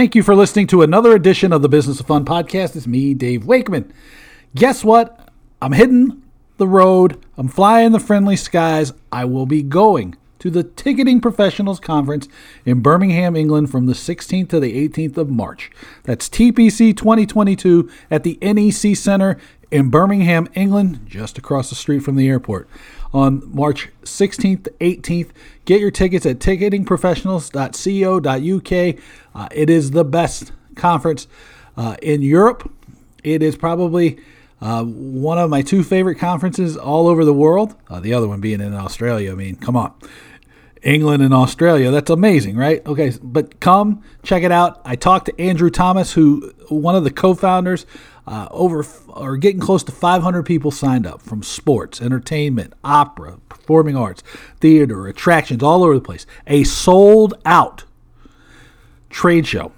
Thank 0.00 0.14
you 0.14 0.22
for 0.22 0.34
listening 0.34 0.66
to 0.68 0.80
another 0.80 1.14
edition 1.14 1.52
of 1.52 1.60
the 1.60 1.68
Business 1.68 2.00
of 2.00 2.06
Fun 2.06 2.24
podcast. 2.24 2.74
It's 2.74 2.86
me, 2.86 3.12
Dave 3.12 3.44
Wakeman. 3.44 3.92
Guess 4.54 4.82
what? 4.82 5.28
I'm 5.60 5.72
hitting 5.72 6.22
the 6.56 6.66
road. 6.66 7.22
I'm 7.36 7.48
flying 7.48 7.92
the 7.92 8.00
friendly 8.00 8.36
skies. 8.36 8.94
I 9.12 9.26
will 9.26 9.44
be 9.44 9.62
going 9.62 10.16
to 10.38 10.48
the 10.48 10.62
Ticketing 10.64 11.20
Professionals 11.20 11.78
Conference 11.78 12.28
in 12.64 12.80
Birmingham, 12.80 13.36
England 13.36 13.70
from 13.70 13.84
the 13.84 13.92
16th 13.92 14.48
to 14.48 14.58
the 14.58 14.88
18th 14.88 15.18
of 15.18 15.28
March. 15.28 15.70
That's 16.04 16.30
TPC 16.30 16.96
2022 16.96 17.90
at 18.10 18.22
the 18.22 18.38
NEC 18.40 18.96
Center 18.96 19.36
in 19.70 19.90
Birmingham, 19.90 20.48
England, 20.54 21.00
just 21.06 21.36
across 21.36 21.68
the 21.68 21.76
street 21.76 22.00
from 22.00 22.16
the 22.16 22.26
airport 22.26 22.70
on 23.12 23.42
March 23.54 23.90
16th 24.02 24.68
18th. 24.80 25.30
Get 25.64 25.80
your 25.80 25.90
tickets 25.90 26.26
at 26.26 26.38
ticketingprofessionals.co.uk. 26.38 29.02
Uh, 29.34 29.48
it 29.52 29.70
is 29.70 29.92
the 29.92 30.04
best 30.04 30.52
conference 30.74 31.26
uh, 31.76 31.96
in 32.02 32.22
Europe. 32.22 32.70
It 33.22 33.42
is 33.42 33.56
probably 33.56 34.18
uh, 34.60 34.84
one 34.84 35.38
of 35.38 35.50
my 35.50 35.62
two 35.62 35.82
favorite 35.82 36.16
conferences 36.16 36.76
all 36.76 37.08
over 37.08 37.24
the 37.24 37.32
world. 37.32 37.74
Uh, 37.88 38.00
the 38.00 38.12
other 38.12 38.28
one 38.28 38.40
being 38.40 38.60
in 38.60 38.74
Australia. 38.74 39.32
I 39.32 39.34
mean, 39.34 39.56
come 39.56 39.76
on. 39.76 39.94
England 40.82 41.22
and 41.22 41.34
Australia. 41.34 41.90
That's 41.90 42.10
amazing, 42.10 42.56
right? 42.56 42.84
Okay, 42.86 43.12
but 43.22 43.60
come 43.60 44.02
check 44.22 44.42
it 44.42 44.52
out. 44.52 44.80
I 44.84 44.96
talked 44.96 45.26
to 45.26 45.40
Andrew 45.40 45.70
Thomas, 45.70 46.14
who 46.14 46.52
one 46.68 46.94
of 46.94 47.04
the 47.04 47.10
co-founders. 47.10 47.86
Uh, 48.30 48.46
over 48.52 48.86
or 49.08 49.36
getting 49.36 49.58
close 49.58 49.82
to 49.82 49.90
500 49.90 50.44
people 50.44 50.70
signed 50.70 51.04
up 51.04 51.20
from 51.20 51.42
sports, 51.42 52.00
entertainment, 52.00 52.72
opera, 52.84 53.40
performing 53.48 53.96
arts, 53.96 54.22
theater, 54.60 55.08
attractions, 55.08 55.64
all 55.64 55.82
over 55.82 55.94
the 55.94 56.00
place. 56.00 56.26
A 56.46 56.62
sold 56.62 57.34
out 57.44 57.82
trade 59.08 59.48
show, 59.48 59.72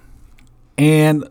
and 0.77 1.27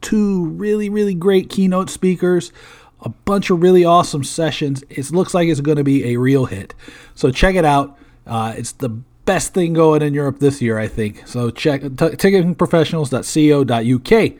two 0.00 0.46
really 0.46 0.88
really 0.88 1.14
great 1.14 1.50
keynote 1.50 1.90
speakers. 1.90 2.52
A 3.00 3.08
bunch 3.08 3.50
of 3.50 3.60
really 3.60 3.84
awesome 3.84 4.22
sessions. 4.22 4.84
It 4.88 5.10
looks 5.10 5.34
like 5.34 5.48
it's 5.48 5.60
going 5.60 5.78
to 5.78 5.82
be 5.82 6.12
a 6.12 6.18
real 6.18 6.46
hit. 6.46 6.72
So 7.16 7.32
check 7.32 7.56
it 7.56 7.64
out. 7.64 7.98
Uh, 8.28 8.54
it's 8.56 8.70
the 8.70 9.00
best 9.28 9.54
thing 9.54 9.72
going 9.72 10.02
in 10.02 10.14
Europe 10.14 10.38
this 10.38 10.62
year, 10.62 10.78
I 10.78 10.86
think. 10.86 11.26
So 11.26 11.50
check 11.50 11.82
t- 11.82 11.88
ticketingprofessionals.co.uk. 11.88 14.32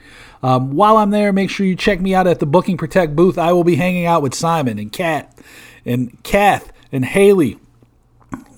Um, 0.42 0.72
while 0.72 0.96
I'm 0.96 1.10
there, 1.10 1.32
make 1.32 1.50
sure 1.50 1.66
you 1.66 1.74
check 1.76 2.00
me 2.00 2.14
out 2.14 2.26
at 2.26 2.38
the 2.38 2.46
Booking 2.46 2.76
Protect 2.76 3.16
booth. 3.16 3.38
I 3.38 3.52
will 3.52 3.64
be 3.64 3.76
hanging 3.76 4.06
out 4.06 4.22
with 4.22 4.34
Simon 4.34 4.78
and 4.78 4.92
Kat 4.92 5.36
and 5.84 6.22
Kath 6.22 6.72
and 6.92 7.04
Haley, 7.04 7.58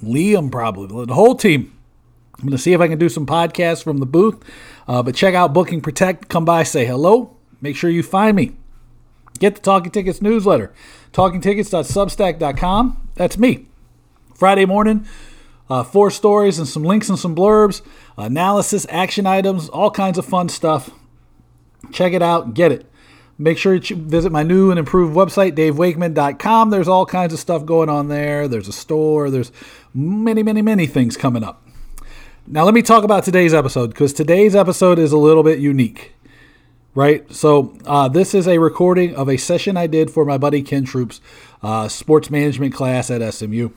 Liam 0.03 0.51
probably, 0.51 1.07
the 1.07 1.15
whole 1.15 1.35
team. 1.35 1.77
I'm 2.39 2.45
going 2.45 2.53
to 2.53 2.59
see 2.59 2.73
if 2.73 2.81
I 2.81 2.89
can 2.89 2.99
do 2.99 3.09
some 3.09 3.27
podcasts 3.27 3.83
from 3.83 3.99
the 3.99 4.07
booth. 4.07 4.43
Uh, 4.89 5.03
but 5.03 5.15
check 5.15 5.35
out 5.35 5.53
Booking 5.53 5.81
Protect. 5.81 6.29
Come 6.29 6.45
by, 6.45 6.63
say 6.63 6.87
hello. 6.87 7.37
Make 7.61 7.77
sure 7.77 7.91
you 7.91 8.03
find 8.03 8.35
me. 8.37 8.57
Get 9.39 9.55
the 9.55 9.61
Talking 9.61 9.91
Tickets 9.91 10.21
newsletter, 10.21 10.73
talkingtickets.substack.com. 11.13 13.09
That's 13.15 13.39
me. 13.39 13.67
Friday 14.35 14.65
morning, 14.65 15.07
uh, 15.69 15.83
four 15.83 16.11
stories 16.11 16.59
and 16.59 16.67
some 16.67 16.83
links 16.83 17.09
and 17.09 17.19
some 17.19 17.35
blurbs, 17.35 17.83
analysis, 18.17 18.87
action 18.91 19.27
items, 19.27 19.69
all 19.69 19.91
kinds 19.91 20.19
of 20.19 20.27
fun 20.27 20.49
stuff. 20.49 20.91
Check 21.93 22.13
it 22.13 22.23
out, 22.23 22.55
get 22.55 22.73
it. 22.73 22.87
Make 23.39 23.57
sure 23.57 23.75
you 23.75 23.97
visit 23.97 24.31
my 24.31 24.43
new 24.43 24.71
and 24.71 24.79
improved 24.79 25.17
website, 25.17 25.53
davewakeman.com. 25.53 26.69
There's 26.69 26.89
all 26.89 27.07
kinds 27.07 27.33
of 27.33 27.39
stuff 27.39 27.65
going 27.65 27.89
on 27.89 28.09
there. 28.09 28.49
There's 28.49 28.69
a 28.69 28.73
store, 28.73 29.31
there's 29.31 29.51
many, 29.95 30.43
many, 30.43 30.61
many 30.61 30.87
things 30.87 31.17
coming 31.17 31.43
up. 31.43 31.67
Now, 32.47 32.65
let 32.65 32.75
me 32.75 32.83
talk 32.83 33.05
about 33.05 33.25
today's 33.25 33.55
episode 33.55 33.89
because 33.89 34.13
today's 34.13 34.55
episode 34.55 34.99
is 34.99 35.13
a 35.13 35.17
little 35.17 35.43
bit 35.43 35.59
unique, 35.59 36.15
right? 36.95 37.33
So, 37.33 37.79
uh, 37.87 38.09
this 38.09 38.35
is 38.35 38.47
a 38.47 38.59
recording 38.59 39.15
of 39.15 39.29
a 39.29 39.37
session 39.37 39.77
I 39.77 39.87
did 39.87 40.11
for 40.11 40.25
my 40.25 40.37
buddy 40.37 40.61
Ken 40.61 40.85
Troop's 40.85 41.21
uh, 41.63 41.89
sports 41.89 42.29
management 42.31 42.75
class 42.75 43.11
at 43.11 43.23
SMU. 43.33 43.71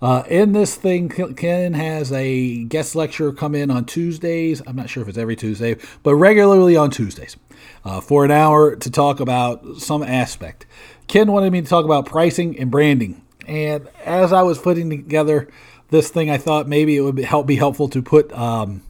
Uh, 0.00 0.22
in 0.28 0.52
this 0.52 0.74
thing, 0.74 1.08
Ken 1.08 1.74
has 1.74 2.12
a 2.12 2.64
guest 2.64 2.94
lecturer 2.94 3.32
come 3.32 3.54
in 3.54 3.70
on 3.70 3.84
Tuesdays. 3.84 4.62
I'm 4.66 4.76
not 4.76 4.90
sure 4.90 5.02
if 5.02 5.08
it's 5.08 5.18
every 5.18 5.36
Tuesday, 5.36 5.76
but 6.02 6.14
regularly 6.14 6.76
on 6.76 6.90
Tuesdays 6.90 7.36
uh, 7.84 8.00
for 8.00 8.24
an 8.24 8.30
hour 8.30 8.76
to 8.76 8.90
talk 8.90 9.20
about 9.20 9.78
some 9.78 10.02
aspect. 10.02 10.66
Ken 11.06 11.32
wanted 11.32 11.52
me 11.52 11.62
to 11.62 11.68
talk 11.68 11.84
about 11.84 12.04
pricing 12.04 12.58
and 12.58 12.70
branding. 12.70 13.22
And 13.46 13.88
as 14.04 14.32
I 14.32 14.42
was 14.42 14.58
putting 14.58 14.90
together 14.90 15.48
this 15.90 16.10
thing, 16.10 16.30
I 16.30 16.36
thought 16.36 16.68
maybe 16.68 16.96
it 16.96 17.00
would 17.00 17.14
be, 17.14 17.22
help 17.22 17.46
be 17.46 17.56
helpful 17.56 17.88
to 17.90 18.02
put 18.02 18.32
um, 18.32 18.82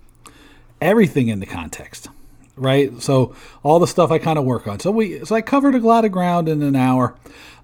everything 0.81 1.29
into 1.29 1.47
context, 1.47 2.09
right? 2.57 3.01
So 3.01 3.37
all 3.63 3.79
the 3.79 3.87
stuff 3.87 4.11
I 4.11 4.19
kind 4.19 4.39
of 4.39 4.45
work 4.45 4.67
on. 4.67 4.81
So 4.81 4.91
we, 4.91 5.25
so 5.25 5.37
I 5.37 5.43
covered 5.43 5.75
a 5.75 5.79
lot 5.79 6.05
of 6.05 6.11
ground 6.11 6.49
in 6.49 6.63
an 6.63 6.75
hour. 6.75 7.15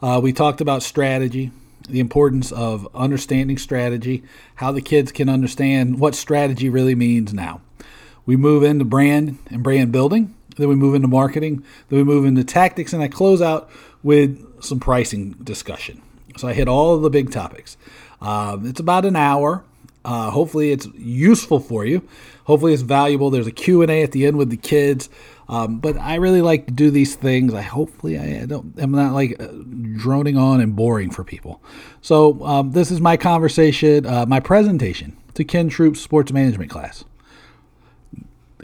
Uh, 0.00 0.20
we 0.22 0.32
talked 0.32 0.60
about 0.60 0.82
strategy 0.82 1.50
the 1.88 2.00
importance 2.00 2.53
of 2.53 2.88
understanding 2.94 3.59
strategy, 3.59 4.22
how 4.56 4.72
the 4.72 4.81
kids 4.81 5.12
can 5.12 5.28
understand 5.28 5.98
what 5.98 6.15
strategy 6.15 6.69
really 6.69 6.94
means 6.94 7.32
now. 7.32 7.60
We 8.25 8.37
move 8.37 8.62
into 8.62 8.84
brand 8.84 9.38
and 9.50 9.62
brand 9.62 9.93
building, 9.93 10.34
then 10.56 10.69
we 10.69 10.75
move 10.75 10.94
into 10.94 11.09
marketing, 11.09 11.65
then 11.88 11.98
we 11.98 12.04
move 12.04 12.25
into 12.25 12.44
tactics, 12.44 12.93
and 12.93 13.03
I 13.03 13.09
close 13.09 13.43
out 13.43 13.70
with 14.03 14.62
some 14.62 14.81
pricing 14.81 15.32
discussion. 15.43 16.00
So 16.37 16.48
I 16.48 16.53
hit 16.53 16.69
all 16.69 16.94
of 16.94 17.03
the 17.03 17.10
big 17.10 17.31
topics. 17.31 17.76
Um, 18.20 18.66
it's 18.66 18.81
about 18.81 19.04
an 19.04 19.16
hour. 19.16 19.64
Uh, 20.04 20.31
hopefully, 20.31 20.72
it's 20.72 20.87
useful 20.94 21.60
for 21.60 21.84
you. 21.84 22.06
Hopefully, 22.44 22.72
it's 22.72 22.82
valuable. 22.82 23.31
There's 23.31 23.47
a 23.47 23.53
Q&A 23.53 24.03
at 24.03 24.12
the 24.12 24.26
end 24.26 24.37
with 24.37 24.50
the 24.50 24.56
kids. 24.56 25.09
Um, 25.52 25.80
but 25.80 25.98
I 25.98 26.14
really 26.14 26.40
like 26.40 26.64
to 26.68 26.72
do 26.72 26.90
these 26.90 27.14
things. 27.14 27.52
I 27.52 27.60
hopefully 27.60 28.18
I, 28.18 28.46
don't. 28.46 28.72
I'm 28.78 28.90
not 28.90 29.12
like 29.12 29.38
uh, 29.38 29.48
droning 29.98 30.38
on 30.38 30.62
and 30.62 30.74
boring 30.74 31.10
for 31.10 31.24
people. 31.24 31.62
So 32.00 32.42
um, 32.42 32.72
this 32.72 32.90
is 32.90 33.02
my 33.02 33.18
conversation, 33.18 34.06
uh, 34.06 34.24
my 34.24 34.40
presentation 34.40 35.14
to 35.34 35.44
Ken 35.44 35.68
Troop's 35.68 36.00
sports 36.00 36.32
management 36.32 36.70
class, 36.70 37.04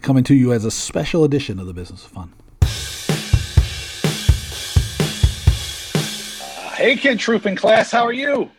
coming 0.00 0.24
to 0.24 0.34
you 0.34 0.50
as 0.54 0.64
a 0.64 0.70
special 0.70 1.24
edition 1.24 1.58
of 1.58 1.66
the 1.66 1.74
Business 1.74 2.06
of 2.06 2.10
Fun. 2.10 2.32
Uh, 5.92 6.70
hey, 6.76 6.96
Ken 6.96 7.18
Troop 7.18 7.44
in 7.44 7.54
class. 7.54 7.90
How 7.90 8.04
are 8.04 8.14
you? 8.14 8.50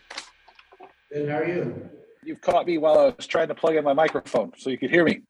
Good. 1.12 1.30
How 1.30 1.38
are 1.38 1.48
you? 1.48 1.90
You've 2.24 2.42
caught 2.42 2.68
me 2.68 2.78
while 2.78 3.00
I 3.00 3.06
was 3.06 3.26
trying 3.26 3.48
to 3.48 3.56
plug 3.56 3.76
in 3.76 3.84
my 3.84 3.94
microphone 3.94 4.52
so 4.56 4.70
you 4.70 4.78
could 4.78 4.92
hear 4.92 5.04
me. 5.04 5.24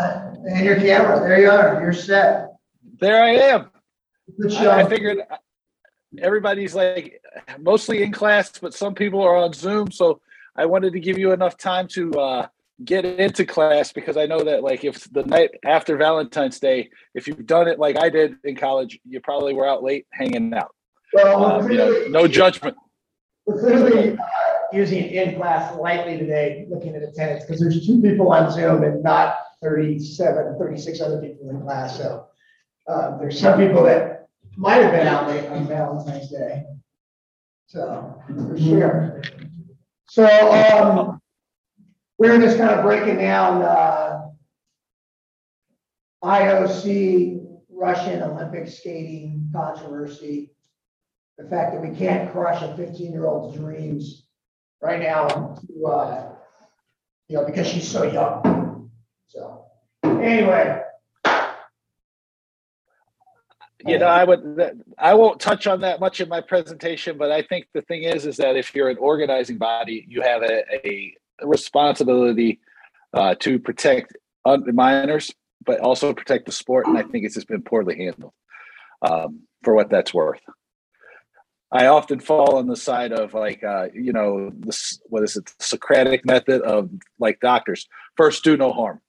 And 0.00 0.64
your 0.64 0.76
camera, 0.76 1.20
there 1.20 1.40
you 1.40 1.50
are, 1.50 1.80
you're 1.80 1.92
set. 1.92 2.54
There 3.00 3.22
I 3.22 3.30
am. 3.30 3.70
Good 4.40 4.52
show. 4.52 4.70
I, 4.70 4.80
I 4.80 4.88
figured 4.88 5.18
everybody's 6.18 6.74
like 6.74 7.20
mostly 7.60 8.02
in 8.02 8.12
class, 8.12 8.52
but 8.58 8.74
some 8.74 8.94
people 8.94 9.22
are 9.22 9.36
on 9.36 9.52
Zoom. 9.52 9.90
So 9.90 10.20
I 10.56 10.66
wanted 10.66 10.92
to 10.92 11.00
give 11.00 11.18
you 11.18 11.32
enough 11.32 11.56
time 11.56 11.88
to 11.88 12.12
uh, 12.12 12.46
get 12.84 13.04
into 13.04 13.44
class 13.44 13.92
because 13.92 14.16
I 14.16 14.26
know 14.26 14.42
that 14.42 14.62
like 14.62 14.84
if 14.84 15.10
the 15.12 15.24
night 15.24 15.50
after 15.64 15.96
Valentine's 15.96 16.58
Day, 16.58 16.90
if 17.14 17.26
you've 17.26 17.46
done 17.46 17.68
it 17.68 17.78
like 17.78 17.98
I 17.98 18.08
did 18.08 18.36
in 18.44 18.56
college, 18.56 18.98
you 19.04 19.20
probably 19.20 19.54
were 19.54 19.68
out 19.68 19.82
late 19.82 20.06
hanging 20.12 20.52
out. 20.54 20.74
Well, 21.12 21.44
um, 21.44 21.70
you 21.70 21.78
know, 21.78 22.04
no 22.08 22.26
judgment. 22.26 22.76
We're 23.46 23.60
clearly 23.60 24.16
uh, 24.16 24.22
using 24.72 25.04
in 25.04 25.36
class 25.36 25.76
lightly 25.76 26.18
today, 26.18 26.66
looking 26.68 26.96
at 26.96 27.02
attendance 27.02 27.44
because 27.44 27.60
there's 27.60 27.86
two 27.86 28.00
people 28.00 28.32
on 28.32 28.50
Zoom 28.50 28.82
and 28.82 29.02
not 29.02 29.36
37, 29.64 30.56
36 30.58 31.00
other 31.00 31.20
people 31.20 31.48
in 31.48 31.62
class. 31.62 31.96
So 31.96 32.26
uh, 32.86 33.16
there's 33.16 33.40
some 33.40 33.58
people 33.58 33.82
that 33.84 34.28
might 34.56 34.82
have 34.82 34.92
been 34.92 35.06
out 35.06 35.26
late 35.26 35.48
on 35.48 35.66
Valentine's 35.66 36.30
Day. 36.30 36.64
So 37.66 38.22
for 38.28 38.58
sure. 38.58 39.22
So 40.06 40.26
um, 40.52 41.20
we're 42.18 42.38
just 42.38 42.58
kind 42.58 42.70
of 42.70 42.84
breaking 42.84 43.16
down 43.16 43.62
uh, 43.62 44.28
IOC 46.22 47.46
Russian 47.70 48.22
Olympic 48.22 48.68
skating 48.68 49.48
controversy. 49.52 50.50
The 51.38 51.48
fact 51.48 51.72
that 51.72 51.82
we 51.82 51.96
can't 51.96 52.30
crush 52.30 52.62
a 52.62 52.76
15 52.76 53.10
year 53.10 53.26
old's 53.26 53.56
dreams 53.56 54.26
right 54.80 55.00
now 55.00 55.26
to, 55.26 55.86
uh, 55.86 56.32
you 57.28 57.36
know, 57.36 57.46
because 57.46 57.66
she's 57.66 57.88
so 57.88 58.04
young. 58.04 58.53
So 59.28 59.66
anyway. 60.04 60.82
You 63.86 63.98
know, 63.98 64.06
I 64.06 64.24
would. 64.24 64.82
I 64.98 65.12
won't 65.12 65.40
touch 65.40 65.66
on 65.66 65.82
that 65.82 66.00
much 66.00 66.20
in 66.20 66.28
my 66.28 66.40
presentation, 66.40 67.18
but 67.18 67.30
I 67.30 67.42
think 67.42 67.66
the 67.74 67.82
thing 67.82 68.04
is, 68.04 68.24
is 68.24 68.38
that 68.38 68.56
if 68.56 68.74
you're 68.74 68.88
an 68.88 68.96
organizing 68.96 69.58
body, 69.58 70.06
you 70.08 70.22
have 70.22 70.42
a, 70.42 70.86
a 70.86 71.14
responsibility 71.42 72.60
uh, 73.12 73.34
to 73.40 73.58
protect 73.58 74.16
minors, 74.46 75.30
but 75.66 75.80
also 75.80 76.14
protect 76.14 76.46
the 76.46 76.52
sport. 76.52 76.86
And 76.86 76.96
I 76.96 77.02
think 77.02 77.26
it's 77.26 77.34
just 77.34 77.48
been 77.48 77.60
poorly 77.60 77.96
handled 77.96 78.32
um, 79.02 79.40
for 79.62 79.74
what 79.74 79.90
that's 79.90 80.14
worth. 80.14 80.40
I 81.70 81.88
often 81.88 82.20
fall 82.20 82.56
on 82.56 82.68
the 82.68 82.76
side 82.76 83.12
of 83.12 83.34
like, 83.34 83.62
uh, 83.64 83.88
you 83.92 84.12
know, 84.12 84.50
this 84.56 84.98
what 85.06 85.24
is 85.24 85.36
it, 85.36 85.52
Socratic 85.58 86.24
method 86.24 86.62
of 86.62 86.88
like 87.18 87.40
doctors 87.40 87.86
first 88.16 88.44
do 88.44 88.56
no 88.56 88.72
harm 88.72 89.00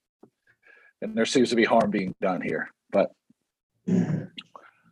and 1.06 1.16
there 1.16 1.26
seems 1.26 1.50
to 1.50 1.56
be 1.56 1.64
harm 1.64 1.90
being 1.90 2.14
done 2.22 2.42
here. 2.42 2.70
But 2.92 3.12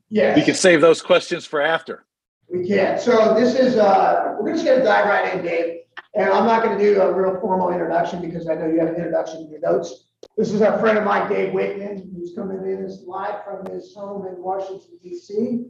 yeah, 0.10 0.36
we 0.36 0.44
can 0.44 0.56
save 0.56 0.80
those 0.80 1.02
questions 1.02 1.46
for 1.46 1.62
after. 1.62 2.06
We 2.50 2.68
can. 2.68 3.00
So 3.00 3.34
this 3.34 3.56
is, 3.56 3.78
uh, 3.78 4.36
we're 4.40 4.54
just 4.54 4.66
gonna 4.66 4.84
dive 4.84 5.08
right 5.08 5.34
in, 5.34 5.44
Dave. 5.44 5.80
And 6.16 6.30
I'm 6.30 6.46
not 6.46 6.64
gonna 6.64 6.80
do 6.80 7.02
a 7.02 7.12
real 7.12 7.40
formal 7.42 7.72
introduction 7.72 8.22
because 8.22 8.48
I 8.48 8.54
know 8.54 8.68
you 8.68 8.80
have 8.80 8.90
an 8.90 8.96
introduction 8.96 9.42
in 9.42 9.50
your 9.50 9.62
notes. 9.62 10.06
This 10.38 10.52
is 10.52 10.62
our 10.62 10.80
friend 10.80 10.98
of 10.98 11.04
mine, 11.04 11.30
Dave 11.30 11.54
Wakeman, 11.54 12.14
who's 12.16 12.34
coming 12.36 12.58
in 12.60 12.86
as 12.86 13.04
live 13.06 13.44
from 13.44 13.66
his 13.66 13.94
home 13.94 14.28
in 14.28 14.42
Washington 14.42 15.00
DC. 15.04 15.66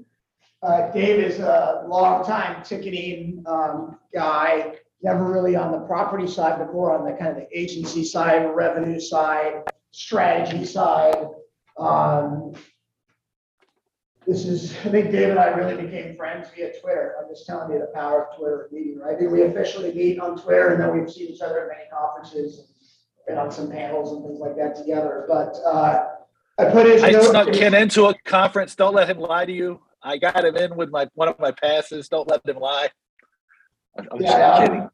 Uh, 0.61 0.91
Dave 0.91 1.19
is 1.19 1.39
a 1.39 1.85
long-time 1.87 2.63
ticketing, 2.63 3.43
um, 3.45 3.97
guy, 4.13 4.75
never 5.01 5.29
really 5.29 5.55
on 5.55 5.71
the 5.71 5.79
property 5.79 6.27
side, 6.27 6.59
but 6.59 6.71
more 6.71 6.97
on 6.97 7.05
the 7.05 7.11
kind 7.17 7.31
of 7.31 7.35
the 7.35 7.47
agency 7.57 8.05
side, 8.05 8.45
revenue 8.53 8.99
side, 8.99 9.63
strategy 9.93 10.65
side. 10.65 11.27
Um, 11.77 12.53
this 14.25 14.45
is, 14.45 14.71
I 14.85 14.89
think 14.89 15.11
Dave 15.11 15.29
and 15.29 15.39
I 15.39 15.47
really 15.49 15.81
became 15.83 16.15
friends 16.17 16.47
via 16.55 16.71
Twitter. 16.81 17.15
I'm 17.21 17.29
just 17.29 17.45
telling 17.45 17.71
you 17.71 17.79
the 17.79 17.91
power 17.93 18.25
of 18.27 18.37
Twitter 18.37 18.63
and 18.63 18.71
meeting, 18.71 18.99
right? 18.99 19.19
We 19.19 19.43
officially 19.43 19.93
meet 19.93 20.19
on 20.19 20.37
Twitter 20.37 20.69
and 20.69 20.81
then 20.81 20.97
we've 20.97 21.11
seen 21.11 21.29
each 21.29 21.41
other 21.41 21.61
at 21.61 21.67
many 21.69 21.89
conferences, 21.91 22.67
been 23.27 23.37
on 23.37 23.51
some 23.51 23.69
panels 23.69 24.11
and 24.11 24.25
things 24.25 24.39
like 24.39 24.55
that 24.57 24.75
together. 24.75 25.25
But, 25.27 25.55
uh, 25.65 26.07
I 26.59 26.65
put 26.65 26.85
his. 26.85 27.01
I 27.01 27.09
note- 27.09 27.23
snuck 27.23 27.51
Ken 27.53 27.73
into 27.73 28.05
a 28.05 28.13
conference. 28.25 28.75
Don't 28.75 28.93
let 28.93 29.09
him 29.09 29.17
lie 29.17 29.43
to 29.43 29.51
you. 29.51 29.81
I 30.03 30.17
got 30.17 30.45
him 30.45 30.55
in 30.55 30.75
with 30.75 30.91
my 30.91 31.09
one 31.15 31.27
of 31.27 31.39
my 31.39 31.49
passes. 31.49 32.07
Don't 32.07 32.27
let 32.27 32.47
him 32.47 32.57
lie. 32.57 32.89
I'm 33.97 34.07
I'm 34.11 34.19
just 34.19 34.31
Yeah, 34.37 34.59
kidding. 34.59 34.89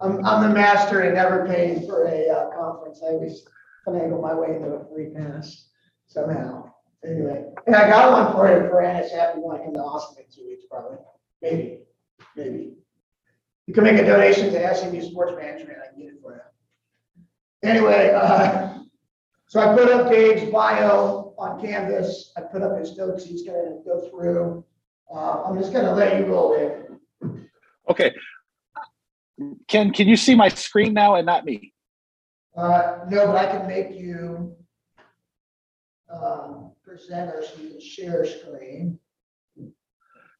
I'm, 0.00 0.24
I'm 0.24 0.48
the 0.48 0.54
master 0.54 1.02
in 1.02 1.14
never 1.14 1.46
paying 1.46 1.84
for 1.84 2.06
a, 2.06 2.28
uh, 2.28 2.50
conference. 2.50 3.00
I 3.02 3.08
always 3.08 3.44
finagle 3.86 4.22
my 4.22 4.34
way 4.34 4.56
into 4.56 4.68
a 4.68 4.84
free 4.88 5.10
pass 5.10 5.68
somehow. 6.06 6.72
Anyway, 7.04 7.44
and 7.66 7.74
I 7.74 7.88
got 7.88 8.12
one 8.12 8.32
for 8.32 8.48
you 8.48 8.68
for. 8.68 9.34
You 9.34 9.40
want 9.40 9.58
to 9.58 9.64
come 9.64 9.74
to 9.74 9.80
Austin 9.80 10.24
in 10.24 10.30
two 10.30 10.46
weeks, 10.46 10.64
probably. 10.70 10.98
Maybe, 11.40 11.80
maybe. 12.36 12.74
You 13.66 13.74
can 13.74 13.84
make 13.84 13.98
a 13.98 14.04
donation 14.04 14.52
to 14.52 14.74
SMU 14.74 15.00
Sports 15.00 15.32
Management. 15.40 15.78
I 15.82 15.92
can 15.92 15.98
get 15.98 16.08
it 16.08 16.20
for 16.20 16.34
you. 16.34 16.40
Anyway, 17.62 18.12
uh, 18.14 18.78
so 19.46 19.60
I 19.60 19.76
put 19.76 19.90
up 19.90 20.10
Dave's 20.10 20.50
bio 20.50 21.34
on 21.38 21.60
Canvas. 21.60 22.32
I 22.36 22.42
put 22.42 22.62
up 22.62 22.78
his 22.78 22.96
notes. 22.96 23.24
He's 23.24 23.44
gonna 23.44 23.78
go 23.84 24.08
through. 24.10 24.64
Uh, 25.12 25.44
I'm 25.44 25.58
just 25.58 25.72
gonna 25.72 25.94
let 25.94 26.18
you 26.18 26.26
roll 26.26 26.56
Dave. 26.56 27.38
Okay. 27.88 28.14
Ken, 29.68 29.92
can 29.92 30.06
you 30.06 30.16
see 30.16 30.34
my 30.34 30.48
screen 30.48 30.92
now 30.92 31.14
and 31.14 31.24
not 31.24 31.44
me? 31.44 31.72
Uh, 32.56 32.98
no, 33.08 33.26
but 33.26 33.36
I 33.36 33.46
can 33.46 33.66
make 33.66 33.92
you 33.92 34.56
um, 36.12 36.72
presenter 36.82 37.42
so 37.42 37.62
you 37.62 37.70
can 37.70 37.80
share 37.80 38.24
screen. 38.24 38.98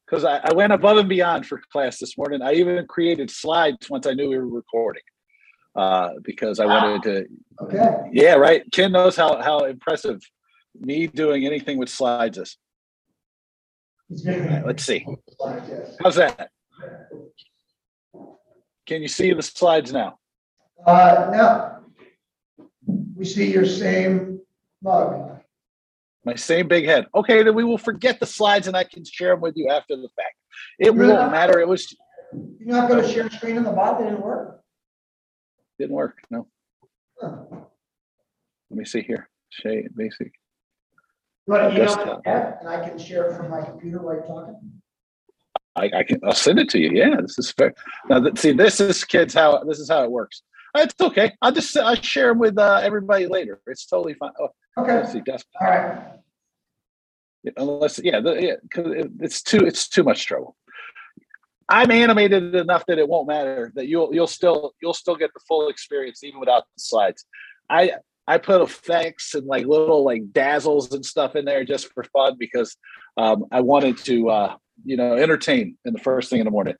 Because 0.05 0.25
I, 0.25 0.37
I 0.43 0.53
went 0.53 0.73
above 0.73 0.97
and 0.97 1.07
beyond 1.07 1.45
for 1.45 1.61
class 1.71 1.97
this 1.97 2.17
morning. 2.17 2.41
I 2.41 2.53
even 2.53 2.85
created 2.87 3.31
slides 3.31 3.89
once 3.89 4.05
I 4.05 4.13
knew 4.13 4.29
we 4.29 4.37
were 4.37 4.47
recording. 4.47 5.03
Uh, 5.73 6.09
because 6.23 6.59
I 6.59 6.65
wanted 6.65 7.01
to, 7.03 7.25
Okay, 7.61 8.09
yeah, 8.11 8.33
right. 8.33 8.69
Ken 8.73 8.91
knows 8.91 9.15
how, 9.15 9.41
how 9.41 9.59
impressive 9.59 10.19
me 10.77 11.07
doing 11.07 11.45
anything 11.45 11.77
with 11.77 11.87
slides 11.87 12.37
is. 12.37 12.57
All 14.11 14.63
let's 14.65 14.83
see. 14.83 15.05
Like 15.39 15.65
this. 15.65 15.95
How's 16.03 16.15
that? 16.15 16.49
Can 18.85 19.01
you 19.01 19.07
see 19.07 19.31
the 19.31 19.41
slides 19.41 19.93
now? 19.93 20.19
Uh, 20.85 21.29
no. 21.31 21.80
We 23.21 23.27
see 23.27 23.51
your 23.53 23.67
same 23.67 24.39
mug. 24.81 25.39
My 26.25 26.33
same 26.33 26.67
big 26.67 26.85
head. 26.85 27.05
Okay, 27.13 27.43
then 27.43 27.53
we 27.53 27.63
will 27.63 27.77
forget 27.77 28.19
the 28.19 28.25
slides 28.25 28.65
and 28.65 28.75
I 28.75 28.83
can 28.83 29.05
share 29.05 29.29
them 29.29 29.41
with 29.41 29.55
you 29.55 29.69
after 29.69 29.95
the 29.95 30.09
fact. 30.15 30.33
It 30.79 30.85
You're 30.95 31.07
won't 31.07 31.31
matter. 31.31 31.59
It 31.59 31.67
was 31.67 31.95
You're 32.33 32.75
not 32.75 32.89
gonna 32.89 33.07
share 33.07 33.29
screen 33.29 33.59
on 33.59 33.63
the 33.63 33.73
bottom, 33.73 34.07
It 34.07 34.09
didn't 34.09 34.23
work? 34.25 34.63
didn't 35.77 35.91
work. 35.95 36.17
No. 36.31 36.47
Huh. 37.21 37.37
Let 38.71 38.77
me 38.79 38.85
see 38.85 39.01
here. 39.03 39.29
Shay 39.51 39.87
basic. 39.95 40.33
You 41.45 41.53
want 41.53 41.61
to 41.61 41.75
email 41.75 41.85
Desktop. 41.85 42.07
me 42.17 42.21
that, 42.25 42.57
and 42.61 42.69
I 42.69 42.89
can 42.89 42.97
share 42.97 43.29
it 43.29 43.37
from 43.37 43.51
my 43.51 43.61
computer 43.61 43.99
while 44.01 44.15
you're 44.15 44.25
talking? 44.25 44.81
I, 45.75 45.91
I 45.95 46.03
can. 46.03 46.19
I'll 46.23 46.33
send 46.33 46.57
it 46.57 46.69
to 46.69 46.79
you. 46.79 46.89
Yeah, 46.91 47.21
this 47.21 47.37
is 47.37 47.51
fair. 47.51 47.75
Now, 48.09 48.23
see, 48.35 48.51
this 48.51 48.79
is 48.81 49.03
kids. 49.03 49.35
How 49.35 49.63
this 49.63 49.77
is 49.77 49.89
how 49.89 50.03
it 50.05 50.11
works. 50.11 50.41
It's 50.75 50.95
okay. 50.99 51.33
I'll 51.41 51.51
just 51.51 51.75
I 51.75 51.95
share 51.95 52.29
them 52.29 52.39
with 52.39 52.57
uh, 52.57 52.79
everybody 52.83 53.27
later. 53.27 53.61
It's 53.67 53.85
totally 53.85 54.13
fine. 54.13 54.31
Oh, 54.39 54.49
Okay, 54.77 54.95
let's 54.95 55.11
see. 55.11 55.19
Desktop. 55.19 55.61
all 55.61 55.67
right. 55.67 56.01
Unless, 57.57 57.99
yeah, 58.03 58.19
the, 58.21 58.33
yeah, 58.33 58.53
because 58.61 58.93
it, 58.93 59.11
it's 59.19 59.41
too 59.41 59.59
it's 59.65 59.87
too 59.89 60.03
much 60.03 60.25
trouble. 60.25 60.55
I'm 61.67 61.89
animated 61.89 62.53
enough 62.53 62.85
that 62.87 62.99
it 62.99 63.07
won't 63.07 63.27
matter. 63.27 63.71
That 63.75 63.87
you'll 63.87 64.13
you'll 64.13 64.27
still 64.27 64.73
you'll 64.81 64.93
still 64.93 65.15
get 65.15 65.31
the 65.33 65.39
full 65.47 65.67
experience 65.69 66.23
even 66.23 66.39
without 66.39 66.63
the 66.63 66.79
slides. 66.79 67.25
I 67.69 67.93
I 68.27 68.37
put 68.37 68.61
effects 68.61 69.33
and 69.33 69.47
like 69.47 69.65
little 69.65 70.05
like 70.05 70.31
dazzles 70.31 70.93
and 70.93 71.05
stuff 71.05 71.35
in 71.35 71.45
there 71.45 71.65
just 71.65 71.91
for 71.93 72.03
fun 72.03 72.35
because 72.37 72.77
um, 73.17 73.45
I 73.51 73.61
wanted 73.61 73.97
to 73.99 74.29
uh, 74.29 74.55
you 74.85 74.95
know 74.95 75.15
entertain 75.15 75.77
in 75.85 75.93
the 75.93 75.99
first 75.99 76.29
thing 76.29 76.39
in 76.39 76.45
the 76.45 76.51
morning. 76.51 76.75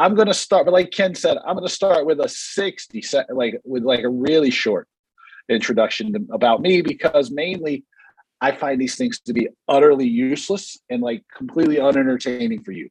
I'm 0.00 0.14
gonna 0.14 0.32
start, 0.32 0.64
but 0.64 0.72
like 0.72 0.92
Ken 0.92 1.14
said, 1.14 1.36
I'm 1.46 1.56
gonna 1.56 1.68
start 1.68 2.06
with 2.06 2.20
a 2.20 2.28
60 2.28 3.02
second, 3.02 3.36
like 3.36 3.60
with 3.64 3.82
like 3.82 4.02
a 4.02 4.08
really 4.08 4.50
short 4.50 4.88
introduction 5.50 6.14
to, 6.14 6.20
about 6.32 6.62
me 6.62 6.80
because 6.80 7.30
mainly 7.30 7.84
I 8.40 8.52
find 8.52 8.80
these 8.80 8.96
things 8.96 9.20
to 9.20 9.34
be 9.34 9.48
utterly 9.68 10.08
useless 10.08 10.78
and 10.88 11.02
like 11.02 11.22
completely 11.36 11.78
unentertaining 11.78 12.62
for 12.62 12.72
you. 12.72 12.88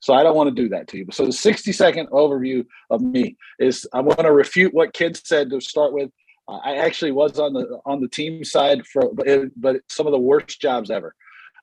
So 0.00 0.14
I 0.14 0.22
don't 0.22 0.34
want 0.34 0.48
to 0.48 0.62
do 0.62 0.70
that 0.70 0.88
to 0.88 0.96
you. 0.98 1.06
So 1.12 1.26
the 1.26 1.32
60 1.32 1.72
second 1.72 2.08
overview 2.08 2.64
of 2.88 3.02
me 3.02 3.36
is 3.58 3.86
I 3.92 4.00
want 4.00 4.20
to 4.20 4.32
refute 4.32 4.72
what 4.72 4.94
Ken 4.94 5.12
said 5.12 5.50
to 5.50 5.60
start 5.60 5.92
with. 5.92 6.10
I 6.48 6.76
actually 6.76 7.12
was 7.12 7.38
on 7.38 7.52
the 7.52 7.80
on 7.84 8.00
the 8.00 8.08
team 8.08 8.44
side 8.44 8.86
for 8.86 9.12
but, 9.12 9.26
but 9.56 9.82
some 9.90 10.06
of 10.06 10.12
the 10.12 10.18
worst 10.18 10.58
jobs 10.58 10.90
ever. 10.90 11.14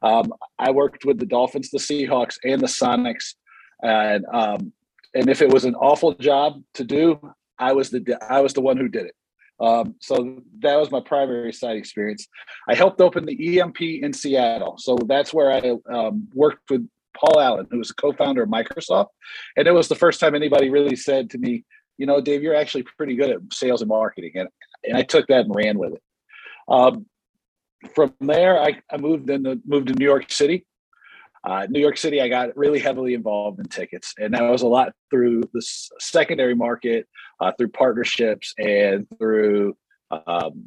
Um, 0.04 0.32
I 0.60 0.70
worked 0.70 1.04
with 1.04 1.18
the 1.18 1.26
Dolphins, 1.26 1.72
the 1.72 1.80
Seahawks, 1.80 2.38
and 2.44 2.62
the 2.62 2.68
Sonics, 2.68 3.34
and 3.82 4.26
um, 4.32 4.74
and 5.14 5.30
if 5.30 5.42
it 5.42 5.52
was 5.52 5.66
an 5.66 5.76
awful 5.76 6.14
job 6.16 6.62
to 6.76 6.84
do, 6.84 7.20
I 7.60 7.74
was 7.74 7.90
the 7.90 8.18
I 8.30 8.42
was 8.42 8.54
the 8.54 8.62
one 8.62 8.78
who 8.78 8.88
did 8.88 9.06
it. 9.06 9.16
Um, 9.60 9.96
so 10.00 10.42
that 10.60 10.78
was 10.78 10.92
my 10.92 11.00
primary 11.00 11.54
side 11.54 11.78
experience. 11.78 12.28
I 12.68 12.76
helped 12.76 13.00
open 13.00 13.26
the 13.26 13.60
EMP 13.60 13.82
in 13.82 14.12
Seattle. 14.12 14.76
So 14.78 14.98
that's 15.08 15.34
where 15.34 15.52
I 15.52 15.78
um, 15.94 16.28
worked 16.34 16.70
with 16.70 16.88
Paul 17.16 17.40
Allen, 17.40 17.68
who 17.70 17.78
was 17.78 17.92
a 17.92 17.96
co-founder 17.96 18.44
of 18.44 18.50
Microsoft. 18.50 19.10
And 19.56 19.68
it 19.68 19.72
was 19.72 19.88
the 19.88 19.96
first 19.96 20.20
time 20.20 20.36
anybody 20.36 20.70
really 20.70 20.96
said 20.96 21.30
to 21.30 21.38
me, 21.38 21.64
you 21.98 22.06
know, 22.06 22.20
Dave, 22.20 22.42
you're 22.42 22.56
actually 22.56 22.84
pretty 22.98 23.16
good 23.16 23.30
at 23.30 23.40
sales 23.54 23.82
and 23.82 23.90
marketing. 23.90 24.32
And, 24.36 24.50
and 24.84 24.98
I 24.98 25.04
took 25.04 25.28
that 25.28 25.46
and 25.46 25.56
ran 25.56 25.78
with 25.78 25.94
it. 25.94 26.02
Um, 26.68 27.06
from 27.94 28.14
there, 28.20 28.60
I, 28.60 28.82
I 28.92 28.98
moved 28.98 29.30
into 29.30 29.62
moved 29.66 29.88
to 29.88 29.94
New 29.94 30.06
York 30.06 30.32
City. 30.32 30.66
Uh, 31.44 31.68
New 31.70 31.80
York 31.80 31.98
City, 31.98 32.22
I 32.22 32.30
got 32.30 32.56
really 32.56 32.80
heavily 32.80 33.14
involved 33.14 33.60
in 33.60 33.66
tickets, 33.66 34.14
and 34.18 34.34
that 34.34 34.44
was 34.44 34.62
a 34.62 34.68
lot 34.68 34.94
through 35.10 35.44
the 35.54 35.62
secondary 36.00 36.56
market, 36.56 37.08
uh, 37.40 37.52
through 37.58 37.70
partnerships, 37.70 38.54
and 38.58 39.06
through 39.20 39.76
um, 40.28 40.64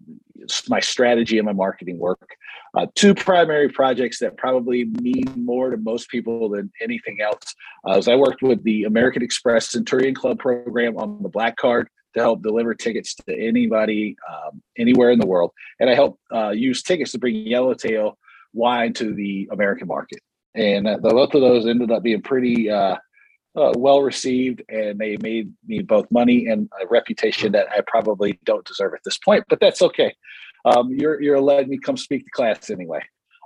my 0.68 0.80
strategy 0.80 1.38
and 1.38 1.46
my 1.46 1.52
marketing 1.52 1.98
work. 1.98 2.28
Uh, 2.74 2.86
two 2.94 3.14
primary 3.14 3.68
projects 3.68 4.18
that 4.18 4.36
probably 4.36 4.84
mean 4.84 5.24
more 5.36 5.70
to 5.70 5.76
most 5.78 6.10
people 6.10 6.50
than 6.50 6.70
anything 6.82 7.18
else. 7.22 7.54
Uh, 7.84 8.02
I 8.06 8.16
worked 8.16 8.42
with 8.42 8.62
the 8.64 8.84
American 8.84 9.22
Express 9.22 9.70
Centurion 9.70 10.14
Club 10.14 10.38
program 10.38 10.96
on 10.98 11.22
the 11.22 11.28
Black 11.28 11.56
Card 11.56 11.88
to 12.14 12.20
help 12.20 12.42
deliver 12.42 12.74
tickets 12.74 13.14
to 13.14 13.38
anybody 13.38 14.16
um, 14.28 14.62
anywhere 14.76 15.10
in 15.10 15.18
the 15.18 15.26
world, 15.26 15.52
and 15.80 15.88
I 15.88 15.94
helped 15.94 16.20
uh, 16.34 16.50
use 16.50 16.82
tickets 16.82 17.12
to 17.12 17.18
bring 17.18 17.34
Yellowtail 17.34 18.18
wine 18.52 18.92
to 18.94 19.14
the 19.14 19.48
American 19.52 19.86
market 19.86 20.20
and 20.56 20.88
both 21.02 21.34
of 21.34 21.40
those 21.40 21.66
ended 21.66 21.90
up 21.90 22.02
being 22.02 22.22
pretty 22.22 22.70
uh, 22.70 22.96
uh, 23.56 23.72
well 23.76 24.02
received, 24.02 24.62
and 24.68 24.98
they 24.98 25.16
made 25.18 25.52
me 25.66 25.80
both 25.80 26.10
money 26.10 26.46
and 26.46 26.68
a 26.82 26.86
reputation 26.88 27.52
that 27.52 27.68
I 27.70 27.80
probably 27.86 28.38
don't 28.44 28.66
deserve 28.66 28.94
at 28.94 29.00
this 29.04 29.18
point, 29.18 29.44
but 29.48 29.60
that's 29.60 29.82
okay. 29.82 30.14
Um, 30.64 30.90
you're 30.90 31.20
you're 31.22 31.40
letting 31.40 31.68
me 31.68 31.78
come 31.78 31.96
speak 31.96 32.24
to 32.24 32.30
class 32.30 32.70
anyway. 32.70 33.00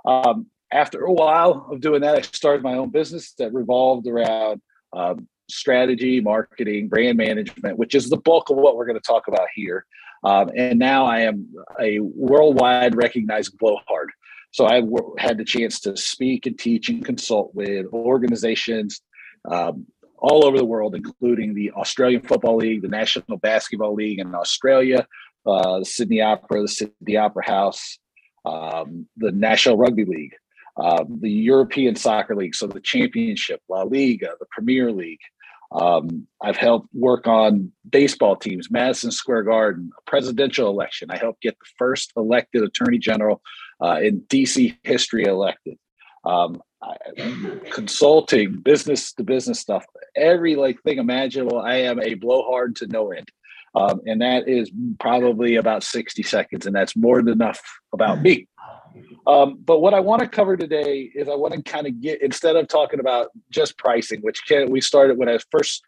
Um, 0.05 0.47
after 0.71 1.03
a 1.03 1.11
while 1.13 1.67
of 1.69 1.81
doing 1.81 2.01
that, 2.01 2.15
I 2.15 2.21
started 2.21 2.63
my 2.63 2.75
own 2.75 2.89
business 2.89 3.33
that 3.33 3.53
revolved 3.53 4.07
around 4.07 4.61
um, 4.93 5.27
strategy, 5.49 6.21
marketing, 6.21 6.87
brand 6.87 7.17
management, 7.17 7.77
which 7.77 7.93
is 7.93 8.09
the 8.09 8.17
bulk 8.17 8.49
of 8.49 8.57
what 8.57 8.75
we're 8.75 8.85
going 8.85 8.99
to 8.99 9.05
talk 9.05 9.27
about 9.27 9.47
here. 9.53 9.85
Um, 10.23 10.51
and 10.55 10.79
now 10.79 11.05
I 11.05 11.21
am 11.21 11.53
a 11.79 11.99
worldwide 11.99 12.95
recognized 12.95 13.57
blowhard. 13.57 14.11
So 14.51 14.65
I 14.65 14.81
w- 14.81 15.15
had 15.17 15.37
the 15.37 15.45
chance 15.45 15.79
to 15.81 15.97
speak 15.97 16.45
and 16.45 16.57
teach 16.57 16.89
and 16.89 17.03
consult 17.03 17.53
with 17.55 17.87
organizations 17.93 19.01
um, 19.49 19.85
all 20.17 20.45
over 20.45 20.57
the 20.57 20.65
world, 20.65 20.95
including 20.95 21.53
the 21.53 21.71
Australian 21.71 22.21
Football 22.21 22.57
League, 22.57 22.83
the 22.83 22.87
National 22.87 23.37
Basketball 23.37 23.95
League 23.95 24.19
in 24.19 24.35
Australia, 24.35 25.07
uh, 25.45 25.79
the 25.79 25.85
Sydney 25.85 26.21
Opera, 26.21 26.61
the 26.61 26.67
Sydney 26.67 27.17
Opera 27.17 27.45
House, 27.45 27.97
um, 28.45 29.07
the 29.17 29.31
National 29.31 29.77
Rugby 29.77 30.05
League, 30.05 30.35
um, 30.77 31.19
the 31.21 31.31
European 31.31 31.95
Soccer 31.95 32.35
League, 32.35 32.55
so 32.55 32.67
the 32.67 32.79
Championship, 32.79 33.61
La 33.69 33.83
Liga, 33.83 34.33
the 34.39 34.45
Premier 34.51 34.91
League. 34.91 35.19
Um, 35.71 36.27
I've 36.41 36.57
helped 36.57 36.89
work 36.93 37.27
on 37.27 37.71
baseball 37.89 38.35
teams, 38.35 38.69
Madison 38.69 39.09
Square 39.09 39.43
Garden, 39.43 39.89
a 39.97 40.09
presidential 40.09 40.69
election. 40.69 41.09
I 41.09 41.17
helped 41.17 41.41
get 41.41 41.57
the 41.57 41.65
first 41.77 42.11
elected 42.17 42.63
attorney 42.63 42.97
general 42.97 43.41
uh, 43.81 43.99
in 44.01 44.21
DC 44.21 44.77
history 44.83 45.23
elected. 45.23 45.77
Um, 46.23 46.61
I, 46.83 46.95
consulting, 47.71 48.59
business 48.59 49.13
to 49.13 49.23
business 49.23 49.59
stuff, 49.59 49.85
every 50.15 50.55
like 50.55 50.81
thing 50.81 50.97
imaginable. 50.97 51.59
I 51.59 51.75
am 51.75 51.99
a 51.99 52.15
blowhard 52.15 52.75
to 52.77 52.87
no 52.87 53.11
end. 53.11 53.29
Um, 53.73 54.01
and 54.05 54.21
that 54.21 54.47
is 54.49 54.69
probably 54.99 55.55
about 55.55 55.83
60 55.83 56.23
seconds, 56.23 56.65
and 56.65 56.75
that's 56.75 56.95
more 56.95 57.21
than 57.21 57.33
enough 57.33 57.61
about 57.93 58.21
me. 58.21 58.47
Um, 59.25 59.59
but 59.63 59.79
what 59.79 59.93
I 59.93 60.01
want 60.01 60.21
to 60.21 60.27
cover 60.27 60.57
today 60.57 61.09
is 61.15 61.29
I 61.29 61.35
want 61.35 61.53
to 61.53 61.61
kind 61.63 61.87
of 61.87 62.01
get 62.01 62.21
instead 62.21 62.57
of 62.57 62.67
talking 62.67 62.99
about 62.99 63.29
just 63.49 63.77
pricing, 63.77 64.19
which 64.21 64.41
can, 64.47 64.69
we 64.69 64.81
started 64.81 65.17
when 65.17 65.29
I 65.29 65.37
first 65.49 65.83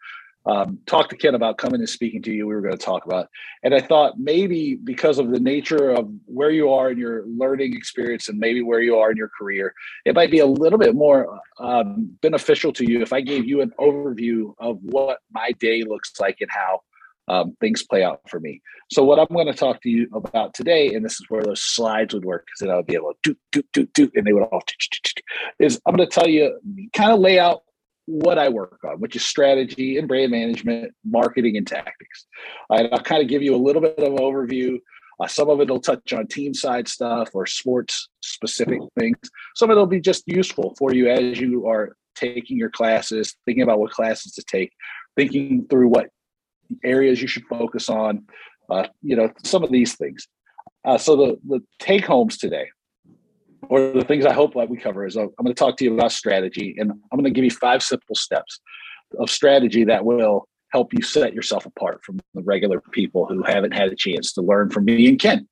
um, 0.46 0.78
talked 0.86 1.10
to 1.10 1.16
Ken 1.16 1.34
about 1.34 1.58
coming 1.58 1.80
and 1.80 1.88
speaking 1.88 2.22
to 2.22 2.32
you. 2.32 2.46
We 2.46 2.54
were 2.54 2.60
going 2.60 2.76
to 2.76 2.84
talk 2.84 3.06
about, 3.06 3.28
and 3.62 3.74
I 3.74 3.80
thought 3.80 4.18
maybe 4.18 4.76
because 4.76 5.18
of 5.18 5.30
the 5.30 5.40
nature 5.40 5.90
of 5.90 6.10
where 6.26 6.50
you 6.50 6.70
are 6.70 6.90
in 6.90 6.98
your 6.98 7.24
learning 7.26 7.74
experience 7.74 8.28
and 8.28 8.38
maybe 8.38 8.62
where 8.62 8.80
you 8.80 8.96
are 8.96 9.10
in 9.10 9.16
your 9.16 9.30
career, 9.38 9.74
it 10.04 10.14
might 10.14 10.30
be 10.30 10.40
a 10.40 10.46
little 10.46 10.78
bit 10.78 10.94
more 10.94 11.40
um, 11.58 12.10
beneficial 12.20 12.72
to 12.74 12.90
you 12.90 13.00
if 13.00 13.12
I 13.12 13.20
gave 13.20 13.46
you 13.46 13.60
an 13.62 13.72
overview 13.78 14.54
of 14.58 14.78
what 14.82 15.18
my 15.32 15.52
day 15.58 15.82
looks 15.82 16.12
like 16.20 16.38
and 16.40 16.50
how 16.50 16.80
um, 17.28 17.56
things 17.60 17.82
play 17.82 18.04
out 18.04 18.20
for 18.28 18.40
me. 18.40 18.60
So 18.90 19.02
what 19.02 19.18
I'm 19.18 19.34
going 19.34 19.46
to 19.46 19.54
talk 19.54 19.80
to 19.82 19.88
you 19.88 20.08
about 20.12 20.52
today, 20.52 20.94
and 20.94 21.04
this 21.04 21.14
is 21.14 21.26
where 21.28 21.42
those 21.42 21.62
slides 21.62 22.12
would 22.12 22.24
work, 22.24 22.44
because 22.46 22.60
then 22.60 22.70
I 22.70 22.76
would 22.76 22.86
be 22.86 22.94
able 22.94 23.12
to 23.12 23.18
do, 23.22 23.36
do, 23.50 23.62
do, 23.72 23.86
do, 23.94 24.10
and 24.14 24.26
they 24.26 24.32
would 24.32 24.42
all 24.42 24.62
is 25.58 25.80
I'm 25.86 25.96
going 25.96 26.08
to 26.08 26.14
tell 26.14 26.28
you, 26.28 26.60
kind 26.92 27.12
of 27.12 27.20
lay 27.20 27.38
out 27.38 27.62
what 28.06 28.38
I 28.38 28.48
work 28.48 28.80
on, 28.84 29.00
which 29.00 29.16
is 29.16 29.24
strategy 29.24 29.98
and 29.98 30.06
brand 30.06 30.30
management, 30.30 30.92
marketing 31.04 31.56
and 31.56 31.66
tactics. 31.66 32.26
I'll 32.70 33.00
kind 33.00 33.22
of 33.22 33.28
give 33.28 33.42
you 33.42 33.54
a 33.54 33.56
little 33.56 33.80
bit 33.82 33.98
of 33.98 34.04
an 34.04 34.18
overview. 34.18 34.78
Uh, 35.20 35.26
some 35.26 35.48
of 35.48 35.60
it 35.60 35.70
will 35.70 35.80
touch 35.80 36.12
on 36.12 36.26
team 36.26 36.54
side 36.54 36.88
stuff 36.88 37.30
or 37.34 37.46
sports 37.46 38.08
specific 38.22 38.80
things. 38.98 39.16
Some 39.54 39.70
of 39.70 39.76
it 39.76 39.78
will 39.78 39.86
be 39.86 40.00
just 40.00 40.24
useful 40.26 40.74
for 40.78 40.92
you 40.92 41.08
as 41.08 41.40
you 41.40 41.66
are 41.66 41.96
taking 42.14 42.58
your 42.58 42.70
classes, 42.70 43.34
thinking 43.44 43.62
about 43.62 43.78
what 43.78 43.92
classes 43.92 44.32
to 44.32 44.42
take, 44.42 44.72
thinking 45.16 45.66
through 45.70 45.88
what 45.88 46.08
areas 46.82 47.22
you 47.22 47.28
should 47.28 47.44
focus 47.46 47.88
on, 47.88 48.24
uh, 48.70 48.86
you 49.02 49.16
know, 49.16 49.30
some 49.44 49.62
of 49.62 49.70
these 49.70 49.94
things. 49.94 50.26
Uh, 50.84 50.98
so 50.98 51.16
the, 51.16 51.38
the 51.46 51.60
take 51.78 52.04
homes 52.04 52.36
today, 52.36 52.68
or 53.68 53.92
the 53.92 54.04
things 54.04 54.26
I 54.26 54.32
hope 54.32 54.54
that 54.54 54.68
we 54.68 54.76
cover 54.76 55.06
is 55.06 55.16
uh, 55.16 55.22
I'm 55.22 55.44
going 55.44 55.54
to 55.54 55.54
talk 55.54 55.76
to 55.78 55.84
you 55.84 55.94
about 55.94 56.12
strategy, 56.12 56.74
and 56.78 56.90
I'm 56.90 57.18
going 57.18 57.24
to 57.24 57.30
give 57.30 57.44
you 57.44 57.50
five 57.50 57.82
simple 57.82 58.14
steps 58.14 58.60
of 59.18 59.30
strategy 59.30 59.84
that 59.84 60.04
will 60.04 60.48
help 60.72 60.92
you 60.92 61.02
set 61.02 61.34
yourself 61.34 61.66
apart 61.66 62.00
from 62.04 62.18
the 62.34 62.42
regular 62.42 62.80
people 62.92 63.26
who 63.26 63.42
haven't 63.42 63.72
had 63.72 63.92
a 63.92 63.96
chance 63.96 64.32
to 64.32 64.42
learn 64.42 64.70
from 64.70 64.84
me 64.84 65.08
and 65.08 65.20
Ken. 65.20 65.48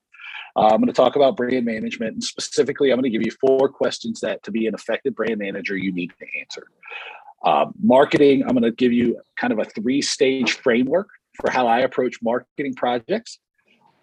Uh, 0.57 0.67
I'm 0.67 0.79
going 0.79 0.89
to 0.89 0.93
talk 0.93 1.17
about 1.17 1.37
brand 1.37 1.65
management, 1.65 2.15
and 2.15 2.25
specifically, 2.25 2.91
I'm 2.91 2.97
going 2.97 3.11
to 3.11 3.19
give 3.19 3.25
you 3.25 3.33
four 3.41 3.69
questions 3.69 4.21
that, 4.21 4.43
to 4.43 4.51
be 4.51 4.67
an 4.67 4.75
effective 4.75 5.15
brand 5.15 5.39
manager, 5.39 5.77
you 5.77 5.93
need 5.93 6.13
to 6.19 6.27
answer. 6.41 6.67
Uh, 7.45 7.67
marketing, 7.83 8.43
I'm 8.43 8.51
going 8.51 8.63
to 8.63 8.73
give 8.73 8.93
you 8.93 9.21
kind 9.37 9.53
of 9.53 9.59
a 9.59 9.65
three 9.65 10.03
stage 10.03 10.53
framework 10.53 11.09
for 11.41 11.51
how 11.51 11.67
I 11.67 11.81
approach 11.81 12.17
marketing 12.23 12.75
projects. 12.75 13.39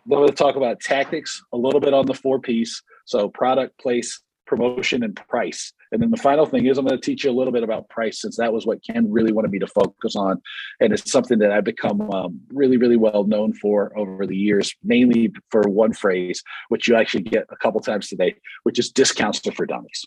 Then 0.05 0.25
to 0.25 0.33
talk 0.33 0.55
about 0.55 0.79
tactics, 0.79 1.43
a 1.53 1.57
little 1.57 1.79
bit 1.79 1.93
on 1.93 2.05
the 2.05 2.15
four 2.15 2.39
Ps. 2.39 2.81
So, 3.09 3.27
product, 3.27 3.79
place, 3.79 4.21
promotion, 4.45 5.03
and 5.03 5.15
price. 5.15 5.73
And 5.91 5.99
then 5.99 6.11
the 6.11 6.17
final 6.17 6.45
thing 6.45 6.67
is, 6.67 6.77
I'm 6.77 6.85
going 6.85 6.99
to 6.99 7.03
teach 7.03 7.23
you 7.23 7.31
a 7.31 7.33
little 7.33 7.51
bit 7.51 7.63
about 7.63 7.89
price 7.89 8.21
since 8.21 8.37
that 8.37 8.53
was 8.53 8.67
what 8.67 8.83
Ken 8.85 9.11
really 9.11 9.31
wanted 9.31 9.49
me 9.49 9.57
to 9.57 9.67
focus 9.67 10.15
on. 10.15 10.39
And 10.79 10.93
it's 10.93 11.11
something 11.11 11.39
that 11.39 11.51
I've 11.51 11.63
become 11.63 12.01
um, 12.11 12.39
really, 12.49 12.77
really 12.77 12.97
well 12.97 13.23
known 13.23 13.53
for 13.53 13.97
over 13.97 14.27
the 14.27 14.37
years, 14.37 14.75
mainly 14.83 15.33
for 15.49 15.63
one 15.63 15.91
phrase, 15.91 16.43
which 16.67 16.87
you 16.87 16.95
actually 16.95 17.23
get 17.23 17.45
a 17.49 17.55
couple 17.55 17.81
times 17.81 18.09
today, 18.09 18.35
which 18.61 18.77
is 18.77 18.91
discounts 18.91 19.39
for 19.39 19.65
dummies 19.65 20.05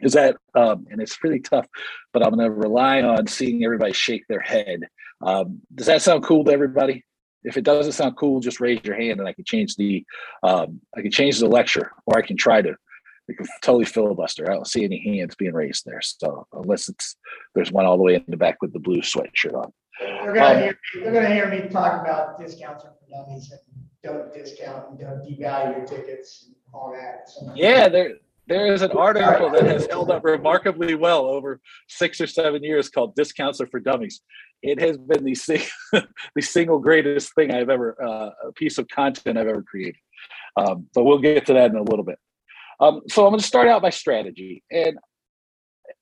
is 0.00 0.14
that 0.14 0.36
um, 0.54 0.86
and 0.90 1.02
it's 1.02 1.22
really 1.22 1.38
tough 1.38 1.66
but 2.14 2.24
i'm 2.24 2.34
going 2.34 2.46
to 2.46 2.50
rely 2.50 3.02
on 3.02 3.26
seeing 3.26 3.62
everybody 3.62 3.92
shake 3.92 4.26
their 4.26 4.40
head 4.40 4.80
um, 5.20 5.60
does 5.74 5.86
that 5.86 6.00
sound 6.00 6.24
cool 6.24 6.44
to 6.44 6.50
everybody 6.50 7.04
if 7.44 7.56
it 7.56 7.64
doesn't 7.64 7.92
sound 7.92 8.16
cool 8.16 8.40
just 8.40 8.60
raise 8.60 8.80
your 8.84 8.96
hand 8.96 9.18
and 9.20 9.28
i 9.28 9.32
can 9.32 9.44
change 9.44 9.76
the 9.76 10.04
um, 10.42 10.80
i 10.96 11.02
can 11.02 11.10
change 11.10 11.38
the 11.38 11.48
lecture 11.48 11.92
or 12.06 12.18
i 12.18 12.22
can 12.22 12.36
try 12.36 12.62
to 12.62 12.74
we 13.28 13.34
can 13.34 13.46
totally 13.62 13.84
filibuster. 13.84 14.50
I 14.50 14.54
don't 14.54 14.66
see 14.66 14.84
any 14.84 14.98
hands 14.98 15.34
being 15.34 15.54
raised 15.54 15.84
there. 15.84 16.00
So 16.02 16.46
unless 16.52 16.88
it's 16.88 17.16
there's 17.54 17.72
one 17.72 17.86
all 17.86 17.96
the 17.96 18.02
way 18.02 18.14
in 18.16 18.24
the 18.28 18.36
back 18.36 18.60
with 18.60 18.72
the 18.72 18.78
blue 18.78 19.00
sweatshirt 19.00 19.54
on. 19.54 19.72
They're 20.00 20.34
gonna, 20.34 20.54
um, 20.54 20.62
hear, 20.62 20.78
they're 20.96 21.12
gonna 21.12 21.34
hear 21.34 21.48
me 21.48 21.68
talk 21.68 22.02
about 22.02 22.38
discounts 22.38 22.84
for 22.84 22.94
dummies 23.10 23.52
and 23.52 23.60
don't 24.02 24.32
discount 24.32 24.90
and 24.90 24.98
don't 24.98 25.22
devalue 25.22 25.76
your 25.76 25.86
tickets 25.86 26.46
and 26.46 26.56
all 26.74 26.92
that. 26.92 27.28
So, 27.28 27.52
yeah 27.54 27.88
there 27.88 28.14
there 28.48 28.72
is 28.72 28.82
an 28.82 28.92
article 28.92 29.50
that 29.50 29.64
has 29.64 29.86
held 29.86 30.10
up 30.10 30.24
remarkably 30.24 30.94
well 30.94 31.26
over 31.26 31.60
six 31.88 32.20
or 32.20 32.26
seven 32.26 32.62
years 32.62 32.88
called 32.88 33.14
Discounts 33.14 33.60
Are 33.60 33.66
for 33.66 33.80
Dummies. 33.80 34.20
It 34.62 34.80
has 34.80 34.96
been 34.98 35.24
the, 35.24 35.34
sing- 35.34 35.62
the 35.92 36.42
single 36.42 36.78
greatest 36.78 37.34
thing 37.34 37.52
I've 37.52 37.70
ever, 37.70 37.96
uh, 38.02 38.30
a 38.48 38.52
piece 38.52 38.78
of 38.78 38.88
content 38.88 39.38
I've 39.38 39.46
ever 39.46 39.62
created. 39.62 40.00
Um, 40.56 40.86
but 40.94 41.04
we'll 41.04 41.18
get 41.18 41.46
to 41.46 41.54
that 41.54 41.70
in 41.70 41.76
a 41.76 41.82
little 41.82 42.04
bit. 42.04 42.18
Um, 42.80 43.02
so 43.08 43.24
I'm 43.24 43.30
going 43.30 43.40
to 43.40 43.46
start 43.46 43.68
out 43.68 43.82
by 43.82 43.90
strategy. 43.90 44.62
And 44.70 44.98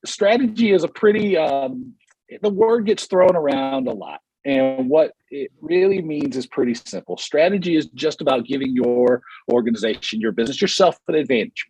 strategy 0.07 0.73
is 0.73 0.83
a 0.83 0.89
pretty, 0.89 1.37
um, 1.37 1.95
the 2.43 2.51
word 2.51 2.87
gets 2.87 3.07
thrown 3.07 3.37
around 3.37 3.87
a 3.87 3.93
lot. 3.93 4.21
And 4.47 4.89
what 4.89 5.13
it 5.31 5.53
really 5.61 6.01
means 6.01 6.37
is 6.37 6.47
pretty 6.47 6.75
simple. 6.75 7.19
Strategy 7.19 7.77
is 7.77 7.87
just 7.95 8.23
about 8.23 8.47
giving 8.47 8.75
your 8.75 9.23
organization, 9.53 10.21
your 10.21 10.33
business, 10.33 10.63
yourself 10.63 10.99
an 11.09 11.17
advantage. 11.17 11.67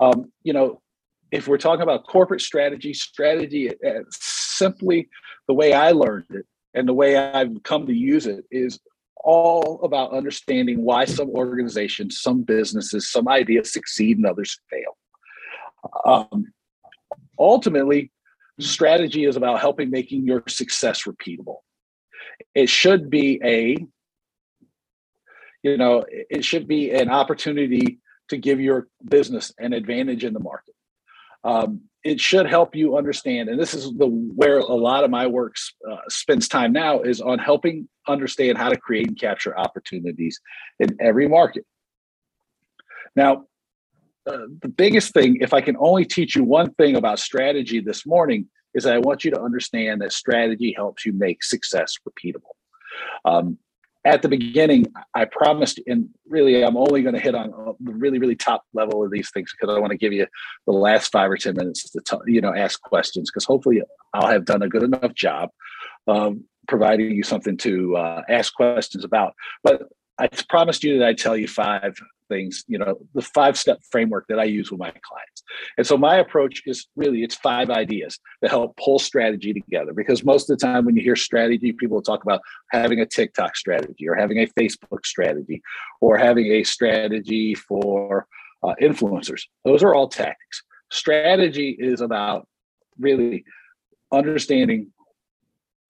Um, 0.00 0.32
you 0.42 0.52
know, 0.52 0.80
if 1.30 1.48
we're 1.48 1.58
talking 1.58 1.82
about 1.82 2.06
corporate 2.06 2.40
strategy, 2.40 2.94
strategy 2.94 3.70
uh, 3.70 4.02
simply 4.10 5.08
the 5.48 5.54
way 5.54 5.72
I 5.72 5.92
learned 5.92 6.26
it 6.30 6.46
and 6.74 6.88
the 6.88 6.94
way 6.94 7.16
I've 7.16 7.62
come 7.62 7.86
to 7.86 7.94
use 7.94 8.26
it 8.26 8.44
is 8.50 8.78
all 9.16 9.80
about 9.82 10.12
understanding 10.12 10.84
why 10.84 11.06
some 11.06 11.30
organizations, 11.30 12.20
some 12.20 12.42
businesses, 12.42 13.10
some 13.10 13.26
ideas 13.26 13.72
succeed 13.72 14.18
and 14.18 14.26
others 14.26 14.60
fail. 14.70 14.96
Um, 16.04 16.52
ultimately, 17.38 18.12
strategy 18.60 19.24
is 19.24 19.36
about 19.36 19.60
helping 19.60 19.90
making 19.90 20.26
your 20.26 20.42
success 20.48 21.04
repeatable. 21.04 21.58
It 22.54 22.68
should 22.68 23.10
be 23.10 23.40
a, 23.42 23.76
you 25.62 25.76
know, 25.76 26.04
it 26.08 26.44
should 26.44 26.68
be 26.68 26.90
an 26.90 27.08
opportunity 27.08 28.00
to 28.28 28.36
give 28.36 28.60
your 28.60 28.88
business 29.04 29.52
an 29.58 29.72
advantage 29.72 30.24
in 30.24 30.32
the 30.32 30.40
market. 30.40 30.74
Um, 31.44 31.82
it 32.02 32.20
should 32.20 32.46
help 32.46 32.74
you 32.74 32.96
understand, 32.96 33.48
and 33.48 33.58
this 33.58 33.74
is 33.74 33.84
the 33.96 34.06
where 34.06 34.58
a 34.58 34.74
lot 34.74 35.04
of 35.04 35.10
my 35.10 35.26
work 35.26 35.56
uh, 35.90 35.96
spends 36.08 36.48
time 36.48 36.72
now 36.72 37.00
is 37.00 37.20
on 37.20 37.38
helping 37.38 37.88
understand 38.08 38.58
how 38.58 38.68
to 38.68 38.76
create 38.76 39.06
and 39.06 39.18
capture 39.18 39.58
opportunities 39.58 40.38
in 40.78 40.96
every 41.00 41.28
market. 41.28 41.64
Now, 43.16 43.46
uh, 44.26 44.46
the 44.60 44.68
biggest 44.68 45.12
thing, 45.12 45.38
if 45.40 45.54
I 45.54 45.60
can 45.60 45.76
only 45.78 46.04
teach 46.04 46.34
you 46.36 46.44
one 46.44 46.72
thing 46.74 46.96
about 46.96 47.18
strategy 47.18 47.80
this 47.80 48.06
morning, 48.06 48.48
is 48.74 48.86
I 48.86 48.98
want 48.98 49.24
you 49.24 49.30
to 49.30 49.40
understand 49.40 50.00
that 50.00 50.12
strategy 50.12 50.74
helps 50.76 51.06
you 51.06 51.12
make 51.12 51.42
success 51.44 51.94
repeatable. 52.08 52.54
Um, 53.24 53.58
at 54.04 54.20
the 54.20 54.28
beginning, 54.28 54.92
I 55.14 55.24
promised, 55.24 55.80
and 55.86 56.08
really, 56.28 56.62
I'm 56.62 56.76
only 56.76 57.02
going 57.02 57.14
to 57.14 57.20
hit 57.20 57.34
on 57.34 57.50
the 57.80 57.92
really, 57.92 58.18
really 58.18 58.36
top 58.36 58.62
level 58.74 59.02
of 59.02 59.10
these 59.10 59.30
things 59.30 59.52
because 59.52 59.74
I 59.74 59.80
want 59.80 59.92
to 59.92 59.98
give 59.98 60.12
you 60.12 60.26
the 60.66 60.72
last 60.72 61.10
five 61.10 61.30
or 61.30 61.36
ten 61.36 61.56
minutes 61.56 61.90
to, 61.90 62.20
you 62.26 62.40
know, 62.40 62.54
ask 62.54 62.80
questions 62.82 63.30
because 63.30 63.44
hopefully 63.44 63.82
I'll 64.12 64.28
have 64.28 64.44
done 64.44 64.62
a 64.62 64.68
good 64.68 64.82
enough 64.82 65.14
job 65.14 65.50
of 66.06 66.36
providing 66.68 67.12
you 67.12 67.22
something 67.22 67.56
to 67.58 67.96
uh, 67.96 68.22
ask 68.28 68.54
questions 68.54 69.04
about. 69.04 69.32
But 69.62 69.84
I 70.18 70.28
promised 70.48 70.84
you 70.84 70.98
that 70.98 71.08
I'd 71.08 71.18
tell 71.18 71.36
you 71.36 71.48
five 71.48 71.94
things, 72.28 72.64
you 72.66 72.78
know, 72.78 72.98
the 73.14 73.22
five 73.22 73.58
step 73.58 73.80
framework 73.90 74.26
that 74.28 74.38
I 74.38 74.44
use 74.44 74.70
with 74.70 74.80
my 74.80 74.90
clients. 74.90 75.42
And 75.76 75.86
so 75.86 75.96
my 75.96 76.16
approach 76.16 76.62
is 76.66 76.86
really 76.96 77.22
it's 77.22 77.34
five 77.34 77.70
ideas 77.70 78.18
that 78.40 78.50
help 78.50 78.76
pull 78.76 78.98
strategy 78.98 79.52
together 79.52 79.92
because 79.92 80.24
most 80.24 80.50
of 80.50 80.58
the 80.58 80.66
time 80.66 80.84
when 80.84 80.96
you 80.96 81.02
hear 81.02 81.16
strategy, 81.16 81.72
people 81.72 82.02
talk 82.02 82.22
about 82.22 82.40
having 82.70 83.00
a 83.00 83.06
TikTok 83.06 83.56
strategy 83.56 84.08
or 84.08 84.14
having 84.14 84.38
a 84.38 84.46
Facebook 84.58 85.04
strategy 85.04 85.62
or 86.00 86.16
having 86.16 86.46
a 86.46 86.64
strategy 86.64 87.54
for 87.54 88.26
uh, 88.62 88.74
influencers. 88.80 89.42
Those 89.64 89.82
are 89.82 89.94
all 89.94 90.08
tactics. 90.08 90.62
Strategy 90.90 91.76
is 91.78 92.00
about 92.00 92.46
really 92.98 93.44
understanding 94.12 94.92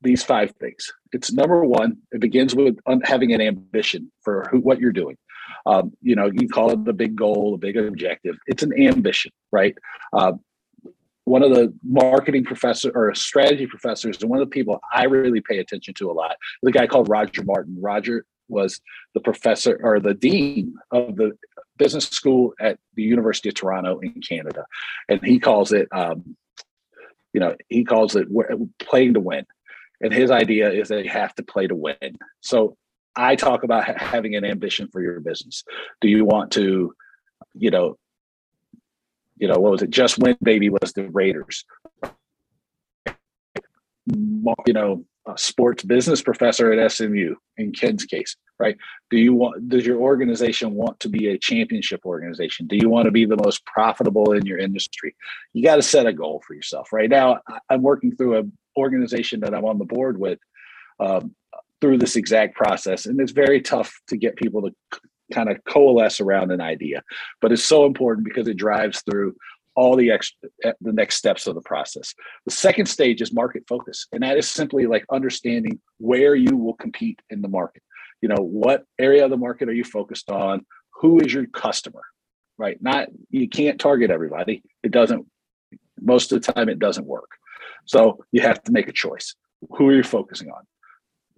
these 0.04 0.22
five 0.22 0.52
things. 0.60 0.92
It's 1.12 1.32
number 1.32 1.64
one, 1.64 1.98
it 2.12 2.20
begins 2.20 2.54
with 2.54 2.78
having 3.04 3.32
an 3.32 3.40
ambition 3.40 4.12
for 4.22 4.46
who, 4.50 4.58
what 4.58 4.78
you're 4.78 4.92
doing. 4.92 5.16
Um, 5.66 5.92
you 6.02 6.14
know, 6.14 6.30
you 6.32 6.48
call 6.48 6.70
it 6.70 6.84
the 6.84 6.92
big 6.92 7.16
goal, 7.16 7.54
a 7.54 7.58
big 7.58 7.76
objective. 7.76 8.36
It's 8.46 8.62
an 8.62 8.78
ambition, 8.78 9.32
right? 9.50 9.76
Uh, 10.12 10.32
one 11.24 11.42
of 11.42 11.50
the 11.50 11.72
marketing 11.82 12.44
professor 12.44 12.92
or 12.94 13.14
strategy 13.14 13.66
professors, 13.66 14.20
and 14.20 14.30
one 14.30 14.40
of 14.40 14.46
the 14.46 14.52
people 14.52 14.80
I 14.92 15.04
really 15.04 15.40
pay 15.40 15.58
attention 15.58 15.94
to 15.94 16.10
a 16.10 16.12
lot, 16.12 16.36
the 16.62 16.72
guy 16.72 16.86
called 16.86 17.08
Roger 17.08 17.42
Martin. 17.44 17.76
Roger 17.80 18.26
was 18.48 18.80
the 19.14 19.20
professor 19.20 19.80
or 19.82 20.00
the 20.00 20.12
dean 20.12 20.74
of 20.90 21.16
the 21.16 21.32
business 21.78 22.04
school 22.08 22.52
at 22.60 22.78
the 22.94 23.02
University 23.02 23.48
of 23.48 23.54
Toronto 23.54 24.00
in 24.00 24.20
Canada, 24.20 24.66
and 25.08 25.24
he 25.24 25.38
calls 25.38 25.72
it, 25.72 25.88
um, 25.92 26.36
you 27.32 27.40
know, 27.40 27.56
he 27.68 27.84
calls 27.84 28.14
it 28.16 28.28
playing 28.78 29.14
to 29.14 29.20
win. 29.20 29.46
And 30.00 30.12
his 30.12 30.30
idea 30.30 30.70
is 30.70 30.88
that 30.88 31.04
you 31.04 31.10
have 31.10 31.34
to 31.36 31.42
play 31.42 31.66
to 31.66 31.74
win. 31.74 32.18
So 32.42 32.76
I 33.16 33.36
talk 33.36 33.62
about 33.62 33.84
ha- 33.84 33.94
having 33.96 34.34
an 34.34 34.44
ambition 34.44 34.88
for 34.88 35.00
your 35.00 35.20
business. 35.20 35.64
Do 36.00 36.08
you 36.08 36.24
want 36.24 36.50
to, 36.52 36.94
you 37.54 37.70
know, 37.70 37.96
you 39.36 39.48
know, 39.48 39.58
what 39.58 39.72
was 39.72 39.82
it? 39.82 39.90
Just 39.90 40.18
win, 40.18 40.36
baby, 40.42 40.68
was 40.70 40.92
the 40.94 41.08
Raiders. 41.10 41.64
You 44.06 44.72
know, 44.72 45.04
a 45.26 45.38
sports 45.38 45.82
business 45.82 46.20
professor 46.20 46.72
at 46.72 46.92
SMU 46.92 47.34
in 47.56 47.72
Ken's 47.72 48.04
case, 48.04 48.36
right? 48.58 48.76
Do 49.10 49.16
you 49.16 49.32
want, 49.32 49.68
does 49.68 49.86
your 49.86 49.98
organization 49.98 50.74
want 50.74 51.00
to 51.00 51.08
be 51.08 51.28
a 51.28 51.38
championship 51.38 52.00
organization? 52.04 52.66
Do 52.66 52.76
you 52.76 52.90
want 52.90 53.06
to 53.06 53.10
be 53.10 53.24
the 53.24 53.38
most 53.42 53.64
profitable 53.64 54.32
in 54.32 54.44
your 54.44 54.58
industry? 54.58 55.16
You 55.54 55.64
got 55.64 55.76
to 55.76 55.82
set 55.82 56.06
a 56.06 56.12
goal 56.12 56.42
for 56.46 56.54
yourself. 56.54 56.92
Right 56.92 57.08
now, 57.08 57.40
I'm 57.70 57.82
working 57.82 58.14
through 58.14 58.36
an 58.36 58.52
organization 58.76 59.40
that 59.40 59.54
I'm 59.54 59.64
on 59.64 59.78
the 59.78 59.84
board 59.86 60.18
with 60.18 60.38
um, 61.00 61.34
through 61.80 61.98
this 61.98 62.16
exact 62.16 62.56
process. 62.56 63.06
And 63.06 63.20
it's 63.20 63.32
very 63.32 63.60
tough 63.60 63.94
to 64.08 64.16
get 64.16 64.36
people 64.36 64.62
to 64.62 65.00
kind 65.32 65.48
of 65.50 65.62
coalesce 65.64 66.20
around 66.20 66.50
an 66.50 66.60
idea, 66.60 67.02
but 67.40 67.52
it's 67.52 67.64
so 67.64 67.86
important 67.86 68.26
because 68.26 68.48
it 68.48 68.56
drives 68.56 69.02
through 69.02 69.34
all 69.76 69.96
the 69.96 70.12
the 70.80 70.92
next 70.92 71.16
steps 71.16 71.46
of 71.46 71.54
the 71.54 71.60
process. 71.62 72.14
The 72.46 72.52
second 72.52 72.86
stage 72.86 73.20
is 73.20 73.32
market 73.32 73.64
focus, 73.68 74.06
and 74.12 74.22
that 74.22 74.36
is 74.36 74.48
simply 74.48 74.86
like 74.86 75.04
understanding 75.10 75.80
where 75.98 76.34
you 76.34 76.56
will 76.56 76.74
compete 76.74 77.20
in 77.30 77.42
the 77.42 77.48
market. 77.48 77.82
You 78.20 78.28
know, 78.28 78.42
what 78.42 78.84
area 78.98 79.24
of 79.24 79.30
the 79.30 79.36
market 79.36 79.68
are 79.68 79.74
you 79.74 79.84
focused 79.84 80.30
on? 80.30 80.64
Who 81.00 81.20
is 81.20 81.32
your 81.32 81.46
customer? 81.46 82.02
Right? 82.56 82.80
Not 82.80 83.08
you 83.30 83.48
can't 83.48 83.80
target 83.80 84.10
everybody. 84.10 84.62
It 84.82 84.92
doesn't. 84.92 85.26
Most 86.00 86.32
of 86.32 86.40
the 86.40 86.52
time, 86.52 86.68
it 86.68 86.78
doesn't 86.78 87.06
work. 87.06 87.30
So 87.86 88.24
you 88.30 88.42
have 88.42 88.62
to 88.64 88.72
make 88.72 88.88
a 88.88 88.92
choice. 88.92 89.34
Who 89.70 89.88
are 89.88 89.94
you 89.94 90.02
focusing 90.02 90.50
on? 90.50 90.62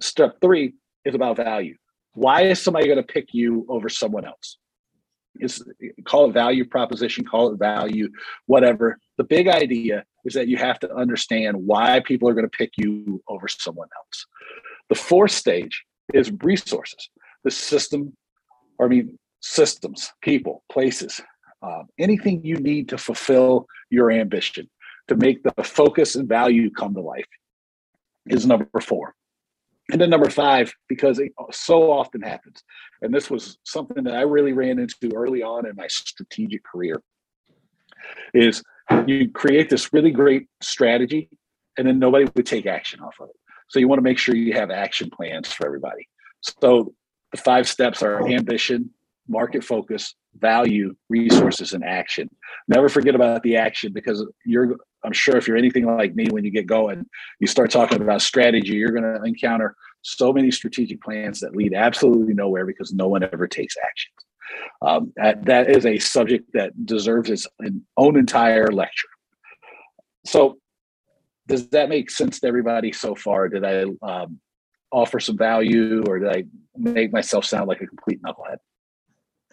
Step 0.00 0.37
three 0.41 0.75
is 1.05 1.15
about 1.15 1.37
value. 1.37 1.76
Why 2.15 2.43
is 2.43 2.62
somebody 2.62 2.87
going 2.87 2.99
to 2.99 3.03
pick 3.03 3.29
you 3.33 3.67
over 3.69 3.88
someone 3.88 4.25
else? 4.25 4.59
Is 5.38 5.62
call 6.05 6.31
it 6.31 6.33
value 6.33 6.65
proposition, 6.65 7.25
call 7.25 7.53
it 7.53 7.59
value, 7.59 8.09
whatever. 8.47 8.99
The 9.19 9.25
big 9.25 9.49
idea 9.49 10.05
is 10.25 10.33
that 10.35 10.49
you 10.49 10.57
have 10.57 10.79
to 10.81 10.95
understand 10.95 11.57
why 11.57 12.00
people 12.00 12.29
are 12.29 12.35
going 12.35 12.49
to 12.49 12.57
pick 12.57 12.73
you 12.79 13.23
over 13.29 13.47
someone 13.49 13.88
else. 13.97 14.26
The 14.88 14.95
fourth 14.95 15.33
stage 15.33 15.85
is 16.15 16.33
resources. 16.43 17.11
The 17.45 17.50
system, 17.50 18.17
or 18.79 18.87
I 18.87 18.88
mean, 18.88 19.19
systems, 19.41 20.11
people, 20.23 20.65
places, 20.73 21.21
uh, 21.62 21.83
anything 21.99 22.45
you 22.45 22.57
need 22.57 22.88
to 22.88 22.99
fulfill 22.99 23.67
your 23.91 24.11
ambition 24.11 24.69
to 25.09 25.17
make 25.17 25.43
the 25.43 25.52
focus 25.63 26.17
and 26.17 26.28
value 26.28 26.71
come 26.71 26.95
to 26.95 27.00
life 27.00 27.26
is 28.26 28.47
number 28.47 28.80
four. 28.80 29.15
And 29.92 30.00
then 30.00 30.10
number 30.10 30.28
five, 30.30 30.72
because 30.88 31.20
it 31.20 31.32
so 31.52 31.92
often 31.92 32.20
happens, 32.22 32.62
and 33.02 33.14
this 33.14 33.30
was 33.30 33.58
something 33.64 34.02
that 34.04 34.14
I 34.14 34.22
really 34.22 34.52
ran 34.52 34.78
into 34.78 35.14
early 35.14 35.42
on 35.42 35.66
in 35.66 35.76
my 35.76 35.86
strategic 35.88 36.64
career, 36.64 37.02
is 38.34 38.62
you 39.06 39.30
create 39.30 39.70
this 39.70 39.92
really 39.92 40.10
great 40.10 40.49
strategy 40.60 41.28
and 41.76 41.86
then 41.86 41.99
nobody 41.99 42.26
would 42.34 42.46
take 42.46 42.66
action 42.66 43.00
off 43.00 43.14
of 43.20 43.28
it. 43.28 43.36
So 43.68 43.78
you 43.78 43.88
want 43.88 43.99
to 43.99 44.02
make 44.02 44.18
sure 44.18 44.34
you 44.34 44.54
have 44.54 44.70
action 44.70 45.10
plans 45.10 45.52
for 45.52 45.66
everybody. 45.66 46.08
So 46.40 46.94
the 47.32 47.38
five 47.38 47.68
steps 47.68 48.02
are 48.02 48.26
ambition, 48.28 48.90
market 49.28 49.64
focus, 49.64 50.14
value, 50.40 50.94
resources, 51.08 51.72
and 51.72 51.84
action. 51.84 52.28
Never 52.68 52.88
forget 52.88 53.14
about 53.14 53.42
the 53.42 53.56
action 53.56 53.92
because 53.92 54.25
you're 54.44 54.76
I'm 55.04 55.12
sure 55.12 55.36
if 55.36 55.46
you're 55.46 55.56
anything 55.56 55.86
like 55.86 56.14
me, 56.16 56.26
when 56.30 56.44
you 56.44 56.50
get 56.50 56.66
going, 56.66 57.06
you 57.38 57.46
start 57.46 57.70
talking 57.70 58.02
about 58.02 58.22
strategy, 58.22 58.75
you're 58.75 58.90
going 58.90 59.04
to 59.04 59.22
encounter 59.22 59.76
so 60.02 60.32
many 60.32 60.50
strategic 60.50 61.00
plans 61.00 61.40
that 61.40 61.54
lead 61.54 61.75
absolutely 61.75 62.34
nowhere 62.34 62.66
because 62.66 62.92
no 62.92 63.06
one 63.06 63.22
ever 63.22 63.46
takes 63.46 63.76
action. 63.76 64.12
Um, 64.82 65.12
that, 65.16 65.44
that 65.44 65.70
is 65.70 65.86
a 65.86 65.99
subject 65.99 66.52
that 66.54 66.86
deserves 66.86 67.30
its 67.30 67.46
own 67.96 68.16
entire 68.16 68.68
lecture. 68.68 69.08
So, 70.25 70.58
does 71.46 71.68
that 71.68 71.88
make 71.88 72.10
sense 72.10 72.40
to 72.40 72.49
everybody 72.49 72.90
so 72.90 73.14
far? 73.14 73.49
Did 73.49 73.64
I 73.64 73.84
um, 74.02 74.40
offer 74.90 75.20
some 75.20 75.38
value, 75.38 76.02
or 76.08 76.18
did 76.18 76.28
I 76.28 76.44
make 76.76 77.12
myself 77.12 77.44
sound 77.44 77.68
like 77.68 77.80
a 77.80 77.86
complete 77.86 78.20
knucklehead? 78.22 78.56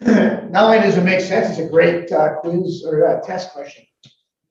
Not 0.00 0.64
only 0.64 0.78
does 0.78 0.96
it 0.96 1.04
make 1.04 1.20
sense, 1.20 1.50
it's 1.50 1.58
a 1.58 1.68
great 1.68 2.10
uh, 2.10 2.36
quiz 2.40 2.84
or 2.84 3.06
uh, 3.06 3.20
test 3.20 3.52
question. 3.52 3.84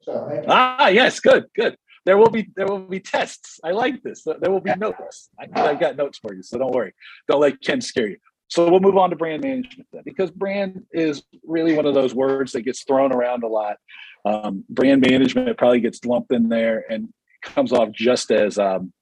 So 0.01 0.43
ah, 0.47 0.87
yes, 0.87 1.19
good, 1.19 1.45
good. 1.55 1.77
There 2.05 2.17
will 2.17 2.29
be 2.29 2.49
there 2.55 2.67
will 2.67 2.79
be 2.79 2.99
tests. 2.99 3.59
I 3.63 3.71
like 3.71 4.03
this. 4.03 4.23
There 4.23 4.51
will 4.51 4.59
be 4.59 4.73
notes. 4.75 5.29
I, 5.39 5.69
I 5.69 5.75
got 5.75 5.95
notes 5.95 6.17
for 6.17 6.33
you, 6.33 6.43
so 6.43 6.57
don't 6.57 6.73
worry. 6.73 6.93
Don't 7.29 7.39
let 7.39 7.61
Ken 7.61 7.79
scare 7.79 8.07
you. 8.07 8.17
So 8.49 8.69
we'll 8.69 8.81
move 8.81 8.97
on 8.97 9.09
to 9.09 9.15
brand 9.15 9.41
management 9.41 9.87
then, 9.91 10.03
because 10.05 10.29
brand 10.29 10.83
is 10.91 11.23
really 11.43 11.75
one 11.75 11.85
of 11.85 11.93
those 11.93 12.13
words 12.13 12.51
that 12.51 12.61
gets 12.61 12.83
thrown 12.83 13.11
around 13.13 13.43
a 13.43 13.47
lot. 13.47 13.77
Um, 14.25 14.65
brand 14.69 15.01
management 15.01 15.57
probably 15.57 15.79
gets 15.79 16.03
lumped 16.05 16.31
in 16.31 16.49
there 16.49 16.83
and 16.89 17.09
comes 17.41 17.71
off 17.71 17.91
just 17.91 18.31
as 18.31 18.59
um, 18.59 18.93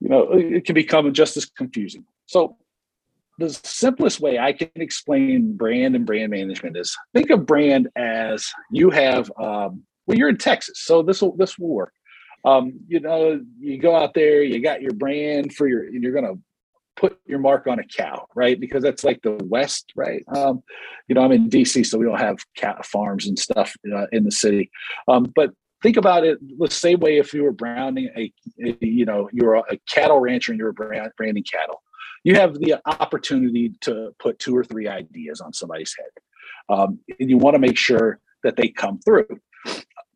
you 0.00 0.08
know 0.08 0.32
it 0.32 0.64
can 0.64 0.74
become 0.74 1.12
just 1.12 1.36
as 1.36 1.44
confusing. 1.44 2.04
So 2.26 2.56
the 3.38 3.50
simplest 3.50 4.20
way 4.20 4.38
I 4.38 4.52
can 4.52 4.70
explain 4.74 5.56
brand 5.56 5.94
and 5.94 6.04
brand 6.04 6.30
management 6.30 6.76
is 6.76 6.96
think 7.14 7.30
of 7.30 7.46
brand 7.46 7.88
as 7.96 8.50
you 8.70 8.90
have 8.90 9.30
um, 9.40 9.84
well 10.06 10.18
you're 10.18 10.28
in 10.28 10.36
Texas 10.36 10.80
so 10.82 11.02
this 11.02 11.22
will 11.22 11.36
this 11.36 11.58
will 11.58 11.68
work. 11.68 11.92
Um, 12.44 12.80
you 12.86 13.00
know 13.00 13.40
you 13.58 13.78
go 13.78 13.96
out 13.96 14.14
there 14.14 14.42
you 14.42 14.60
got 14.62 14.82
your 14.82 14.92
brand 14.92 15.54
for 15.54 15.68
your 15.68 15.88
you're 15.88 16.12
gonna 16.12 16.34
put 16.96 17.16
your 17.26 17.38
mark 17.38 17.68
on 17.68 17.78
a 17.78 17.84
cow 17.84 18.26
right? 18.34 18.58
Because 18.58 18.82
that's 18.82 19.04
like 19.04 19.22
the 19.22 19.38
west 19.44 19.92
right? 19.94 20.24
Um, 20.34 20.62
you 21.06 21.14
know 21.14 21.22
I'm 21.22 21.32
in 21.32 21.48
DC 21.48 21.86
so 21.86 21.98
we 21.98 22.06
don't 22.06 22.18
have 22.18 22.38
cat 22.56 22.84
farms 22.84 23.26
and 23.26 23.38
stuff 23.38 23.74
uh, 23.94 24.06
in 24.10 24.24
the 24.24 24.32
city. 24.32 24.70
Um, 25.06 25.32
but 25.34 25.52
think 25.80 25.96
about 25.96 26.24
it 26.24 26.38
the 26.58 26.70
same 26.70 26.98
way 26.98 27.18
if 27.18 27.32
you 27.32 27.44
were 27.44 27.52
branding 27.52 28.10
a, 28.16 28.32
a 28.64 28.76
you 28.80 29.04
know 29.04 29.28
you're 29.32 29.54
a 29.54 29.78
cattle 29.88 30.18
rancher 30.18 30.50
and 30.50 30.58
you're 30.58 30.72
brand, 30.72 31.12
branding 31.16 31.44
cattle 31.44 31.80
you 32.24 32.34
have 32.34 32.58
the 32.58 32.76
opportunity 32.86 33.72
to 33.82 34.10
put 34.18 34.38
two 34.38 34.56
or 34.56 34.64
three 34.64 34.88
ideas 34.88 35.40
on 35.40 35.52
somebody's 35.52 35.94
head. 35.98 36.76
Um, 36.76 36.98
and 37.18 37.30
you 37.30 37.38
want 37.38 37.54
to 37.54 37.60
make 37.60 37.78
sure 37.78 38.20
that 38.42 38.56
they 38.56 38.68
come 38.68 38.98
through. 39.00 39.26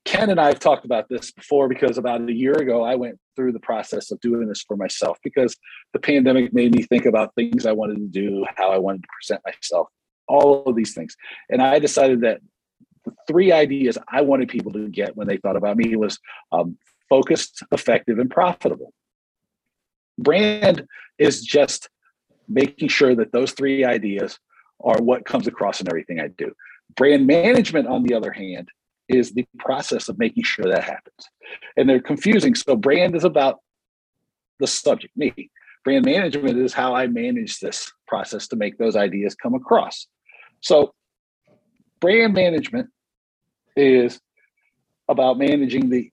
Ken 0.05 0.31
and 0.31 0.41
I 0.41 0.49
have 0.49 0.59
talked 0.59 0.85
about 0.85 1.09
this 1.09 1.31
before 1.31 1.69
because 1.69 1.97
about 1.97 2.29
a 2.29 2.33
year 2.33 2.55
ago, 2.55 2.83
I 2.83 2.97
went 2.97 3.19
through 3.37 3.53
the 3.53 3.61
process 3.61 4.11
of 4.11 4.21
doing 4.21 4.49
this 4.49 4.63
for 4.63 4.77
myself 4.77 5.19
because 5.23 5.57
the 5.93 6.01
pandemic 6.01 6.53
made 6.53 6.75
me 6.75 6.83
think 6.83 7.07
about 7.07 7.35
things 7.35 7.67
I 7.67 7.73
wanted 7.73 7.97
to 7.97 8.09
do, 8.09 8.45
how 8.57 8.71
I 8.71 8.79
wanted 8.79 9.03
to 9.03 9.09
present 9.21 9.43
myself, 9.47 9.89
all 10.27 10.65
of 10.67 10.75
these 10.75 10.95
things. 10.95 11.17
And 11.51 11.63
I 11.63 11.79
decided 11.79 12.23
that 12.23 12.41
the 13.05 13.13
three 13.29 13.53
ideas 13.53 13.97
I 14.09 14.23
wanted 14.23 14.49
people 14.49 14.73
to 14.73 14.89
get 14.89 15.17
when 15.17 15.29
they 15.29 15.37
thought 15.37 15.57
about 15.57 15.77
me 15.77 15.95
was 15.97 16.19
um, 16.51 16.77
focused, 17.09 17.63
effective, 17.73 18.19
and 18.19 18.31
profitable. 18.31 18.93
Brand 20.19 20.87
is 21.19 21.43
just 21.43 21.89
making 22.49 22.89
sure 22.89 23.15
that 23.15 23.33
those 23.33 23.53
three 23.53 23.85
ideas 23.85 24.39
are 24.83 25.01
what 25.01 25.25
comes 25.25 25.47
across 25.47 25.81
in 25.81 25.89
everything 25.89 26.21
I 26.21 26.29
do. 26.29 26.53
Brand 26.97 27.27
management, 27.27 27.87
on 27.87 28.03
the 28.03 28.15
other 28.15 28.33
hand, 28.33 28.69
is 29.09 29.33
the 29.33 29.47
process 29.59 30.09
of 30.09 30.19
making 30.19 30.45
sure 30.45 30.67
that 30.67 30.85
happens. 30.85 31.29
And 31.77 31.89
they're 31.89 32.01
confusing. 32.01 32.55
So, 32.55 32.77
brand 32.77 33.15
is 33.15 33.25
about 33.25 33.61
the 34.59 34.67
subject, 34.67 35.17
me. 35.17 35.51
Brand 35.85 36.05
management 36.05 36.59
is 36.59 36.73
how 36.73 36.95
I 36.95 37.07
manage 37.07 37.59
this 37.59 37.91
process 38.07 38.47
to 38.49 38.57
make 38.57 38.79
those 38.79 38.97
ideas 38.97 39.35
come 39.35 39.55
across. 39.55 40.07
So, 40.61 40.95
brand 42.01 42.35
management 42.35 42.91
is 43.77 44.21
about 45.09 45.39
managing 45.39 45.89
the 45.89 46.11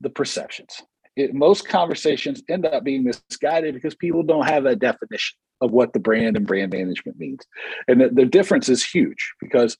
the 0.00 0.10
perceptions 0.10 0.82
it, 1.18 1.34
most 1.34 1.68
conversations 1.68 2.42
end 2.48 2.64
up 2.64 2.84
being 2.84 3.02
misguided 3.02 3.74
because 3.74 3.94
people 3.96 4.22
don't 4.22 4.46
have 4.46 4.66
a 4.66 4.76
definition 4.76 5.36
of 5.60 5.72
what 5.72 5.92
the 5.92 5.98
brand 5.98 6.36
and 6.36 6.46
brand 6.46 6.72
management 6.72 7.18
means. 7.18 7.40
And 7.88 8.00
the, 8.00 8.08
the 8.10 8.24
difference 8.24 8.68
is 8.68 8.84
huge 8.84 9.32
because 9.40 9.76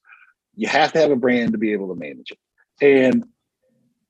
you 0.56 0.66
have 0.66 0.92
to 0.92 0.98
have 0.98 1.12
a 1.12 1.16
brand 1.16 1.52
to 1.52 1.58
be 1.58 1.72
able 1.72 1.94
to 1.94 1.94
manage 1.94 2.32
it. 2.32 2.38
And 2.80 3.24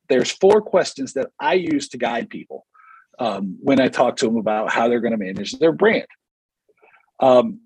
there's 0.09 0.31
four 0.31 0.61
questions 0.61 1.13
that 1.13 1.29
I 1.39 1.53
use 1.53 1.89
to 1.89 1.99
guide 1.99 2.31
people 2.31 2.65
um, 3.19 3.57
when 3.61 3.79
I 3.79 3.89
talk 3.89 4.15
to 4.17 4.25
them 4.25 4.37
about 4.37 4.71
how 4.71 4.87
they're 4.87 4.99
going 4.99 5.17
to 5.17 5.23
manage 5.23 5.51
their 5.59 5.71
brand. 5.71 6.07
Um, 7.19 7.59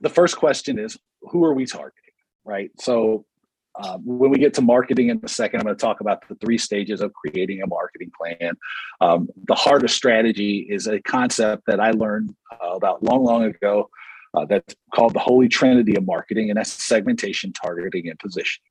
the 0.00 0.10
first 0.10 0.36
question 0.36 0.78
is 0.78 0.96
who 1.22 1.44
are 1.44 1.54
we 1.54 1.66
targeting, 1.66 2.14
right? 2.44 2.70
So 2.78 3.26
uh, 3.76 3.98
when 4.04 4.30
we 4.30 4.38
get 4.38 4.54
to 4.54 4.62
marketing 4.62 5.08
in 5.08 5.20
a 5.22 5.28
second, 5.28 5.60
I'm 5.60 5.66
going 5.66 5.76
to 5.76 5.80
talk 5.80 6.00
about 6.00 6.26
the 6.28 6.36
three 6.36 6.58
stages 6.58 7.00
of 7.00 7.12
creating 7.12 7.62
a 7.62 7.66
marketing 7.66 8.12
plan. 8.16 8.54
Um, 9.00 9.28
the 9.48 9.54
heart 9.54 9.82
of 9.82 9.90
strategy 9.90 10.66
is 10.70 10.86
a 10.86 11.00
concept 11.00 11.64
that 11.66 11.80
I 11.80 11.90
learned 11.90 12.34
uh, 12.52 12.70
about 12.70 13.02
long, 13.02 13.24
long 13.24 13.44
ago 13.44 13.90
uh, 14.34 14.44
that's 14.44 14.76
called 14.94 15.14
the 15.14 15.18
holy 15.18 15.48
trinity 15.48 15.96
of 15.96 16.06
marketing, 16.06 16.50
and 16.50 16.56
that's 16.56 16.70
segmentation, 16.70 17.52
targeting, 17.52 18.08
and 18.08 18.18
positioning. 18.18 18.64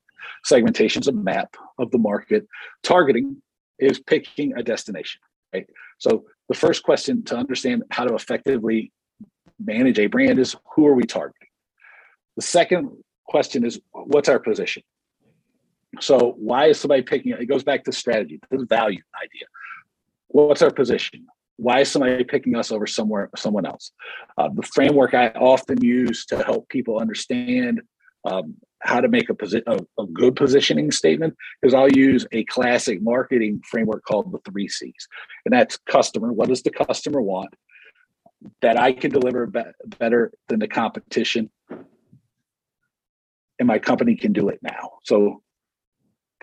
Segmentation 0.45 1.01
is 1.01 1.07
a 1.07 1.13
map 1.13 1.55
of 1.79 1.91
the 1.91 1.97
market. 1.97 2.47
Targeting 2.81 3.41
is 3.79 3.99
picking 3.99 4.55
a 4.57 4.63
destination, 4.63 5.19
right? 5.53 5.67
So 5.97 6.25
the 6.47 6.55
first 6.55 6.83
question 6.83 7.23
to 7.25 7.35
understand 7.35 7.83
how 7.91 8.05
to 8.05 8.15
effectively 8.15 8.91
manage 9.59 9.99
a 9.99 10.07
brand 10.07 10.39
is 10.39 10.55
who 10.75 10.87
are 10.87 10.93
we 10.93 11.03
targeting? 11.03 11.47
The 12.37 12.41
second 12.41 12.89
question 13.25 13.65
is 13.65 13.79
what's 13.91 14.29
our 14.29 14.39
position? 14.39 14.83
So 15.99 16.35
why 16.37 16.67
is 16.67 16.79
somebody 16.79 17.01
picking 17.01 17.31
it? 17.31 17.45
Goes 17.47 17.63
back 17.63 17.83
to 17.83 17.91
strategy, 17.91 18.39
the 18.49 18.65
value 18.65 19.01
idea. 19.21 19.47
What's 20.27 20.61
our 20.61 20.71
position? 20.71 21.27
Why 21.57 21.81
is 21.81 21.91
somebody 21.91 22.23
picking 22.23 22.55
us 22.55 22.71
over 22.71 22.87
somewhere 22.87 23.29
someone 23.35 23.65
else? 23.65 23.91
Uh, 24.37 24.49
the 24.53 24.63
framework 24.63 25.13
I 25.13 25.29
often 25.29 25.83
use 25.83 26.25
to 26.27 26.43
help 26.43 26.67
people 26.69 26.99
understand 26.99 27.81
um, 28.25 28.55
how 28.79 28.99
to 28.99 29.07
make 29.07 29.29
a, 29.29 29.33
posi- 29.33 29.63
a, 29.67 29.79
a, 30.01 30.07
good 30.07 30.35
positioning 30.35 30.91
statement 30.91 31.35
is 31.61 31.73
I'll 31.73 31.91
use 31.91 32.25
a 32.31 32.43
classic 32.45 33.01
marketing 33.01 33.61
framework 33.69 34.03
called 34.03 34.31
the 34.31 34.39
three 34.49 34.67
C's, 34.67 35.07
and 35.45 35.53
that's 35.53 35.77
customer. 35.77 36.31
What 36.31 36.49
does 36.49 36.63
the 36.63 36.71
customer 36.71 37.21
want? 37.21 37.53
That 38.61 38.77
I 38.77 38.91
can 38.91 39.11
deliver 39.11 39.45
be- 39.47 39.61
better 39.99 40.31
than 40.49 40.59
the 40.59 40.67
competition, 40.67 41.49
and 41.69 43.67
my 43.67 43.79
company 43.79 44.15
can 44.15 44.33
do 44.33 44.49
it 44.49 44.59
now. 44.61 44.93
So, 45.03 45.41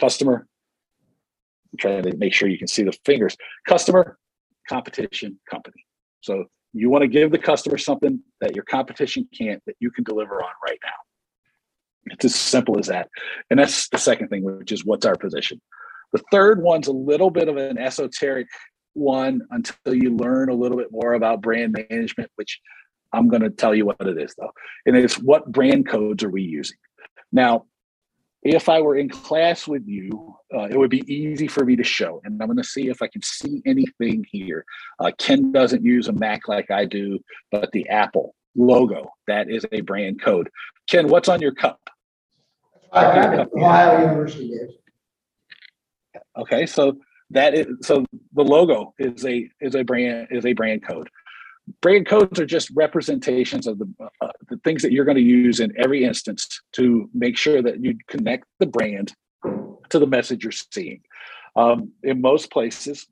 customer. 0.01 0.47
I'm 1.73 1.79
trying 1.79 2.03
to 2.03 2.17
make 2.17 2.35
sure 2.35 2.49
you 2.49 2.59
can 2.59 2.67
see 2.67 2.83
the 2.83 2.97
fingers. 3.05 3.37
Customer, 3.69 4.19
competition, 4.69 5.39
company. 5.49 5.85
So 6.21 6.47
you 6.73 6.91
want 6.91 7.03
to 7.03 7.09
give 7.09 7.31
the 7.31 7.39
customer 7.39 7.79
something 7.79 8.21
that 8.41 8.55
your 8.55 8.65
competition 8.65 9.29
can't 9.37 9.63
that 9.67 9.77
you 9.81 9.91
can 9.91 10.05
deliver 10.05 10.43
on 10.43 10.53
right 10.67 10.79
now. 10.85 12.13
It's 12.13 12.25
as 12.25 12.35
simple 12.35 12.79
as 12.79 12.87
that. 12.87 13.09
And 13.51 13.59
that's 13.59 13.89
the 13.89 13.99
second 13.99 14.29
thing, 14.29 14.45
which 14.45 14.73
is 14.73 14.85
what's 14.85 15.07
our 15.07 15.17
position. 15.17 15.61
The 16.13 16.23
third 16.33 16.63
one's 16.63 16.89
a 16.89 16.93
little 16.93 17.31
bit 17.31 17.49
of 17.49 17.57
an 17.57 17.79
esoteric 17.79 18.49
one 18.95 19.43
until 19.51 19.95
you 19.95 20.17
learn 20.17 20.49
a 20.49 20.55
little 20.55 20.77
bit 20.77 20.91
more 20.91 21.13
about 21.15 21.41
brand 21.41 21.77
management, 21.91 22.31
which 22.37 22.59
I'm 23.13 23.29
going 23.29 23.43
to 23.43 23.51
tell 23.51 23.75
you 23.75 23.87
what 23.87 24.01
it 24.01 24.19
is 24.19 24.35
though. 24.39 24.51
And 24.87 24.97
it's 24.97 25.19
what 25.19 25.51
brand 25.51 25.89
codes 25.89 26.25
are 26.25 26.31
we 26.31 26.43
using? 26.43 26.79
Now, 27.33 27.67
if 28.43 28.69
I 28.69 28.81
were 28.81 28.97
in 28.97 29.09
class 29.09 29.69
with 29.69 29.87
you, 29.87 30.35
uh, 30.55 30.69
it 30.71 30.79
would 30.79 30.91
be 30.91 31.05
easy 31.13 31.47
for 31.47 31.65
me 31.65 31.77
to 31.77 31.85
show. 31.85 32.21
And 32.25 32.41
I'm 32.41 32.49
going 32.49 32.57
to 32.57 32.65
see 32.65 32.89
if 32.89 33.03
I 33.03 33.07
can 33.07 33.23
see 33.23 33.63
anything 33.67 34.25
here. 34.31 34.65
Uh, 34.99 35.11
Ken 35.19 35.53
doesn't 35.53 35.85
use 35.85 36.09
a 36.09 36.13
Mac 36.13 36.49
like 36.49 36.71
I 36.71 36.87
do, 36.87 37.19
but 37.51 37.71
the 37.73 37.89
Apple 37.89 38.35
logo, 38.57 39.11
that 39.27 39.51
is 39.51 39.67
a 39.73 39.83
brand 39.83 40.23
code. 40.23 40.49
Ken, 40.89 41.09
what's 41.09 41.29
on 41.29 41.41
your 41.41 41.55
cup? 41.55 41.81
Ohio 42.93 44.01
University 44.03 44.53
Okay, 46.37 46.67
so 46.67 46.97
that 47.31 47.55
is 47.55 47.67
so 47.83 48.05
the 48.33 48.43
logo 48.43 48.95
is 48.99 49.25
a 49.25 49.49
is 49.61 49.77
a 49.77 49.85
brand 49.85 50.29
is 50.31 50.45
a 50.45 50.53
brand 50.53 50.85
code 50.85 51.09
brand 51.81 52.07
codes 52.07 52.39
are 52.41 52.47
just 52.47 52.71
representations 52.75 53.67
of 53.67 53.79
the, 53.79 53.89
uh, 54.21 54.29
the 54.49 54.57
things 54.59 54.83
that 54.83 54.93
you're 54.93 55.05
going 55.05 55.17
to 55.17 55.23
use 55.23 55.61
in 55.61 55.73
every 55.79 56.05
instance 56.05 56.61
to 56.73 57.09
make 57.15 57.37
sure 57.37 57.63
that 57.63 57.83
you 57.83 57.97
connect 58.09 58.45
the 58.59 58.67
brand 58.67 59.15
to 59.91 59.99
the 59.99 60.07
message 60.07 60.45
you're 60.45 60.53
seeing. 60.53 61.01
Um, 61.57 61.93
in 62.03 62.21
most 62.21 62.51
places, 62.51 63.07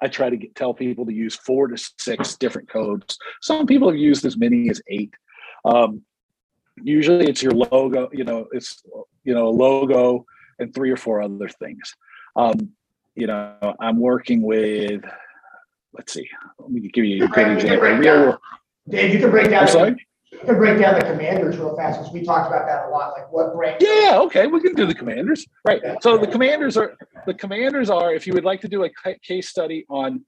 I 0.00 0.08
try 0.08 0.30
to 0.30 0.36
get, 0.36 0.54
tell 0.54 0.74
people 0.74 1.06
to 1.06 1.12
use 1.12 1.34
four 1.34 1.68
to 1.68 1.76
six 1.98 2.36
different 2.36 2.68
codes. 2.68 3.18
Some 3.40 3.66
people 3.66 3.88
have 3.88 3.98
used 3.98 4.24
as 4.24 4.36
many 4.36 4.68
as 4.70 4.82
eight. 4.88 5.14
Um, 5.64 6.02
usually, 6.82 7.26
it's 7.26 7.42
your 7.42 7.52
logo. 7.52 8.08
You 8.12 8.24
know, 8.24 8.48
it's 8.52 8.82
you 9.24 9.34
know 9.34 9.48
a 9.48 9.50
logo 9.50 10.24
and 10.58 10.74
three 10.74 10.90
or 10.90 10.96
four 10.96 11.22
other 11.22 11.48
things. 11.48 11.94
Um, 12.34 12.70
you 13.14 13.26
know, 13.26 13.76
I'm 13.80 14.00
working 14.00 14.42
with 14.42 15.04
let's 15.94 16.12
see. 16.12 16.28
Let 16.58 16.70
me 16.70 16.88
give 16.88 17.04
you 17.04 17.24
a 17.24 17.28
great 17.28 17.52
example. 17.52 17.88
Real, 17.88 18.38
Dave, 18.88 19.14
you 19.14 19.20
can 19.20 19.30
break 19.30 19.50
down. 19.50 19.62
I'm 19.62 19.68
sorry? 19.68 20.06
You 20.32 20.38
can 20.38 20.56
break 20.56 20.78
down 20.78 20.98
the 20.98 21.04
commanders 21.04 21.56
real 21.58 21.76
fast 21.76 22.00
because 22.00 22.12
we 22.12 22.24
talked 22.24 22.48
about 22.48 22.66
that 22.66 22.86
a 22.86 22.88
lot. 22.88 23.12
Like 23.12 23.30
what 23.30 23.54
brand? 23.54 23.76
Yeah, 23.80 24.18
okay, 24.22 24.46
we 24.46 24.60
can 24.60 24.74
do 24.74 24.86
the 24.86 24.94
commanders. 24.94 25.46
Right. 25.64 25.80
So 26.00 26.16
the 26.16 26.26
commanders 26.26 26.76
are 26.76 26.96
the 27.26 27.34
commanders 27.34 27.90
are 27.90 28.12
if 28.12 28.26
you 28.26 28.32
would 28.32 28.44
like 28.44 28.60
to 28.62 28.68
do 28.68 28.84
a 28.84 28.90
case 29.22 29.48
study 29.48 29.84
on 29.88 30.24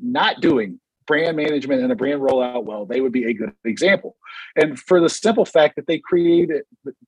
not 0.00 0.40
doing 0.40 0.80
brand 1.06 1.36
management 1.36 1.82
and 1.82 1.92
a 1.92 1.94
brand 1.94 2.20
rollout 2.20 2.64
well, 2.64 2.86
they 2.86 3.00
would 3.00 3.12
be 3.12 3.26
a 3.26 3.34
good 3.34 3.52
example. 3.64 4.16
And 4.56 4.78
for 4.78 5.00
the 5.00 5.08
simple 5.08 5.44
fact 5.44 5.76
that 5.76 5.86
they 5.86 5.98
created 5.98 6.62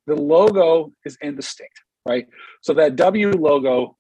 the 0.07 0.15
logo 0.15 0.93
is 1.05 1.17
indistinct, 1.23 1.81
right? 2.07 2.27
So 2.61 2.75
that 2.75 2.97
W 2.97 3.31
logo 3.31 3.97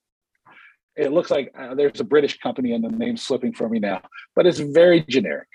it 0.96 1.12
looks 1.12 1.30
like 1.30 1.52
uh, 1.58 1.74
there's 1.74 2.00
a 2.00 2.04
British 2.04 2.38
company 2.38 2.72
and 2.72 2.82
the 2.82 2.88
name's 2.88 3.22
slipping 3.22 3.52
from 3.52 3.72
me 3.72 3.78
now, 3.78 4.00
but 4.34 4.46
it's 4.46 4.58
very 4.58 5.02
generic. 5.02 5.48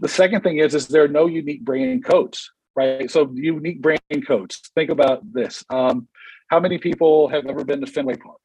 The 0.00 0.08
second 0.08 0.42
thing 0.42 0.58
is, 0.58 0.74
is 0.74 0.86
there 0.88 1.04
are 1.04 1.08
no 1.08 1.26
unique 1.26 1.64
brand 1.64 2.04
codes, 2.04 2.50
right? 2.76 3.10
So 3.10 3.32
unique 3.34 3.80
brand 3.80 4.26
codes. 4.26 4.60
Think 4.74 4.90
about 4.90 5.20
this. 5.32 5.64
Um, 5.70 6.08
how 6.48 6.60
many 6.60 6.78
people 6.78 7.28
have 7.28 7.46
ever 7.46 7.64
been 7.64 7.80
to 7.80 7.86
Fenway 7.86 8.16
Park? 8.16 8.40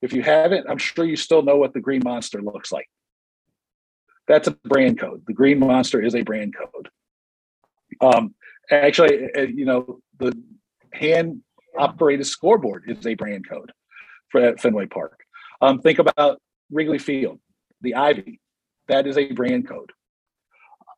If 0.00 0.12
you 0.12 0.22
haven't, 0.22 0.70
I'm 0.70 0.78
sure 0.78 1.04
you 1.04 1.16
still 1.16 1.42
know 1.42 1.56
what 1.56 1.74
the 1.74 1.80
green 1.80 2.02
monster 2.04 2.40
looks 2.40 2.70
like. 2.70 2.88
That's 4.28 4.46
a 4.46 4.52
brand 4.52 5.00
code. 5.00 5.24
The 5.26 5.32
green 5.32 5.58
monster 5.58 6.00
is 6.00 6.14
a 6.14 6.22
brand 6.22 6.54
code. 6.56 6.88
Um, 8.00 8.34
actually, 8.70 9.28
uh, 9.36 9.42
you 9.42 9.64
know, 9.64 10.00
the 10.18 10.32
hand 10.92 11.40
operated 11.76 12.26
scoreboard 12.26 12.84
is 12.86 13.06
a 13.06 13.14
brand 13.14 13.48
code 13.48 13.72
at 14.34 14.60
Fenway 14.60 14.86
Park. 14.86 15.20
Um, 15.60 15.80
think 15.80 15.98
about 15.98 16.40
Wrigley 16.70 16.98
Field, 16.98 17.38
the 17.80 17.94
Ivy. 17.94 18.40
That 18.88 19.06
is 19.06 19.18
a 19.18 19.32
brand 19.32 19.68
code. 19.68 19.92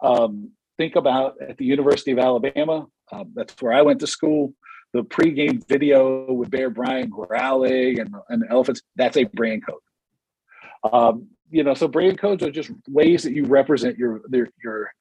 Um, 0.02 0.52
think 0.78 0.96
about 0.96 1.34
at 1.40 1.58
the 1.58 1.64
University 1.64 2.12
of 2.12 2.18
Alabama. 2.18 2.86
Um, 3.12 3.32
that's 3.34 3.60
where 3.60 3.72
I 3.72 3.82
went 3.82 4.00
to 4.00 4.06
school. 4.06 4.54
The 4.92 5.02
pregame 5.02 5.66
video 5.68 6.32
with 6.32 6.50
Bear 6.50 6.70
Bryant 6.70 7.10
growling 7.10 8.00
and, 8.00 8.14
and 8.28 8.44
elephants. 8.48 8.82
That's 8.96 9.16
a 9.16 9.24
brand 9.24 9.64
code. 9.66 10.92
Um, 10.92 11.28
you 11.50 11.64
know, 11.64 11.74
so 11.74 11.88
brand 11.88 12.18
codes 12.18 12.42
are 12.42 12.50
just 12.50 12.70
ways 12.88 13.22
that 13.24 13.32
you 13.32 13.44
represent 13.44 13.98
your 13.98 14.22
your 14.32 14.48
your 14.62 14.92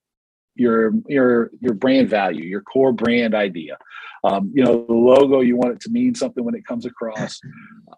your 0.60 0.94
your 1.08 1.52
your 1.60 1.74
brand 1.74 2.10
value, 2.10 2.44
your 2.44 2.62
core 2.62 2.92
brand 2.92 3.34
idea. 3.34 3.78
Um, 4.24 4.52
you 4.54 4.64
know, 4.64 4.86
the 4.86 4.94
logo 4.94 5.40
you 5.40 5.56
want 5.56 5.74
it 5.74 5.82
to 5.82 5.90
mean 5.90 6.14
something 6.14 6.44
when 6.44 6.56
it 6.56 6.66
comes 6.66 6.86
across. 6.86 7.40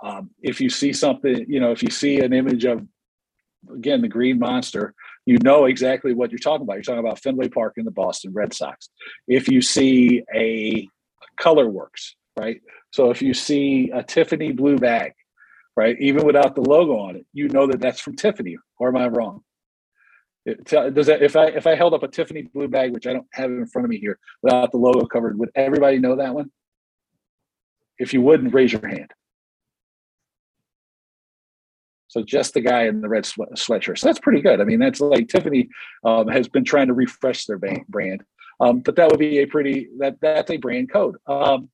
Um, 0.03 0.31
if 0.41 0.59
you 0.59 0.69
see 0.69 0.93
something, 0.93 1.45
you 1.47 1.59
know, 1.59 1.71
if 1.71 1.83
you 1.83 1.91
see 1.91 2.21
an 2.21 2.33
image 2.33 2.65
of 2.65 2.87
again 3.71 4.01
the 4.01 4.07
green 4.07 4.39
monster, 4.39 4.95
you 5.25 5.37
know 5.43 5.65
exactly 5.65 6.13
what 6.13 6.31
you're 6.31 6.39
talking 6.39 6.63
about. 6.63 6.75
You're 6.75 6.83
talking 6.83 7.05
about 7.05 7.19
Fenway 7.19 7.49
Park 7.49 7.73
and 7.77 7.85
the 7.85 7.91
Boston 7.91 8.33
Red 8.33 8.53
Sox. 8.53 8.89
If 9.27 9.47
you 9.47 9.61
see 9.61 10.23
a 10.33 10.87
color 11.37 11.69
works, 11.69 12.15
right? 12.39 12.61
So 12.91 13.11
if 13.11 13.21
you 13.21 13.33
see 13.33 13.91
a 13.93 14.01
Tiffany 14.01 14.53
blue 14.53 14.77
bag, 14.77 15.13
right, 15.75 15.95
even 15.99 16.25
without 16.25 16.55
the 16.55 16.61
logo 16.61 16.97
on 16.97 17.17
it, 17.17 17.25
you 17.33 17.49
know 17.49 17.67
that 17.67 17.79
that's 17.79 18.01
from 18.01 18.15
Tiffany. 18.15 18.57
Or 18.79 18.87
am 18.87 18.97
I 18.97 19.07
wrong? 19.07 19.43
Does 20.45 21.07
that 21.07 21.21
if 21.21 21.35
I 21.35 21.47
if 21.47 21.67
I 21.67 21.75
held 21.75 21.93
up 21.93 22.03
a 22.03 22.07
Tiffany 22.07 22.43
blue 22.43 22.67
bag, 22.67 22.93
which 22.93 23.05
I 23.05 23.13
don't 23.13 23.27
have 23.33 23.51
in 23.51 23.67
front 23.67 23.85
of 23.85 23.89
me 23.89 23.99
here, 23.99 24.17
without 24.41 24.71
the 24.71 24.77
logo 24.77 25.05
covered, 25.05 25.37
would 25.37 25.51
everybody 25.55 25.99
know 25.99 26.15
that 26.15 26.33
one? 26.33 26.51
If 27.99 28.13
you 28.13 28.21
wouldn't, 28.21 28.53
raise 28.53 28.71
your 28.71 28.85
hand. 28.87 29.11
So 32.07 32.23
just 32.23 32.55
the 32.55 32.61
guy 32.61 32.87
in 32.87 33.01
the 33.01 33.07
red 33.07 33.25
sweat, 33.25 33.51
sweatshirt. 33.53 33.99
So 33.99 34.07
that's 34.07 34.19
pretty 34.19 34.41
good. 34.41 34.59
I 34.59 34.63
mean, 34.63 34.79
that's 34.79 34.99
like 34.99 35.29
Tiffany 35.29 35.69
um, 36.03 36.27
has 36.27 36.49
been 36.49 36.65
trying 36.65 36.87
to 36.87 36.93
refresh 36.93 37.45
their 37.45 37.59
brand, 37.87 38.23
um, 38.59 38.79
but 38.79 38.95
that 38.95 39.09
would 39.09 39.19
be 39.19 39.39
a 39.39 39.45
pretty 39.45 39.89
that 39.99 40.17
that's 40.21 40.49
a 40.49 40.57
brand 40.57 40.91
code. 40.91 41.17
Um, 41.27 41.69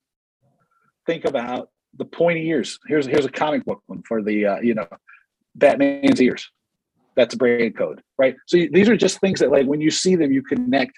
think 1.06 1.24
about 1.24 1.70
the 1.96 2.06
pointy 2.06 2.48
ears. 2.50 2.78
Here's 2.86 3.06
here's 3.06 3.26
a 3.26 3.32
comic 3.32 3.64
book 3.64 3.82
one 3.88 4.04
for 4.04 4.22
the 4.22 4.46
uh, 4.46 4.60
you 4.60 4.74
know 4.74 4.88
Batman's 5.56 6.22
ears 6.22 6.52
that's 7.18 7.34
a 7.34 7.38
brand 7.38 7.76
code, 7.76 8.02
right? 8.18 8.36
So 8.46 8.58
these 8.72 8.88
are 8.88 8.96
just 8.96 9.20
things 9.20 9.42
that 9.42 9.52
like 9.52 9.66
when 9.66 9.82
you 9.82 9.92
see 9.92 10.16
them, 10.16 10.32
you 10.32 10.44
connect 10.44 10.98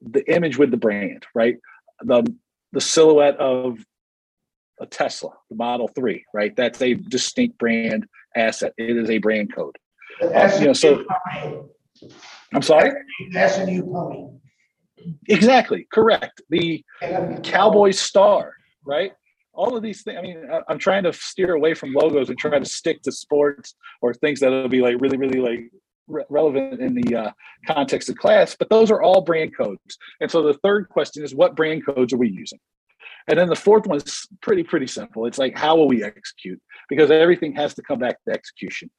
the 0.00 0.24
image 0.32 0.56
with 0.56 0.70
the 0.70 0.76
brand, 0.78 1.26
right? 1.34 1.56
The 2.00 2.24
the 2.72 2.80
silhouette 2.80 3.36
of 3.36 3.84
a 4.80 4.86
Tesla, 4.86 5.30
the 5.50 5.56
Model 5.56 5.88
Three, 5.88 6.24
right? 6.32 6.54
That's 6.56 6.80
a 6.80 6.94
distinct 6.94 7.58
brand 7.58 8.06
asset. 8.34 8.72
It 8.78 8.96
is 8.96 9.10
a 9.10 9.18
brand 9.18 9.54
code. 9.54 9.76
You 10.20 10.66
know, 10.66 10.72
so 10.72 11.04
I'm 12.54 12.62
sorry. 12.62 12.92
SMU 13.32 13.82
pony. 13.92 14.28
exactly 15.28 15.88
correct. 15.92 16.40
The 16.50 16.84
cowboy 17.42 17.90
star, 17.90 18.54
right? 18.86 19.12
All 19.54 19.76
of 19.76 19.82
these 19.82 20.02
things. 20.02 20.18
I 20.18 20.22
mean, 20.22 20.48
I- 20.50 20.62
I'm 20.68 20.78
trying 20.78 21.04
to 21.04 21.12
steer 21.12 21.54
away 21.54 21.74
from 21.74 21.92
logos 21.92 22.30
and 22.30 22.38
try 22.38 22.58
to 22.58 22.64
stick 22.64 23.02
to 23.02 23.12
sports 23.12 23.74
or 24.00 24.14
things 24.14 24.40
that'll 24.40 24.68
be 24.68 24.80
like 24.80 24.96
really, 25.00 25.18
really 25.18 25.40
like 25.40 25.70
re- 26.08 26.24
relevant 26.28 26.80
in 26.80 26.94
the 26.94 27.16
uh, 27.16 27.30
context 27.66 28.08
of 28.08 28.16
class. 28.16 28.56
But 28.58 28.70
those 28.70 28.90
are 28.90 29.02
all 29.02 29.20
brand 29.20 29.56
codes. 29.56 29.98
And 30.20 30.30
so 30.30 30.42
the 30.42 30.54
third 30.54 30.88
question 30.88 31.22
is, 31.22 31.34
what 31.34 31.54
brand 31.56 31.84
codes 31.84 32.12
are 32.12 32.18
we 32.18 32.30
using? 32.30 32.60
And 33.28 33.38
then 33.38 33.48
the 33.48 33.56
fourth 33.56 33.86
one 33.86 33.98
is 33.98 34.26
pretty, 34.40 34.62
pretty 34.62 34.86
simple. 34.86 35.26
It's 35.26 35.38
like, 35.38 35.56
how 35.56 35.76
will 35.76 35.88
we 35.88 36.02
execute? 36.02 36.60
Because 36.88 37.10
everything 37.10 37.54
has 37.54 37.74
to 37.74 37.82
come 37.82 37.98
back 37.98 38.16
to 38.24 38.32
execution. 38.34 38.90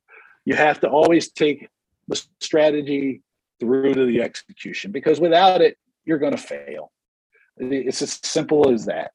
You 0.46 0.56
have 0.56 0.80
to 0.82 0.90
always 0.90 1.32
take 1.32 1.68
the 2.08 2.22
strategy 2.40 3.22
through 3.60 3.94
to 3.94 4.06
the 4.06 4.22
execution 4.22 4.92
because 4.92 5.20
without 5.20 5.62
it, 5.62 5.78
you're 6.06 6.20
going 6.20 6.36
to 6.36 6.38
fail. 6.38 6.92
It's 7.58 8.02
as 8.02 8.20
simple 8.24 8.72
as 8.72 8.86
that. 8.86 9.12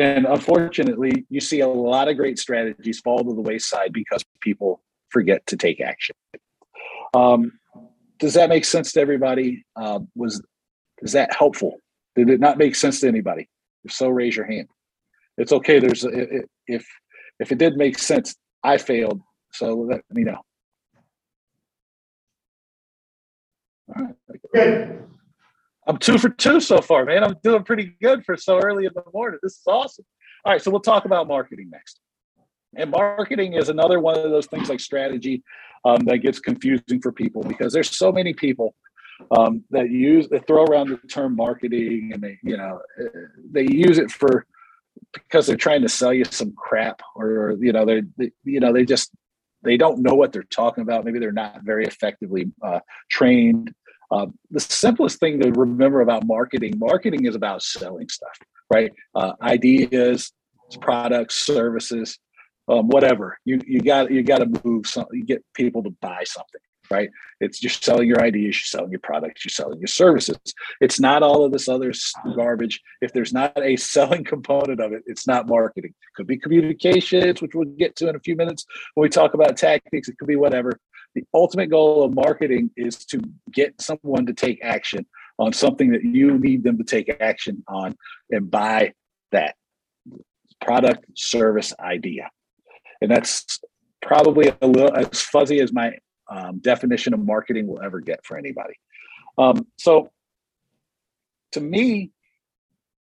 And 0.00 0.24
unfortunately, 0.24 1.26
you 1.28 1.40
see 1.40 1.60
a 1.60 1.68
lot 1.68 2.08
of 2.08 2.16
great 2.16 2.38
strategies 2.38 3.00
fall 3.00 3.18
to 3.22 3.34
the 3.34 3.42
wayside 3.42 3.92
because 3.92 4.24
people 4.40 4.82
forget 5.10 5.46
to 5.48 5.58
take 5.58 5.78
action. 5.78 6.16
Um, 7.12 7.52
does 8.18 8.32
that 8.32 8.48
make 8.48 8.64
sense 8.64 8.92
to 8.92 9.00
everybody? 9.00 9.62
Uh, 9.76 10.00
was 10.16 10.42
is 11.02 11.12
that 11.12 11.34
helpful? 11.36 11.80
Did 12.16 12.30
it 12.30 12.40
not 12.40 12.56
make 12.56 12.76
sense 12.76 13.00
to 13.00 13.08
anybody? 13.08 13.50
If 13.84 13.92
so, 13.92 14.08
raise 14.08 14.34
your 14.34 14.46
hand. 14.46 14.68
It's 15.36 15.52
okay. 15.52 15.78
There's 15.78 16.06
if 16.66 16.86
if 17.38 17.52
it 17.52 17.58
did 17.58 17.76
make 17.76 17.98
sense, 17.98 18.34
I 18.64 18.78
failed. 18.78 19.20
So 19.52 19.74
let 19.74 20.00
me 20.10 20.22
know. 20.22 20.40
All 23.94 24.04
right. 24.04 24.14
Good. 24.54 25.09
I'm 25.86 25.96
two 25.96 26.18
for 26.18 26.28
two 26.28 26.60
so 26.60 26.80
far, 26.80 27.04
man. 27.04 27.24
I'm 27.24 27.36
doing 27.42 27.64
pretty 27.64 27.96
good 28.02 28.24
for 28.24 28.36
so 28.36 28.58
early 28.58 28.86
in 28.86 28.92
the 28.94 29.02
morning. 29.12 29.38
This 29.42 29.52
is 29.52 29.62
awesome. 29.66 30.04
All 30.44 30.52
right, 30.52 30.62
so 30.62 30.70
we'll 30.70 30.80
talk 30.80 31.04
about 31.04 31.26
marketing 31.26 31.70
next. 31.70 32.00
And 32.76 32.90
marketing 32.90 33.54
is 33.54 33.68
another 33.68 33.98
one 33.98 34.16
of 34.16 34.30
those 34.30 34.46
things 34.46 34.68
like 34.68 34.80
strategy 34.80 35.42
um, 35.84 36.04
that 36.04 36.18
gets 36.18 36.38
confusing 36.38 37.00
for 37.02 37.12
people 37.12 37.42
because 37.42 37.72
there's 37.72 37.96
so 37.96 38.12
many 38.12 38.32
people 38.32 38.74
um, 39.36 39.64
that 39.70 39.90
use 39.90 40.28
that 40.28 40.46
throw 40.46 40.64
around 40.64 40.88
the 40.88 40.96
term 41.08 41.36
marketing 41.36 42.10
and 42.14 42.22
they 42.22 42.38
you 42.42 42.56
know 42.56 42.80
uh, 42.98 43.08
they 43.50 43.66
use 43.66 43.98
it 43.98 44.10
for 44.10 44.46
because 45.12 45.46
they're 45.46 45.56
trying 45.56 45.82
to 45.82 45.88
sell 45.88 46.12
you 46.12 46.24
some 46.24 46.52
crap 46.56 47.02
or 47.14 47.56
you 47.60 47.72
know 47.72 47.84
they're 47.84 48.02
they, 48.16 48.30
you 48.44 48.60
know 48.60 48.72
they 48.72 48.84
just 48.84 49.10
they 49.62 49.76
don't 49.76 50.00
know 50.00 50.14
what 50.14 50.32
they're 50.32 50.42
talking 50.44 50.82
about 50.82 51.04
maybe 51.04 51.18
they're 51.18 51.32
not 51.32 51.62
very 51.62 51.84
effectively 51.84 52.50
uh, 52.62 52.80
trained 53.10 53.74
uh, 54.10 54.26
the 54.50 54.60
simplest 54.60 55.20
thing 55.20 55.40
to 55.40 55.50
remember 55.52 56.00
about 56.00 56.26
marketing 56.26 56.74
marketing 56.78 57.26
is 57.26 57.34
about 57.34 57.62
selling 57.62 58.08
stuff 58.08 58.36
right? 58.70 58.92
Uh, 59.14 59.32
ideas 59.42 60.32
products 60.80 61.34
services 61.34 62.18
um, 62.68 62.86
whatever. 62.86 63.36
You 63.44 63.60
you 63.66 63.80
got 63.80 64.10
you 64.10 64.22
got 64.22 64.38
to 64.38 64.60
move 64.64 64.86
something 64.86 65.18
you 65.18 65.24
get 65.24 65.44
people 65.54 65.82
to 65.82 65.90
buy 66.00 66.22
something 66.24 66.60
right? 66.92 67.08
It's 67.40 67.62
you're 67.62 67.70
selling 67.70 68.08
your 68.08 68.20
ideas 68.20 68.56
you're 68.56 68.80
selling 68.80 68.90
your 68.90 69.00
products 69.00 69.44
you're 69.44 69.50
selling 69.50 69.78
your 69.78 69.88
services. 69.88 70.38
It's 70.80 70.98
not 70.98 71.22
all 71.22 71.44
of 71.44 71.52
this 71.52 71.68
other 71.68 71.92
garbage. 72.34 72.80
If 73.00 73.12
there's 73.12 73.32
not 73.32 73.60
a 73.60 73.76
selling 73.94 74.24
component 74.24 74.80
of 74.80 74.92
it 74.92 75.02
it's 75.06 75.26
not 75.26 75.48
marketing. 75.48 75.90
It 75.90 76.14
could 76.16 76.26
be 76.28 76.38
communications 76.38 77.42
which 77.42 77.54
we'll 77.54 77.64
get 77.64 77.96
to 77.96 78.08
in 78.08 78.16
a 78.16 78.20
few 78.20 78.36
minutes 78.36 78.64
when 78.94 79.02
we 79.02 79.08
talk 79.08 79.34
about 79.34 79.56
tactics. 79.56 80.08
It 80.08 80.18
could 80.18 80.28
be 80.28 80.36
whatever 80.36 80.78
the 81.14 81.24
ultimate 81.34 81.70
goal 81.70 82.04
of 82.04 82.14
marketing 82.14 82.70
is 82.76 83.04
to 83.06 83.20
get 83.52 83.80
someone 83.80 84.26
to 84.26 84.32
take 84.32 84.60
action 84.62 85.06
on 85.38 85.52
something 85.52 85.90
that 85.92 86.04
you 86.04 86.38
need 86.38 86.62
them 86.62 86.78
to 86.78 86.84
take 86.84 87.16
action 87.20 87.62
on 87.66 87.96
and 88.30 88.50
buy 88.50 88.92
that 89.32 89.54
product 90.60 91.04
service 91.14 91.72
idea 91.80 92.30
and 93.00 93.10
that's 93.10 93.60
probably 94.02 94.52
a 94.60 94.66
little 94.66 94.94
as 94.94 95.20
fuzzy 95.20 95.60
as 95.60 95.72
my 95.72 95.92
um, 96.30 96.58
definition 96.58 97.14
of 97.14 97.20
marketing 97.20 97.66
will 97.66 97.82
ever 97.82 98.00
get 98.00 98.24
for 98.24 98.36
anybody. 98.36 98.74
Um, 99.38 99.66
so, 99.78 100.10
to 101.52 101.60
me, 101.60 102.12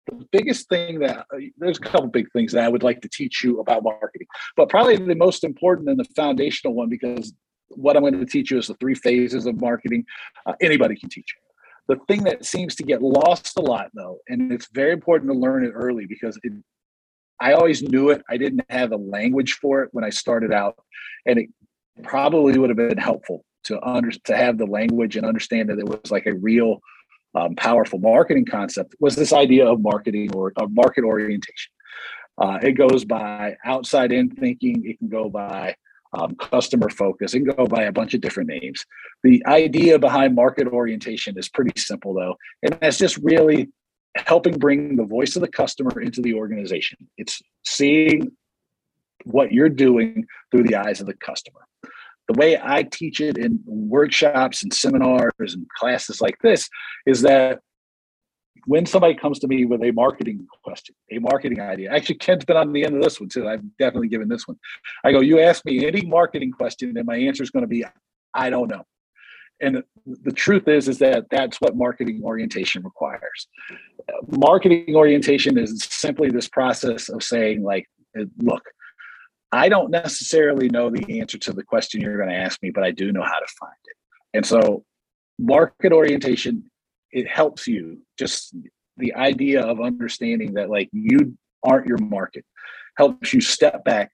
the 0.06 0.26
biggest 0.32 0.68
thing 0.68 1.00
that 1.00 1.18
uh, 1.18 1.38
there's 1.58 1.78
a 1.78 1.82
couple 1.82 2.08
big 2.08 2.30
things 2.32 2.52
that 2.52 2.64
I 2.64 2.68
would 2.68 2.82
like 2.82 3.02
to 3.02 3.08
teach 3.08 3.44
you 3.44 3.60
about 3.60 3.82
marketing, 3.82 4.26
but 4.56 4.68
probably 4.68 4.96
the 4.96 5.14
most 5.14 5.44
important 5.44 5.88
and 5.88 5.98
the 5.98 6.06
foundational 6.16 6.74
one 6.74 6.88
because 6.88 7.32
what 7.70 7.96
I'm 7.96 8.02
going 8.02 8.18
to 8.18 8.26
teach 8.26 8.50
you 8.50 8.58
is 8.58 8.68
the 8.68 8.74
three 8.74 8.94
phases 8.94 9.46
of 9.46 9.60
marketing. 9.60 10.04
Uh, 10.46 10.54
anybody 10.60 10.96
can 10.96 11.08
teach 11.08 11.34
you. 11.34 11.94
The 11.94 12.00
thing 12.06 12.22
that 12.24 12.44
seems 12.44 12.74
to 12.76 12.82
get 12.82 13.02
lost 13.02 13.58
a 13.58 13.62
lot, 13.62 13.90
though, 13.94 14.18
and 14.28 14.52
it's 14.52 14.68
very 14.72 14.92
important 14.92 15.30
to 15.32 15.38
learn 15.38 15.64
it 15.64 15.72
early 15.74 16.06
because 16.06 16.38
it, 16.42 16.52
I 17.40 17.52
always 17.52 17.82
knew 17.82 18.10
it. 18.10 18.22
I 18.28 18.36
didn't 18.36 18.62
have 18.70 18.92
a 18.92 18.96
language 18.96 19.54
for 19.54 19.82
it 19.82 19.88
when 19.92 20.04
I 20.04 20.10
started 20.10 20.52
out, 20.52 20.76
and 21.26 21.38
it 21.38 21.48
probably 22.02 22.58
would 22.58 22.70
have 22.70 22.76
been 22.76 22.98
helpful 22.98 23.44
to 23.64 23.82
under 23.82 24.10
to 24.10 24.36
have 24.36 24.58
the 24.58 24.66
language 24.66 25.16
and 25.16 25.26
understand 25.26 25.68
that 25.68 25.78
it 25.78 25.86
was 25.86 26.10
like 26.10 26.26
a 26.26 26.34
real 26.34 26.80
um, 27.34 27.54
powerful 27.54 27.98
marketing 27.98 28.44
concept. 28.44 28.94
Was 29.00 29.16
this 29.16 29.32
idea 29.32 29.66
of 29.66 29.80
marketing 29.80 30.32
or 30.34 30.52
of 30.56 30.72
market 30.72 31.04
orientation? 31.04 31.72
Uh, 32.38 32.58
it 32.62 32.72
goes 32.72 33.04
by 33.04 33.56
outside 33.64 34.12
in 34.12 34.30
thinking. 34.30 34.86
It 34.86 34.98
can 34.98 35.08
go 35.08 35.28
by 35.28 35.74
um, 36.12 36.34
customer 36.36 36.88
focus. 36.88 37.32
Can 37.32 37.44
go 37.44 37.66
by 37.66 37.84
a 37.84 37.92
bunch 37.92 38.14
of 38.14 38.20
different 38.20 38.48
names. 38.48 38.84
The 39.22 39.44
idea 39.46 39.98
behind 39.98 40.34
market 40.34 40.66
orientation 40.68 41.38
is 41.38 41.48
pretty 41.48 41.78
simple, 41.78 42.14
though, 42.14 42.36
and 42.62 42.78
that's 42.80 42.98
just 42.98 43.16
really 43.18 43.70
helping 44.16 44.58
bring 44.58 44.96
the 44.96 45.04
voice 45.04 45.36
of 45.36 45.42
the 45.42 45.48
customer 45.48 46.00
into 46.00 46.20
the 46.20 46.34
organization. 46.34 46.98
It's 47.16 47.40
seeing 47.64 48.32
what 49.24 49.52
you're 49.52 49.68
doing 49.68 50.26
through 50.50 50.64
the 50.64 50.76
eyes 50.76 51.00
of 51.00 51.06
the 51.06 51.14
customer. 51.14 51.60
The 52.28 52.38
way 52.38 52.58
I 52.62 52.84
teach 52.84 53.20
it 53.20 53.36
in 53.36 53.60
workshops 53.66 54.62
and 54.62 54.72
seminars 54.72 55.32
and 55.38 55.68
classes 55.68 56.20
like 56.20 56.38
this 56.42 56.68
is 57.06 57.22
that 57.22 57.60
when 58.66 58.86
somebody 58.86 59.14
comes 59.14 59.38
to 59.40 59.48
me 59.48 59.64
with 59.64 59.82
a 59.82 59.90
marketing 59.92 60.46
question, 60.62 60.94
a 61.10 61.18
marketing 61.18 61.60
idea, 61.60 61.92
actually, 61.92 62.16
Ken's 62.16 62.44
been 62.44 62.56
on 62.56 62.72
the 62.72 62.84
end 62.84 62.96
of 62.96 63.02
this 63.02 63.20
one 63.20 63.28
too. 63.28 63.48
I've 63.48 63.62
definitely 63.78 64.08
given 64.08 64.28
this 64.28 64.46
one. 64.46 64.58
I 65.04 65.12
go, 65.12 65.20
You 65.20 65.40
ask 65.40 65.64
me 65.64 65.86
any 65.86 66.02
marketing 66.02 66.52
question, 66.52 66.96
and 66.96 67.06
my 67.06 67.16
answer 67.16 67.42
is 67.42 67.50
going 67.50 67.62
to 67.62 67.68
be, 67.68 67.84
I 68.34 68.50
don't 68.50 68.68
know. 68.68 68.84
And 69.60 69.82
the 70.06 70.32
truth 70.32 70.68
is, 70.68 70.88
is 70.88 70.98
that 70.98 71.26
that's 71.30 71.60
what 71.60 71.76
marketing 71.76 72.22
orientation 72.24 72.82
requires. 72.82 73.46
Marketing 74.26 74.96
orientation 74.96 75.58
is 75.58 75.84
simply 75.84 76.30
this 76.30 76.48
process 76.48 77.10
of 77.10 77.22
saying, 77.22 77.62
like, 77.62 77.86
look, 78.38 78.62
I 79.52 79.68
don't 79.68 79.90
necessarily 79.90 80.68
know 80.68 80.88
the 80.88 81.20
answer 81.20 81.36
to 81.38 81.52
the 81.52 81.62
question 81.62 82.00
you're 82.00 82.16
going 82.16 82.30
to 82.30 82.34
ask 82.34 82.62
me, 82.62 82.70
but 82.70 82.84
I 82.84 82.90
do 82.90 83.12
know 83.12 83.22
how 83.22 83.38
to 83.38 83.46
find 83.58 83.72
it. 83.84 83.96
And 84.32 84.46
so, 84.46 84.84
market 85.38 85.92
orientation 85.92 86.69
it 87.12 87.28
helps 87.28 87.66
you 87.66 87.98
just 88.18 88.54
the 88.96 89.14
idea 89.14 89.62
of 89.62 89.80
understanding 89.80 90.54
that 90.54 90.70
like 90.70 90.88
you 90.92 91.36
aren't 91.64 91.86
your 91.86 91.98
market 91.98 92.44
helps 92.96 93.32
you 93.32 93.40
step 93.40 93.84
back 93.84 94.10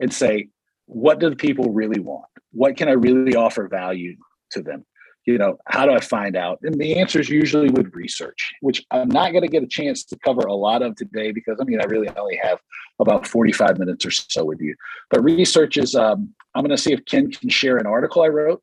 and 0.00 0.12
say 0.12 0.48
what 0.86 1.20
do 1.20 1.34
people 1.36 1.70
really 1.72 2.00
want? 2.00 2.26
What 2.52 2.76
can 2.76 2.88
i 2.88 2.92
really 2.92 3.36
offer 3.36 3.68
value 3.68 4.16
to 4.52 4.62
them? 4.62 4.84
You 5.26 5.38
know 5.38 5.58
how 5.66 5.86
do 5.86 5.92
i 5.92 6.00
find 6.00 6.36
out? 6.36 6.58
And 6.62 6.74
the 6.80 6.98
answer 6.98 7.20
is 7.20 7.28
usually 7.28 7.70
with 7.70 7.94
research 7.94 8.52
which 8.60 8.84
i'm 8.90 9.08
not 9.08 9.30
going 9.30 9.42
to 9.42 9.48
get 9.48 9.62
a 9.62 9.68
chance 9.68 10.04
to 10.04 10.18
cover 10.24 10.40
a 10.40 10.54
lot 10.54 10.82
of 10.82 10.96
today 10.96 11.30
because 11.30 11.58
i 11.60 11.64
mean 11.64 11.80
i 11.80 11.84
really 11.84 12.08
only 12.16 12.40
have 12.42 12.58
about 12.98 13.26
45 13.26 13.78
minutes 13.78 14.04
or 14.04 14.10
so 14.10 14.44
with 14.44 14.60
you. 14.60 14.74
But 15.10 15.22
research 15.22 15.76
is 15.76 15.94
um, 15.94 16.34
i'm 16.54 16.64
going 16.64 16.76
to 16.76 16.82
see 16.82 16.92
if 16.92 17.04
ken 17.04 17.30
can 17.30 17.48
share 17.50 17.76
an 17.76 17.86
article 17.86 18.22
i 18.22 18.28
wrote 18.28 18.62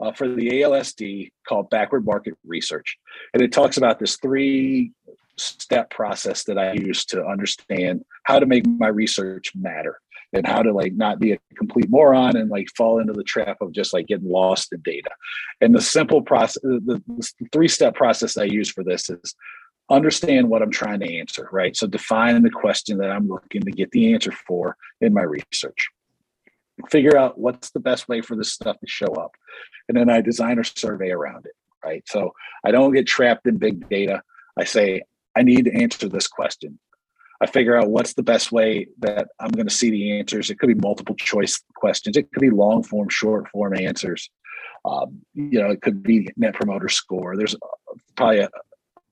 uh, 0.00 0.12
for 0.12 0.28
the 0.28 0.50
ALSD 0.50 1.30
called 1.48 1.70
Backward 1.70 2.04
Market 2.04 2.34
Research. 2.44 2.96
And 3.32 3.42
it 3.42 3.52
talks 3.52 3.76
about 3.76 3.98
this 3.98 4.16
three 4.16 4.92
step 5.36 5.90
process 5.90 6.44
that 6.44 6.58
I 6.58 6.72
use 6.72 7.04
to 7.06 7.24
understand 7.24 8.04
how 8.24 8.38
to 8.38 8.46
make 8.46 8.66
my 8.66 8.88
research 8.88 9.52
matter 9.54 9.98
and 10.32 10.46
how 10.46 10.62
to 10.62 10.72
like 10.72 10.94
not 10.94 11.20
be 11.20 11.32
a 11.32 11.38
complete 11.56 11.88
moron 11.88 12.36
and 12.36 12.50
like 12.50 12.68
fall 12.76 12.98
into 12.98 13.12
the 13.12 13.22
trap 13.24 13.56
of 13.60 13.72
just 13.72 13.92
like 13.92 14.06
getting 14.06 14.28
lost 14.28 14.72
in 14.72 14.80
data. 14.80 15.10
And 15.60 15.74
the 15.74 15.80
simple 15.80 16.22
process, 16.22 16.60
the, 16.62 17.02
the 17.06 17.48
three 17.52 17.68
step 17.68 17.94
process 17.94 18.36
I 18.36 18.44
use 18.44 18.70
for 18.70 18.84
this 18.84 19.10
is 19.10 19.34
understand 19.90 20.48
what 20.48 20.62
I'm 20.62 20.70
trying 20.70 21.00
to 21.00 21.18
answer, 21.18 21.48
right? 21.52 21.76
So 21.76 21.86
define 21.86 22.42
the 22.42 22.50
question 22.50 22.98
that 22.98 23.10
I'm 23.10 23.28
looking 23.28 23.60
to 23.62 23.70
get 23.70 23.90
the 23.90 24.12
answer 24.12 24.32
for 24.32 24.76
in 25.00 25.12
my 25.12 25.22
research. 25.22 25.88
Figure 26.90 27.16
out 27.16 27.38
what's 27.38 27.70
the 27.70 27.80
best 27.80 28.08
way 28.08 28.20
for 28.20 28.36
this 28.36 28.52
stuff 28.52 28.78
to 28.80 28.86
show 28.86 29.14
up 29.14 29.32
and 29.88 29.96
then 29.96 30.08
I 30.08 30.20
design 30.20 30.58
a 30.58 30.64
survey 30.64 31.10
around 31.10 31.46
it, 31.46 31.52
right? 31.84 32.02
So 32.08 32.32
I 32.64 32.70
don't 32.70 32.92
get 32.92 33.06
trapped 33.06 33.46
in 33.46 33.58
big 33.58 33.88
data. 33.88 34.22
I 34.58 34.64
say, 34.64 35.02
I 35.36 35.42
need 35.42 35.66
to 35.66 35.74
answer 35.74 36.08
this 36.08 36.26
question. 36.26 36.78
I 37.40 37.46
figure 37.46 37.76
out 37.76 37.90
what's 37.90 38.14
the 38.14 38.22
best 38.22 38.52
way 38.52 38.86
that 39.00 39.28
I'm 39.40 39.50
going 39.50 39.66
to 39.66 39.74
see 39.74 39.90
the 39.90 40.18
answers. 40.18 40.48
It 40.48 40.58
could 40.58 40.68
be 40.68 40.74
multiple 40.74 41.16
choice 41.16 41.62
questions. 41.74 42.16
It 42.16 42.30
could 42.32 42.40
be 42.40 42.50
long 42.50 42.82
form, 42.82 43.08
short 43.08 43.48
form 43.48 43.76
answers. 43.76 44.30
Um, 44.84 45.20
you 45.34 45.60
know, 45.60 45.70
it 45.70 45.82
could 45.82 46.02
be 46.02 46.28
net 46.36 46.54
promoter 46.54 46.88
score. 46.88 47.36
There's 47.36 47.56
probably 48.16 48.40
a, 48.40 48.50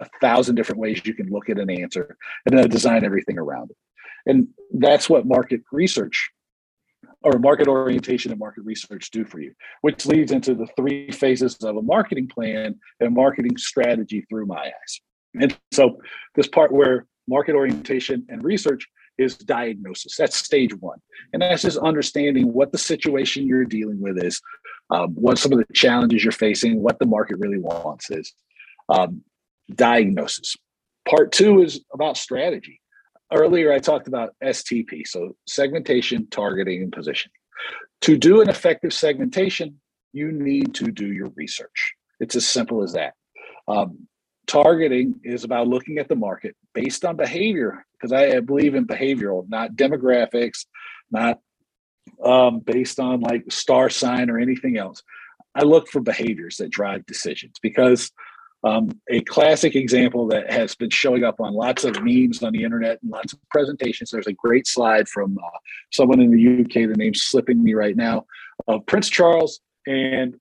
a 0.01 0.07
thousand 0.21 0.55
different 0.55 0.81
ways 0.81 1.03
you 1.05 1.15
can 1.15 1.31
look 1.31 1.51
at 1.51 1.59
an 1.59 1.71
answer 1.71 2.17
and 2.47 2.57
then 2.57 2.65
I 2.65 2.69
design 2.69 3.05
everything 3.05 3.39
around 3.39 3.71
it. 3.71 3.77
And 4.25 4.49
that's 4.73 5.11
what 5.11 5.27
market 5.27 5.63
research 5.73 6.31
or 7.25 7.39
market 7.39 7.69
orientation 7.69 8.31
and 8.31 8.39
market 8.39 8.65
research 8.65 9.11
do 9.11 9.25
for 9.25 9.41
you, 9.41 9.53
which 9.83 10.07
leads 10.07 10.33
into 10.33 10.55
the 10.55 10.67
three 10.77 11.11
phases 11.11 11.57
of 11.63 11.77
a 11.77 11.83
marketing 11.83 12.29
plan 12.29 12.75
and 13.01 13.15
marketing 13.15 13.57
strategy 13.57 14.25
through 14.29 14.47
my 14.47 14.65
eyes. 14.65 15.01
And 15.41 15.57
so, 15.71 15.99
this 16.35 16.47
part 16.47 16.73
where 16.73 17.07
market 17.29 17.55
orientation 17.55 18.27
and 18.29 18.43
research 18.45 18.87
is 19.19 19.37
diagnosis. 19.37 20.17
That's 20.17 20.37
stage 20.37 20.75
one. 20.81 20.99
And 21.33 21.43
that's 21.43 21.63
just 21.63 21.79
understanding 21.79 22.53
what 22.53 22.73
the 22.73 22.79
situation 22.79 23.47
you're 23.47 23.65
dealing 23.65 24.01
with 24.01 24.23
is, 24.23 24.41
um, 24.91 25.11
what 25.15 25.39
some 25.39 25.53
of 25.53 25.59
the 25.59 25.67
challenges 25.73 26.25
you're 26.25 26.33
facing, 26.33 26.83
what 26.83 26.99
the 26.99 27.07
market 27.07 27.39
really 27.39 27.59
wants 27.59 28.11
is. 28.11 28.35
Um, 28.89 29.23
diagnosis. 29.75 30.57
Part 31.09 31.33
two 31.33 31.63
is 31.63 31.85
about 31.93 32.17
strategy. 32.17 32.82
Earlier, 33.33 33.73
I 33.73 33.79
talked 33.79 34.09
about 34.09 34.35
STP, 34.43 35.07
so 35.07 35.37
segmentation, 35.47 36.27
targeting, 36.29 36.83
and 36.83 36.93
positioning. 36.93 37.33
To 38.03 38.19
do 38.19 38.41
an 38.41 38.49
effective 38.49 38.93
segmentation, 38.93 39.81
you 40.13 40.33
need 40.33 40.75
to 40.75 40.91
do 40.91 41.07
your 41.07 41.29
research. 41.37 41.95
It's 42.21 42.37
as 42.37 42.47
simple 42.47 42.83
as 42.83 42.93
that. 42.93 43.15
Um, 43.67 44.07
targeting 44.47 45.21
is 45.25 45.45
about 45.45 45.69
looking 45.69 45.99
at 45.99 46.09
the 46.09 46.17
market 46.17 46.57
based 46.75 47.05
on 47.05 47.17
behavior, 47.17 47.87
because 47.93 48.13
I 48.13 48.41
believe 48.41 48.75
in 48.75 48.87
behavioral, 48.87 49.49
not 49.49 49.77
demographics, 49.77 50.67
not 51.11 51.39
um, 52.23 52.61
based 52.61 53.01
on 53.01 53.21
like 53.21 53.45
star 53.51 53.89
sign 53.89 54.31
or 54.31 54.39
anything 54.39 54.77
else. 54.77 55.03
I 55.55 55.63
look 55.63 55.89
for 55.89 56.01
behaviors 56.01 56.57
that 56.57 56.71
drive 56.71 57.07
decisions 57.07 57.55
because 57.63 58.11
um, 58.65 58.91
a 59.11 59.21
classic 59.23 59.75
example 59.75 60.27
that 60.29 60.51
has 60.51 60.75
been 60.75 60.91
showing 60.91 61.25
up 61.25 61.41
on 61.41 61.55
lots 61.55 61.85
of 61.85 62.03
memes 62.03 62.43
on 62.43 62.53
the 62.53 62.63
internet 62.63 62.99
and 63.03 63.11
lots 63.11 63.33
of 63.33 63.41
presentations. 63.51 64.11
There's 64.11 64.29
a 64.29 64.33
great 64.33 64.67
slide 64.67 65.09
from 65.09 65.37
uh, 65.39 65.59
someone 65.91 66.21
in 66.21 66.31
the 66.31 66.63
UK, 66.63 66.89
the 66.89 66.97
name's 66.97 67.23
slipping 67.23 67.63
me 67.63 67.75
right 67.75 67.97
now, 67.97 68.27
of 68.69 68.87
Prince 68.87 69.09
Charles 69.09 69.61
and 69.87 70.37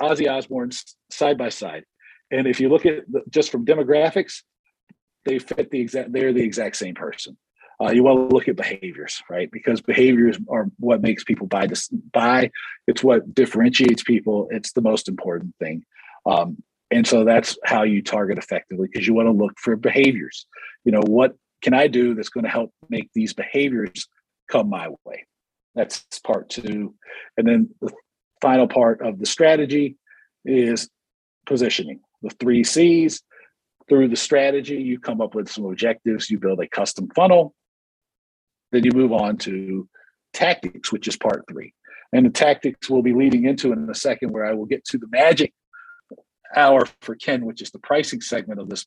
Ozzy 0.00 0.30
Osbourne 0.30 0.70
side 1.10 1.36
by 1.36 1.50
side. 1.50 1.84
And 2.30 2.46
if 2.46 2.60
you 2.60 2.68
look 2.68 2.86
at 2.86 3.10
the, 3.10 3.22
just 3.28 3.50
from 3.50 3.66
demographics, 3.66 4.42
they 5.26 5.38
fit 5.38 5.70
the 5.70 5.80
exact, 5.80 6.12
they're 6.12 6.32
the 6.32 6.42
exact 6.42 6.76
same 6.76 6.94
person. 6.94 7.36
Uh, 7.80 7.90
you 7.92 8.02
want 8.02 8.28
to 8.28 8.34
look 8.34 8.48
at 8.48 8.56
behaviors, 8.56 9.22
right? 9.30 9.50
Because 9.52 9.80
behaviors 9.80 10.36
are 10.48 10.66
what 10.80 11.00
makes 11.00 11.22
people 11.22 11.46
buy 11.46 11.66
this 11.66 11.88
buy. 11.88 12.50
It's 12.88 13.04
what 13.04 13.34
differentiates 13.34 14.02
people. 14.02 14.48
It's 14.50 14.72
the 14.72 14.80
most 14.80 15.08
important 15.08 15.54
thing. 15.60 15.84
Um, 16.26 16.60
and 16.90 17.06
so 17.06 17.24
that's 17.24 17.58
how 17.64 17.82
you 17.82 18.02
target 18.02 18.38
effectively 18.38 18.88
because 18.90 19.06
you 19.06 19.14
want 19.14 19.26
to 19.26 19.32
look 19.32 19.58
for 19.58 19.76
behaviors. 19.76 20.46
You 20.84 20.92
know, 20.92 21.02
what 21.06 21.36
can 21.62 21.74
I 21.74 21.86
do 21.86 22.14
that's 22.14 22.30
going 22.30 22.44
to 22.44 22.50
help 22.50 22.72
make 22.88 23.10
these 23.14 23.32
behaviors 23.32 24.08
come 24.50 24.70
my 24.70 24.88
way? 25.04 25.26
That's 25.74 26.04
part 26.24 26.48
two. 26.48 26.94
And 27.36 27.46
then 27.46 27.70
the 27.80 27.92
final 28.40 28.68
part 28.68 29.02
of 29.02 29.18
the 29.18 29.26
strategy 29.26 29.96
is 30.44 30.88
positioning. 31.46 32.00
The 32.22 32.30
three 32.40 32.64
C's. 32.64 33.22
Through 33.88 34.08
the 34.08 34.16
strategy, 34.16 34.76
you 34.76 34.98
come 34.98 35.22
up 35.22 35.34
with 35.34 35.48
some 35.48 35.64
objectives, 35.64 36.28
you 36.28 36.38
build 36.38 36.60
a 36.60 36.68
custom 36.68 37.08
funnel. 37.16 37.54
Then 38.70 38.84
you 38.84 38.90
move 38.92 39.12
on 39.12 39.38
to 39.38 39.88
tactics, 40.34 40.92
which 40.92 41.08
is 41.08 41.16
part 41.16 41.44
three. 41.48 41.72
And 42.12 42.26
the 42.26 42.30
tactics 42.30 42.90
we'll 42.90 43.00
be 43.00 43.14
leading 43.14 43.46
into 43.46 43.72
in 43.72 43.88
a 43.88 43.94
second, 43.94 44.32
where 44.32 44.44
I 44.44 44.52
will 44.52 44.66
get 44.66 44.84
to 44.86 44.98
the 44.98 45.08
magic 45.10 45.54
hour 46.56 46.86
for 47.02 47.14
Ken, 47.14 47.44
which 47.44 47.62
is 47.62 47.70
the 47.70 47.78
pricing 47.78 48.20
segment 48.20 48.60
of 48.60 48.68
this 48.68 48.86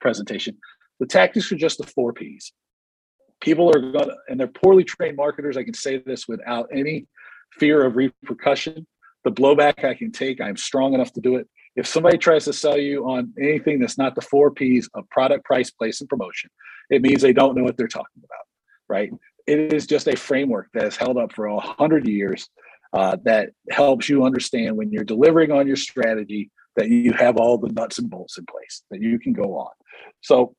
presentation. 0.00 0.56
The 1.00 1.06
tactics 1.06 1.50
are 1.52 1.56
just 1.56 1.78
the 1.78 1.86
four 1.86 2.12
P's. 2.12 2.52
People 3.40 3.70
are 3.70 3.80
going 3.80 4.08
to, 4.08 4.16
and 4.28 4.38
they're 4.38 4.46
poorly 4.46 4.84
trained 4.84 5.16
marketers. 5.16 5.56
I 5.56 5.64
can 5.64 5.74
say 5.74 5.98
this 5.98 6.28
without 6.28 6.68
any 6.72 7.06
fear 7.58 7.84
of 7.84 7.96
repercussion. 7.96 8.86
The 9.24 9.32
blowback 9.32 9.84
I 9.84 9.94
can 9.94 10.12
take, 10.12 10.40
I'm 10.40 10.56
strong 10.56 10.94
enough 10.94 11.12
to 11.14 11.20
do 11.20 11.36
it. 11.36 11.48
If 11.74 11.86
somebody 11.86 12.18
tries 12.18 12.44
to 12.44 12.52
sell 12.52 12.78
you 12.78 13.08
on 13.08 13.32
anything 13.40 13.78
that's 13.80 13.98
not 13.98 14.14
the 14.14 14.20
four 14.20 14.50
P's 14.50 14.88
of 14.94 15.08
product, 15.10 15.44
price, 15.44 15.70
place, 15.70 16.00
and 16.00 16.08
promotion, 16.08 16.50
it 16.90 17.02
means 17.02 17.22
they 17.22 17.32
don't 17.32 17.56
know 17.56 17.64
what 17.64 17.76
they're 17.76 17.88
talking 17.88 18.22
about, 18.22 18.44
right? 18.88 19.10
It 19.46 19.72
is 19.72 19.86
just 19.86 20.06
a 20.06 20.16
framework 20.16 20.68
that 20.74 20.84
has 20.84 20.96
held 20.96 21.16
up 21.16 21.32
for 21.32 21.46
a 21.46 21.58
hundred 21.58 22.06
years 22.06 22.48
uh, 22.92 23.16
that 23.24 23.50
helps 23.70 24.08
you 24.08 24.24
understand 24.24 24.76
when 24.76 24.92
you're 24.92 25.04
delivering 25.04 25.50
on 25.50 25.66
your 25.66 25.76
strategy 25.76 26.50
that 26.76 26.88
you 26.88 27.12
have 27.12 27.36
all 27.36 27.58
the 27.58 27.72
nuts 27.72 27.98
and 27.98 28.10
bolts 28.10 28.38
in 28.38 28.46
place 28.46 28.82
that 28.90 29.00
you 29.00 29.18
can 29.18 29.32
go 29.32 29.56
on. 29.56 29.70
So 30.22 30.54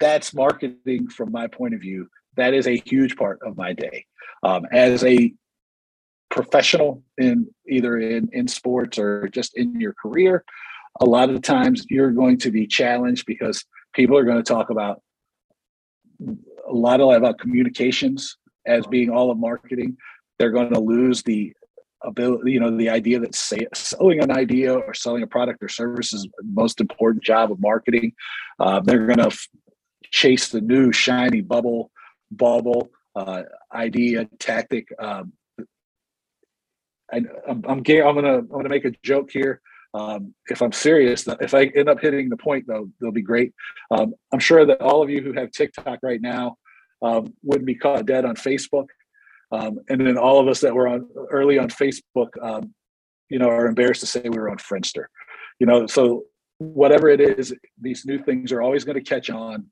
that's 0.00 0.34
marketing 0.34 1.08
from 1.08 1.30
my 1.30 1.46
point 1.46 1.74
of 1.74 1.80
view. 1.80 2.08
That 2.36 2.54
is 2.54 2.66
a 2.66 2.82
huge 2.84 3.16
part 3.16 3.38
of 3.46 3.56
my 3.56 3.72
day. 3.72 4.06
Um, 4.42 4.66
as 4.72 5.04
a 5.04 5.32
professional 6.30 7.02
in 7.18 7.46
either 7.68 7.98
in, 7.98 8.28
in 8.32 8.48
sports 8.48 8.98
or 8.98 9.28
just 9.28 9.56
in 9.56 9.80
your 9.80 9.94
career, 9.94 10.44
a 11.00 11.04
lot 11.04 11.30
of 11.30 11.42
times 11.42 11.86
you're 11.88 12.10
going 12.10 12.38
to 12.38 12.50
be 12.50 12.66
challenged 12.66 13.26
because 13.26 13.64
people 13.92 14.16
are 14.16 14.24
going 14.24 14.42
to 14.42 14.42
talk 14.42 14.70
about 14.70 15.02
a 16.68 16.72
lot 16.72 17.00
of 17.00 17.10
about 17.10 17.38
communications 17.38 18.36
as 18.66 18.86
being 18.86 19.10
all 19.10 19.30
of 19.30 19.38
marketing. 19.38 19.96
They're 20.38 20.50
going 20.50 20.72
to 20.72 20.80
lose 20.80 21.22
the 21.22 21.52
ability, 22.04 22.52
you 22.52 22.60
know, 22.60 22.76
the 22.76 22.90
idea 22.90 23.18
that 23.20 23.34
say, 23.34 23.66
selling 23.74 24.22
an 24.22 24.30
idea 24.30 24.74
or 24.74 24.94
selling 24.94 25.22
a 25.22 25.26
product 25.26 25.62
or 25.62 25.68
service 25.68 26.12
is 26.12 26.22
the 26.24 26.44
most 26.52 26.80
important 26.80 27.22
job 27.22 27.52
of 27.52 27.60
marketing. 27.60 28.12
Uh, 28.58 28.80
they're 28.80 29.06
going 29.06 29.18
to 29.18 29.26
f- 29.26 29.48
chase 30.10 30.48
the 30.48 30.60
new 30.60 30.92
shiny 30.92 31.40
bubble, 31.40 31.90
bubble 32.30 32.90
uh, 33.14 33.42
idea, 33.72 34.28
tactic. 34.38 34.88
Um, 34.98 35.32
I, 37.12 37.18
am 37.18 37.28
I'm, 37.48 37.64
I'm 37.68 37.82
gonna 37.82 38.38
I'm 38.38 38.46
gonna 38.48 38.68
make 38.68 38.84
a 38.84 38.92
joke 39.02 39.30
here. 39.30 39.60
Um, 39.94 40.34
if 40.46 40.62
I'm 40.62 40.72
serious, 40.72 41.26
if 41.40 41.52
I 41.52 41.64
end 41.64 41.88
up 41.88 42.00
hitting 42.00 42.30
the 42.30 42.36
point 42.36 42.64
though, 42.66 42.88
they'll 43.00 43.10
be 43.12 43.22
great. 43.22 43.52
Um, 43.90 44.14
I'm 44.32 44.38
sure 44.38 44.64
that 44.64 44.80
all 44.80 45.02
of 45.02 45.10
you 45.10 45.22
who 45.22 45.34
have 45.34 45.50
TikTok 45.50 45.98
right 46.02 46.20
now 46.20 46.56
um, 47.02 47.34
wouldn't 47.42 47.66
be 47.66 47.74
caught 47.74 48.06
dead 48.06 48.24
on 48.24 48.36
Facebook. 48.36 48.86
Um, 49.52 49.80
and 49.88 50.00
then 50.00 50.16
all 50.16 50.40
of 50.40 50.48
us 50.48 50.60
that 50.60 50.74
were 50.74 50.88
on 50.88 51.08
early 51.30 51.58
on 51.58 51.68
Facebook, 51.68 52.30
um, 52.42 52.74
you 53.28 53.38
know, 53.38 53.48
are 53.48 53.66
embarrassed 53.66 54.00
to 54.00 54.06
say 54.06 54.22
we 54.22 54.30
were 54.30 54.50
on 54.50 54.56
Friendster. 54.56 55.04
You 55.58 55.66
know, 55.66 55.86
so 55.86 56.24
whatever 56.58 57.08
it 57.08 57.20
is, 57.20 57.54
these 57.80 58.04
new 58.06 58.22
things 58.22 58.50
are 58.50 58.62
always 58.62 58.84
going 58.84 58.96
to 58.96 59.04
catch 59.04 59.30
on. 59.30 59.66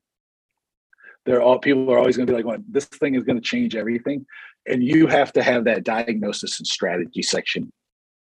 They're 1.25 1.41
all 1.41 1.59
people 1.59 1.91
are 1.91 1.97
always 1.97 2.15
going 2.15 2.27
to 2.27 2.31
be 2.31 2.37
like, 2.37 2.45
well, 2.45 2.57
this 2.69 2.85
thing 2.85 3.15
is 3.15 3.23
going 3.23 3.37
to 3.37 3.47
change 3.47 3.75
everything. 3.75 4.25
And 4.67 4.83
you 4.83 5.07
have 5.07 5.33
to 5.33 5.43
have 5.43 5.65
that 5.65 5.83
diagnosis 5.83 6.59
and 6.59 6.67
strategy 6.67 7.21
section 7.21 7.71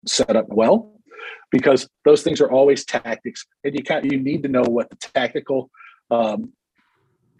set 0.05 0.35
up 0.35 0.45
well 0.49 0.95
because 1.51 1.87
those 2.03 2.21
things 2.21 2.41
are 2.41 2.51
always 2.51 2.85
tactics 2.85 3.45
and 3.63 3.73
you 3.73 3.83
kind 3.83 4.11
you 4.11 4.19
need 4.19 4.43
to 4.43 4.49
know 4.49 4.61
what 4.61 4.89
the 4.89 4.95
tactical 4.97 5.69
um, 6.11 6.51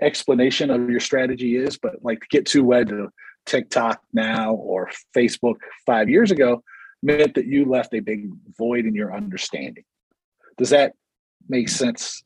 explanation 0.02 0.72
of 0.72 0.90
your 0.90 1.00
strategy 1.00 1.56
is 1.56 1.78
but 1.78 1.94
like 2.02 2.20
to 2.22 2.28
get 2.30 2.46
too 2.46 2.64
wed 2.64 2.88
to 2.88 3.10
TikTok 3.46 4.02
now 4.14 4.54
or 4.54 4.90
Facebook 5.16 5.56
five 5.86 6.10
years 6.10 6.32
ago 6.32 6.64
meant 7.04 7.36
that 7.36 7.46
you 7.46 7.66
left 7.66 7.94
a 7.94 8.00
big 8.00 8.30
void 8.58 8.86
in 8.86 8.96
your 8.96 9.14
understanding. 9.14 9.84
Does 10.58 10.70
that 10.72 10.94
make 11.48 11.70
sense? 11.70 12.24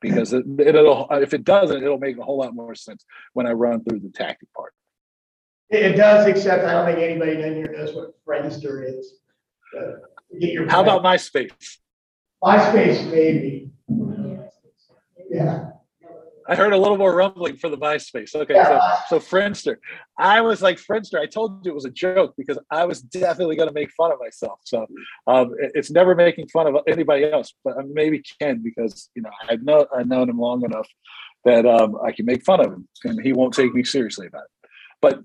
Because 0.00 0.32
it, 0.32 0.46
will 0.46 1.08
if 1.10 1.34
it 1.34 1.44
doesn't, 1.44 1.82
it'll 1.82 1.98
make 1.98 2.18
a 2.18 2.22
whole 2.22 2.38
lot 2.38 2.54
more 2.54 2.74
sense 2.74 3.04
when 3.32 3.46
I 3.46 3.52
run 3.52 3.82
through 3.82 4.00
the 4.00 4.10
tactic 4.10 4.52
part. 4.52 4.72
It 5.68 5.96
does, 5.96 6.26
except 6.26 6.64
I 6.64 6.72
don't 6.72 6.86
think 6.86 6.98
anybody 6.98 7.32
in 7.42 7.54
here 7.56 7.74
knows 7.76 7.94
what 7.94 8.14
Friendster 8.24 8.88
is. 8.88 9.14
get 10.38 10.52
your 10.52 10.68
How 10.68 10.82
about 10.82 11.02
MySpace? 11.02 11.78
MySpace, 12.42 13.10
maybe. 13.10 13.70
Yeah. 15.30 15.70
I 16.48 16.54
heard 16.54 16.72
a 16.72 16.78
little 16.78 16.96
more 16.96 17.14
rumbling 17.14 17.56
for 17.56 17.68
the 17.68 17.78
MySpace. 17.78 18.34
Okay, 18.34 18.54
so 18.54 18.80
so 19.08 19.18
Friendster. 19.18 19.76
I 20.18 20.40
was 20.40 20.62
like 20.62 20.78
Friendster. 20.78 21.18
I 21.20 21.26
told 21.26 21.64
you 21.64 21.72
it 21.72 21.74
was 21.74 21.84
a 21.84 21.90
joke 21.90 22.34
because 22.36 22.58
I 22.70 22.84
was 22.84 23.00
definitely 23.00 23.56
going 23.56 23.68
to 23.68 23.74
make 23.74 23.90
fun 23.92 24.12
of 24.12 24.18
myself. 24.20 24.60
So 24.64 24.86
um, 25.26 25.54
it's 25.58 25.90
never 25.90 26.14
making 26.14 26.48
fun 26.48 26.66
of 26.66 26.76
anybody 26.86 27.24
else, 27.24 27.52
but 27.64 27.76
maybe 27.88 28.22
Ken 28.40 28.62
because 28.62 29.10
you 29.14 29.22
know 29.22 29.30
I've 29.48 29.62
know 29.62 29.86
I've 29.96 30.08
known 30.08 30.28
him 30.28 30.38
long 30.38 30.64
enough 30.64 30.88
that 31.44 31.66
um, 31.66 31.96
I 32.04 32.12
can 32.12 32.26
make 32.26 32.44
fun 32.44 32.60
of 32.60 32.72
him 32.72 32.88
and 33.04 33.20
he 33.22 33.32
won't 33.32 33.54
take 33.54 33.72
me 33.72 33.84
seriously 33.84 34.26
about 34.26 34.42
it. 34.42 34.68
But 35.00 35.20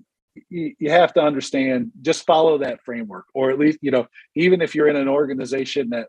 you, 0.48 0.74
you 0.78 0.90
have 0.90 1.12
to 1.14 1.20
understand, 1.20 1.90
just 2.00 2.24
follow 2.24 2.58
that 2.58 2.84
framework, 2.84 3.26
or 3.34 3.50
at 3.50 3.58
least 3.58 3.78
you 3.82 3.90
know, 3.90 4.06
even 4.34 4.62
if 4.62 4.74
you're 4.74 4.88
in 4.88 4.96
an 4.96 5.08
organization 5.08 5.90
that 5.90 6.08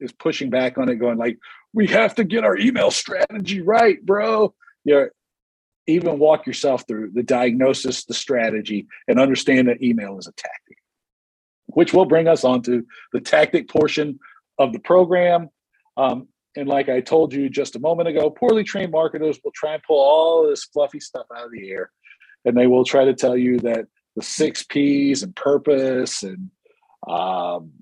is 0.00 0.12
pushing 0.12 0.50
back 0.50 0.78
on 0.78 0.88
it, 0.88 0.96
going 0.96 1.18
like, 1.18 1.38
"We 1.72 1.86
have 1.88 2.14
to 2.16 2.24
get 2.24 2.44
our 2.44 2.56
email 2.58 2.90
strategy 2.90 3.60
right, 3.62 4.04
bro." 4.04 4.54
You 4.84 5.10
even 5.86 6.18
walk 6.18 6.46
yourself 6.46 6.84
through 6.88 7.12
the 7.14 7.22
diagnosis, 7.22 8.04
the 8.04 8.14
strategy, 8.14 8.86
and 9.08 9.20
understand 9.20 9.68
that 9.68 9.82
email 9.82 10.18
is 10.18 10.26
a 10.26 10.32
tactic. 10.32 10.78
which 11.68 11.92
will 11.92 12.06
bring 12.06 12.28
us 12.28 12.44
on 12.44 12.62
to 12.62 12.86
the 13.12 13.20
tactic 13.20 13.68
portion 13.68 14.18
of 14.58 14.72
the 14.72 14.78
program. 14.78 15.50
Um, 15.96 16.28
and 16.56 16.68
like 16.68 16.88
I 16.88 17.00
told 17.00 17.34
you 17.34 17.48
just 17.50 17.76
a 17.76 17.80
moment 17.80 18.08
ago, 18.08 18.30
poorly 18.30 18.64
trained 18.64 18.92
marketers 18.92 19.38
will 19.44 19.52
try 19.54 19.74
and 19.74 19.82
pull 19.82 20.00
all 20.00 20.48
this 20.48 20.64
fluffy 20.64 21.00
stuff 21.00 21.26
out 21.36 21.44
of 21.44 21.52
the 21.52 21.70
air. 21.70 21.90
And 22.44 22.56
they 22.56 22.66
will 22.66 22.84
try 22.84 23.04
to 23.04 23.14
tell 23.14 23.36
you 23.36 23.58
that 23.60 23.86
the 24.14 24.22
six 24.22 24.62
P's 24.62 25.22
and 25.22 25.34
purpose 25.36 26.22
and, 26.22 26.50
um, 27.08 27.72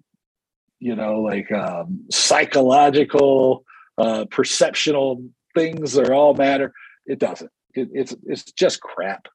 you 0.84 0.94
know, 0.94 1.22
like 1.22 1.50
um, 1.50 2.04
psychological, 2.10 3.64
uh, 3.96 4.26
perceptional 4.30 5.24
things 5.54 5.96
are 5.96 6.12
all 6.12 6.34
matter. 6.34 6.74
It 7.06 7.18
doesn't. 7.18 7.50
It, 7.72 7.88
it's 7.94 8.14
it's 8.26 8.44
just 8.52 8.82
crap, 8.82 9.26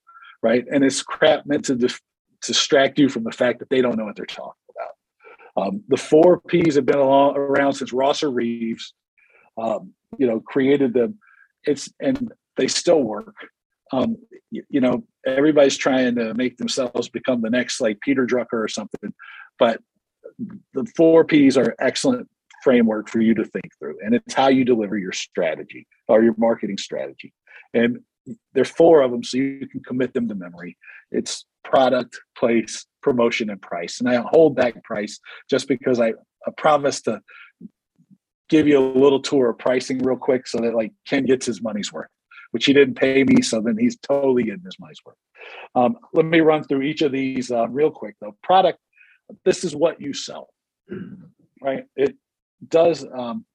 right? 0.43 0.63
And 0.71 0.83
it's 0.83 1.01
crap 1.01 1.47
meant 1.47 1.65
to 1.65 1.75
dif- 1.75 2.01
distract 2.45 2.99
you 2.99 3.09
from 3.09 3.23
the 3.23 3.31
fact 3.31 3.57
that 3.59 3.69
they 3.71 3.81
don't 3.81 3.97
know 3.97 4.05
what 4.05 4.15
they're 4.15 4.27
talking 4.27 4.61
about. 4.75 5.65
Um, 5.65 5.83
the 5.87 5.97
four 5.97 6.39
P's 6.41 6.75
have 6.75 6.85
been 6.85 6.99
along, 6.99 7.35
around 7.35 7.73
since 7.73 7.93
Rosser 7.93 8.29
Reeves, 8.29 8.93
um, 9.57 9.93
you 10.19 10.27
know, 10.27 10.41
created 10.41 10.93
them. 10.93 11.17
It's 11.63 11.91
and 11.99 12.31
they 12.57 12.67
still 12.67 13.01
work. 13.01 13.35
Um, 13.91 14.17
you, 14.51 14.61
you, 14.69 14.81
know, 14.81 15.03
everybody's 15.25 15.77
trying 15.77 16.13
to 16.13 16.35
make 16.35 16.57
themselves 16.57 17.09
become 17.09 17.41
the 17.41 17.49
next 17.49 17.81
like 17.81 17.99
Peter 18.01 18.27
Drucker 18.27 18.53
or 18.53 18.67
something, 18.67 19.15
but 19.57 19.81
the 20.73 20.85
four 20.95 21.25
P's 21.25 21.57
are 21.57 21.75
excellent 21.79 22.27
framework 22.63 23.09
for 23.09 23.21
you 23.21 23.33
to 23.35 23.45
think 23.45 23.69
through, 23.77 23.97
and 24.03 24.15
it's 24.15 24.33
how 24.33 24.47
you 24.47 24.65
deliver 24.65 24.97
your 24.97 25.11
strategy 25.11 25.87
or 26.07 26.23
your 26.23 26.35
marketing 26.37 26.77
strategy. 26.77 27.33
And 27.73 27.99
there's 28.53 28.69
four 28.69 29.01
of 29.01 29.11
them, 29.11 29.23
so 29.23 29.37
you 29.37 29.67
can 29.67 29.81
commit 29.81 30.13
them 30.13 30.27
to 30.27 30.35
memory. 30.35 30.77
It's 31.11 31.45
product, 31.63 32.19
place, 32.37 32.85
promotion, 33.01 33.49
and 33.49 33.61
price. 33.61 33.99
And 33.99 34.09
I 34.09 34.23
hold 34.27 34.55
back 34.55 34.83
price 34.83 35.19
just 35.49 35.67
because 35.67 35.99
I, 35.99 36.09
I 36.45 36.51
promised 36.57 37.05
to 37.05 37.21
give 38.49 38.67
you 38.67 38.79
a 38.79 38.85
little 38.97 39.21
tour 39.21 39.49
of 39.49 39.57
pricing 39.57 39.99
real 39.99 40.17
quick 40.17 40.47
so 40.47 40.59
that 40.59 40.75
like 40.75 40.91
Ken 41.07 41.25
gets 41.25 41.45
his 41.45 41.61
money's 41.61 41.93
worth, 41.93 42.09
which 42.51 42.65
he 42.65 42.73
didn't 42.73 42.95
pay 42.95 43.23
me, 43.23 43.41
so 43.41 43.61
then 43.61 43.77
he's 43.77 43.97
totally 43.97 44.43
getting 44.43 44.63
his 44.65 44.79
money's 44.79 44.99
worth. 45.05 45.15
Um, 45.75 45.97
let 46.13 46.25
me 46.25 46.41
run 46.41 46.63
through 46.63 46.81
each 46.81 47.01
of 47.01 47.11
these 47.11 47.51
uh, 47.51 47.67
real 47.69 47.91
quick 47.91 48.15
though. 48.21 48.35
Product, 48.43 48.79
this 49.45 49.63
is 49.63 49.75
what 49.75 50.01
you 50.01 50.13
sell, 50.13 50.49
right? 51.61 51.85
It 51.95 52.15
does 52.67 53.05
um, 53.13 53.45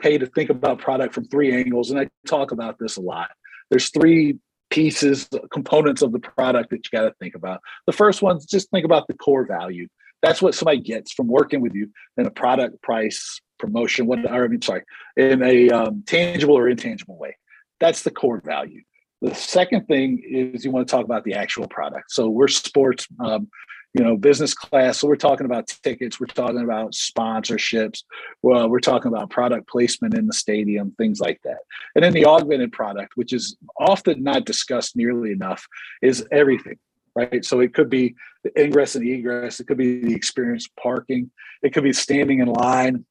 pay 0.00 0.18
to 0.18 0.26
think 0.26 0.50
about 0.50 0.78
product 0.78 1.14
from 1.14 1.26
three 1.26 1.54
angles, 1.54 1.90
and 1.90 2.00
I 2.00 2.08
talk 2.26 2.52
about 2.52 2.78
this 2.78 2.96
a 2.96 3.00
lot 3.00 3.30
there's 3.72 3.88
three 3.88 4.38
pieces, 4.68 5.28
components 5.50 6.02
of 6.02 6.12
the 6.12 6.18
product 6.18 6.68
that 6.70 6.76
you 6.76 6.98
got 6.98 7.08
to 7.08 7.14
think 7.18 7.34
about. 7.34 7.62
The 7.86 7.92
first 7.92 8.20
one's 8.20 8.44
just 8.44 8.70
think 8.70 8.84
about 8.84 9.06
the 9.06 9.14
core 9.14 9.46
value. 9.46 9.88
That's 10.20 10.42
what 10.42 10.54
somebody 10.54 10.80
gets 10.80 11.10
from 11.10 11.26
working 11.26 11.62
with 11.62 11.74
you 11.74 11.90
in 12.18 12.26
a 12.26 12.30
product, 12.30 12.82
price, 12.82 13.40
promotion, 13.58 14.06
what 14.06 14.30
I 14.30 14.46
mean, 14.46 14.60
sorry, 14.60 14.82
in 15.16 15.42
a 15.42 15.70
um, 15.70 16.04
tangible 16.06 16.56
or 16.56 16.68
intangible 16.68 17.16
way. 17.16 17.34
That's 17.80 18.02
the 18.02 18.10
core 18.10 18.42
value. 18.44 18.82
The 19.22 19.34
second 19.34 19.86
thing 19.86 20.22
is 20.22 20.66
you 20.66 20.70
want 20.70 20.86
to 20.86 20.90
talk 20.90 21.06
about 21.06 21.24
the 21.24 21.34
actual 21.34 21.66
product. 21.66 22.12
So 22.12 22.28
we're 22.28 22.48
sports 22.48 23.08
um, 23.20 23.48
you 23.94 24.02
know, 24.02 24.16
business 24.16 24.54
class. 24.54 24.98
So 24.98 25.08
we're 25.08 25.16
talking 25.16 25.44
about 25.44 25.66
tickets, 25.66 26.18
we're 26.18 26.26
talking 26.26 26.62
about 26.62 26.92
sponsorships, 26.92 28.04
well, 28.40 28.68
we're 28.68 28.80
talking 28.80 29.12
about 29.12 29.30
product 29.30 29.68
placement 29.68 30.14
in 30.14 30.26
the 30.26 30.32
stadium, 30.32 30.92
things 30.92 31.20
like 31.20 31.40
that. 31.44 31.58
And 31.94 32.02
then 32.02 32.12
the 32.12 32.26
augmented 32.26 32.72
product, 32.72 33.12
which 33.16 33.32
is 33.32 33.56
often 33.78 34.22
not 34.22 34.46
discussed 34.46 34.96
nearly 34.96 35.32
enough, 35.32 35.66
is 36.00 36.26
everything, 36.32 36.78
right? 37.14 37.44
So 37.44 37.60
it 37.60 37.74
could 37.74 37.90
be 37.90 38.14
the 38.44 38.60
ingress 38.60 38.94
and 38.94 39.06
egress, 39.06 39.60
it 39.60 39.66
could 39.66 39.78
be 39.78 40.00
the 40.00 40.14
experience 40.14 40.68
parking, 40.80 41.30
it 41.62 41.74
could 41.74 41.84
be 41.84 41.92
standing 41.92 42.40
in 42.40 42.48
line 42.48 43.04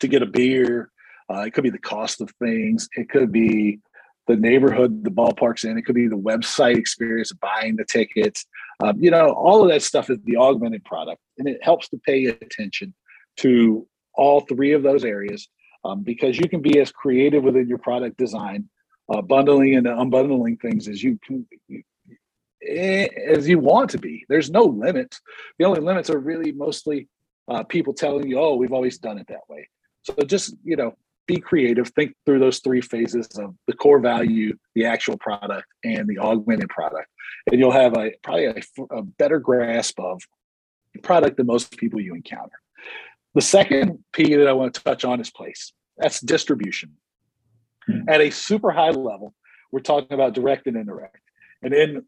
to 0.00 0.08
get 0.08 0.22
a 0.22 0.26
beer, 0.26 0.90
uh, 1.30 1.40
it 1.40 1.52
could 1.52 1.64
be 1.64 1.70
the 1.70 1.78
cost 1.78 2.22
of 2.22 2.30
things, 2.38 2.88
it 2.96 3.10
could 3.10 3.30
be 3.30 3.80
the 4.28 4.36
neighborhood 4.36 5.02
the 5.02 5.10
ballpark's 5.10 5.64
in. 5.64 5.76
It 5.78 5.82
could 5.82 5.94
be 5.94 6.06
the 6.06 6.16
website 6.16 6.76
experience, 6.76 7.32
of 7.32 7.40
buying 7.40 7.76
the 7.76 7.84
tickets. 7.84 8.46
Um, 8.84 9.00
you 9.00 9.10
know, 9.10 9.30
all 9.30 9.62
of 9.62 9.70
that 9.70 9.82
stuff 9.82 10.10
is 10.10 10.18
the 10.24 10.36
augmented 10.36 10.84
product, 10.84 11.20
and 11.38 11.48
it 11.48 11.58
helps 11.62 11.88
to 11.88 11.98
pay 12.06 12.26
attention 12.26 12.94
to 13.38 13.86
all 14.14 14.42
three 14.42 14.72
of 14.72 14.82
those 14.82 15.04
areas 15.04 15.48
um, 15.84 16.02
because 16.02 16.38
you 16.38 16.48
can 16.48 16.60
be 16.60 16.78
as 16.78 16.92
creative 16.92 17.42
within 17.42 17.68
your 17.68 17.78
product 17.78 18.18
design, 18.18 18.68
uh, 19.12 19.22
bundling 19.22 19.76
and 19.76 19.86
unbundling 19.86 20.60
things 20.60 20.88
as 20.88 21.02
you 21.02 21.18
can. 21.26 21.46
Eh, 22.66 23.06
as 23.26 23.48
you 23.48 23.58
want 23.58 23.88
to 23.90 23.98
be, 23.98 24.26
there's 24.28 24.50
no 24.50 24.64
limits. 24.64 25.20
The 25.58 25.64
only 25.64 25.80
limits 25.80 26.10
are 26.10 26.18
really 26.18 26.52
mostly 26.52 27.08
uh, 27.48 27.62
people 27.64 27.94
telling 27.94 28.28
you, 28.28 28.38
"Oh, 28.38 28.56
we've 28.56 28.72
always 28.72 28.98
done 28.98 29.16
it 29.16 29.26
that 29.28 29.48
way." 29.48 29.68
So 30.02 30.14
just 30.24 30.54
you 30.64 30.76
know, 30.76 30.94
be 31.28 31.38
creative, 31.38 31.88
think 31.90 32.14
through 32.26 32.40
those 32.40 32.58
three 32.58 32.80
phases 32.80 33.28
of 33.38 33.54
the 33.68 33.74
core 33.74 34.00
value, 34.00 34.56
the 34.74 34.84
actual 34.86 35.16
product, 35.18 35.68
and 35.84 36.08
the 36.08 36.18
augmented 36.18 36.70
product. 36.70 37.08
And 37.52 37.60
you'll 37.60 37.70
have 37.70 37.96
a 37.96 38.10
probably 38.24 38.46
a, 38.46 38.60
a 38.90 39.02
better 39.02 39.38
grasp 39.38 40.00
of 40.00 40.20
the 40.94 41.00
product 41.00 41.36
than 41.36 41.46
most 41.46 41.76
people 41.76 42.00
you 42.00 42.14
encounter. 42.14 42.56
The 43.34 43.42
second 43.42 44.02
P 44.12 44.34
that 44.34 44.48
I 44.48 44.52
want 44.54 44.74
to 44.74 44.82
touch 44.82 45.04
on 45.04 45.20
is 45.20 45.30
place. 45.30 45.72
That's 45.98 46.20
distribution. 46.20 46.96
Mm-hmm. 47.88 48.08
At 48.08 48.20
a 48.20 48.30
super 48.30 48.70
high 48.70 48.90
level, 48.90 49.34
we're 49.70 49.80
talking 49.80 50.14
about 50.14 50.34
direct 50.34 50.66
and 50.66 50.76
indirect. 50.76 51.20
And 51.62 51.74
in 51.74 52.04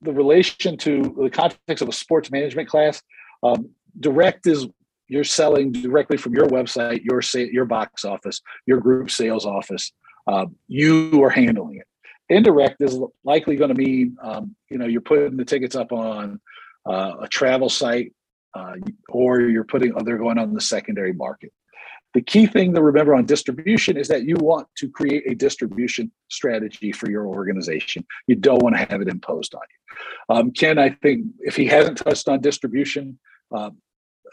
the 0.00 0.12
relation 0.12 0.76
to 0.78 1.14
the 1.22 1.30
context 1.30 1.82
of 1.82 1.88
a 1.88 1.92
sports 1.92 2.30
management 2.30 2.68
class, 2.68 3.02
um, 3.42 3.70
direct 4.00 4.46
is 4.46 4.66
you're 5.14 5.24
selling 5.24 5.70
directly 5.70 6.16
from 6.16 6.34
your 6.34 6.48
website, 6.48 7.04
your 7.04 7.20
your 7.52 7.64
box 7.64 8.04
office, 8.04 8.40
your 8.66 8.80
group 8.80 9.10
sales 9.10 9.46
office. 9.46 9.92
Um, 10.26 10.56
you 10.68 11.22
are 11.22 11.30
handling 11.30 11.76
it. 11.76 11.86
Indirect 12.28 12.80
is 12.80 12.98
likely 13.22 13.56
going 13.56 13.68
to 13.68 13.80
mean 13.80 14.16
um, 14.22 14.56
you 14.70 14.78
know 14.78 14.86
you're 14.86 15.00
putting 15.00 15.36
the 15.36 15.44
tickets 15.44 15.76
up 15.76 15.92
on 15.92 16.40
uh, 16.84 17.12
a 17.22 17.28
travel 17.28 17.68
site, 17.68 18.12
uh, 18.54 18.74
or 19.08 19.40
you're 19.42 19.64
putting 19.64 19.92
oh, 19.94 20.02
they're 20.02 20.18
going 20.18 20.38
on 20.38 20.52
the 20.52 20.60
secondary 20.60 21.12
market. 21.12 21.52
The 22.14 22.22
key 22.22 22.46
thing 22.46 22.74
to 22.74 22.82
remember 22.82 23.14
on 23.14 23.26
distribution 23.26 23.96
is 23.96 24.06
that 24.08 24.22
you 24.22 24.36
want 24.36 24.68
to 24.78 24.88
create 24.88 25.24
a 25.30 25.34
distribution 25.34 26.12
strategy 26.28 26.92
for 26.92 27.10
your 27.10 27.26
organization. 27.26 28.06
You 28.28 28.36
don't 28.36 28.62
want 28.62 28.76
to 28.76 28.84
have 28.84 29.00
it 29.00 29.08
imposed 29.08 29.54
on 29.54 29.62
you. 29.62 30.36
Um, 30.36 30.50
Ken, 30.52 30.78
I 30.78 30.90
think 30.90 31.26
if 31.40 31.56
he 31.56 31.66
hasn't 31.66 31.98
touched 31.98 32.28
on 32.28 32.40
distribution 32.40 33.18
uh, 33.54 33.70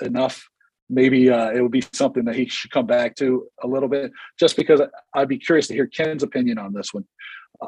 enough, 0.01 0.47
maybe 0.92 1.30
uh, 1.30 1.50
it 1.52 1.62
would 1.62 1.72
be 1.72 1.84
something 1.94 2.26
that 2.26 2.36
he 2.36 2.48
should 2.48 2.72
come 2.72 2.86
back 2.86 3.16
to 3.16 3.48
a 3.64 3.68
little 3.68 3.89
bit, 3.89 4.12
just 4.39 4.56
because 4.56 4.82
I'd 5.14 5.28
be 5.28 5.39
curious 5.39 5.68
to 5.68 5.74
hear 5.74 5.88
Ken's 5.88 6.22
opinion 6.22 6.58
on 6.58 6.74
this 6.74 6.94
one. 6.94 7.06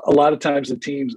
A 0.06 0.12
lot 0.12 0.34
of 0.34 0.40
times 0.40 0.70
the 0.70 0.78
teams 0.78 1.16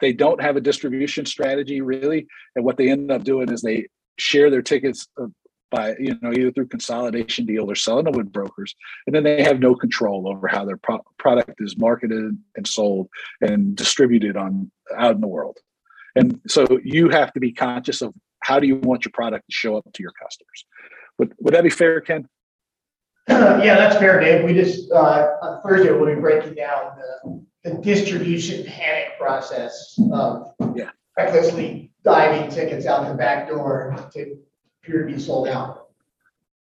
they 0.00 0.12
don't 0.12 0.40
have 0.40 0.56
a 0.56 0.60
distribution 0.60 1.26
strategy 1.26 1.80
really, 1.80 2.26
and 2.54 2.64
what 2.64 2.76
they 2.76 2.88
end 2.88 3.10
up 3.10 3.24
doing 3.24 3.50
is 3.50 3.62
they 3.62 3.88
share 4.18 4.50
their 4.50 4.62
tickets 4.62 5.08
uh, 5.20 5.26
by 5.70 5.96
you 5.98 6.16
know 6.22 6.32
either 6.32 6.52
through 6.52 6.68
consolidation 6.68 7.44
deal 7.44 7.70
or 7.70 7.74
selling 7.74 8.04
them 8.04 8.14
with 8.14 8.32
brokers, 8.32 8.74
and 9.06 9.14
then 9.14 9.24
they 9.24 9.42
have 9.42 9.58
no 9.58 9.74
control 9.74 10.28
over 10.28 10.46
how 10.46 10.64
their 10.64 10.78
pro- 10.78 11.04
product 11.18 11.54
is 11.58 11.76
marketed 11.76 12.38
and 12.56 12.66
sold 12.66 13.08
and 13.40 13.76
distributed 13.76 14.36
on 14.36 14.70
out 14.96 15.14
in 15.16 15.20
the 15.20 15.26
world. 15.26 15.58
And 16.14 16.40
so 16.48 16.66
you 16.82 17.10
have 17.10 17.32
to 17.34 17.40
be 17.40 17.52
conscious 17.52 18.00
of 18.00 18.14
how 18.40 18.58
do 18.60 18.66
you 18.66 18.76
want 18.76 19.04
your 19.04 19.12
product 19.12 19.46
to 19.46 19.54
show 19.54 19.76
up 19.76 19.84
to 19.92 20.02
your 20.02 20.12
customers 20.12 20.64
would, 21.18 21.34
would 21.40 21.54
that 21.54 21.64
be 21.64 21.70
fair, 21.70 22.00
Ken? 22.00 22.28
yeah, 23.28 23.76
that's 23.76 23.96
fair, 23.96 24.20
Dave. 24.20 24.44
We 24.44 24.54
just, 24.54 24.90
uh, 24.90 25.34
on 25.42 25.62
Thursday, 25.62 25.92
we'll 25.92 26.14
be 26.14 26.20
breaking 26.20 26.54
down 26.54 26.96
the, 26.96 27.44
the 27.64 27.82
distribution 27.82 28.64
panic 28.64 29.18
process 29.18 29.98
of 30.12 30.54
yeah. 30.74 30.90
recklessly 31.16 31.92
diving 32.04 32.50
tickets 32.50 32.86
out 32.86 33.06
the 33.06 33.14
back 33.14 33.48
door 33.48 33.94
to 34.14 34.36
appear 34.82 35.06
to 35.06 35.12
be 35.12 35.20
sold 35.20 35.48
out. 35.48 35.88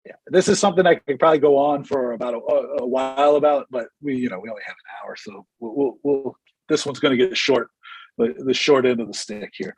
Yeah, 0.06 0.14
this 0.28 0.48
is 0.48 0.60
something 0.60 0.86
I 0.86 0.96
could 0.96 1.20
probably 1.20 1.40
go 1.40 1.58
on 1.58 1.84
for 1.84 2.14
about 2.14 2.34
a, 2.34 2.38
a, 2.82 2.86
while 2.86 3.36
about, 3.36 3.68
but 3.70 3.88
we, 4.02 4.16
you 4.16 4.30
know, 4.30 4.40
we 4.40 4.50
only 4.50 4.64
have 4.66 4.76
an 4.76 5.08
hour, 5.08 5.16
so 5.16 5.46
we'll, 5.60 5.76
we'll, 5.76 5.98
we'll 6.04 6.36
this 6.70 6.86
one's 6.86 7.00
going 7.00 7.18
to 7.18 7.28
get 7.28 7.38
short, 7.38 7.70
the, 8.18 8.34
the 8.46 8.54
short 8.54 8.86
end 8.86 9.00
of 9.00 9.08
the 9.08 9.14
stick 9.14 9.52
here. 9.54 9.76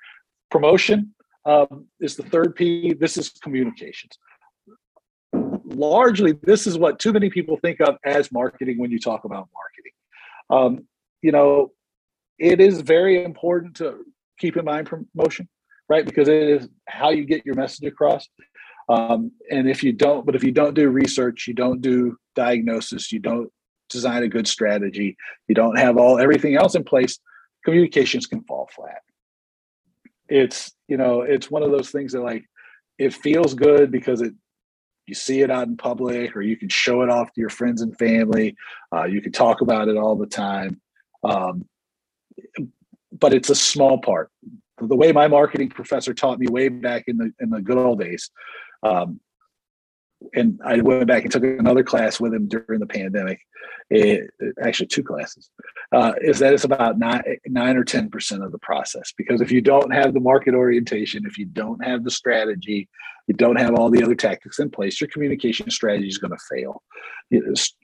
Promotion 0.49 1.13
um, 1.45 1.88
is 1.99 2.15
the 2.15 2.24
third 2.24 2.55
P. 2.55 2.93
This 2.93 3.17
is 3.17 3.30
communications 3.41 4.17
largely 5.66 6.34
this 6.43 6.68
is 6.68 6.78
what 6.78 6.99
too 6.99 7.14
many 7.14 7.30
people 7.30 7.57
think 7.57 7.80
of 7.82 7.97
as 8.05 8.32
marketing 8.32 8.80
when 8.80 8.91
you 8.91 8.99
talk 8.99 9.26
about 9.26 9.49
marketing. 9.53 9.91
Um, 10.49 10.88
you 11.22 11.32
know, 11.32 11.72
it 12.39 12.59
is 12.59 12.82
very 12.82 13.24
important 13.24 13.76
to 13.78 14.03
keep 14.39 14.57
in 14.57 14.66
mind 14.66 14.88
promotion, 14.88 15.47
right? 15.89 16.05
Because 16.05 16.28
it 16.28 16.43
is 16.43 16.68
how 16.88 17.09
you 17.09 17.26
get 17.26 17.45
your 17.45 17.55
message 17.55 17.88
across. 17.88 18.28
Um, 18.89 19.32
and 19.49 19.70
if 19.70 19.84
you 19.84 19.93
don't, 19.93 20.26
but 20.26 20.36
if 20.36 20.43
you 20.43 20.51
don't 20.51 20.74
do 20.74 20.89
research, 20.89 21.47
you 21.47 21.53
don't 21.53 21.82
do 21.82 22.18
diagnosis, 22.36 23.11
you 23.11 23.20
don't 23.20 23.49
design 23.89 24.24
a 24.24 24.28
good 24.28 24.47
strategy, 24.47 25.16
you 25.47 25.55
don't 25.55 25.78
have 25.78 25.97
all 25.97 26.20
everything 26.20 26.55
else 26.55 26.76
in 26.76 26.84
place, 26.84 27.20
communications 27.64 28.26
can 28.26 28.43
fall 28.43 28.70
flat. 28.76 29.01
It's 30.28 30.72
you 30.88 30.97
know, 30.97 31.22
it's 31.22 31.49
one 31.49 31.64
of 31.64 31.72
those 31.72 31.91
things 31.91 32.11
that 32.11 32.22
like 32.22 32.43
it 32.97 33.14
feels 33.14 33.53
good 33.53 33.91
because 33.91 34.22
it 34.22 34.34
you 35.05 35.13
see 35.13 35.41
it 35.41 35.51
out 35.51 35.67
in 35.67 35.75
public 35.75 36.35
or 36.35 36.41
you 36.41 36.55
can 36.55 36.69
show 36.69 37.01
it 37.01 37.09
off 37.09 37.31
to 37.33 37.41
your 37.41 37.49
friends 37.49 37.81
and 37.81 37.97
family 37.97 38.55
uh, 38.93 39.05
you 39.05 39.21
can 39.21 39.31
talk 39.31 39.61
about 39.61 39.87
it 39.87 39.97
all 39.97 40.15
the 40.15 40.27
time. 40.27 40.79
Um, 41.23 41.65
but 43.11 43.33
it's 43.33 43.49
a 43.49 43.55
small 43.55 43.99
part. 43.99 44.29
The 44.79 44.95
way 44.95 45.11
my 45.11 45.27
marketing 45.27 45.69
professor 45.69 46.13
taught 46.13 46.39
me 46.39 46.47
way 46.47 46.67
back 46.67 47.03
in 47.07 47.17
the 47.17 47.31
in 47.39 47.49
the 47.49 47.61
good 47.61 47.77
old 47.77 47.99
days 47.99 48.31
um, 48.81 49.19
and 50.34 50.59
I 50.63 50.82
went 50.82 51.07
back 51.07 51.24
and 51.24 51.32
took 51.32 51.43
another 51.43 51.84
class 51.84 52.19
with 52.19 52.34
him 52.34 52.47
during 52.47 52.80
the 52.80 52.88
pandemic. 52.88 53.39
It, 53.89 54.30
actually, 54.61 54.88
two 54.88 55.03
classes. 55.03 55.49
Uh, 55.91 56.13
is 56.21 56.39
that 56.39 56.53
it's 56.53 56.63
about 56.63 56.97
nine, 56.97 57.21
nine 57.47 57.78
or 57.78 57.84
ten 57.84 58.09
percent 58.09 58.43
of 58.43 58.51
the 58.51 58.59
process? 58.59 59.13
Because 59.17 59.41
if 59.41 59.51
you 59.51 59.61
don't 59.61 59.93
have 59.93 60.13
the 60.13 60.19
market 60.19 60.53
orientation, 60.53 61.26
if 61.26 61.38
you 61.38 61.45
don't 61.45 61.84
have 61.84 62.03
the 62.03 62.11
strategy, 62.11 62.89
you 63.28 63.36
don't 63.36 63.59
have 63.59 63.76
all 63.76 63.89
the 63.89 64.03
other 64.03 64.15
tactics 64.15 64.59
in 64.59 64.69
place, 64.69 64.99
your 64.99 65.09
communication 65.09 65.69
strategy 65.69 66.07
is 66.07 66.17
going 66.17 66.32
to 66.32 66.43
fail. 66.49 66.82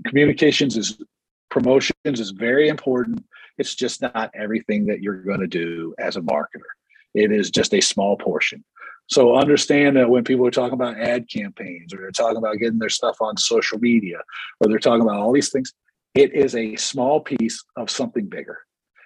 Communications 0.05 0.77
is 0.77 1.01
promotions 1.49 1.93
is 2.05 2.31
very 2.31 2.69
important. 2.69 3.23
It's 3.57 3.75
just 3.75 4.01
not 4.01 4.31
everything 4.33 4.85
that 4.87 5.01
you're 5.01 5.23
going 5.23 5.41
to 5.41 5.47
do 5.47 5.93
as 5.99 6.15
a 6.15 6.21
marketer. 6.21 6.69
It 7.13 7.31
is 7.31 7.49
just 7.49 7.73
a 7.73 7.81
small 7.81 8.17
portion. 8.17 8.63
So 9.09 9.35
understand 9.35 9.97
that 9.97 10.09
when 10.09 10.23
people 10.23 10.45
are 10.45 10.51
talking 10.51 10.73
about 10.73 10.99
ad 10.99 11.27
campaigns 11.29 11.93
or 11.93 11.97
they're 11.97 12.11
talking 12.11 12.37
about 12.37 12.57
getting 12.57 12.77
their 12.77 12.89
stuff 12.89 13.17
on 13.21 13.37
social 13.37 13.79
media 13.79 14.19
or 14.59 14.67
they're 14.67 14.77
talking 14.77 15.01
about 15.01 15.19
all 15.19 15.33
these 15.33 15.49
things, 15.49 15.73
it 16.13 16.33
is 16.33 16.55
a 16.55 16.75
small 16.75 17.19
piece 17.19 17.63
of 17.75 17.89
something 17.89 18.27
bigger. 18.27 18.59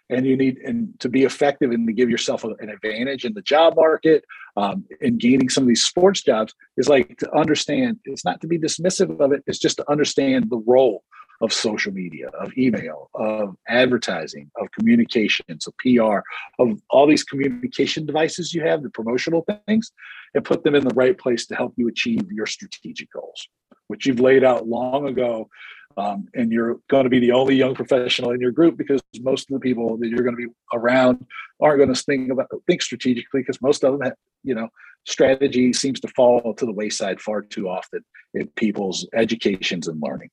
And 0.10 0.26
you 0.26 0.36
need 0.36 0.58
and 0.58 0.99
to 0.99 1.08
be 1.08 1.24
effective 1.24 1.72
and 1.72 1.88
to 1.88 1.93
give 1.93 2.10
yourself 2.10 2.43
an 2.43 2.70
advantage 2.70 3.24
in 3.24 3.34
the 3.34 3.41
job 3.41 3.76
market 3.78 4.26
um, 4.58 4.86
and 5.01 5.18
gaining 5.18 5.49
some 5.49 5.64
of 5.64 5.70
these 5.70 5.86
sports 5.86 6.22
jobs 6.22 6.54
is 6.76 6.89
like 6.89 7.18
to 7.20 7.34
understand. 7.34 7.99
It's 8.04 8.26
not 8.26 8.41
to 8.41 8.47
be 8.47 8.60
dismissive 8.60 9.20
of 9.22 9.32
it. 9.32 9.43
It's 9.47 9.58
just 9.58 9.78
to 9.78 9.89
understand 9.89 10.49
the 10.49 10.62
role 10.68 11.04
of 11.42 11.52
social 11.52 11.92
media, 11.92 12.28
of 12.30 12.52
email, 12.58 13.10
of 13.16 13.56
advertising, 13.68 14.50
of 14.60 14.72
communications, 14.72 15.68
of 15.68 15.74
PR, 15.78 16.20
of 16.60 16.82
all 16.90 17.08
these 17.08 17.24
communication 17.24 18.06
devices 18.06 18.54
you 18.54 18.62
have, 18.62 18.84
the 18.84 18.90
promotional 18.90 19.46
things, 19.68 19.92
and 20.34 20.46
put 20.46 20.64
them 20.64 20.76
in 20.76 20.88
the 20.88 20.94
right 20.96 21.18
place 21.18 21.46
to 21.48 21.56
help 21.56 21.74
you 21.78 21.88
achieve 21.88 22.32
your 22.32 22.46
strategic 22.46 23.12
goals, 23.12 23.48
which 23.88 24.06
you've 24.06 24.20
laid 24.20 24.44
out 24.44 24.68
long 24.68 25.08
ago. 25.08 25.50
Um, 25.96 26.28
and 26.34 26.52
you're 26.52 26.80
going 26.90 27.04
to 27.04 27.10
be 27.10 27.20
the 27.20 27.34
only 27.34 27.56
young 27.56 27.76
professional 27.76 28.32
in 28.32 28.42
your 28.42 28.52
group 28.52 28.78
because 28.78 29.00
most 29.20 29.52
of 29.52 29.54
the 29.54 29.60
people 29.60 29.96
that 29.98 30.08
you're 30.08 30.24
going 30.24 30.36
to 30.36 30.48
be 30.48 30.54
around 30.74 31.24
aren't 31.62 31.78
going 31.78 31.94
to 31.94 32.04
think 32.04 32.32
about 32.32 32.48
think 32.66 32.82
strategically 32.82 33.42
because 33.42 33.62
most 33.62 33.84
of 33.84 33.94
them 33.94 34.02
have, 34.02 34.16
you 34.44 34.56
know 34.56 34.70
strategy 35.06 35.72
seems 35.72 36.00
to 36.00 36.08
fall 36.10 36.54
to 36.56 36.66
the 36.66 36.72
wayside 36.72 37.22
far 37.22 37.42
too 37.42 37.70
often 37.70 38.04
in 38.34 38.48
people's 38.56 39.08
educations 39.14 39.88
and 39.88 40.02
learning 40.02 40.30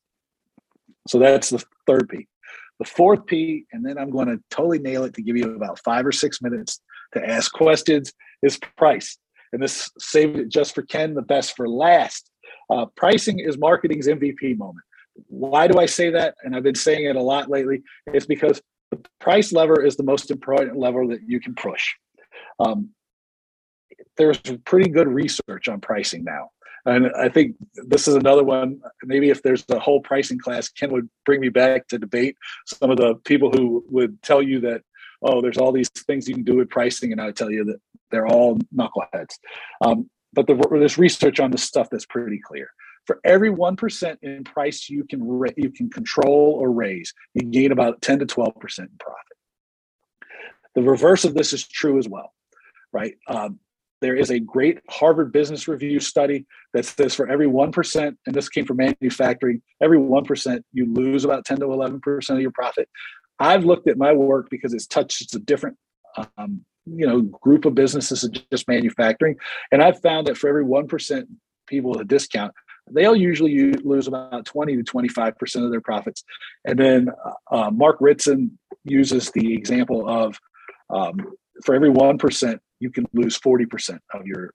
so 1.08 1.18
that's 1.18 1.50
the 1.50 1.62
third 1.86 2.08
P. 2.08 2.26
The 2.78 2.84
fourth 2.84 3.26
P, 3.26 3.66
and 3.72 3.84
then 3.84 3.98
I'm 3.98 4.10
going 4.10 4.28
to 4.28 4.42
totally 4.50 4.78
nail 4.78 5.04
it 5.04 5.14
to 5.14 5.22
give 5.22 5.36
you 5.36 5.54
about 5.54 5.78
five 5.80 6.06
or 6.06 6.12
six 6.12 6.40
minutes 6.40 6.80
to 7.12 7.24
ask 7.24 7.52
questions, 7.52 8.12
is 8.42 8.58
price. 8.76 9.18
And 9.52 9.62
this 9.62 9.90
saved 9.98 10.38
it 10.38 10.48
just 10.48 10.74
for 10.74 10.82
Ken, 10.82 11.14
the 11.14 11.22
best 11.22 11.56
for 11.56 11.68
last. 11.68 12.30
Uh, 12.70 12.86
pricing 12.96 13.40
is 13.40 13.58
marketing's 13.58 14.06
MVP 14.06 14.56
moment. 14.56 14.84
Why 15.26 15.66
do 15.66 15.78
I 15.78 15.86
say 15.86 16.10
that? 16.10 16.36
And 16.42 16.54
I've 16.54 16.62
been 16.62 16.74
saying 16.74 17.04
it 17.04 17.16
a 17.16 17.22
lot 17.22 17.50
lately. 17.50 17.82
It's 18.06 18.26
because 18.26 18.62
the 18.90 19.00
price 19.18 19.52
lever 19.52 19.84
is 19.84 19.96
the 19.96 20.02
most 20.02 20.30
important 20.30 20.78
lever 20.78 21.06
that 21.08 21.20
you 21.26 21.40
can 21.40 21.54
push. 21.54 21.94
Um, 22.58 22.90
there's 24.16 24.40
pretty 24.64 24.90
good 24.90 25.08
research 25.08 25.68
on 25.68 25.80
pricing 25.80 26.24
now. 26.24 26.50
And 26.86 27.10
I 27.14 27.28
think 27.28 27.56
this 27.74 28.08
is 28.08 28.14
another 28.14 28.42
one. 28.42 28.80
Maybe 29.04 29.30
if 29.30 29.42
there's 29.42 29.64
a 29.68 29.78
whole 29.78 30.00
pricing 30.00 30.38
class, 30.38 30.68
Ken 30.68 30.90
would 30.92 31.08
bring 31.26 31.40
me 31.40 31.48
back 31.50 31.88
to 31.88 31.98
debate 31.98 32.36
some 32.66 32.90
of 32.90 32.96
the 32.96 33.16
people 33.16 33.50
who 33.50 33.84
would 33.90 34.22
tell 34.22 34.42
you 34.42 34.60
that, 34.60 34.82
oh, 35.22 35.42
there's 35.42 35.58
all 35.58 35.72
these 35.72 35.90
things 35.90 36.26
you 36.26 36.34
can 36.34 36.44
do 36.44 36.56
with 36.56 36.70
pricing, 36.70 37.12
and 37.12 37.20
I 37.20 37.26
would 37.26 37.36
tell 37.36 37.50
you 37.50 37.64
that 37.64 37.80
they're 38.10 38.26
all 38.26 38.58
knuckleheads. 38.74 39.34
Um, 39.82 40.08
but 40.32 40.46
the, 40.46 40.54
there's 40.70 40.96
research 40.96 41.40
on 41.40 41.50
this 41.50 41.62
stuff 41.62 41.88
that's 41.90 42.06
pretty 42.06 42.40
clear. 42.42 42.70
For 43.06 43.20
every 43.24 43.50
one 43.50 43.76
percent 43.76 44.18
in 44.22 44.44
price 44.44 44.88
you 44.88 45.04
can 45.04 45.22
ra- 45.22 45.50
you 45.56 45.70
can 45.70 45.90
control 45.90 46.56
or 46.60 46.70
raise, 46.70 47.12
you 47.34 47.42
gain 47.42 47.72
about 47.72 48.00
ten 48.02 48.18
to 48.20 48.26
twelve 48.26 48.54
percent 48.60 48.90
in 48.90 48.96
profit. 48.98 49.36
The 50.74 50.82
reverse 50.82 51.24
of 51.24 51.34
this 51.34 51.52
is 51.52 51.66
true 51.66 51.98
as 51.98 52.08
well, 52.08 52.32
right? 52.92 53.16
Um, 53.26 53.58
there 54.00 54.16
is 54.16 54.30
a 54.30 54.40
great 54.40 54.80
Harvard 54.88 55.32
Business 55.32 55.68
Review 55.68 56.00
study 56.00 56.46
that 56.72 56.84
says 56.84 57.14
for 57.14 57.28
every 57.28 57.46
1%, 57.46 58.16
and 58.26 58.34
this 58.34 58.48
came 58.48 58.64
from 58.64 58.78
manufacturing, 58.78 59.62
every 59.82 59.98
1%, 59.98 60.62
you 60.72 60.92
lose 60.92 61.24
about 61.24 61.44
10 61.44 61.58
to 61.58 61.66
11% 61.66 62.30
of 62.30 62.40
your 62.40 62.50
profit. 62.50 62.88
I've 63.38 63.64
looked 63.64 63.88
at 63.88 63.98
my 63.98 64.12
work 64.12 64.48
because 64.50 64.74
it's 64.74 64.86
touched 64.86 65.34
a 65.34 65.38
different 65.38 65.76
um, 66.36 66.64
you 66.86 67.06
know 67.06 67.22
group 67.22 67.64
of 67.64 67.74
businesses 67.74 68.28
just 68.50 68.68
manufacturing 68.68 69.36
and 69.70 69.82
i've 69.82 70.00
found 70.00 70.26
that 70.26 70.36
for 70.36 70.48
every 70.48 70.64
1% 70.64 71.26
people 71.66 71.90
with 71.90 72.00
a 72.00 72.04
discount 72.04 72.52
they'll 72.90 73.16
usually 73.16 73.72
lose 73.72 74.08
about 74.08 74.44
20 74.46 74.76
to 74.76 74.82
25% 74.82 75.64
of 75.64 75.70
their 75.70 75.80
profits 75.80 76.24
and 76.64 76.78
then 76.78 77.08
uh, 77.50 77.70
mark 77.70 77.98
ritson 78.00 78.58
uses 78.84 79.30
the 79.32 79.54
example 79.54 80.08
of 80.08 80.38
um, 80.88 81.16
for 81.64 81.74
every 81.74 81.90
1% 81.90 82.58
you 82.80 82.90
can 82.90 83.06
lose 83.12 83.38
40% 83.38 83.98
of 84.14 84.26
your 84.26 84.52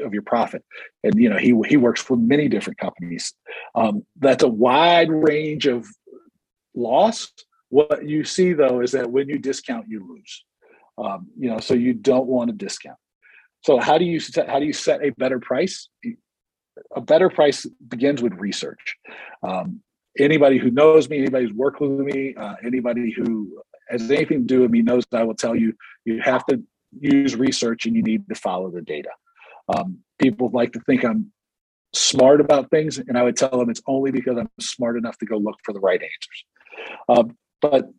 of 0.00 0.12
your 0.12 0.22
profit. 0.22 0.64
And 1.04 1.14
you 1.16 1.28
know 1.28 1.36
he 1.36 1.54
he 1.68 1.76
works 1.76 2.08
with 2.08 2.20
many 2.20 2.48
different 2.48 2.78
companies. 2.78 3.34
Um, 3.74 4.04
that's 4.18 4.42
a 4.42 4.48
wide 4.48 5.10
range 5.10 5.66
of 5.66 5.86
loss. 6.74 7.30
What 7.68 8.06
you 8.06 8.24
see 8.24 8.52
though 8.54 8.80
is 8.80 8.92
that 8.92 9.10
when 9.10 9.28
you 9.28 9.38
discount 9.38 9.86
you 9.88 10.06
lose. 10.08 10.44
Um, 10.98 11.28
you 11.38 11.50
know 11.50 11.60
so 11.60 11.74
you 11.74 11.94
don't 11.94 12.26
want 12.26 12.50
to 12.50 12.56
discount. 12.56 12.98
So 13.64 13.78
how 13.78 13.96
do 13.98 14.04
you 14.04 14.18
set, 14.18 14.48
how 14.48 14.58
do 14.58 14.66
you 14.66 14.72
set 14.72 15.04
a 15.04 15.10
better 15.10 15.38
price? 15.38 15.88
A 16.96 17.00
better 17.00 17.28
price 17.28 17.66
begins 17.86 18.22
with 18.22 18.32
research. 18.34 18.96
Um, 19.42 19.82
anybody 20.18 20.58
who 20.58 20.70
knows 20.70 21.08
me 21.08 21.18
anybody 21.18 21.46
who's 21.46 21.54
worked 21.54 21.80
with 21.80 21.90
me 21.90 22.34
uh, 22.34 22.54
anybody 22.64 23.12
who 23.12 23.62
has 23.88 24.10
anything 24.10 24.40
to 24.40 24.44
do 24.44 24.60
with 24.60 24.70
me 24.70 24.82
knows 24.82 25.04
that 25.10 25.20
i 25.20 25.24
will 25.24 25.34
tell 25.34 25.56
you 25.56 25.72
you 26.04 26.20
have 26.20 26.44
to 26.46 26.62
use 26.98 27.36
research 27.36 27.86
and 27.86 27.96
you 27.96 28.02
need 28.02 28.28
to 28.28 28.34
follow 28.34 28.70
the 28.70 28.82
data. 28.82 29.10
Um, 29.74 29.98
people 30.18 30.50
like 30.52 30.72
to 30.72 30.80
think 30.80 31.04
I'm 31.04 31.32
smart 31.94 32.40
about 32.40 32.70
things, 32.70 32.98
and 32.98 33.18
I 33.18 33.22
would 33.22 33.36
tell 33.36 33.50
them 33.50 33.70
it's 33.70 33.82
only 33.86 34.10
because 34.10 34.36
I'm 34.38 34.48
smart 34.60 34.96
enough 34.96 35.18
to 35.18 35.26
go 35.26 35.36
look 35.36 35.58
for 35.64 35.72
the 35.72 35.80
right 35.80 36.00
answers. 36.00 36.44
Um, 37.08 37.36
but 37.60 37.90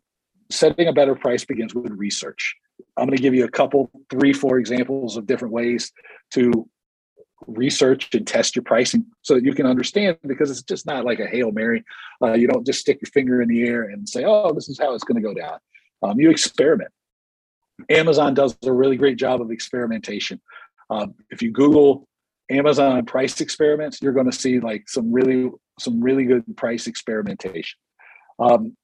setting 0.50 0.88
a 0.88 0.92
better 0.92 1.14
price 1.14 1.44
begins 1.44 1.74
with 1.74 1.92
research. 1.92 2.54
I'm 2.96 3.06
going 3.06 3.16
to 3.16 3.22
give 3.22 3.34
you 3.34 3.44
a 3.44 3.50
couple, 3.50 3.90
three, 4.10 4.32
four 4.32 4.58
examples 4.58 5.16
of 5.16 5.26
different 5.26 5.54
ways 5.54 5.92
to 6.32 6.68
research 7.46 8.14
and 8.14 8.26
test 8.26 8.56
your 8.56 8.62
pricing 8.62 9.04
so 9.22 9.34
that 9.34 9.44
you 9.44 9.54
can 9.54 9.66
understand 9.66 10.16
because 10.26 10.50
it's 10.50 10.62
just 10.62 10.86
not 10.86 11.04
like 11.04 11.20
a 11.20 11.26
hail 11.26 11.52
mary 11.52 11.84
uh, 12.22 12.32
you 12.32 12.48
don't 12.48 12.64
just 12.64 12.80
stick 12.80 12.98
your 13.02 13.10
finger 13.10 13.42
in 13.42 13.48
the 13.48 13.62
air 13.62 13.82
and 13.82 14.08
say 14.08 14.24
oh 14.24 14.52
this 14.52 14.68
is 14.68 14.78
how 14.78 14.94
it's 14.94 15.04
going 15.04 15.20
to 15.20 15.26
go 15.26 15.34
down 15.34 15.58
um, 16.02 16.18
you 16.18 16.30
experiment 16.30 16.90
Amazon 17.90 18.34
does 18.34 18.56
a 18.64 18.72
really 18.72 18.96
great 18.96 19.16
job 19.16 19.40
of 19.40 19.50
experimentation. 19.50 20.40
Um, 20.90 21.14
if 21.30 21.42
you 21.42 21.50
Google 21.50 22.08
Amazon 22.50 23.04
price 23.06 23.40
experiments, 23.40 24.00
you're 24.02 24.12
going 24.12 24.30
to 24.30 24.36
see 24.36 24.60
like 24.60 24.88
some 24.88 25.12
really 25.12 25.50
some 25.80 26.00
really 26.00 26.24
good 26.24 26.44
price 26.56 26.86
experimentation. 26.86 27.78
Um, 28.38 28.76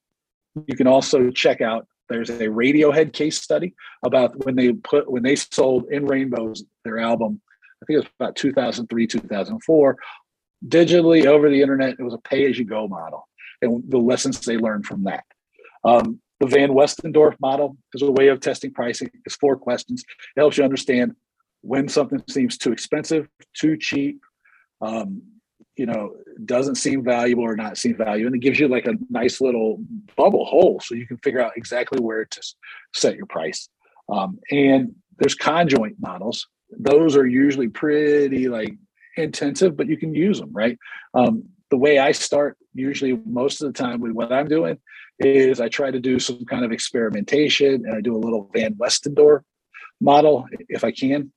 you 0.66 0.76
can 0.76 0.86
also 0.86 1.30
check 1.30 1.60
out 1.60 1.86
there's 2.08 2.30
a 2.30 2.48
Radiohead 2.48 3.12
case 3.12 3.40
study 3.40 3.74
about 4.04 4.44
when 4.44 4.56
they 4.56 4.72
put 4.72 5.10
when 5.10 5.22
they 5.22 5.36
sold 5.36 5.86
In 5.90 6.06
Rainbows 6.06 6.64
their 6.84 6.98
album. 6.98 7.40
I 7.82 7.86
think 7.86 7.96
it 7.96 8.00
was 8.00 8.10
about 8.18 8.36
2003 8.36 9.06
2004 9.06 9.96
digitally 10.66 11.26
over 11.26 11.48
the 11.48 11.62
internet. 11.62 11.96
It 11.98 12.02
was 12.02 12.14
a 12.14 12.18
pay 12.18 12.48
as 12.50 12.58
you 12.58 12.64
go 12.64 12.88
model, 12.88 13.28
and 13.62 13.82
the 13.88 13.98
lessons 13.98 14.40
they 14.40 14.56
learned 14.56 14.86
from 14.86 15.04
that. 15.04 15.24
Um, 15.84 16.20
the 16.40 16.46
Van 16.46 16.70
Westendorp 16.70 17.34
model 17.40 17.76
is 17.94 18.02
a 18.02 18.10
way 18.10 18.28
of 18.28 18.40
testing 18.40 18.72
pricing. 18.72 19.10
It's 19.26 19.36
four 19.36 19.56
questions. 19.56 20.02
It 20.36 20.40
helps 20.40 20.56
you 20.56 20.64
understand 20.64 21.14
when 21.60 21.86
something 21.88 22.22
seems 22.28 22.56
too 22.56 22.72
expensive, 22.72 23.28
too 23.54 23.76
cheap, 23.76 24.20
um, 24.80 25.22
you 25.76 25.84
know, 25.84 26.14
doesn't 26.46 26.76
seem 26.76 27.04
valuable 27.04 27.44
or 27.44 27.56
not 27.56 27.76
seem 27.76 27.96
value. 27.96 28.26
And 28.26 28.34
it 28.34 28.40
gives 28.40 28.58
you 28.58 28.68
like 28.68 28.86
a 28.86 28.94
nice 29.10 29.40
little 29.40 29.84
bubble 30.16 30.46
hole 30.46 30.80
so 30.82 30.94
you 30.94 31.06
can 31.06 31.18
figure 31.18 31.42
out 31.42 31.52
exactly 31.56 32.00
where 32.00 32.24
to 32.24 32.40
set 32.94 33.16
your 33.16 33.26
price. 33.26 33.68
Um, 34.08 34.38
and 34.50 34.94
there's 35.18 35.34
conjoint 35.34 35.96
models. 36.00 36.48
Those 36.70 37.16
are 37.16 37.26
usually 37.26 37.68
pretty 37.68 38.48
like 38.48 38.74
intensive, 39.16 39.76
but 39.76 39.88
you 39.88 39.98
can 39.98 40.14
use 40.14 40.40
them, 40.40 40.52
right? 40.52 40.78
Um, 41.14 41.44
the 41.70 41.76
way 41.76 41.98
I 41.98 42.12
start 42.12 42.56
usually 42.74 43.18
most 43.24 43.62
of 43.62 43.72
the 43.72 43.78
time 43.78 44.00
with 44.00 44.12
what 44.12 44.32
I'm 44.32 44.48
doing 44.48 44.78
is 45.18 45.60
I 45.60 45.68
try 45.68 45.90
to 45.90 46.00
do 46.00 46.18
some 46.18 46.44
kind 46.44 46.64
of 46.64 46.72
experimentation 46.72 47.86
and 47.86 47.94
I 47.94 48.00
do 48.00 48.16
a 48.16 48.18
little 48.18 48.50
Van 48.54 48.74
Westendorp 48.74 49.42
model 50.00 50.46
if 50.68 50.84
I 50.84 50.92
can. 50.92 51.32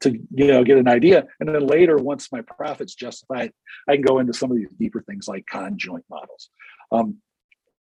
to 0.00 0.10
you 0.12 0.46
know 0.46 0.62
get 0.62 0.78
an 0.78 0.86
idea 0.88 1.26
and 1.40 1.48
then 1.48 1.66
later 1.66 1.96
once 1.96 2.30
my 2.30 2.42
profits 2.42 2.94
justify 2.94 3.40
it 3.46 3.54
i 3.88 3.92
can 3.94 4.02
go 4.02 4.20
into 4.20 4.32
some 4.32 4.50
of 4.50 4.56
these 4.56 4.70
deeper 4.78 5.02
things 5.02 5.26
like 5.26 5.44
conjoint 5.46 6.04
models 6.08 6.48
um, 6.92 7.16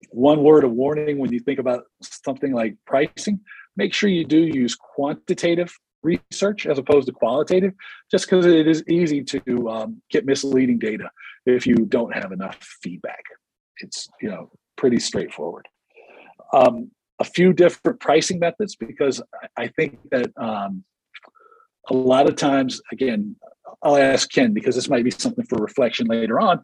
one 0.09 0.41
word 0.41 0.63
of 0.63 0.71
warning 0.71 1.19
when 1.19 1.31
you 1.31 1.39
think 1.39 1.59
about 1.59 1.83
something 2.01 2.51
like 2.51 2.73
pricing 2.87 3.39
make 3.77 3.93
sure 3.93 4.09
you 4.09 4.25
do 4.25 4.39
use 4.39 4.75
quantitative 4.75 5.71
research 6.03 6.65
as 6.65 6.77
opposed 6.77 7.07
to 7.07 7.13
qualitative 7.13 7.73
just 8.09 8.25
because 8.25 8.45
it 8.45 8.67
is 8.67 8.83
easy 8.87 9.23
to 9.23 9.69
um, 9.69 10.01
get 10.09 10.25
misleading 10.25 10.79
data 10.79 11.09
if 11.45 11.67
you 11.67 11.75
don't 11.75 12.13
have 12.13 12.31
enough 12.31 12.57
feedback. 12.81 13.23
It's 13.77 14.07
you 14.21 14.29
know 14.29 14.51
pretty 14.75 14.99
straightforward. 14.99 15.67
Um, 16.53 16.91
a 17.19 17.25
few 17.25 17.51
different 17.53 17.99
pricing 17.99 18.39
methods 18.39 18.75
because 18.75 19.21
i 19.57 19.67
think 19.67 19.99
that 20.09 20.31
um, 20.37 20.83
a 21.89 21.93
lot 21.93 22.29
of 22.29 22.35
times 22.37 22.81
again 22.91 23.35
i'll 23.83 23.97
ask 23.97 24.31
ken 24.31 24.53
because 24.53 24.73
this 24.73 24.89
might 24.89 25.03
be 25.03 25.11
something 25.11 25.45
for 25.45 25.57
reflection 25.57 26.07
later 26.07 26.39
on. 26.39 26.61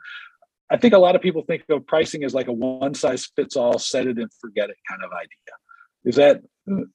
I 0.69 0.77
think 0.77 0.93
a 0.93 0.97
lot 0.97 1.15
of 1.15 1.21
people 1.21 1.43
think 1.43 1.63
of 1.69 1.85
pricing 1.85 2.23
as 2.23 2.33
like 2.33 2.47
a 2.47 2.53
one 2.53 2.95
size 2.95 3.29
fits 3.35 3.55
all 3.55 3.77
set 3.77 4.07
it 4.07 4.17
and 4.17 4.31
forget 4.41 4.69
it 4.69 4.77
kind 4.89 5.03
of 5.03 5.11
idea. 5.11 5.53
Is 6.05 6.15
that 6.15 6.41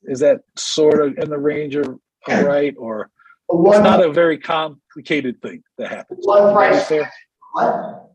is 0.05 0.21
that 0.21 0.41
sort 0.57 1.01
of 1.01 1.17
in 1.19 1.31
the 1.31 1.39
range 1.39 1.77
of, 1.77 1.99
of 2.29 2.45
right 2.45 2.75
or 2.79 3.11
One, 3.47 3.77
it's 3.77 3.85
not 3.85 4.05
a 4.05 4.13
very 4.13 4.39
complicated 4.39 5.41
thing 5.43 5.63
that 5.79 5.91
happens 5.91 6.27
one 6.27 6.53
price. 6.53 6.87
Fair? 6.87 7.11
What? 7.53 8.07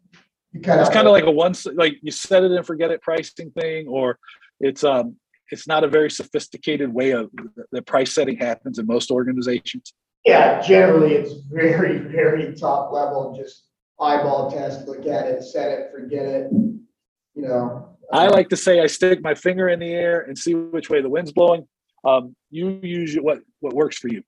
Kind 0.63 0.79
it's 0.79 0.89
kind 0.89 1.05
of 1.05 1.11
like 1.11 1.25
a 1.25 1.31
one 1.31 1.53
like 1.73 1.97
you 2.01 2.11
set 2.11 2.43
it 2.43 2.51
and 2.51 2.65
forget 2.65 2.89
it 2.89 3.01
pricing 3.01 3.51
thing 3.51 3.87
or 3.87 4.17
it's 4.61 4.85
um 4.85 5.17
it's 5.51 5.67
not 5.67 5.83
a 5.83 5.87
very 5.87 6.09
sophisticated 6.09 6.93
way 6.93 7.11
of 7.11 7.29
the 7.71 7.81
price 7.81 8.13
setting 8.13 8.37
happens 8.37 8.79
in 8.79 8.87
most 8.87 9.11
organizations 9.11 9.93
Yeah, 10.25 10.61
generally 10.61 11.13
it's 11.13 11.33
very, 11.51 11.99
very 11.99 12.55
top 12.55 12.91
level, 12.91 13.35
just 13.37 13.65
eyeball 13.99 14.49
test, 14.49 14.87
look 14.87 15.05
at 15.05 15.27
it, 15.27 15.43
set 15.43 15.71
it, 15.71 15.91
forget 15.91 16.25
it, 16.25 16.51
you 16.51 17.43
know. 17.47 17.97
I 18.11 18.27
like 18.27 18.49
to 18.49 18.57
say 18.57 18.79
I 18.79 18.87
stick 18.87 19.21
my 19.21 19.35
finger 19.35 19.69
in 19.69 19.79
the 19.79 19.91
air 19.91 20.21
and 20.21 20.37
see 20.37 20.53
which 20.55 20.89
way 20.89 21.01
the 21.01 21.09
wind's 21.09 21.31
blowing. 21.31 21.67
Um, 22.05 22.35
you 22.51 22.79
use 22.81 23.15
what 23.15 23.39
what 23.59 23.73
works 23.73 23.97
for 23.97 24.07
you. 24.07 24.23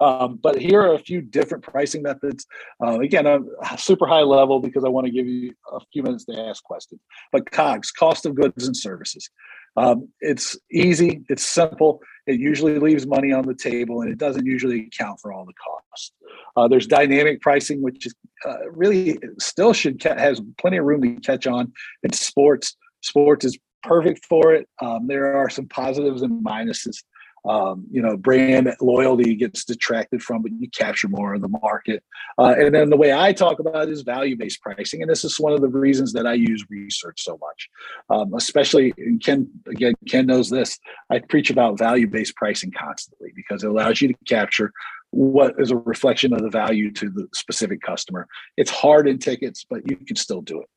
Um, 0.00 0.38
but 0.42 0.58
here 0.58 0.80
are 0.80 0.94
a 0.94 0.98
few 0.98 1.22
different 1.22 1.62
pricing 1.62 2.02
methods. 2.02 2.46
Uh, 2.84 2.98
again, 3.00 3.26
I'm 3.26 3.48
super 3.78 4.06
high 4.06 4.22
level 4.22 4.60
because 4.60 4.84
I 4.84 4.88
want 4.88 5.06
to 5.06 5.12
give 5.12 5.26
you 5.26 5.54
a 5.72 5.80
few 5.92 6.02
minutes 6.02 6.24
to 6.26 6.38
ask 6.38 6.62
questions. 6.64 7.00
But 7.32 7.50
COGS, 7.50 7.92
cost 7.92 8.26
of 8.26 8.34
goods 8.34 8.66
and 8.66 8.76
services. 8.76 9.30
Um, 9.76 10.08
it's 10.20 10.56
easy, 10.70 11.24
it's 11.28 11.44
simple. 11.44 12.00
It 12.26 12.38
usually 12.38 12.78
leaves 12.78 13.06
money 13.06 13.32
on 13.32 13.46
the 13.46 13.54
table, 13.54 14.02
and 14.02 14.10
it 14.10 14.18
doesn't 14.18 14.46
usually 14.46 14.86
account 14.86 15.20
for 15.20 15.32
all 15.32 15.44
the 15.44 15.52
costs. 15.52 16.12
Uh, 16.56 16.68
there's 16.68 16.86
dynamic 16.86 17.40
pricing, 17.40 17.82
which 17.82 18.06
is 18.06 18.14
uh, 18.46 18.70
really 18.70 19.18
still 19.38 19.72
should 19.72 20.02
ca- 20.02 20.16
has 20.16 20.40
plenty 20.58 20.76
of 20.76 20.84
room 20.84 21.02
to 21.02 21.20
catch 21.20 21.46
on 21.46 21.72
in 22.02 22.12
sports. 22.12 22.76
Sports 23.02 23.44
is 23.44 23.58
perfect 23.84 24.26
for 24.26 24.54
it. 24.54 24.68
Um, 24.80 25.06
there 25.06 25.36
are 25.36 25.48
some 25.48 25.66
positives 25.68 26.22
and 26.22 26.44
minuses. 26.44 27.04
Um, 27.46 27.84
you 27.90 28.00
know, 28.00 28.16
brand 28.16 28.74
loyalty 28.80 29.34
gets 29.34 29.66
detracted 29.66 30.22
from, 30.22 30.40
but 30.40 30.52
you 30.52 30.66
capture 30.70 31.08
more 31.08 31.34
of 31.34 31.42
the 31.42 31.48
market. 31.48 32.02
Uh, 32.38 32.54
and 32.56 32.74
then 32.74 32.88
the 32.88 32.96
way 32.96 33.12
I 33.12 33.34
talk 33.34 33.58
about 33.58 33.88
it 33.88 33.90
is 33.90 34.00
value-based 34.00 34.62
pricing, 34.62 35.02
and 35.02 35.10
this 35.10 35.24
is 35.24 35.38
one 35.38 35.52
of 35.52 35.60
the 35.60 35.68
reasons 35.68 36.14
that 36.14 36.26
I 36.26 36.32
use 36.32 36.64
research 36.70 37.22
so 37.22 37.38
much. 37.38 37.68
Um, 38.08 38.32
especially, 38.32 38.94
and 38.96 39.22
Ken 39.22 39.46
again, 39.68 39.92
Ken 40.08 40.26
knows 40.26 40.48
this. 40.48 40.78
I 41.10 41.18
preach 41.18 41.50
about 41.50 41.78
value-based 41.78 42.34
pricing 42.34 42.72
constantly 42.72 43.30
because 43.36 43.62
it 43.62 43.70
allows 43.70 44.00
you 44.00 44.08
to 44.08 44.14
capture 44.26 44.72
what 45.10 45.54
is 45.58 45.70
a 45.70 45.76
reflection 45.76 46.32
of 46.32 46.40
the 46.40 46.48
value 46.48 46.90
to 46.92 47.10
the 47.10 47.28
specific 47.34 47.82
customer. 47.82 48.26
It's 48.56 48.70
hard 48.70 49.06
in 49.06 49.18
tickets, 49.18 49.66
but 49.68 49.82
you 49.88 49.96
can 49.96 50.16
still 50.16 50.40
do 50.40 50.62
it. 50.62 50.68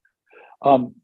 Um, 0.62 0.96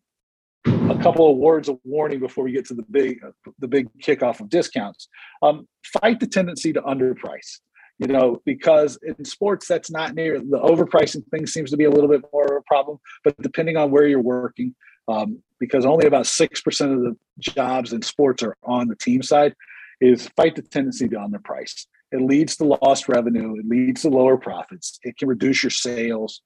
a 0.65 0.97
couple 1.01 1.29
of 1.29 1.37
words 1.37 1.67
of 1.69 1.79
warning 1.83 2.19
before 2.19 2.43
we 2.43 2.51
get 2.51 2.65
to 2.65 2.73
the 2.73 2.85
big 2.89 3.19
the 3.59 3.67
big 3.67 3.87
kickoff 3.99 4.39
of 4.39 4.49
discounts. 4.49 5.07
Um, 5.41 5.67
fight 6.01 6.19
the 6.19 6.27
tendency 6.27 6.73
to 6.73 6.81
underprice. 6.81 7.59
You 7.99 8.07
know, 8.07 8.41
because 8.43 8.97
in 9.03 9.23
sports 9.23 9.67
that's 9.67 9.91
not 9.91 10.15
near 10.15 10.39
the 10.39 10.59
overpricing 10.59 11.25
thing 11.29 11.45
seems 11.45 11.69
to 11.71 11.77
be 11.77 11.83
a 11.83 11.91
little 11.91 12.09
bit 12.09 12.23
more 12.33 12.45
of 12.45 12.57
a 12.57 12.61
problem. 12.61 12.97
But 13.23 13.39
depending 13.41 13.77
on 13.77 13.91
where 13.91 14.07
you're 14.07 14.19
working, 14.19 14.73
um, 15.07 15.43
because 15.59 15.85
only 15.85 16.07
about 16.07 16.25
six 16.25 16.59
percent 16.59 16.93
of 16.93 17.01
the 17.01 17.15
jobs 17.39 17.93
in 17.93 18.01
sports 18.01 18.41
are 18.41 18.57
on 18.63 18.87
the 18.87 18.95
team 18.95 19.21
side, 19.21 19.55
is 20.01 20.27
fight 20.35 20.55
the 20.55 20.63
tendency 20.63 21.07
to 21.07 21.15
underprice. 21.17 21.85
It 22.11 22.21
leads 22.21 22.57
to 22.57 22.65
lost 22.65 23.07
revenue. 23.07 23.55
It 23.57 23.67
leads 23.67 24.01
to 24.03 24.09
lower 24.09 24.37
profits. 24.37 24.99
It 25.03 25.17
can 25.17 25.27
reduce 25.27 25.63
your 25.63 25.71
sales. 25.71 26.41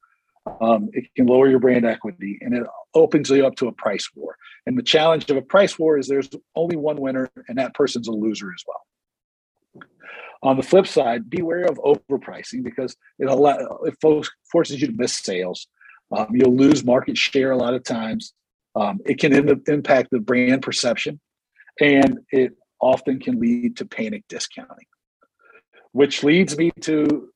Um, 0.61 0.89
it 0.93 1.05
can 1.15 1.27
lower 1.27 1.47
your 1.49 1.59
brand 1.59 1.85
equity 1.85 2.39
and 2.41 2.55
it 2.55 2.63
opens 2.93 3.29
you 3.29 3.45
up 3.45 3.55
to 3.55 3.67
a 3.67 3.71
price 3.71 4.09
war. 4.15 4.35
And 4.65 4.77
the 4.77 4.83
challenge 4.83 5.29
of 5.29 5.37
a 5.37 5.41
price 5.41 5.77
war 5.79 5.97
is 5.97 6.07
there's 6.07 6.29
only 6.55 6.75
one 6.75 6.97
winner, 6.97 7.29
and 7.47 7.57
that 7.57 7.73
person's 7.73 8.07
a 8.07 8.11
loser 8.11 8.51
as 8.51 8.63
well. 8.67 9.83
On 10.43 10.57
the 10.57 10.63
flip 10.63 10.85
side, 10.85 11.29
beware 11.29 11.65
of 11.65 11.77
overpricing 11.77 12.63
because 12.63 12.95
it, 13.17 13.27
allow, 13.27 13.57
it 13.85 13.95
forces 14.51 14.81
you 14.81 14.87
to 14.87 14.93
miss 14.93 15.15
sales. 15.15 15.67
Um, 16.15 16.27
you'll 16.31 16.55
lose 16.55 16.85
market 16.85 17.17
share 17.17 17.51
a 17.51 17.57
lot 17.57 17.73
of 17.73 17.83
times. 17.83 18.33
Um, 18.75 18.99
it 19.05 19.19
can 19.19 19.33
impact 19.67 20.09
the 20.11 20.19
brand 20.19 20.61
perception, 20.61 21.19
and 21.79 22.19
it 22.31 22.53
often 22.79 23.19
can 23.19 23.39
lead 23.39 23.77
to 23.77 23.85
panic 23.85 24.23
discounting, 24.29 24.85
which 25.93 26.23
leads 26.23 26.57
me 26.57 26.71
to 26.81 27.29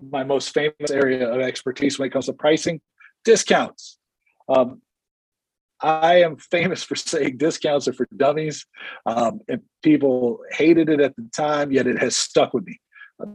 my 0.00 0.24
most 0.24 0.52
famous 0.54 0.90
area 0.90 1.28
of 1.28 1.40
expertise 1.40 1.98
when 1.98 2.06
it 2.08 2.12
comes 2.12 2.26
to 2.26 2.32
pricing 2.32 2.80
discounts. 3.24 3.98
Um, 4.48 4.80
I 5.80 6.22
am 6.22 6.36
famous 6.36 6.82
for 6.82 6.96
saying 6.96 7.38
discounts 7.38 7.88
are 7.88 7.92
for 7.92 8.08
dummies, 8.16 8.66
um, 9.06 9.40
and 9.48 9.62
people 9.82 10.40
hated 10.52 10.88
it 10.88 11.00
at 11.00 11.16
the 11.16 11.28
time, 11.34 11.72
yet 11.72 11.86
it 11.86 11.98
has 11.98 12.16
stuck 12.16 12.54
with 12.54 12.66
me. 12.66 12.80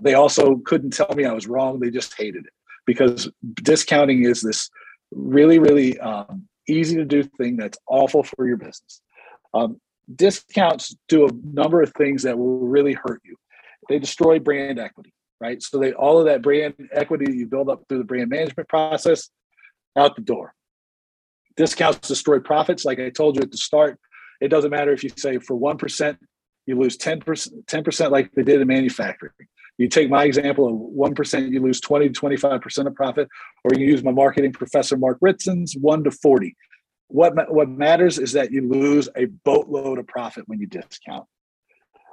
They 0.02 0.14
also 0.14 0.58
couldn't 0.66 0.92
tell 0.92 1.14
me 1.16 1.26
I 1.26 1.34
was 1.34 1.48
wrong; 1.48 1.80
they 1.80 1.90
just 1.90 2.16
hated 2.18 2.46
it 2.46 2.54
because 2.86 3.30
discounting 3.56 4.24
is 4.24 4.42
this 4.42 4.70
really, 5.12 5.60
really 5.60 6.00
um, 6.00 6.48
easy 6.68 6.96
to 6.96 7.06
do 7.06 7.24
thing 7.24 7.58
that's 7.58 7.78
awful 7.88 8.24
for 8.24 8.48
your 8.48 8.58
business. 8.58 9.02
Um, 9.54 9.80
discounts 10.16 10.96
do 11.08 11.28
a 11.28 11.32
number 11.44 11.82
of 11.82 11.94
things 11.94 12.24
that 12.24 12.38
will 12.38 12.60
really 12.60 12.94
hurt 12.94 13.22
you. 13.24 13.36
They 13.90 14.00
destroy 14.00 14.40
brand 14.40 14.80
equity 14.80 15.14
right? 15.44 15.62
So 15.62 15.78
they 15.78 15.92
all 15.92 16.20
of 16.20 16.26
that 16.26 16.42
brand 16.42 16.74
equity 16.94 17.34
you 17.34 17.46
build 17.46 17.70
up 17.70 17.84
through 17.90 17.98
the 17.98 18.06
brand 18.06 18.30
management 18.30 18.70
process 18.70 19.30
out 19.98 20.16
the 20.16 20.22
door. 20.22 20.54
Discounts 21.58 22.08
destroy 22.08 22.40
profits. 22.40 22.86
Like 22.86 23.00
I 23.00 23.10
told 23.10 23.36
you 23.36 23.42
at 23.42 23.52
the 23.52 23.58
start, 23.58 24.00
it 24.40 24.48
doesn't 24.48 24.72
matter 24.72 24.94
if 24.94 25.04
you 25.04 25.10
say 25.18 25.40
for 25.40 25.60
1%, 25.60 26.18
you 26.66 26.80
lose 26.80 26.98
10%, 26.98 27.66
10% 27.66 28.12
like 28.12 28.32
they 28.32 28.44
did 28.44 28.62
in 28.62 28.68
manufacturing. 28.68 29.34
You 29.78 29.90
take 29.90 30.10
my 30.10 30.24
example 30.24 30.66
of 30.68 31.14
1%, 31.14 31.52
you 31.52 31.60
lose 31.60 31.82
20 31.82 32.10
to 32.10 32.22
25% 32.22 32.88
of 32.88 32.96
profit, 32.96 33.28
or 33.66 33.78
you 33.78 33.86
use 33.86 34.02
my 34.02 34.12
marketing 34.12 34.54
professor, 34.54 34.96
Mark 34.96 35.20
Ritson's 35.20 35.76
1 35.76 36.06
to 36.06 36.12
40. 36.12 36.56
What, 37.08 37.54
what 37.54 37.70
matters 37.70 38.18
is 38.18 38.32
that 38.32 38.52
you 38.52 38.68
lose 38.68 39.10
a 39.18 39.26
boatload 39.44 40.00
of 40.00 40.08
profit 40.08 40.46
when 40.48 40.62
you 40.62 40.68
discount. 40.68 41.26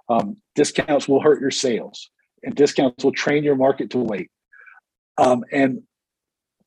Um, 0.08 0.38
discounts 0.56 1.06
will 1.06 1.20
hurt 1.20 1.40
your 1.40 1.52
sales 1.52 2.10
and 2.42 2.54
discounts 2.54 3.04
will 3.04 3.12
train 3.12 3.44
your 3.44 3.56
market 3.56 3.90
to 3.90 3.98
wait. 3.98 4.30
Um, 5.18 5.44
and 5.52 5.82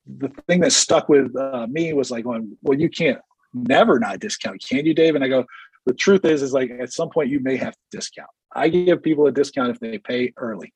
the 0.06 0.30
thing 0.48 0.60
that 0.62 0.74
stuck 0.74 1.10
with 1.10 1.36
uh, 1.36 1.68
me 1.70 1.94
was 1.94 2.12
like 2.12 2.24
going, 2.24 2.58
well, 2.62 2.78
you 2.78 2.90
can't 2.90 3.20
never 3.54 4.00
not 4.00 4.20
discount, 4.20 4.64
can 4.68 4.86
you, 4.86 4.94
Dave? 4.94 5.16
And 5.16 5.24
I 5.24 5.28
go, 5.28 5.46
the 5.86 5.94
truth 5.94 6.26
is, 6.26 6.42
is 6.42 6.54
like 6.54 6.72
at 6.72 6.94
some 6.94 7.10
point 7.10 7.30
you 7.30 7.40
may 7.40 7.58
have 7.58 7.74
to 7.74 7.98
discount. 7.98 8.30
I 8.56 8.70
give 8.70 9.02
people 9.02 9.28
a 9.28 9.32
discount 9.32 9.72
if 9.72 9.80
they 9.80 9.98
pay 9.98 10.34
early. 10.38 10.74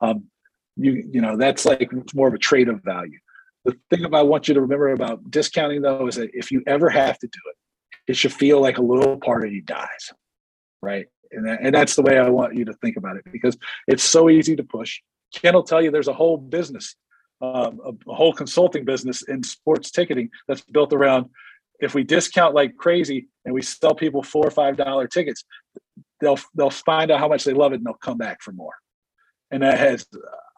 Um, 0.00 0.24
you 0.76 1.08
you 1.10 1.20
know 1.20 1.36
that's 1.36 1.64
like 1.64 1.90
more 2.14 2.28
of 2.28 2.34
a 2.34 2.38
trade 2.38 2.68
of 2.68 2.82
value. 2.82 3.18
The 3.64 3.76
thing 3.90 4.04
about 4.04 4.20
I 4.20 4.22
want 4.22 4.46
you 4.46 4.54
to 4.54 4.60
remember 4.60 4.88
about 4.90 5.30
discounting 5.30 5.82
though 5.82 6.06
is 6.06 6.16
that 6.16 6.30
if 6.32 6.50
you 6.50 6.62
ever 6.66 6.88
have 6.88 7.18
to 7.18 7.26
do 7.26 7.40
it, 7.46 8.10
it 8.12 8.16
should 8.16 8.32
feel 8.32 8.60
like 8.60 8.78
a 8.78 8.82
little 8.82 9.16
part 9.16 9.44
of 9.44 9.52
you 9.52 9.62
dies, 9.62 10.12
right? 10.82 11.06
And, 11.36 11.46
that, 11.46 11.58
and 11.62 11.74
that's 11.74 11.94
the 11.94 12.02
way 12.02 12.18
I 12.18 12.28
want 12.28 12.54
you 12.54 12.64
to 12.64 12.72
think 12.74 12.96
about 12.96 13.16
it 13.16 13.24
because 13.30 13.56
it's 13.86 14.02
so 14.02 14.28
easy 14.30 14.56
to 14.56 14.64
push. 14.64 15.00
Ken 15.34 15.54
will 15.54 15.62
tell 15.62 15.82
you 15.82 15.90
there's 15.90 16.08
a 16.08 16.14
whole 16.14 16.36
business, 16.36 16.96
um, 17.40 17.80
a, 17.84 18.10
a 18.10 18.14
whole 18.14 18.32
consulting 18.32 18.84
business 18.84 19.22
in 19.22 19.42
sports 19.42 19.90
ticketing 19.90 20.30
that's 20.48 20.62
built 20.62 20.92
around 20.92 21.30
if 21.80 21.94
we 21.94 22.04
discount 22.04 22.54
like 22.54 22.76
crazy 22.76 23.28
and 23.44 23.54
we 23.54 23.62
sell 23.62 23.94
people 23.94 24.22
four 24.22 24.46
or 24.46 24.50
five 24.50 24.76
dollar 24.76 25.06
tickets, 25.06 25.44
they'll 26.20 26.38
they'll 26.54 26.70
find 26.70 27.10
out 27.10 27.20
how 27.20 27.28
much 27.28 27.44
they 27.44 27.52
love 27.52 27.72
it 27.72 27.76
and 27.76 27.86
they'll 27.86 27.94
come 27.94 28.18
back 28.18 28.42
for 28.42 28.52
more. 28.52 28.74
And 29.50 29.62
that 29.62 29.78
has 29.78 30.06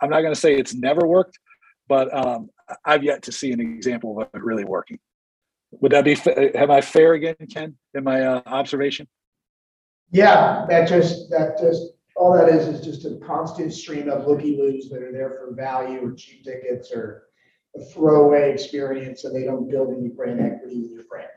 I'm 0.01 0.11
not 0.11 0.21
going 0.21 0.35
to 0.35 0.41
say 0.41 0.55
it's 0.57 0.75
never 0.75 1.07
worked, 1.07 1.39
but 1.89 2.15
um, 2.15 2.51
I've 2.85 3.03
yet 3.03 3.23
to 3.25 3.33
see 3.33 3.53
an 3.53 3.61
example 3.61 4.21
of 4.21 4.29
it 4.33 4.43
really 4.43 4.65
working. 4.65 4.99
Would 5.73 5.93
that 5.93 6.05
be? 6.05 6.17
Am 6.55 6.71
I 6.71 6.81
fair 6.81 7.13
again, 7.13 7.37
Ken? 7.53 7.77
In 7.95 8.05
my 8.05 8.23
uh, 8.23 8.43
observation? 8.47 9.07
Yeah, 10.11 10.65
that 10.69 10.89
just, 10.89 11.31
that 11.31 11.59
just 11.59 11.83
all 12.17 12.33
that 12.33 12.49
is, 12.49 12.67
is 12.67 12.81
just 12.85 13.05
a 13.05 13.17
constant 13.25 13.73
stream 13.73 14.09
of 14.09 14.27
looky-loos 14.27 14.89
that 14.91 15.03
are 15.03 15.13
there 15.13 15.39
for 15.39 15.55
value 15.55 16.01
or 16.01 16.13
cheap 16.15 16.45
tickets 16.45 16.91
or 16.93 17.25
a 17.77 17.85
throwaway 17.85 18.51
experience, 18.53 19.23
so 19.23 19.33
they 19.33 19.45
don't 19.45 19.71
build 19.71 19.97
any 19.97 20.09
brand 20.09 20.41
equity 20.41 20.81
with 20.81 20.93
your 20.93 21.05
brand. 21.05 21.29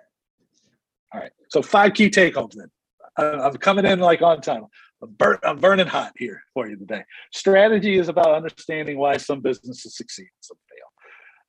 All 1.14 1.20
right. 1.20 1.32
So 1.50 1.62
five 1.62 1.94
key 1.94 2.10
take 2.10 2.36
homes 2.36 2.56
then. 2.56 2.72
I'm 3.18 3.54
coming 3.58 3.86
in 3.86 4.00
like 4.00 4.22
on 4.22 4.42
time. 4.42 4.64
I'm, 5.02 5.38
I'm 5.44 5.58
burning 5.60 5.88
hot 5.88 6.14
here 6.16 6.42
for 6.54 6.70
you 6.70 6.78
today. 6.78 7.04
Strategy 7.34 7.98
is 7.98 8.08
about 8.08 8.34
understanding 8.34 8.98
why 8.98 9.18
some 9.18 9.42
businesses 9.42 9.96
succeed, 9.98 10.24
and 10.24 10.30
some 10.40 10.58
fail. 10.70 10.91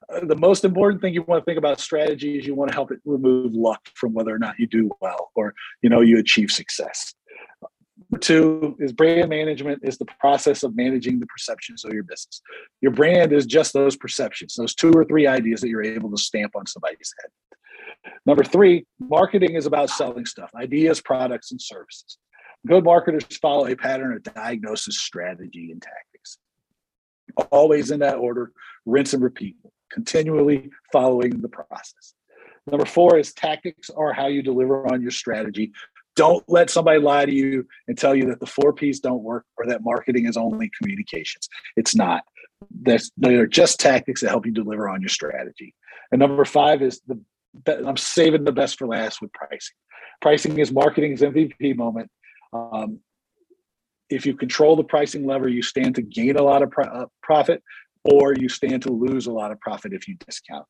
Uh, 0.08 0.24
the 0.24 0.36
most 0.36 0.64
important 0.64 1.00
thing 1.00 1.14
you 1.14 1.22
want 1.22 1.40
to 1.40 1.44
think 1.44 1.58
about 1.58 1.80
strategy 1.80 2.38
is 2.38 2.46
you 2.46 2.54
want 2.54 2.70
to 2.70 2.74
help 2.74 2.90
it 2.90 3.00
remove 3.04 3.54
luck 3.54 3.80
from 3.94 4.12
whether 4.12 4.34
or 4.34 4.38
not 4.38 4.58
you 4.58 4.66
do 4.66 4.90
well 5.00 5.30
or 5.34 5.54
you 5.82 5.88
know 5.88 6.00
you 6.00 6.18
achieve 6.18 6.50
success. 6.50 7.14
Two 8.20 8.76
is 8.78 8.92
brand 8.92 9.30
management 9.30 9.80
is 9.82 9.96
the 9.96 10.06
process 10.20 10.62
of 10.62 10.76
managing 10.76 11.18
the 11.18 11.26
perceptions 11.26 11.84
of 11.84 11.92
your 11.92 12.02
business. 12.02 12.42
Your 12.80 12.92
brand 12.92 13.32
is 13.32 13.46
just 13.46 13.72
those 13.72 13.96
perceptions, 13.96 14.54
those 14.54 14.74
two 14.74 14.92
or 14.92 15.04
three 15.04 15.26
ideas 15.26 15.60
that 15.60 15.68
you're 15.68 15.84
able 15.84 16.10
to 16.10 16.18
stamp 16.18 16.54
on 16.54 16.66
somebody's 16.66 17.14
head. 17.22 18.12
Number 18.26 18.44
three, 18.44 18.84
marketing 18.98 19.54
is 19.54 19.66
about 19.66 19.88
selling 19.90 20.26
stuff, 20.26 20.50
ideas, 20.54 21.00
products, 21.00 21.52
and 21.52 21.60
services. 21.60 22.18
Good 22.66 22.84
marketers 22.84 23.24
follow 23.38 23.66
a 23.66 23.76
pattern 23.76 24.12
of 24.12 24.22
diagnosis, 24.22 24.98
strategy, 24.98 25.70
and 25.72 25.80
tactics. 25.80 26.38
Always 27.50 27.90
in 27.90 28.00
that 28.00 28.16
order, 28.16 28.52
rinse 28.84 29.14
and 29.14 29.22
repeat, 29.22 29.56
continually 29.92 30.70
following 30.92 31.40
the 31.40 31.48
process. 31.48 32.14
Number 32.70 32.86
four 32.86 33.18
is 33.18 33.32
tactics 33.32 33.90
are 33.90 34.12
how 34.12 34.26
you 34.26 34.42
deliver 34.42 34.86
on 34.92 35.02
your 35.02 35.10
strategy. 35.10 35.72
Don't 36.14 36.44
let 36.48 36.70
somebody 36.70 37.00
lie 37.00 37.26
to 37.26 37.32
you 37.32 37.66
and 37.88 37.96
tell 37.96 38.14
you 38.14 38.26
that 38.26 38.40
the 38.40 38.46
four 38.46 38.72
P's 38.72 39.00
don't 39.00 39.22
work 39.22 39.44
or 39.56 39.66
that 39.66 39.82
marketing 39.82 40.26
is 40.26 40.36
only 40.36 40.70
communications. 40.78 41.48
It's 41.76 41.96
not. 41.96 42.22
That's, 42.82 43.10
they're 43.16 43.46
just 43.46 43.80
tactics 43.80 44.20
that 44.20 44.28
help 44.28 44.46
you 44.46 44.52
deliver 44.52 44.88
on 44.88 45.00
your 45.00 45.08
strategy. 45.08 45.74
And 46.12 46.18
number 46.20 46.44
five 46.44 46.82
is 46.82 47.00
the 47.06 47.20
I'm 47.66 47.96
saving 47.96 48.44
the 48.44 48.52
best 48.52 48.78
for 48.78 48.86
last 48.86 49.20
with 49.20 49.32
pricing. 49.32 49.74
Pricing 50.20 50.58
is 50.58 50.72
marketing's 50.72 51.20
MVP 51.20 51.76
moment. 51.76 52.10
Um, 52.52 53.00
if 54.08 54.26
you 54.26 54.34
control 54.34 54.76
the 54.76 54.84
pricing 54.84 55.26
lever, 55.26 55.48
you 55.48 55.62
stand 55.62 55.96
to 55.96 56.02
gain 56.02 56.36
a 56.36 56.42
lot 56.42 56.62
of 56.62 56.70
pro- 56.70 56.84
uh, 56.84 57.06
profit, 57.22 57.62
or 58.04 58.34
you 58.34 58.48
stand 58.48 58.82
to 58.82 58.92
lose 58.92 59.26
a 59.26 59.32
lot 59.32 59.52
of 59.52 59.60
profit 59.60 59.92
if 59.92 60.08
you 60.08 60.16
discount. 60.26 60.66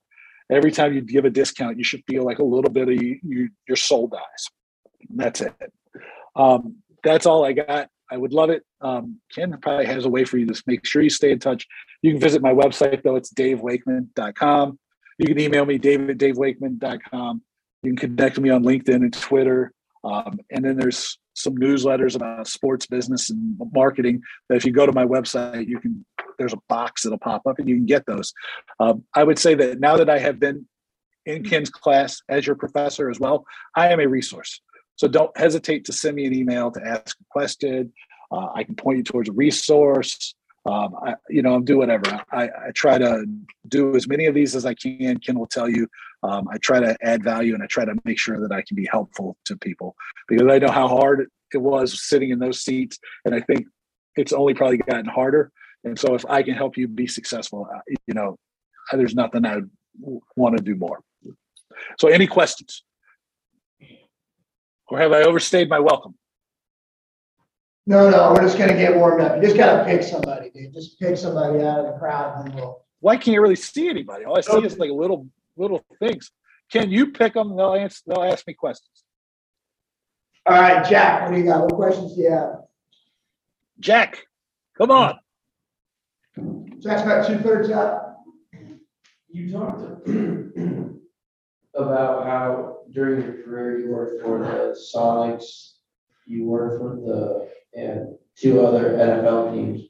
Every 0.51 0.71
time 0.71 0.93
you 0.93 1.01
give 1.01 1.25
a 1.25 1.31
discount, 1.31 1.79
you 1.79 1.85
should 1.85 2.03
feel 2.07 2.25
like 2.25 2.39
a 2.39 2.45
little 2.45 2.71
bit 2.71 2.89
of 2.89 3.03
you, 3.03 3.19
you 3.23 3.49
your 3.67 3.77
soul 3.77 4.09
dies. 4.09 4.47
That's 5.09 5.41
it. 5.41 5.55
Um, 6.37 6.77
that's 7.03 7.27
all 7.27 7.45
I 7.45 7.53
got. 7.53 7.89
I 8.11 8.17
would 8.17 8.33
love 8.33 8.51
it. 8.51 8.63
Um, 8.83 9.21
Ken 9.35 9.57
probably 9.63 9.87
has 9.87 10.05
a 10.05 10.11
way 10.11 10.25
for 10.25 10.37
you 10.37 10.47
to 10.47 10.63
make 10.67 10.85
sure 10.85 11.01
you 11.01 11.11
stay 11.11 11.31
in 11.31 11.39
touch. 11.39 11.67
You 12.03 12.13
can 12.13 12.21
visit 12.21 12.43
my 12.43 12.53
website 12.53 13.03
though. 13.03 13.17
It's 13.17 13.33
davewakeman.com. 13.33 14.79
You 15.19 15.27
can 15.27 15.41
email 15.41 15.65
me, 15.65 15.79
david@davewakeman.com. 15.79 17.43
You 17.83 17.91
can 17.91 17.97
connect 17.97 18.37
with 18.37 18.45
me 18.45 18.51
on 18.51 18.65
LinkedIn 18.65 18.97
and 18.97 19.13
Twitter. 19.13 19.73
Um, 20.05 20.41
and 20.51 20.65
then 20.65 20.77
there's 20.77 21.19
some 21.35 21.57
newsletters 21.57 22.15
about 22.17 22.47
sports 22.47 22.87
business 22.87 23.31
and 23.31 23.57
marketing 23.73 24.23
that 24.49 24.57
if 24.57 24.65
you 24.65 24.73
go 24.73 24.87
to 24.87 24.93
my 24.93 25.05
website, 25.05 25.67
you 25.67 25.79
can, 25.79 26.05
there's 26.39 26.53
a 26.53 26.61
box 26.69 27.03
that'll 27.03 27.19
pop 27.19 27.47
up 27.47 27.59
and 27.59 27.69
you 27.69 27.77
can 27.77 27.87
get 27.87 28.07
those. 28.07 28.33
Um, 28.81 29.05
I 29.15 29.25
would 29.25 29.39
say 29.39 29.55
that 29.55 29.81
now 29.81 29.97
that 29.97 30.11
I 30.11 30.19
have 30.19 30.39
been 30.39 30.67
in 31.25 31.45
Ken's 31.45 31.71
class 31.71 32.21
as 32.29 32.47
your 32.47 32.57
professor 32.57 33.11
as 33.11 33.21
well, 33.21 33.45
I 33.77 33.89
am 33.89 34.01
a 34.01 34.07
resource. 34.07 34.61
So 34.97 35.09
don't 35.09 35.37
hesitate 35.37 35.85
to 35.87 35.93
send 35.93 36.17
me 36.17 36.27
an 36.27 36.35
email 36.35 36.71
to 36.71 36.81
ask 36.85 37.17
a 37.19 37.25
question. 37.31 37.93
Uh, 38.31 38.49
I 38.55 38.65
can 38.65 38.75
point 38.75 38.99
you 38.99 39.05
towards 39.05 39.29
a 39.29 39.33
resource 39.33 40.35
um, 40.65 40.95
I, 41.03 41.15
you 41.29 41.43
know, 41.43 41.61
do 41.61 41.79
whatever. 41.79 42.23
I, 42.31 42.45
I, 42.45 42.71
try 42.73 42.97
to 42.97 43.27
do 43.67 43.97
as 43.97 44.07
many 44.07 44.27
of 44.27 44.35
these 44.35 44.55
as 44.55 44.65
I 44.65 44.75
can. 44.75 45.19
Ken 45.19 45.39
will 45.39 45.47
tell 45.47 45.69
you. 45.69 45.89
Um, 46.23 46.49
I 46.49 46.59
try 46.59 46.81
to 46.81 46.97
add 47.03 47.25
value 47.25 47.55
and 47.55 47.63
I 47.63 47.67
try 47.67 47.85
to 47.85 47.95
make 48.05 48.19
sure 48.19 48.41
that 48.41 48.53
I 48.53 48.63
can 48.63 48.77
be 48.77 48.89
helpful 48.91 49.37
to 49.47 49.57
people 49.57 49.97
because 50.29 50.47
I 50.49 50.59
know 50.59 50.71
how 50.71 50.87
hard 50.89 51.27
it 51.53 51.59
was 51.59 52.03
sitting 52.09 52.31
in 52.31 52.39
those 52.39 52.63
seats, 52.63 52.99
and 53.25 53.35
I 53.35 53.41
think 53.41 53.67
it's 54.17 54.33
only 54.33 54.55
probably 54.55 54.79
gotten 54.79 55.07
harder. 55.07 55.51
And 55.85 55.99
so, 55.99 56.15
if 56.15 56.25
I 56.27 56.43
can 56.43 56.55
help 56.55 56.77
you 56.77 56.87
be 56.87 57.07
successful, 57.07 57.69
uh, 57.75 57.81
you 58.07 58.15
know, 58.15 58.37
there's 58.93 59.15
nothing 59.15 59.45
I 59.45 59.59
want 60.37 60.57
to 60.57 60.63
do 60.63 60.77
more. 60.77 61.01
So, 61.99 62.09
any 62.09 62.27
questions? 62.27 62.85
Or 64.89 64.99
have 64.99 65.13
I 65.13 65.23
overstayed 65.23 65.69
my 65.69 65.81
welcome? 65.81 66.15
No, 67.87 68.11
no, 68.11 68.33
we're 68.33 68.43
just 68.43 68.59
gonna 68.59 68.75
get 68.75 68.95
warmed 68.95 69.23
up. 69.23 69.37
You 69.37 69.43
just 69.43 69.57
gotta 69.57 69.85
pick 69.85 70.03
somebody, 70.05 70.51
dude. 70.51 70.73
Just 70.73 71.01
pick 71.01 71.17
somebody 71.17 71.63
out 71.65 71.81
of 71.81 71.87
the 71.87 71.99
crowd 71.99 72.47
and 72.47 72.55
we'll. 72.55 72.85
Why 73.01 73.17
can't 73.17 73.35
you 73.35 73.43
really 73.43 73.57
see 73.57 73.89
anybody? 73.89 74.25
All 74.25 74.39
I 74.39 74.41
see 74.41 74.65
is 74.65 74.79
like 74.79 74.91
a 74.91 74.95
little 74.95 75.27
little 75.57 75.85
things. 75.99 76.31
Can 76.71 76.91
you 76.91 77.13
pick 77.13 77.35
them? 77.35 77.57
They'll 77.57 77.75
answer. 77.75 78.01
They'll 78.07 78.25
ask 78.25 78.47
me 78.47 78.55
questions. 78.55 79.05
All 80.47 80.61
right, 80.61 80.89
Jack, 80.89 81.23
what 81.23 81.33
do 81.33 81.41
you 81.41 81.45
got? 81.45 81.61
What 81.63 81.75
questions 81.75 82.17
do 82.17 82.23
you 82.23 82.31
have? 82.31 82.63
Jack, 83.79 84.25
come 84.77 84.91
on. 84.91 85.19
Jack's 86.81 87.03
about 87.03 87.27
two 87.27 87.39
thirds 87.39 87.71
up. 87.71 88.25
You 89.29 89.53
talked 89.53 89.81
about 91.75 92.27
how 92.27 92.79
during 92.93 93.23
your 93.23 93.43
career 93.45 93.79
you 93.81 93.91
worked 93.91 94.23
for 94.23 94.39
the 94.39 94.77
Sonics, 94.95 95.75
you 96.27 96.47
worked 96.47 96.81
for 96.81 96.97
the 96.97 97.49
and 97.75 98.17
two 98.37 98.65
other 98.65 98.91
NFL 98.91 99.55
teams. 99.55 99.83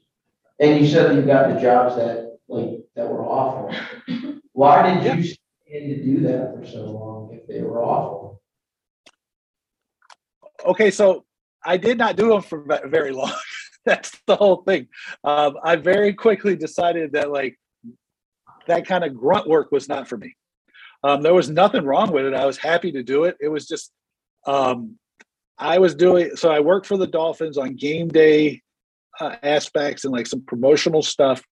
And 0.59 0.79
you 0.79 0.87
said 0.87 1.09
that 1.09 1.15
you 1.15 1.23
got 1.23 1.53
the 1.53 1.59
jobs 1.59 1.95
that 1.95 2.37
like 2.47 2.79
that 2.95 3.09
were 3.09 3.25
awful. 3.25 3.75
Why 4.51 5.01
did 5.01 5.25
you 5.25 5.33
to 5.79 6.03
do 6.03 6.19
that 6.21 6.55
for 6.55 6.65
so 6.65 6.85
long 6.85 7.33
if 7.33 7.47
they 7.47 7.61
were 7.61 7.83
awful? 7.83 8.41
Okay, 10.65 10.91
so 10.91 11.25
I 11.65 11.77
did 11.77 11.97
not 11.97 12.15
do 12.15 12.29
them 12.29 12.41
for 12.41 12.65
very 12.85 13.11
long. 13.11 13.33
That's 13.85 14.17
the 14.27 14.35
whole 14.35 14.63
thing. 14.63 14.87
Um, 15.23 15.57
I 15.63 15.75
very 15.75 16.13
quickly 16.13 16.55
decided 16.55 17.13
that 17.13 17.31
like 17.31 17.59
that 18.67 18.85
kind 18.85 19.03
of 19.03 19.15
grunt 19.15 19.47
work 19.47 19.71
was 19.71 19.89
not 19.89 20.07
for 20.07 20.17
me. 20.17 20.35
Um, 21.03 21.21
there 21.21 21.33
was 21.33 21.49
nothing 21.49 21.83
wrong 21.83 22.11
with 22.11 22.25
it. 22.25 22.33
I 22.33 22.45
was 22.45 22.57
happy 22.57 22.91
to 22.93 23.03
do 23.03 23.25
it. 23.25 23.35
It 23.41 23.49
was 23.49 23.67
just 23.67 23.91
um, 24.47 24.97
I 25.57 25.79
was 25.79 25.95
doing 25.95 26.35
so 26.35 26.49
I 26.49 26.59
worked 26.59 26.87
for 26.87 26.97
the 26.97 27.07
Dolphins 27.07 27.57
on 27.57 27.75
game 27.75 28.07
day 28.07 28.61
uh, 29.19 29.35
aspects 29.43 30.05
and 30.05 30.13
like 30.13 30.27
some 30.27 30.41
promotional 30.41 31.03
stuff 31.03 31.43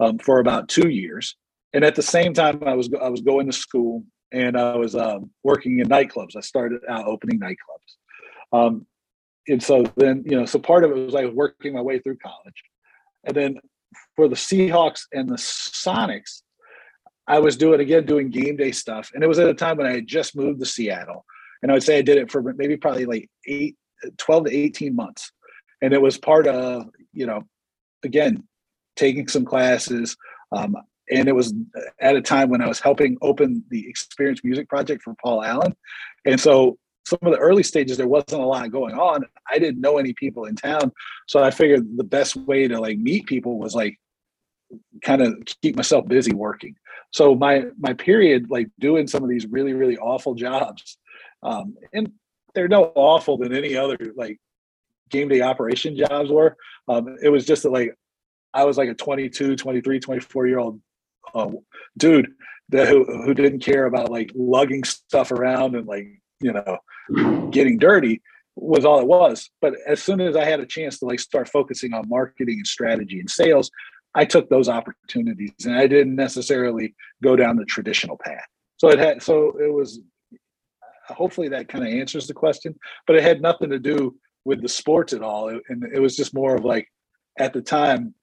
um, 0.00 0.18
for 0.18 0.40
about 0.40 0.68
two 0.68 0.88
years, 0.88 1.36
and 1.72 1.84
at 1.84 1.94
the 1.94 2.02
same 2.02 2.34
time 2.34 2.62
I 2.64 2.74
was 2.74 2.90
I 3.00 3.08
was 3.08 3.20
going 3.20 3.46
to 3.46 3.52
school 3.52 4.04
and 4.32 4.58
I 4.58 4.76
was 4.76 4.94
um, 4.94 5.30
working 5.42 5.78
in 5.80 5.88
nightclubs. 5.88 6.36
I 6.36 6.40
started 6.40 6.82
out 6.88 7.06
opening 7.06 7.40
nightclubs, 7.40 8.56
um, 8.56 8.86
and 9.46 9.62
so 9.62 9.84
then 9.96 10.22
you 10.26 10.38
know 10.38 10.44
so 10.44 10.58
part 10.58 10.84
of 10.84 10.90
it 10.90 11.04
was 11.04 11.14
like 11.14 11.30
working 11.32 11.74
my 11.74 11.82
way 11.82 11.98
through 11.98 12.18
college, 12.18 12.62
and 13.24 13.36
then 13.36 13.58
for 14.16 14.28
the 14.28 14.36
Seahawks 14.36 15.02
and 15.12 15.28
the 15.28 15.36
Sonics, 15.36 16.42
I 17.26 17.38
was 17.38 17.56
doing 17.56 17.80
again 17.80 18.06
doing 18.06 18.30
game 18.30 18.56
day 18.56 18.72
stuff, 18.72 19.10
and 19.14 19.22
it 19.22 19.28
was 19.28 19.38
at 19.38 19.48
a 19.48 19.54
time 19.54 19.76
when 19.76 19.86
I 19.86 19.94
had 19.94 20.06
just 20.06 20.36
moved 20.36 20.60
to 20.60 20.66
Seattle 20.66 21.24
and 21.62 21.70
I 21.70 21.74
would 21.74 21.82
say 21.82 21.98
I 21.98 22.02
did 22.02 22.18
it 22.18 22.30
for 22.30 22.42
maybe 22.56 22.76
probably 22.76 23.06
like 23.06 23.28
eight, 23.46 23.76
12 24.18 24.46
to 24.46 24.56
18 24.56 24.94
months. 24.94 25.32
And 25.82 25.92
it 25.92 26.00
was 26.00 26.18
part 26.18 26.46
of, 26.46 26.86
you 27.12 27.26
know, 27.26 27.42
again, 28.02 28.44
taking 28.96 29.28
some 29.28 29.44
classes. 29.44 30.16
Um, 30.52 30.76
and 31.10 31.28
it 31.28 31.34
was 31.34 31.54
at 32.00 32.16
a 32.16 32.22
time 32.22 32.50
when 32.50 32.62
I 32.62 32.68
was 32.68 32.80
helping 32.80 33.16
open 33.22 33.64
the 33.70 33.88
Experience 33.88 34.42
Music 34.44 34.68
Project 34.68 35.02
for 35.02 35.14
Paul 35.22 35.42
Allen. 35.42 35.74
And 36.24 36.40
so 36.40 36.78
some 37.06 37.18
of 37.22 37.32
the 37.32 37.38
early 37.38 37.62
stages, 37.62 37.96
there 37.96 38.08
wasn't 38.08 38.42
a 38.42 38.46
lot 38.46 38.70
going 38.70 38.94
on. 38.94 39.24
I 39.50 39.58
didn't 39.58 39.80
know 39.80 39.98
any 39.98 40.12
people 40.12 40.44
in 40.44 40.56
town. 40.56 40.92
So 41.26 41.42
I 41.42 41.50
figured 41.50 41.96
the 41.96 42.04
best 42.04 42.36
way 42.36 42.68
to 42.68 42.80
like 42.80 42.98
meet 42.98 43.26
people 43.26 43.58
was 43.58 43.74
like 43.74 43.98
kind 45.02 45.22
of 45.22 45.34
keep 45.62 45.76
myself 45.76 46.06
busy 46.06 46.34
working. 46.34 46.76
So 47.10 47.34
my 47.34 47.64
my 47.78 47.94
period 47.94 48.50
like 48.50 48.68
doing 48.78 49.06
some 49.06 49.22
of 49.22 49.30
these 49.30 49.46
really 49.46 49.72
really 49.72 49.96
awful 49.96 50.34
jobs 50.34 50.98
um, 51.42 51.76
and 51.92 52.12
they're 52.54 52.68
no 52.68 52.92
awful 52.94 53.38
than 53.38 53.54
any 53.54 53.76
other 53.76 53.96
like 54.16 54.38
game 55.10 55.28
day 55.28 55.40
operation 55.40 55.96
jobs 55.96 56.30
were. 56.30 56.56
Um, 56.88 57.16
it 57.22 57.28
was 57.28 57.46
just 57.46 57.62
that, 57.62 57.72
like 57.72 57.94
I 58.54 58.64
was 58.64 58.76
like 58.76 58.88
a 58.88 58.94
22, 58.94 59.56
23, 59.56 60.00
24 60.00 60.46
year 60.46 60.58
old 60.58 60.80
uh, 61.34 61.50
dude 61.96 62.32
that 62.70 62.88
who, 62.88 63.04
who 63.04 63.34
didn't 63.34 63.60
care 63.60 63.86
about 63.86 64.10
like 64.10 64.30
lugging 64.34 64.84
stuff 64.84 65.32
around 65.32 65.74
and 65.74 65.86
like 65.86 66.06
you 66.40 66.52
know 66.52 66.78
getting 67.50 67.78
dirty 67.78 68.20
was 68.54 68.84
all 68.84 69.00
it 69.00 69.06
was. 69.06 69.50
But 69.60 69.74
as 69.86 70.02
soon 70.02 70.20
as 70.20 70.36
I 70.36 70.44
had 70.44 70.60
a 70.60 70.66
chance 70.66 70.98
to 70.98 71.06
like 71.06 71.20
start 71.20 71.48
focusing 71.48 71.94
on 71.94 72.08
marketing 72.08 72.56
and 72.58 72.66
strategy 72.66 73.20
and 73.20 73.30
sales, 73.30 73.70
I 74.14 74.24
took 74.24 74.48
those 74.48 74.68
opportunities 74.68 75.52
and 75.64 75.76
I 75.76 75.86
didn't 75.86 76.16
necessarily 76.16 76.94
go 77.22 77.36
down 77.36 77.56
the 77.56 77.64
traditional 77.64 78.18
path. 78.18 78.46
So 78.76 78.88
it 78.88 78.98
had 78.98 79.22
so 79.22 79.56
it 79.58 79.72
was 79.72 80.00
hopefully 81.08 81.48
that 81.48 81.68
kind 81.68 81.86
of 81.86 81.92
answers 81.92 82.26
the 82.26 82.34
question, 82.34 82.74
but 83.06 83.16
it 83.16 83.22
had 83.22 83.40
nothing 83.40 83.70
to 83.70 83.78
do 83.78 84.16
with 84.44 84.60
the 84.60 84.68
sports 84.68 85.12
at 85.12 85.22
all. 85.22 85.48
And 85.48 85.84
it 85.92 86.00
was 86.00 86.16
just 86.16 86.34
more 86.34 86.54
of 86.54 86.64
like 86.64 86.88
at 87.38 87.52
the 87.52 87.62
time, 87.62 88.14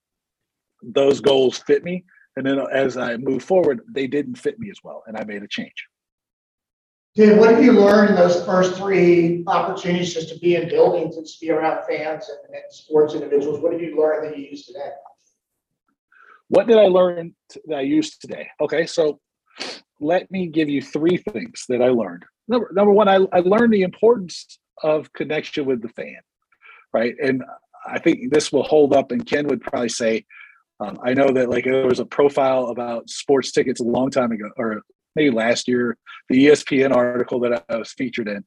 those 0.82 1.20
goals 1.20 1.58
fit 1.60 1.84
me. 1.84 2.03
And 2.36 2.46
then 2.46 2.60
as 2.72 2.98
I 2.98 3.18
moved 3.18 3.46
forward, 3.46 3.82
they 3.88 4.08
didn't 4.08 4.36
fit 4.36 4.60
me 4.60 4.70
as 4.70 4.78
well. 4.84 5.04
And 5.08 5.18
I 5.18 5.24
made 5.24 5.44
a 5.44 5.48
change. 5.48 5.88
Dude, 7.16 7.40
what 7.40 7.56
did 7.56 7.64
you 7.64 7.72
learn 7.72 8.10
in 8.10 8.16
those 8.16 8.46
first 8.46 8.76
three 8.76 9.44
opportunities 9.48 10.14
just 10.14 10.28
to 10.34 10.40
be 10.40 10.56
in 10.56 10.68
buildings 10.68 11.16
and 11.16 11.26
to 11.26 11.34
be 11.40 11.50
around 11.50 11.86
fans 11.88 12.30
and, 12.30 12.54
and 12.54 12.64
sports 12.70 13.14
individuals? 13.14 13.62
What 13.62 13.72
did 13.72 13.82
you 13.82 13.98
learn 13.98 14.26
that 14.26 14.38
you 14.38 14.48
use 14.48 14.66
today? 14.66 14.90
What 16.50 16.68
did 16.68 16.78
I 16.78 16.88
learn 16.88 17.34
that 17.68 17.78
I 17.78 17.82
use 17.82 18.18
today? 18.18 18.50
Okay, 18.60 18.86
so 18.86 19.22
let 20.02 20.30
me 20.30 20.48
give 20.48 20.68
you 20.68 20.82
three 20.82 21.16
things 21.16 21.64
that 21.70 21.82
I 21.82 21.88
learned. 21.88 22.26
Number, 22.50 22.70
number 22.74 22.92
one, 22.92 23.08
I, 23.08 23.26
I 23.32 23.40
learned 23.40 23.74
the 23.74 23.84
importance 23.84 24.60
of 24.84 25.12
connection 25.14 25.66
with 25.66 25.82
the 25.82 25.90
fan, 25.90 26.20
right? 26.94 27.16
And 27.24 27.44
I 27.88 27.98
think 27.98 28.34
this 28.34 28.52
will 28.52 28.64
hold 28.64 28.94
up, 28.94 29.12
and 29.12 29.26
Ken 29.26 29.48
would 29.48 29.62
probably 29.62 29.90
say, 29.90 30.26
um, 30.80 31.00
I 31.04 31.14
know 31.14 31.32
that 31.32 31.50
like 31.50 31.64
there 31.64 31.88
was 31.88 32.00
a 32.00 32.06
profile 32.06 32.68
about 32.68 33.10
sports 33.10 33.52
tickets 33.52 33.80
a 33.80 33.84
long 33.84 34.10
time 34.10 34.32
ago, 34.32 34.50
or 34.58 34.82
maybe 35.16 35.32
last 35.32 35.68
year, 35.68 35.98
the 36.30 36.48
ESPN 36.48 36.94
article 36.94 37.40
that 37.42 37.64
I 37.70 37.78
was 37.78 37.94
featured 37.94 38.28
in 38.28 38.44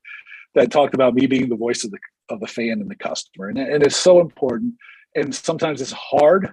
that 0.55 0.71
talked 0.71 0.95
about 0.95 1.15
me 1.15 1.27
being 1.27 1.49
the 1.49 1.57
voice 1.57 1.85
of 1.85 1.91
the 1.91 1.99
of 2.29 2.41
the 2.41 2.47
fan 2.47 2.81
and 2.81 2.91
the 2.91 2.97
customer, 2.97 3.49
and, 3.49 3.59
and 3.59 3.83
it's 3.83 3.97
so 3.97 4.21
important. 4.21 4.75
And 5.15 5.35
sometimes 5.35 5.81
it's 5.81 5.93
hard 5.93 6.53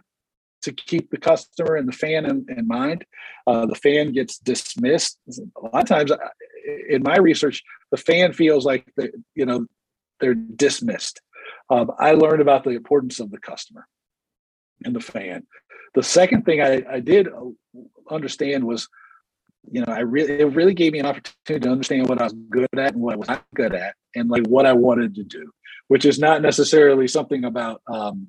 to 0.61 0.71
keep 0.71 1.11
the 1.11 1.17
customer 1.17 1.75
and 1.75 1.87
the 1.87 1.93
fan 1.93 2.25
in, 2.25 2.45
in 2.57 2.67
mind. 2.67 3.05
Uh, 3.45 3.65
the 3.65 3.75
fan 3.75 4.13
gets 4.13 4.37
dismissed 4.39 5.19
a 5.27 5.61
lot 5.61 5.83
of 5.83 5.85
times. 5.85 6.11
In 6.89 7.03
my 7.03 7.17
research, 7.17 7.61
the 7.91 7.97
fan 7.97 8.31
feels 8.31 8.65
like 8.65 8.87
the, 8.95 9.11
you 9.35 9.45
know 9.45 9.65
they're 10.21 10.33
dismissed. 10.33 11.19
Um, 11.69 11.91
I 11.99 12.11
learned 12.11 12.41
about 12.41 12.63
the 12.63 12.71
importance 12.71 13.19
of 13.19 13.29
the 13.29 13.39
customer 13.39 13.87
and 14.83 14.95
the 14.95 14.99
fan. 14.99 15.45
The 15.93 16.03
second 16.03 16.43
thing 16.43 16.61
I, 16.61 16.83
I 16.89 16.99
did 16.99 17.27
understand 18.09 18.63
was 18.63 18.89
you 19.71 19.81
know, 19.81 19.91
I 19.91 19.99
really 19.99 20.39
it 20.39 20.45
really 20.45 20.73
gave 20.73 20.93
me 20.93 20.99
an 20.99 21.05
opportunity 21.05 21.63
to 21.65 21.71
understand 21.71 22.07
what 22.07 22.21
I 22.21 22.25
was 22.25 22.33
good 22.49 22.67
at 22.77 22.93
and 22.93 23.01
what 23.01 23.13
I 23.13 23.17
was 23.17 23.27
not 23.27 23.43
good 23.55 23.73
at, 23.73 23.95
and 24.15 24.29
like 24.29 24.45
what 24.47 24.65
I 24.65 24.73
wanted 24.73 25.15
to 25.15 25.23
do, 25.23 25.51
which 25.87 26.05
is 26.05 26.19
not 26.19 26.41
necessarily 26.41 27.07
something 27.07 27.45
about 27.45 27.81
um, 27.87 28.27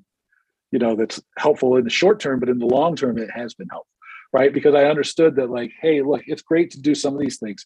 you 0.71 0.79
know 0.79 0.95
that's 0.95 1.21
helpful 1.37 1.75
in 1.77 1.83
the 1.83 1.89
short 1.89 2.19
term, 2.19 2.39
but 2.39 2.49
in 2.49 2.59
the 2.59 2.65
long 2.65 2.95
term, 2.95 3.17
it 3.17 3.29
has 3.31 3.53
been 3.53 3.69
helpful, 3.69 3.91
right? 4.33 4.53
Because 4.53 4.75
I 4.75 4.85
understood 4.85 5.35
that 5.35 5.49
like, 5.49 5.71
hey, 5.81 6.01
look, 6.01 6.23
it's 6.25 6.41
great 6.41 6.71
to 6.71 6.81
do 6.81 6.95
some 6.95 7.13
of 7.13 7.19
these 7.19 7.37
things, 7.37 7.65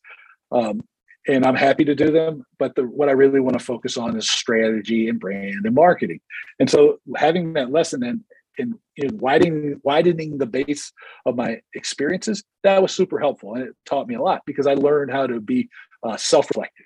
um, 0.51 0.81
and 1.27 1.45
I'm 1.45 1.55
happy 1.55 1.85
to 1.85 1.95
do 1.95 2.11
them, 2.11 2.45
but 2.59 2.75
the, 2.75 2.83
what 2.83 3.09
I 3.09 3.13
really 3.13 3.39
want 3.39 3.57
to 3.57 3.63
focus 3.63 3.95
on 3.95 4.17
is 4.17 4.29
strategy 4.29 5.07
and 5.07 5.19
brand 5.19 5.65
and 5.65 5.75
marketing, 5.75 6.19
and 6.59 6.69
so 6.69 6.99
having 7.15 7.53
that 7.53 7.71
lesson 7.71 8.03
and 8.03 8.21
in, 8.61 8.73
in 8.97 9.17
widening 9.17 9.79
widening 9.83 10.37
the 10.37 10.45
base 10.45 10.91
of 11.25 11.35
my 11.35 11.59
experiences 11.75 12.43
that 12.63 12.81
was 12.81 12.93
super 12.93 13.19
helpful 13.19 13.55
and 13.55 13.63
it 13.63 13.75
taught 13.85 14.07
me 14.07 14.15
a 14.15 14.21
lot 14.21 14.41
because 14.45 14.67
i 14.67 14.73
learned 14.73 15.11
how 15.11 15.25
to 15.27 15.39
be 15.39 15.69
uh, 16.03 16.17
self-reflective. 16.17 16.85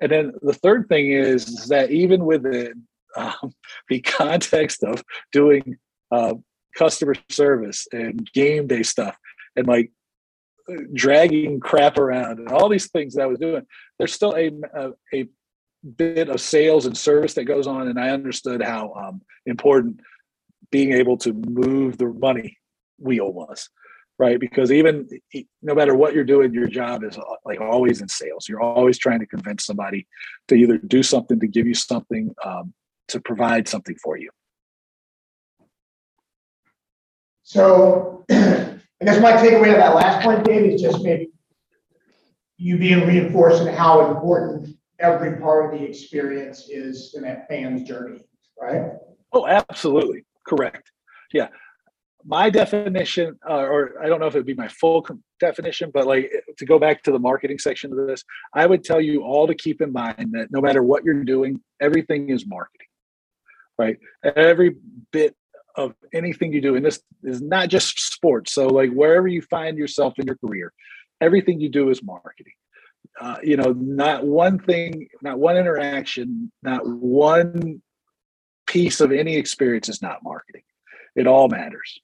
And 0.00 0.10
then 0.10 0.32
the 0.42 0.54
third 0.54 0.88
thing 0.88 1.12
is, 1.12 1.68
that 1.68 1.90
even 1.90 2.24
within 2.24 2.84
um, 3.16 3.54
the 3.88 4.00
context 4.00 4.82
of 4.82 5.02
doing 5.32 5.76
uh, 6.10 6.34
customer 6.76 7.14
service 7.28 7.86
and 7.92 8.28
game 8.32 8.66
day 8.66 8.82
stuff 8.82 9.16
and 9.56 9.66
like 9.66 9.92
dragging 10.94 11.60
crap 11.60 11.98
around 11.98 12.38
and 12.38 12.48
all 12.48 12.68
these 12.68 12.88
things 12.92 13.14
that 13.14 13.22
i 13.22 13.26
was 13.26 13.38
doing 13.38 13.66
there's 13.98 14.12
still 14.12 14.32
a, 14.36 14.50
a, 14.74 14.90
a 15.12 15.28
bit 15.96 16.28
of 16.28 16.40
sales 16.40 16.86
and 16.86 16.96
service 16.96 17.34
that 17.34 17.44
goes 17.44 17.66
on 17.66 17.88
and 17.88 17.98
i 17.98 18.10
understood 18.10 18.62
how 18.62 18.92
um, 18.94 19.20
important 19.44 20.00
being 20.72 20.92
able 20.92 21.16
to 21.18 21.32
move 21.32 21.98
the 21.98 22.08
money 22.08 22.58
wheel 22.98 23.32
was 23.32 23.68
right? 24.18 24.38
Because 24.38 24.70
even 24.70 25.08
no 25.62 25.74
matter 25.74 25.96
what 25.96 26.14
you're 26.14 26.22
doing 26.22 26.52
your 26.52 26.68
job 26.68 27.02
is 27.02 27.18
uh, 27.18 27.22
like 27.44 27.60
always 27.60 28.00
in 28.00 28.08
sales. 28.08 28.48
You're 28.48 28.60
always 28.60 28.96
trying 28.96 29.18
to 29.18 29.26
convince 29.26 29.66
somebody 29.66 30.06
to 30.46 30.54
either 30.54 30.78
do 30.78 31.02
something 31.02 31.40
to 31.40 31.48
give 31.48 31.66
you 31.66 31.74
something 31.74 32.32
um, 32.44 32.72
to 33.08 33.20
provide 33.20 33.66
something 33.66 33.96
for 33.96 34.16
you. 34.16 34.30
So 37.42 38.24
i 38.30 39.04
guess 39.04 39.20
my 39.20 39.32
takeaway 39.32 39.72
of 39.72 39.78
that 39.78 39.96
last 39.96 40.22
point 40.22 40.44
dave 40.44 40.70
is 40.70 40.80
just 40.80 41.02
maybe 41.02 41.28
you 42.56 42.78
being 42.78 43.04
reinforced 43.04 43.62
in 43.62 43.74
how 43.74 44.14
important 44.14 44.76
every 45.00 45.40
part 45.40 45.74
of 45.74 45.80
the 45.80 45.84
experience 45.84 46.68
is 46.68 47.14
in 47.16 47.22
that 47.22 47.48
fan's 47.48 47.82
journey 47.82 48.20
right? 48.60 48.92
Oh 49.32 49.46
absolutely 49.46 50.24
Correct. 50.46 50.90
Yeah. 51.32 51.48
My 52.24 52.50
definition, 52.50 53.38
uh, 53.48 53.54
or 53.54 54.00
I 54.02 54.08
don't 54.08 54.20
know 54.20 54.26
if 54.26 54.34
it 54.34 54.38
would 54.38 54.46
be 54.46 54.54
my 54.54 54.68
full 54.68 55.04
definition, 55.40 55.90
but 55.92 56.06
like 56.06 56.30
to 56.56 56.64
go 56.64 56.78
back 56.78 57.02
to 57.02 57.10
the 57.10 57.18
marketing 57.18 57.58
section 57.58 57.90
of 57.92 58.06
this, 58.06 58.22
I 58.54 58.64
would 58.66 58.84
tell 58.84 59.00
you 59.00 59.24
all 59.24 59.48
to 59.48 59.54
keep 59.54 59.80
in 59.80 59.92
mind 59.92 60.30
that 60.32 60.48
no 60.50 60.60
matter 60.60 60.84
what 60.84 61.04
you're 61.04 61.24
doing, 61.24 61.60
everything 61.80 62.30
is 62.30 62.46
marketing, 62.46 62.86
right? 63.76 63.96
Every 64.36 64.76
bit 65.10 65.34
of 65.74 65.94
anything 66.12 66.52
you 66.52 66.60
do, 66.60 66.76
and 66.76 66.84
this 66.84 67.00
is 67.24 67.42
not 67.42 67.68
just 67.68 67.98
sports. 67.98 68.52
So, 68.52 68.68
like 68.68 68.90
wherever 68.92 69.26
you 69.26 69.42
find 69.42 69.76
yourself 69.76 70.14
in 70.18 70.26
your 70.26 70.36
career, 70.36 70.72
everything 71.20 71.60
you 71.60 71.70
do 71.70 71.90
is 71.90 72.04
marketing. 72.04 72.52
Uh, 73.20 73.36
you 73.42 73.56
know, 73.56 73.74
not 73.78 74.24
one 74.24 74.58
thing, 74.58 75.08
not 75.22 75.38
one 75.38 75.56
interaction, 75.56 76.52
not 76.62 76.86
one 76.86 77.82
piece 78.72 79.02
of 79.02 79.12
any 79.12 79.36
experience 79.36 79.90
is 79.90 80.00
not 80.00 80.22
marketing. 80.24 80.62
It 81.14 81.26
all 81.26 81.48
matters. 81.48 82.00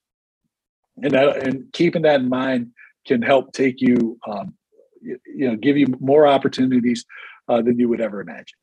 And 1.03 1.13
that, 1.13 1.47
and 1.47 1.73
keeping 1.73 2.03
that 2.03 2.21
in 2.21 2.29
mind 2.29 2.73
can 3.07 3.23
help 3.23 3.53
take 3.53 3.81
you, 3.81 4.19
um, 4.27 4.55
you, 5.01 5.19
you, 5.25 5.49
know, 5.49 5.57
give 5.57 5.79
you 5.79 5.87
more 5.99 6.27
opportunities 6.27 7.07
uh, 7.49 7.63
than 7.63 7.79
you 7.79 7.89
would 7.89 8.03
ever 8.03 8.21
imagine. 8.21 8.59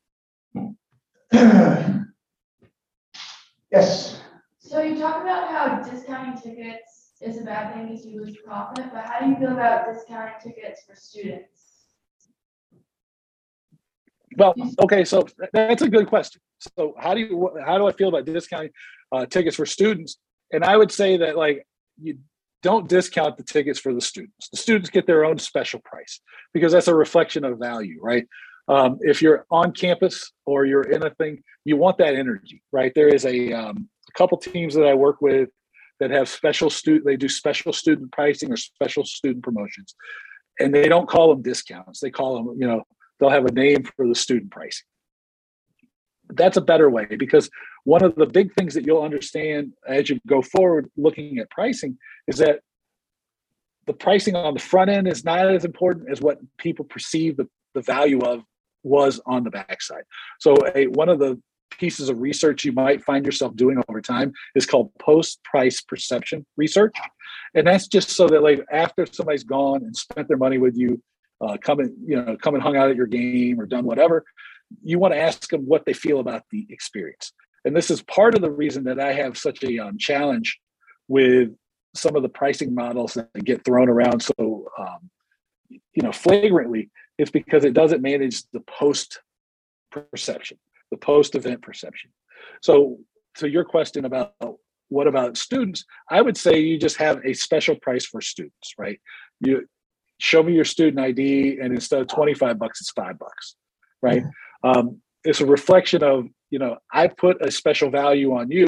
yes. 3.72 4.22
So 4.60 4.84
you 4.84 5.00
talk 5.00 5.24
about 5.24 5.48
how 5.50 5.82
discounting 5.90 6.40
tickets 6.40 7.14
is 7.22 7.40
a 7.40 7.44
bad 7.44 7.74
thing 7.74 7.88
because 7.88 8.06
you 8.06 8.22
lose 8.22 8.38
profit, 8.46 8.86
but 8.94 9.04
how 9.06 9.22
do 9.22 9.32
you 9.32 9.36
feel 9.38 9.54
about 9.54 9.92
discounting 9.92 10.54
tickets 10.54 10.84
for 10.88 10.96
students? 10.96 11.88
Well, 14.38 14.54
okay, 14.84 15.06
so 15.06 15.26
that's 15.54 15.82
a 15.82 15.90
good 15.90 16.06
question. 16.08 16.42
So 16.60 16.96
how 16.98 17.14
do 17.14 17.20
you 17.22 17.58
how 17.66 17.78
do 17.78 17.88
I 17.88 17.92
feel 17.92 18.10
about 18.10 18.26
discounting 18.26 18.72
uh, 19.12 19.26
tickets 19.26 19.56
for 19.56 19.66
students? 19.66 20.18
And 20.52 20.64
I 20.64 20.78
would 20.78 20.92
say 20.92 21.18
that 21.18 21.38
like 21.38 21.66
you 22.02 22.18
don't 22.64 22.90
discount 22.90 23.38
the 23.38 23.44
tickets 23.44 23.80
for 23.80 23.94
the 23.94 24.02
students. 24.02 24.50
The 24.50 24.58
students 24.58 24.90
get 24.90 25.06
their 25.06 25.24
own 25.24 25.38
special 25.38 25.80
price 25.86 26.20
because 26.54 26.72
that's 26.72 26.88
a 26.88 26.96
reflection 26.96 27.46
of 27.46 27.60
value, 27.60 28.00
right? 28.02 28.28
Um, 28.68 28.98
if 29.02 29.22
you're 29.22 29.46
on 29.52 29.72
campus 29.72 30.32
or 30.46 30.66
you're 30.66 30.90
in 30.90 31.06
a 31.06 31.12
thing, 31.12 31.44
you 31.64 31.78
want 31.78 32.00
that 32.00 32.16
energy, 32.16 32.64
right? 32.72 32.92
There 32.96 33.10
is 33.10 33.26
a, 33.26 33.54
um, 33.54 33.88
a 34.10 34.18
couple 34.18 34.40
teams 34.40 34.74
that 34.74 34.88
I 34.88 34.96
work 34.96 35.22
with 35.22 35.50
that 36.00 36.10
have 36.10 36.28
special 36.28 36.72
student. 36.72 37.06
They 37.06 37.18
do 37.18 37.30
special 37.30 37.72
student 37.72 38.12
pricing 38.12 38.52
or 38.52 38.58
special 38.58 39.06
student 39.06 39.44
promotions, 39.44 39.96
and 40.60 40.74
they 40.74 40.90
don't 40.90 41.08
call 41.08 41.30
them 41.30 41.44
discounts. 41.44 42.00
They 42.00 42.10
call 42.10 42.36
them, 42.36 42.58
you 42.60 42.68
know, 42.68 42.82
they'll 43.20 43.30
have 43.30 43.46
a 43.46 43.52
name 43.52 43.84
for 43.96 44.08
the 44.08 44.16
student 44.16 44.50
pricing 44.50 44.88
that's 46.30 46.58
a 46.58 46.62
better 46.62 46.90
way 46.90 47.06
because 47.18 47.50
one 47.84 48.04
of 48.04 48.16
the 48.16 48.26
big 48.26 48.54
things 48.56 48.74
that 48.74 48.86
you'll 48.86 49.04
understand 49.04 49.74
as 49.88 50.10
you 50.10 50.20
go 50.28 50.42
forward 50.42 50.90
looking 50.98 51.38
at 51.40 51.50
pricing 51.50 51.98
is 52.28 52.38
that 52.38 52.62
the 53.86 53.94
pricing 53.94 54.36
on 54.36 54.54
the 54.54 54.60
front 54.60 54.90
end 54.90 55.08
is 55.08 55.24
not 55.24 55.48
as 55.48 55.64
important 55.64 56.10
as 56.10 56.22
what 56.22 56.40
people 56.58 56.86
perceive 56.86 57.38
the, 57.38 57.48
the 57.74 57.82
value 57.82 58.20
of 58.22 58.44
was 58.84 59.20
on 59.26 59.44
the 59.44 59.52
backside. 59.52 60.04
So 60.40 60.56
a, 60.76 60.88
one 60.88 61.10
of 61.10 61.20
the 61.20 61.40
pieces 61.72 62.10
of 62.10 62.20
research 62.20 62.64
you 62.64 62.72
might 62.72 63.04
find 63.04 63.26
yourself 63.26 63.56
doing 63.56 63.82
over 63.88 64.02
time 64.02 64.32
is 64.56 64.66
called 64.66 64.92
post 65.00 65.44
price 65.44 65.82
perception 65.82 66.46
research. 66.58 66.96
And 67.54 67.68
that's 67.68 67.88
just 67.88 68.12
so 68.12 68.28
that 68.28 68.44
like 68.44 68.64
after 68.72 69.06
somebody's 69.06 69.44
gone 69.44 69.84
and 69.84 69.96
spent 69.96 70.28
their 70.28 70.38
money 70.38 70.58
with 70.58 70.78
you, 70.78 71.02
uh, 71.42 71.58
come 71.62 71.80
and 71.80 71.94
you 72.08 72.16
know 72.16 72.38
come 72.42 72.54
and 72.56 72.64
hung 72.64 72.78
out 72.78 72.90
at 72.90 72.96
your 72.96 73.08
game 73.08 73.60
or 73.60 73.66
done 73.66 73.84
whatever, 73.84 74.24
you 74.84 75.00
want 75.00 75.14
to 75.14 75.20
ask 75.20 75.50
them 75.50 75.62
what 75.62 75.86
they 75.86 75.94
feel 75.94 76.20
about 76.20 76.44
the 76.52 76.66
experience. 76.70 77.32
And 77.66 77.76
this 77.76 77.90
is 77.90 78.02
part 78.04 78.36
of 78.36 78.42
the 78.42 78.52
reason 78.52 78.84
that 78.86 79.00
I 79.00 79.14
have 79.14 79.38
such 79.38 79.64
a 79.64 79.80
um, 79.80 79.98
challenge 79.98 80.60
with 81.08 81.50
some 81.96 82.16
of 82.16 82.24
the 82.24 82.30
pricing 82.30 82.76
models 82.76 83.14
that 83.16 83.32
get 83.44 83.64
thrown 83.64 83.90
around 83.90 84.22
so 84.22 84.68
um, 84.78 85.10
you 85.70 86.04
know 86.04 86.12
flagrantly. 86.12 86.90
It's 87.18 87.32
because 87.32 87.64
it 87.64 87.74
doesn't 87.74 88.02
manage 88.02 88.44
the 88.52 88.60
post 88.62 89.22
perception, 89.92 90.58
the 90.92 90.98
post 90.98 91.36
event 91.36 91.62
perception. 91.62 92.12
So, 92.62 93.00
to 93.38 93.50
your 93.50 93.64
question 93.64 94.06
about 94.06 94.34
what 94.90 95.08
about 95.08 95.38
students, 95.38 95.86
I 96.10 96.22
would 96.22 96.38
say 96.38 96.60
you 96.60 96.78
just 96.78 96.98
have 96.98 97.26
a 97.26 97.34
special 97.34 97.76
price 97.76 98.06
for 98.06 98.22
students, 98.22 98.74
right? 98.78 99.00
You 99.40 99.68
show 100.20 100.44
me 100.44 100.54
your 100.54 100.66
student 100.66 101.00
ID, 101.00 101.60
and 101.62 101.74
instead 101.74 102.02
of 102.02 102.08
twenty 102.08 102.34
five 102.34 102.60
bucks, 102.60 102.82
it's 102.82 102.92
five 102.92 103.18
bucks, 103.18 103.56
right? 104.02 104.24
Um, 104.66 105.02
it's 105.24 105.42
a 105.42 105.46
reflection 105.46 106.04
of 106.04 106.28
you 106.50 106.60
know 106.60 106.78
I 106.92 107.08
put 107.08 107.38
a 107.46 107.52
special 107.52 107.90
value 107.90 108.36
on 108.36 108.52
you. 108.52 108.68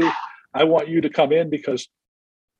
I 0.54 0.64
want 0.64 0.88
you 0.88 1.02
to 1.02 1.10
come 1.10 1.32
in 1.32 1.50
because 1.50 1.88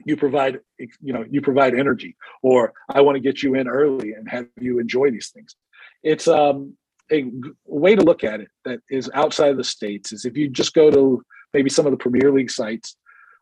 you 0.06 0.18
provide 0.18 0.60
you 0.80 1.14
know 1.14 1.24
you 1.30 1.42
provide 1.42 1.74
energy, 1.74 2.16
or 2.42 2.74
I 2.90 3.02
want 3.02 3.16
to 3.16 3.22
get 3.22 3.44
you 3.44 3.56
in 3.56 3.68
early 3.68 4.14
and 4.14 4.30
have 4.30 4.48
you 4.60 4.80
enjoy 4.80 5.12
these 5.12 5.30
things. 5.30 5.56
It's 6.04 6.28
um 6.28 6.76
a 7.12 7.26
way 7.66 7.96
to 7.96 8.04
look 8.04 8.24
at 8.24 8.42
it 8.42 8.50
that 8.66 8.80
is 8.90 9.10
outside 9.14 9.52
of 9.52 9.58
the 9.58 9.64
states 9.64 10.12
is 10.12 10.26
if 10.26 10.36
you 10.36 10.50
just 10.50 10.74
go 10.74 10.92
to 10.92 11.24
maybe 11.54 11.70
some 11.70 11.86
of 11.86 11.92
the 11.92 11.98
Premier 11.98 12.32
League 12.32 12.52
sites. 12.52 12.96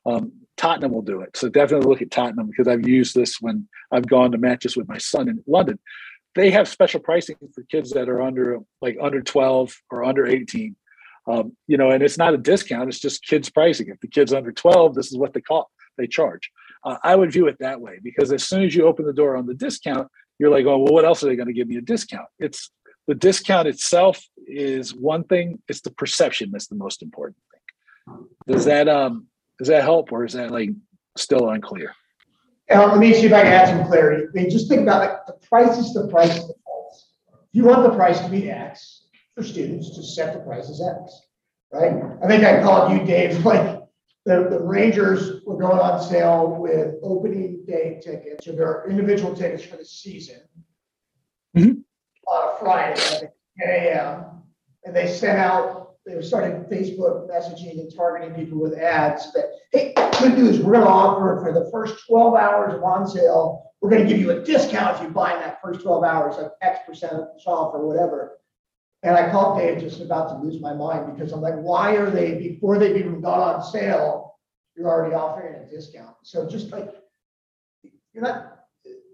Um, 0.07 0.33
Tottenham 0.55 0.91
will 0.93 1.01
do 1.01 1.21
it. 1.21 1.35
So 1.35 1.49
definitely 1.49 1.89
look 1.89 2.03
at 2.03 2.11
Tottenham 2.11 2.47
because 2.47 2.67
I've 2.67 2.87
used 2.87 3.15
this 3.15 3.41
when 3.41 3.67
I've 3.91 4.07
gone 4.07 4.31
to 4.31 4.37
matches 4.37 4.77
with 4.77 4.87
my 4.87 4.99
son 4.99 5.27
in 5.27 5.43
London. 5.47 5.79
They 6.35 6.51
have 6.51 6.67
special 6.67 6.99
pricing 6.99 7.37
for 7.53 7.63
kids 7.63 7.91
that 7.91 8.09
are 8.09 8.21
under 8.21 8.59
like 8.81 8.97
under 9.01 9.21
12 9.21 9.75
or 9.89 10.03
under 10.03 10.27
18. 10.27 10.75
Um, 11.27 11.57
you 11.67 11.77
know, 11.77 11.89
and 11.89 12.03
it's 12.03 12.17
not 12.17 12.33
a 12.33 12.37
discount, 12.37 12.89
it's 12.89 12.99
just 12.99 13.25
kids 13.25 13.49
pricing. 13.49 13.87
If 13.89 13.99
the 13.99 14.07
kid's 14.07 14.33
under 14.33 14.51
12, 14.51 14.93
this 14.93 15.07
is 15.11 15.17
what 15.17 15.33
they 15.33 15.41
call 15.41 15.71
they 15.97 16.07
charge. 16.07 16.51
Uh, 16.83 16.97
I 17.03 17.15
would 17.15 17.31
view 17.31 17.47
it 17.47 17.57
that 17.59 17.81
way 17.81 17.99
because 18.03 18.31
as 18.31 18.43
soon 18.43 18.63
as 18.63 18.75
you 18.75 18.85
open 18.85 19.05
the 19.05 19.13
door 19.13 19.35
on 19.35 19.45
the 19.45 19.53
discount, 19.53 20.07
you're 20.37 20.51
like, 20.51 20.65
oh, 20.65 20.77
well, 20.77 20.93
what 20.93 21.05
else 21.05 21.23
are 21.23 21.27
they 21.27 21.35
going 21.35 21.47
to 21.47 21.53
give 21.53 21.67
me 21.67 21.77
a 21.77 21.81
discount? 21.81 22.27
It's 22.37 22.69
the 23.07 23.15
discount 23.15 23.67
itself 23.67 24.21
is 24.47 24.93
one 24.93 25.23
thing, 25.23 25.61
it's 25.67 25.81
the 25.81 25.91
perception 25.91 26.49
that's 26.51 26.67
the 26.67 26.75
most 26.75 27.01
important 27.01 27.37
thing. 27.51 28.27
Does 28.47 28.65
that 28.65 28.87
um 28.87 29.27
does 29.57 29.69
that 29.69 29.83
help 29.83 30.11
or 30.11 30.25
is 30.25 30.33
that 30.33 30.51
like 30.51 30.69
still 31.17 31.49
unclear? 31.49 31.93
Let 32.69 32.97
me 32.97 33.13
see 33.13 33.27
if 33.27 33.33
I 33.33 33.43
can 33.43 33.53
add 33.53 33.67
some 33.69 33.85
clarity. 33.87 34.25
I 34.27 34.31
mean, 34.33 34.49
just 34.49 34.67
think 34.67 34.81
about 34.81 35.03
it, 35.03 35.19
the 35.27 35.47
price 35.47 35.77
is 35.77 35.93
the 35.93 36.07
price 36.07 36.37
of 36.37 36.47
the 36.47 36.55
falls. 36.65 37.11
If 37.31 37.49
you 37.53 37.63
want 37.65 37.83
the 37.83 37.95
price 37.95 38.19
to 38.21 38.29
be 38.29 38.49
X 38.49 39.07
for 39.35 39.43
students, 39.43 39.95
just 39.95 40.15
set 40.15 40.33
the 40.33 40.39
price 40.39 40.69
as 40.69 40.81
X, 40.81 41.21
right? 41.71 41.93
I 42.23 42.27
think 42.27 42.43
I 42.43 42.61
called 42.61 42.91
you, 42.91 43.05
Dave, 43.05 43.45
like, 43.45 43.79
the, 44.25 44.47
the 44.49 44.59
Rangers 44.59 45.43
were 45.45 45.55
going 45.57 45.77
on 45.77 46.01
sale 46.01 46.55
with 46.59 46.95
opening 47.03 47.63
day 47.67 47.99
tickets, 48.03 48.47
or 48.47 48.53
their 48.53 48.89
individual 48.89 49.35
tickets 49.35 49.63
for 49.63 49.77
the 49.77 49.85
season. 49.85 50.41
Mhm. 51.55 51.83
On 52.27 52.55
a 52.55 52.59
Friday, 52.59 52.99
think, 52.99 53.31
ten 53.59 53.69
AM, 53.69 54.41
and 54.83 54.95
they 54.95 55.05
sent 55.05 55.37
out, 55.37 55.84
they 56.05 56.21
started 56.21 56.69
Facebook 56.69 57.27
messaging 57.29 57.79
and 57.79 57.93
targeting 57.95 58.35
people 58.35 58.59
with 58.59 58.77
ads 58.77 59.33
that, 59.33 59.45
hey, 59.71 59.93
good 60.19 60.37
news, 60.37 60.59
we're 60.59 60.73
gonna 60.73 60.85
offer 60.85 61.41
for 61.43 61.51
the 61.51 61.69
first 61.71 62.05
twelve 62.07 62.35
hours 62.35 62.73
of 62.73 62.83
on 62.83 63.07
sale, 63.07 63.71
we're 63.81 63.89
gonna 63.89 64.05
give 64.05 64.19
you 64.19 64.31
a 64.31 64.43
discount 64.43 64.95
if 64.95 65.03
you 65.03 65.09
buy 65.09 65.33
in 65.33 65.39
that 65.39 65.59
first 65.63 65.81
twelve 65.81 66.03
hours, 66.03 66.37
like 66.37 66.51
X 66.61 66.79
percent 66.85 67.13
off 67.45 67.73
or 67.73 67.87
whatever. 67.87 68.37
And 69.03 69.15
I 69.15 69.29
called 69.31 69.59
Dave 69.59 69.79
just 69.79 70.01
about 70.01 70.29
to 70.29 70.45
lose 70.45 70.59
my 70.59 70.73
mind 70.73 71.13
because 71.13 71.31
I'm 71.31 71.41
like, 71.41 71.55
why 71.55 71.95
are 71.95 72.09
they, 72.09 72.39
before 72.39 72.79
they've 72.79 72.97
even 72.97 73.21
gone 73.21 73.39
on 73.39 73.63
sale, 73.63 74.35
you're 74.75 74.87
already 74.87 75.13
offering 75.13 75.53
a 75.55 75.69
discount? 75.69 76.15
So 76.23 76.47
just 76.47 76.71
like, 76.71 76.91
you're 78.13 78.23
not, 78.23 78.59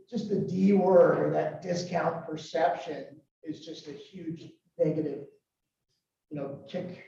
just 0.10 0.30
the 0.30 0.38
D 0.38 0.72
word 0.74 1.20
or 1.20 1.32
that 1.32 1.62
discount 1.62 2.26
perception 2.26 3.06
is 3.44 3.66
just 3.66 3.88
a 3.88 3.92
huge 3.92 4.52
negative, 4.78 5.26
you 6.32 6.38
know, 6.38 6.60
kick, 6.70 7.04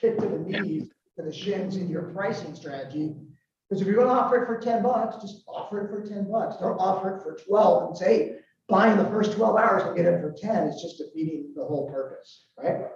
kick 0.00 0.18
to 0.18 0.26
the 0.26 0.38
knees, 0.38 0.88
to 1.16 1.22
the 1.22 1.32
shins 1.32 1.76
in 1.76 1.88
your 1.88 2.02
pricing 2.14 2.54
strategy. 2.54 3.14
Because 3.68 3.82
if 3.82 3.86
you're 3.86 3.96
gonna 3.96 4.18
offer 4.18 4.42
it 4.42 4.46
for 4.46 4.58
ten 4.58 4.82
bucks, 4.82 5.16
just 5.20 5.42
offer 5.46 5.84
it 5.84 5.90
for 5.90 6.08
ten 6.08 6.30
bucks. 6.30 6.56
Don't 6.56 6.78
offer 6.78 7.16
it 7.16 7.22
for 7.22 7.36
twelve 7.46 7.88
and 7.88 7.98
say, 7.98 8.36
buying 8.68 8.96
the 8.96 9.04
first 9.06 9.32
twelve 9.32 9.56
hours 9.56 9.82
and 9.82 9.96
get 9.96 10.06
it 10.06 10.20
for 10.20 10.32
ten 10.32 10.68
is 10.68 10.80
just 10.80 10.98
defeating 10.98 11.52
the 11.54 11.64
whole 11.64 11.90
purpose, 11.90 12.46
right? 12.56 12.86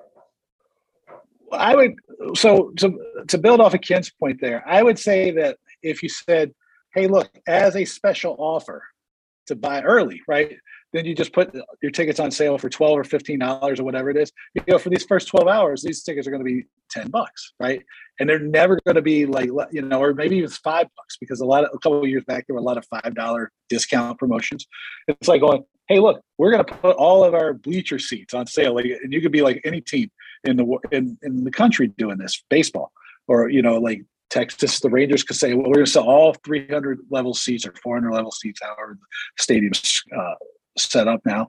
I 1.52 1.74
would 1.74 1.94
so 2.34 2.70
to 2.78 2.98
to 3.28 3.38
build 3.38 3.60
off 3.60 3.74
of 3.74 3.82
Ken's 3.82 4.10
point 4.10 4.40
there, 4.40 4.62
I 4.66 4.82
would 4.82 4.98
say 4.98 5.32
that 5.32 5.58
if 5.82 6.02
you 6.02 6.08
said, 6.08 6.54
"Hey, 6.94 7.08
look, 7.08 7.28
as 7.46 7.76
a 7.76 7.84
special 7.84 8.36
offer 8.38 8.82
to 9.48 9.56
buy 9.56 9.82
early," 9.82 10.22
right? 10.26 10.56
Then 10.92 11.04
you 11.06 11.14
just 11.14 11.32
put 11.32 11.54
your 11.82 11.90
tickets 11.90 12.20
on 12.20 12.30
sale 12.30 12.58
for 12.58 12.68
twelve 12.68 12.98
or 12.98 13.04
fifteen 13.04 13.38
dollars 13.38 13.80
or 13.80 13.84
whatever 13.84 14.10
it 14.10 14.16
is. 14.16 14.32
You 14.54 14.62
know, 14.68 14.78
for 14.78 14.90
these 14.90 15.04
first 15.04 15.28
twelve 15.28 15.48
hours, 15.48 15.82
these 15.82 16.02
tickets 16.02 16.26
are 16.26 16.30
going 16.30 16.44
to 16.44 16.50
be 16.50 16.64
ten 16.90 17.08
bucks, 17.08 17.52
right? 17.58 17.82
And 18.20 18.28
they're 18.28 18.38
never 18.38 18.78
going 18.84 18.96
to 18.96 19.02
be 19.02 19.26
like 19.26 19.50
you 19.70 19.82
know, 19.82 20.02
or 20.02 20.14
maybe 20.14 20.40
it's 20.40 20.58
five 20.58 20.86
bucks 20.96 21.16
because 21.18 21.40
a 21.40 21.46
lot 21.46 21.64
of 21.64 21.70
a 21.74 21.78
couple 21.78 22.02
of 22.02 22.08
years 22.08 22.24
back 22.24 22.46
there 22.46 22.54
were 22.54 22.60
a 22.60 22.64
lot 22.64 22.78
of 22.78 22.86
five 22.86 23.14
dollar 23.14 23.50
discount 23.68 24.18
promotions. 24.18 24.66
It's 25.08 25.28
like 25.28 25.40
going, 25.40 25.64
"Hey, 25.88 25.98
look, 25.98 26.20
we're 26.38 26.50
going 26.50 26.64
to 26.64 26.74
put 26.74 26.96
all 26.96 27.24
of 27.24 27.34
our 27.34 27.54
bleacher 27.54 27.98
seats 27.98 28.34
on 28.34 28.46
sale," 28.46 28.74
like, 28.74 28.84
and 28.84 29.12
you 29.12 29.20
could 29.20 29.32
be 29.32 29.42
like 29.42 29.60
any 29.64 29.80
team 29.80 30.10
in 30.44 30.56
the 30.56 30.78
in, 30.90 31.18
in 31.22 31.44
the 31.44 31.50
country 31.50 31.88
doing 31.98 32.18
this 32.18 32.42
baseball 32.50 32.92
or 33.28 33.48
you 33.48 33.62
know 33.62 33.78
like 33.78 34.02
texas 34.30 34.80
the 34.80 34.88
rangers 34.88 35.22
could 35.22 35.36
say 35.36 35.54
well 35.54 35.68
we're 35.68 35.74
going 35.74 35.86
to 35.86 35.90
sell 35.90 36.04
all 36.04 36.34
300 36.44 37.00
level 37.10 37.34
seats 37.34 37.66
or 37.66 37.72
400 37.82 38.12
level 38.12 38.30
seats 38.30 38.60
however 38.62 38.98
the 38.98 39.42
stadium's 39.42 40.02
uh, 40.16 40.34
set 40.76 41.08
up 41.08 41.20
now 41.24 41.48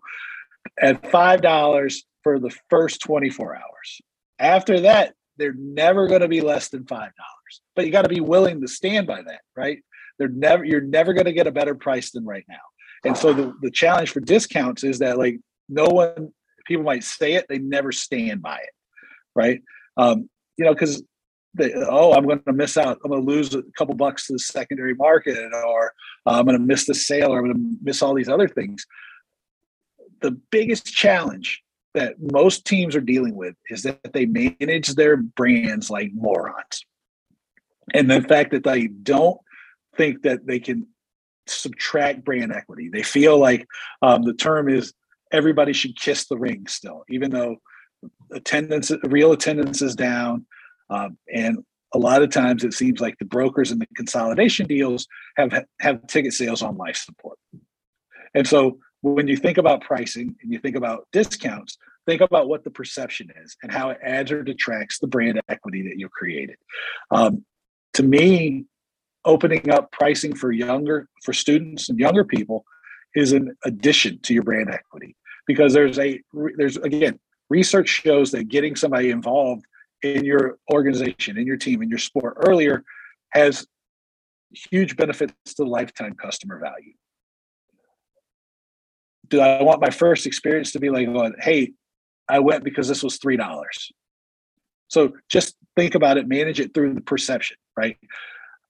at 0.82 1.10
five 1.12 1.42
dollars 1.42 2.04
for 2.24 2.40
the 2.40 2.56
first 2.70 3.02
24 3.02 3.56
hours 3.56 4.02
after 4.40 4.80
that 4.80 5.14
they're 5.38 5.56
never 5.58 6.08
going 6.08 6.22
to 6.22 6.28
be 6.28 6.42
less 6.42 6.70
than 6.70 6.86
five 6.86 7.12
dollars 7.16 7.62
but 7.76 7.86
you 7.86 7.92
got 7.92 8.04
to 8.04 8.10
be 8.10 8.22
willing 8.22 8.62
to 8.62 8.68
stand 8.68 9.08
by 9.08 9.22
that 9.22 9.42
right 9.56 9.80
they're 10.18 10.28
never 10.30 10.64
you're 10.64 10.82
never 10.82 11.14
going 11.14 11.26
to 11.26 11.34
get 11.34 11.48
a 11.48 11.52
better 11.52 11.76
price 11.76 12.12
than 12.12 12.26
right 12.26 12.46
now 12.48 12.56
and 13.06 13.18
so 13.18 13.34
the, 13.34 13.54
the 13.62 13.72
challenge 13.72 14.12
for 14.12 14.22
discounts 14.22 14.84
is 14.84 15.00
that 15.00 15.18
like 15.18 15.40
no 15.68 15.86
one 15.86 16.30
people 16.66 16.84
might 16.84 17.04
say 17.04 17.34
it 17.34 17.46
they 17.50 17.60
never 17.60 17.92
stand 17.92 18.42
by 18.42 18.58
it 18.58 18.70
right? 19.36 19.62
Um, 19.98 20.30
you 20.58 20.66
know, 20.66 20.74
because 20.74 21.04
they, 21.54 21.74
oh, 21.74 22.14
I'm 22.14 22.26
going 22.26 22.42
to 22.48 22.54
miss 22.54 22.78
out. 22.78 23.00
I'm 23.04 23.12
going 23.12 23.26
to 23.26 23.32
lose 23.32 23.54
a 23.54 23.64
couple 23.78 23.96
bucks 23.96 24.28
to 24.28 24.34
the 24.34 24.40
secondary 24.40 24.96
market, 24.96 25.52
or 25.54 25.94
uh, 26.26 26.32
I'm 26.32 26.46
going 26.46 26.58
to 26.58 26.64
miss 26.64 26.86
the 26.86 26.96
sale, 26.96 27.32
or 27.32 27.40
I'm 27.40 27.46
going 27.46 27.56
to 27.56 27.78
miss 27.82 28.02
all 28.02 28.14
these 28.14 28.30
other 28.30 28.48
things. 28.48 28.86
The 30.24 30.32
biggest 30.32 30.88
challenge 30.88 31.62
that 31.94 32.16
most 32.20 32.66
teams 32.66 32.96
are 32.96 33.02
dealing 33.02 33.36
with 33.36 33.56
is 33.70 33.84
that 33.84 34.14
they 34.14 34.26
manage 34.26 34.96
their 34.96 35.18
brands 35.18 35.92
like 35.92 36.12
morons, 36.14 36.86
and 37.94 38.10
the 38.10 38.22
fact 38.22 38.52
that 38.52 38.64
they 38.64 38.88
don't 38.88 39.40
think 39.96 40.24
that 40.24 40.48
they 40.48 40.60
can 40.60 40.88
subtract 41.46 42.24
brand 42.24 42.52
equity. 42.52 42.90
They 42.90 43.04
feel 43.04 43.38
like 43.38 43.68
um, 44.02 44.24
the 44.24 44.34
term 44.34 44.70
is 44.70 44.94
everybody 45.32 45.74
should 45.74 46.00
kiss 46.00 46.26
the 46.26 46.38
ring 46.38 46.66
still, 46.68 47.04
even 47.10 47.32
though 47.32 47.58
attendance, 48.32 48.92
real 49.04 49.32
attendance 49.32 49.82
is 49.82 49.96
down. 49.96 50.46
Um, 50.90 51.18
and 51.34 51.64
a 51.94 52.00
lot 52.00 52.24
of 52.24 52.32
times 52.32 52.64
it 52.64 52.74
seems 52.74 53.00
like 53.00 53.18
the 53.20 53.26
brokers 53.26 53.72
and 53.72 53.82
the 53.82 53.88
consolidation 53.96 54.68
deals 54.68 55.08
have 55.38 55.66
have 55.80 56.06
ticket 56.08 56.34
sales 56.34 56.62
on 56.62 56.78
life 56.78 56.98
support. 56.98 57.38
And 58.34 58.48
so 58.48 58.80
when 59.04 59.28
you 59.28 59.36
think 59.36 59.58
about 59.58 59.82
pricing 59.82 60.34
and 60.42 60.52
you 60.52 60.60
think 60.60 60.78
about 60.78 61.08
discounts, 61.12 61.78
think 62.06 62.22
about 62.22 62.48
what 62.48 62.64
the 62.64 62.72
perception 62.72 63.30
is 63.44 63.58
and 63.62 63.72
how 63.72 63.90
it 63.90 64.00
adds 64.02 64.32
or 64.32 64.44
detracts 64.44 65.00
the 65.00 65.08
brand 65.08 65.42
equity 65.50 65.82
that 65.84 66.00
you've 66.00 66.12
created. 66.12 66.56
Um, 67.12 67.44
to 67.94 68.04
me, 68.04 68.66
opening 69.26 69.70
up 69.70 69.92
pricing 69.92 70.34
for 70.34 70.52
younger 70.52 71.10
for 71.24 71.34
students 71.34 71.90
and 71.90 72.00
younger 72.00 72.24
people 72.24 72.66
is 73.14 73.34
an 73.34 73.56
addition 73.66 74.20
to 74.24 74.34
your 74.34 74.44
brand 74.44 74.70
equity 74.70 75.16
because 75.48 75.74
there's 75.74 76.00
a 76.00 76.22
there's 76.58 76.78
again 76.78 77.20
research 77.50 77.90
shows 77.90 78.32
that 78.32 78.48
getting 78.48 78.76
somebody 78.76 79.12
involved 79.12 79.66
in 80.02 80.24
your 80.26 80.58
organization, 80.72 81.38
in 81.38 81.46
your 81.46 81.58
team, 81.58 81.82
in 81.82 81.90
your 81.90 82.00
sport 82.00 82.36
earlier 82.48 82.84
has 83.32 83.68
huge 84.72 84.96
benefits 84.96 85.54
to 85.56 85.64
lifetime 85.64 86.16
customer 86.16 86.60
value. 86.60 86.94
Do 89.34 89.40
I 89.40 89.64
want 89.64 89.82
my 89.82 89.90
first 89.90 90.28
experience 90.28 90.74
to 90.74 90.80
be 90.80 90.92
like, 90.92 91.12
going, 91.12 91.34
hey, 91.40 91.72
I 92.30 92.38
went 92.38 92.64
because 92.64 92.88
this 92.88 93.02
was 93.02 93.18
$3? 93.18 93.92
So 94.90 95.14
just 95.28 95.56
think 95.76 95.96
about 95.96 96.20
it, 96.20 96.28
manage 96.28 96.60
it 96.60 96.72
through 96.76 96.94
the 96.94 97.02
perception, 97.02 97.58
right? 97.76 97.98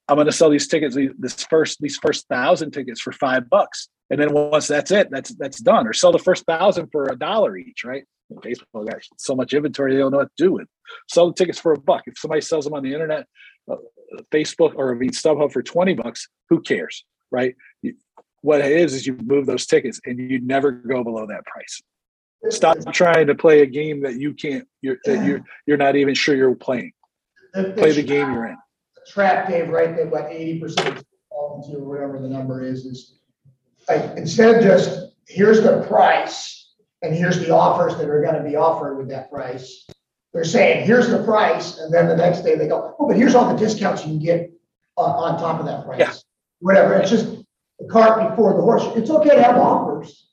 I'm 0.08 0.16
going 0.16 0.24
to 0.24 0.32
sell 0.32 0.48
these 0.48 0.66
tickets, 0.66 0.96
this 1.18 1.44
first, 1.50 1.82
these 1.82 1.98
first 1.98 2.26
thousand 2.28 2.70
tickets 2.70 2.98
for 2.98 3.12
five 3.12 3.50
bucks. 3.50 3.90
And 4.08 4.18
then 4.18 4.32
once 4.32 4.66
that's 4.66 4.90
it, 4.90 5.10
that's 5.10 5.34
that's 5.34 5.60
done. 5.60 5.86
Or 5.86 5.92
sell 5.92 6.12
the 6.12 6.18
first 6.18 6.46
thousand 6.46 6.88
for 6.90 7.10
a 7.12 7.18
dollar 7.18 7.58
each, 7.58 7.84
right? 7.84 8.04
baseball 8.42 8.86
got 8.86 9.02
so 9.18 9.36
much 9.36 9.52
inventory 9.52 9.92
they 9.92 9.98
don't 9.98 10.12
know 10.12 10.16
what 10.16 10.34
to 10.34 10.44
do 10.44 10.52
with. 10.52 10.66
Sell 11.10 11.28
the 11.28 11.34
tickets 11.34 11.58
for 11.58 11.74
a 11.74 11.78
buck. 11.78 12.04
If 12.06 12.18
somebody 12.18 12.40
sells 12.40 12.64
them 12.64 12.72
on 12.72 12.82
the 12.82 12.94
internet, 12.94 13.26
uh, 13.70 13.76
Facebook 14.32 14.72
or 14.76 14.94
I 14.94 14.96
mean 14.96 15.10
StubHub 15.10 15.52
for 15.52 15.62
twenty 15.62 15.92
bucks, 15.92 16.26
who 16.48 16.62
cares, 16.62 17.04
right? 17.30 17.54
What 18.44 18.60
it 18.60 18.72
is 18.72 18.92
is 18.92 19.06
you 19.06 19.16
move 19.24 19.46
those 19.46 19.64
tickets 19.64 20.00
and 20.04 20.18
you 20.18 20.38
never 20.40 20.70
go 20.70 21.02
below 21.02 21.26
that 21.26 21.46
price. 21.46 21.80
Stop 22.50 22.76
trying 22.92 23.26
to 23.26 23.34
play 23.34 23.62
a 23.62 23.66
game 23.66 24.02
that 24.02 24.20
you 24.20 24.34
can't. 24.34 24.68
You're 24.82 24.98
that 25.06 25.24
you're 25.24 25.40
you're 25.66 25.78
not 25.78 25.96
even 25.96 26.14
sure 26.14 26.36
you're 26.36 26.54
playing. 26.54 26.92
Play 27.54 27.92
the 27.92 28.02
game 28.02 28.32
you're 28.32 28.46
in. 28.48 28.56
Trap, 29.08 29.48
Dave, 29.48 29.70
right, 29.70 29.96
that 29.96 30.10
what 30.10 30.30
eighty 30.30 30.60
percent 30.60 31.02
into 31.56 31.78
or 31.78 31.88
whatever 31.88 32.18
the 32.20 32.28
number 32.28 32.62
is, 32.62 32.84
is 32.84 33.18
like, 33.88 34.16
instead 34.16 34.56
of 34.56 34.62
just, 34.62 35.14
here's 35.28 35.62
the 35.62 35.82
price, 35.86 36.72
and 37.02 37.14
here's 37.14 37.38
the 37.38 37.50
offers 37.50 37.96
that 37.96 38.08
are 38.08 38.22
gonna 38.22 38.42
be 38.42 38.56
offered 38.56 38.96
with 38.96 39.08
that 39.08 39.30
price. 39.30 39.86
they're 40.34 40.44
saying, 40.44 40.84
here's 40.84 41.08
the 41.08 41.22
price, 41.22 41.78
and 41.78 41.94
then 41.94 42.08
the 42.08 42.16
next 42.16 42.40
day 42.40 42.56
they 42.56 42.66
go, 42.66 42.96
oh, 42.98 43.06
but 43.06 43.16
here's 43.16 43.34
all 43.36 43.54
the 43.54 43.58
discounts 43.58 44.02
you 44.02 44.08
can 44.08 44.18
get 44.18 44.52
on, 44.96 45.10
on 45.10 45.40
top 45.40 45.60
of 45.60 45.66
that 45.66 45.86
price. 45.86 46.00
Yeah. 46.00 46.12
Whatever, 46.58 46.94
it's 46.94 47.10
just 47.10 47.33
the 47.84 47.92
cart 47.92 48.30
before 48.30 48.54
the 48.54 48.62
horse. 48.62 48.84
It's 48.96 49.10
okay 49.10 49.36
to 49.36 49.42
have 49.42 49.56
offers. 49.56 50.28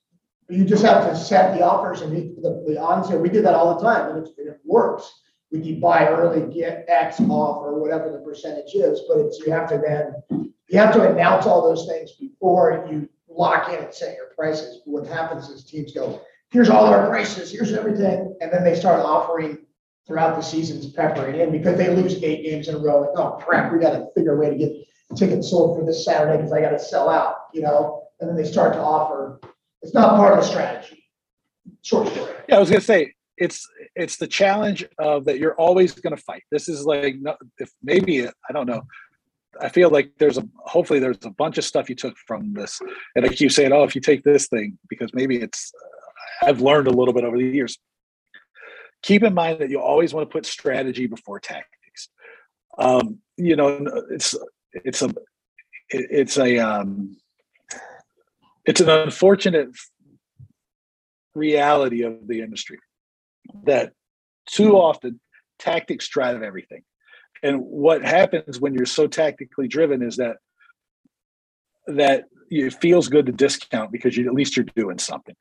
You 0.49 0.66
just 0.66 0.84
have 0.84 1.08
to 1.10 1.16
set 1.16 1.58
the 1.58 1.66
offers 1.66 2.02
and 2.02 2.12
the, 2.12 2.64
the 2.68 2.80
on 2.80 3.04
sale. 3.04 3.20
We 3.20 3.30
did 3.30 3.45
that 3.45 3.54
all 3.54 3.76
the 3.76 3.82
time 3.82 4.16
and 4.16 4.28
it, 4.28 4.34
it 4.38 4.60
works. 4.66 5.22
We 5.52 5.62
can 5.62 5.80
buy 5.80 6.08
early, 6.08 6.54
get 6.54 6.86
X 6.88 7.20
off 7.22 7.58
or 7.64 7.80
whatever 7.80 8.12
the 8.12 8.20
percentage 8.20 8.74
is, 8.74 9.02
but 9.08 9.18
it's, 9.18 9.39
you 9.39 9.52
have 9.52 9.70
to 9.70 9.78
then, 9.78 10.47
you 10.70 10.78
have 10.78 10.93
to 10.93 11.10
announce 11.10 11.45
all 11.45 11.62
those 11.62 11.88
things 11.88 12.12
before 12.14 12.88
you 12.89 13.10
lock 13.30 13.70
in 13.70 13.84
and 13.84 13.93
set 13.93 14.16
your 14.16 14.28
prices. 14.36 14.82
What 14.86 15.08
happens 15.08 15.49
is 15.49 15.66
teams 15.66 15.93
go, 15.93 16.22
here's 16.52 16.70
all 16.70 16.86
our 16.86 17.08
prices, 17.10 17.52
here's 17.52 17.74
everything, 17.74 18.36
and 18.41 18.52
then 18.52 18.64
they 18.64 18.76
start 18.76 19.02
offering 19.02 19.60
throughout 20.08 20.36
the 20.36 20.41
seasons, 20.41 20.91
peppering 20.91 21.39
in 21.39 21.52
because 21.52 21.78
they 21.78 21.93
lose 21.93 22.22
eight 22.24 22.43
games 22.43 22.68
in 22.68 22.76
a 22.76 22.80
row. 22.80 23.02
Like, 23.02 23.12
oh 23.16 23.32
crap, 23.32 23.72
we 23.72 23.80
gotta 23.80 24.08
figure 24.16 24.36
a 24.36 24.38
way 24.38 24.49
to 24.49 24.58
get 24.58 24.72
tickets 25.16 25.49
sold 25.49 25.78
for 25.78 25.86
this 25.86 26.06
Saturday 26.06 26.38
because 26.38 26.54
I 26.54 26.62
gotta 26.62 26.80
sell 26.80 27.10
out, 27.10 27.36
you 27.54 27.62
know? 27.62 28.04
And 28.20 28.30
then 28.30 28.36
they 28.38 28.43
start 28.49 28.74
to 28.74 28.80
offer, 28.80 29.39
it's 29.82 29.93
not 29.93 30.16
part 30.16 30.34
of 30.34 30.39
the 30.39 30.45
strategy. 30.45 31.04
Short 31.82 32.08
story. 32.10 32.34
Yeah, 32.47 32.58
I 32.58 32.60
was 32.60 32.70
gonna 32.70 32.82
say 32.82 33.14
it's 33.38 33.68
it's 33.95 34.18
the 34.18 34.28
challenge 34.28 34.86
of 34.99 35.26
that 35.26 35.39
you're 35.39 35.56
always 35.56 35.93
gonna 35.93 36.18
fight. 36.18 36.43
This 36.52 36.70
is 36.70 36.86
like 36.86 37.16
if 37.60 37.72
maybe 37.82 38.28
I 38.28 38.54
don't 38.54 38.68
know. 38.68 38.84
I 39.60 39.68
feel 39.70 39.89
like 39.89 40.12
there's 40.18 40.38
a 40.38 40.47
hopefully 40.66 40.99
there's 40.99 41.18
a 41.26 41.30
bunch 41.30 41.58
of 41.58 41.66
stuff 41.66 41.89
you 41.89 41.95
took 41.95 42.16
from 42.26 42.54
this, 42.54 42.80
and 43.16 43.26
I 43.26 43.30
keep 43.30 43.52
saying, 43.52 43.74
oh, 43.74 43.84
if 43.84 43.95
you 43.95 44.02
take 44.02 44.24
this 44.24 44.47
thing 44.47 44.78
because 44.89 45.12
maybe 45.14 45.38
it's 45.38 45.72
uh, 46.43 46.47
I've 46.47 46.62
learned 46.62 46.88
a 46.88 46.91
little 46.91 47.14
bit 47.14 47.24
over 47.24 47.38
the 47.38 47.43
years. 47.45 47.78
Keep 49.04 49.24
in 49.24 49.34
mind 49.34 49.60
that 49.60 49.70
you 49.70 49.80
always 49.82 50.14
want 50.14 50.30
to 50.30 50.32
put 50.32 50.45
strategy 50.45 51.08
before 51.08 51.39
tactics. 51.39 52.10
Um, 52.78 53.20
you 53.38 53.56
know, 53.56 53.86
it's 54.10 54.36
it's 54.74 55.02
a 55.02 55.10
it- 55.89 56.08
it's 56.12 56.38
a 56.38 56.58
um, 56.60 57.18
it's 58.66 58.82
an 58.82 58.89
unfortunate 58.89 59.70
reality 61.34 62.03
of 62.03 62.28
the 62.28 62.41
industry 62.41 62.78
that 63.64 63.93
too 64.47 64.78
often 64.78 65.20
tactics 65.59 66.07
drive 66.07 66.41
everything. 66.41 66.84
And 67.43 67.62
what 67.62 68.03
happens 68.03 68.59
when 68.59 68.74
you're 68.74 68.86
so 68.86 69.07
tactically 69.07 69.68
driven 69.68 70.01
is 70.01 70.18
that 70.18 70.38
that 71.88 72.26
it 72.49 72.74
feels 72.76 73.07
good 73.07 73.26
to 73.26 73.32
discount 73.32 73.91
because 73.91 74.16
you 74.16 74.28
at 74.28 74.34
least 74.34 74.55
you're 74.55 74.66
doing 74.76 74.99
something, 74.99 75.36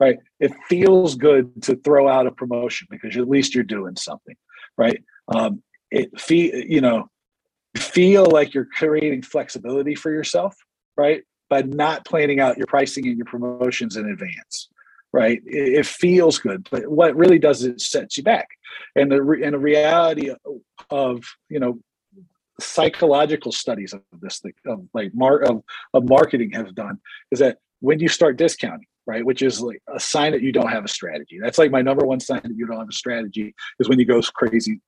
right? 0.00 0.18
It 0.40 0.52
feels 0.68 1.16
good 1.16 1.62
to 1.64 1.76
throw 1.76 2.08
out 2.08 2.26
a 2.26 2.30
promotion 2.30 2.88
because 2.90 3.16
at 3.16 3.28
least 3.28 3.54
you're 3.54 3.64
doing 3.64 3.96
something, 3.96 4.36
right? 4.78 5.02
Um, 5.34 5.62
it 5.90 6.18
feel 6.18 6.54
you 6.54 6.80
know 6.80 7.08
feel 7.76 8.26
like 8.26 8.54
you're 8.54 8.68
creating 8.72 9.22
flexibility 9.22 9.94
for 9.94 10.10
yourself, 10.10 10.56
right? 10.96 11.22
By 11.52 11.60
not 11.60 12.06
planning 12.06 12.40
out 12.40 12.56
your 12.56 12.66
pricing 12.66 13.06
and 13.06 13.18
your 13.18 13.26
promotions 13.26 13.96
in 13.98 14.08
advance, 14.08 14.70
right? 15.12 15.38
It, 15.44 15.80
it 15.80 15.86
feels 15.86 16.38
good, 16.38 16.66
but 16.70 16.88
what 16.88 17.14
really 17.14 17.38
does 17.38 17.62
is 17.62 17.68
it 17.68 17.80
sets 17.82 18.16
you 18.16 18.22
back. 18.22 18.48
And 18.96 19.12
the 19.12 19.22
re- 19.22 19.42
and 19.44 19.52
the 19.52 19.58
reality 19.58 20.30
of, 20.30 20.38
of 20.88 21.24
you 21.50 21.60
know 21.60 21.78
psychological 22.58 23.52
studies 23.52 23.92
of 23.92 24.00
this 24.22 24.38
thing 24.38 24.54
of 24.66 24.86
like 24.94 25.14
mar- 25.14 25.42
of, 25.42 25.62
of 25.92 26.08
marketing 26.08 26.52
have 26.52 26.74
done 26.74 26.98
is 27.30 27.38
that 27.40 27.58
when 27.80 28.00
you 28.00 28.08
start 28.08 28.36
discounting 28.38 28.86
right 29.06 29.24
which 29.24 29.42
is 29.42 29.60
like 29.60 29.82
a 29.94 29.98
sign 29.98 30.32
that 30.32 30.42
you 30.42 30.52
don't 30.52 30.70
have 30.70 30.84
a 30.84 30.88
strategy 30.88 31.38
that's 31.42 31.58
like 31.58 31.70
my 31.70 31.82
number 31.82 32.04
one 32.06 32.20
sign 32.20 32.40
that 32.44 32.56
you 32.56 32.66
don't 32.66 32.78
have 32.78 32.88
a 32.88 33.00
strategy 33.04 33.54
is 33.80 33.88
when 33.88 33.98
you 33.98 34.04
go 34.04 34.20
crazy 34.40 34.80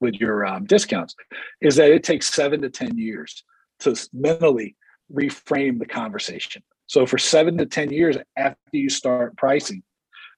with 0.00 0.14
your 0.14 0.46
um, 0.46 0.64
discounts 0.66 1.14
is 1.60 1.76
that 1.76 1.90
it 1.90 2.04
takes 2.04 2.32
seven 2.32 2.60
to 2.60 2.70
ten 2.70 2.96
years 2.96 3.44
to 3.80 3.96
mentally 4.12 4.76
reframe 5.12 5.78
the 5.78 5.86
conversation 5.86 6.62
so 6.86 7.06
for 7.06 7.18
seven 7.18 7.56
to 7.58 7.66
ten 7.66 7.90
years 7.92 8.16
after 8.36 8.58
you 8.72 8.88
start 8.88 9.36
pricing 9.36 9.82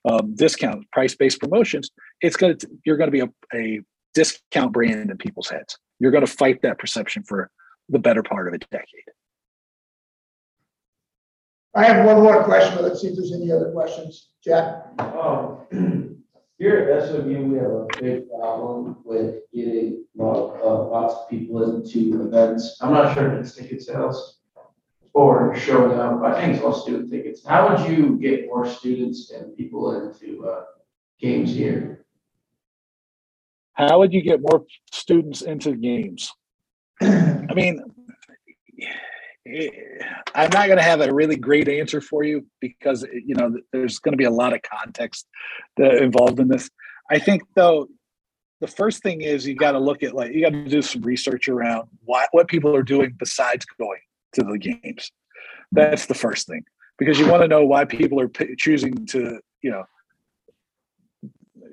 um, 0.08 0.34
discount 0.34 0.90
price-based 0.92 1.40
promotions 1.40 1.90
it's 2.20 2.36
going 2.36 2.56
to 2.56 2.68
you're 2.84 2.96
going 2.96 3.10
to 3.10 3.12
be 3.12 3.20
a, 3.20 3.56
a 3.58 3.80
discount 4.14 4.72
brand 4.72 5.10
in 5.10 5.16
people's 5.16 5.48
heads 5.48 5.78
you're 5.98 6.10
going 6.10 6.24
to 6.24 6.32
fight 6.32 6.60
that 6.62 6.78
perception 6.78 7.22
for 7.22 7.50
the 7.88 7.98
better 7.98 8.22
part 8.22 8.48
of 8.48 8.54
a 8.54 8.58
decade 8.58 9.04
I 11.74 11.84
have 11.84 12.04
one 12.04 12.22
more 12.22 12.42
question, 12.42 12.74
but 12.74 12.82
let's 12.82 13.00
see 13.00 13.08
if 13.08 13.14
there's 13.14 13.32
any 13.32 13.52
other 13.52 13.70
questions. 13.70 14.30
Jack? 14.42 14.86
Um, 14.98 15.58
here 16.58 16.90
at 16.90 17.08
SMU, 17.08 17.44
we 17.44 17.58
have 17.58 17.70
a 17.70 17.86
big 18.00 18.28
problem 18.30 18.96
with 19.04 19.42
getting 19.54 20.04
lot, 20.16 20.58
uh, 20.60 20.88
lots 20.88 21.14
of 21.14 21.30
people 21.30 21.76
into 21.76 22.26
events. 22.26 22.78
I'm 22.80 22.92
not 22.92 23.14
sure 23.14 23.32
if 23.32 23.40
it's 23.40 23.54
ticket 23.54 23.82
sales 23.82 24.37
or 25.18 25.56
showing 25.56 25.98
up. 25.98 26.22
I 26.22 26.40
think 26.40 26.54
it's 26.54 26.64
all 26.64 26.74
student 26.74 27.10
tickets. 27.10 27.44
How 27.46 27.68
would 27.68 27.88
you 27.90 28.18
get 28.18 28.46
more 28.46 28.66
students 28.66 29.30
and 29.30 29.56
people 29.56 29.82
into, 30.00 30.46
uh, 30.46 30.64
games 31.20 31.52
here? 31.52 32.06
how 33.78 34.00
would 34.00 34.12
you 34.12 34.20
get 34.20 34.40
more 34.42 34.64
students 34.92 35.40
into 35.40 35.74
games 35.74 36.32
i 37.00 37.54
mean 37.54 37.80
eh, 39.46 39.68
i'm 40.34 40.50
not 40.50 40.66
going 40.66 40.76
to 40.76 40.82
have 40.82 41.00
a 41.00 41.14
really 41.14 41.36
great 41.36 41.68
answer 41.68 42.00
for 42.00 42.24
you 42.24 42.44
because 42.60 43.06
you 43.24 43.34
know 43.34 43.56
there's 43.72 43.98
going 44.00 44.12
to 44.12 44.18
be 44.18 44.24
a 44.24 44.30
lot 44.30 44.52
of 44.52 44.60
context 44.62 45.26
involved 45.78 46.40
in 46.40 46.48
this 46.48 46.68
i 47.10 47.18
think 47.18 47.42
though 47.54 47.86
the 48.60 48.66
first 48.66 49.02
thing 49.04 49.20
is 49.20 49.46
you 49.46 49.54
got 49.54 49.72
to 49.72 49.78
look 49.78 50.02
at 50.02 50.12
like 50.12 50.32
you 50.32 50.42
got 50.42 50.50
to 50.50 50.68
do 50.68 50.82
some 50.82 51.02
research 51.02 51.48
around 51.48 51.88
what 52.04 52.28
what 52.32 52.48
people 52.48 52.74
are 52.74 52.82
doing 52.82 53.14
besides 53.18 53.64
going 53.78 54.00
to 54.34 54.42
the 54.42 54.58
games. 54.58 55.10
That's 55.72 56.06
the 56.06 56.14
first 56.14 56.46
thing. 56.46 56.64
Because 56.98 57.18
you 57.18 57.28
want 57.28 57.42
to 57.42 57.48
know 57.48 57.64
why 57.64 57.84
people 57.84 58.20
are 58.20 58.28
p- 58.28 58.56
choosing 58.56 59.06
to 59.06 59.40
you 59.62 59.70
know 59.70 59.84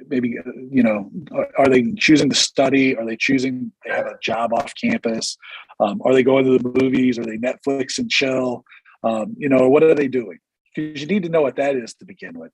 maybe 0.08 0.36
you 0.70 0.84
know 0.84 1.10
are, 1.32 1.48
are 1.58 1.68
they 1.68 1.92
choosing 1.94 2.30
to 2.30 2.36
study? 2.36 2.96
Are 2.96 3.06
they 3.06 3.18
choosing 3.18 3.72
they 3.86 3.92
have 3.92 4.06
a 4.06 4.18
job 4.22 4.54
off 4.54 4.74
campus? 4.80 5.38
Um, 5.80 6.02
are 6.06 6.14
they 6.14 6.24
going 6.24 6.46
to 6.46 6.58
the 6.58 6.82
movies? 6.82 7.18
Are 7.18 7.26
they 7.26 7.38
netflix 7.38 7.98
and 7.98 8.10
chill? 8.10 8.64
Um, 9.04 9.36
you 9.38 9.50
know 9.50 9.70
what 9.70 9.84
are 9.84 9.96
they 9.96 10.08
doing? 10.08 10.40
Because 10.76 11.02
you 11.02 11.08
need 11.08 11.24
to 11.24 11.30
know 11.30 11.42
what 11.42 11.56
that 11.56 11.76
is 11.76 11.94
to 11.96 12.06
begin 12.06 12.38
with. 12.38 12.52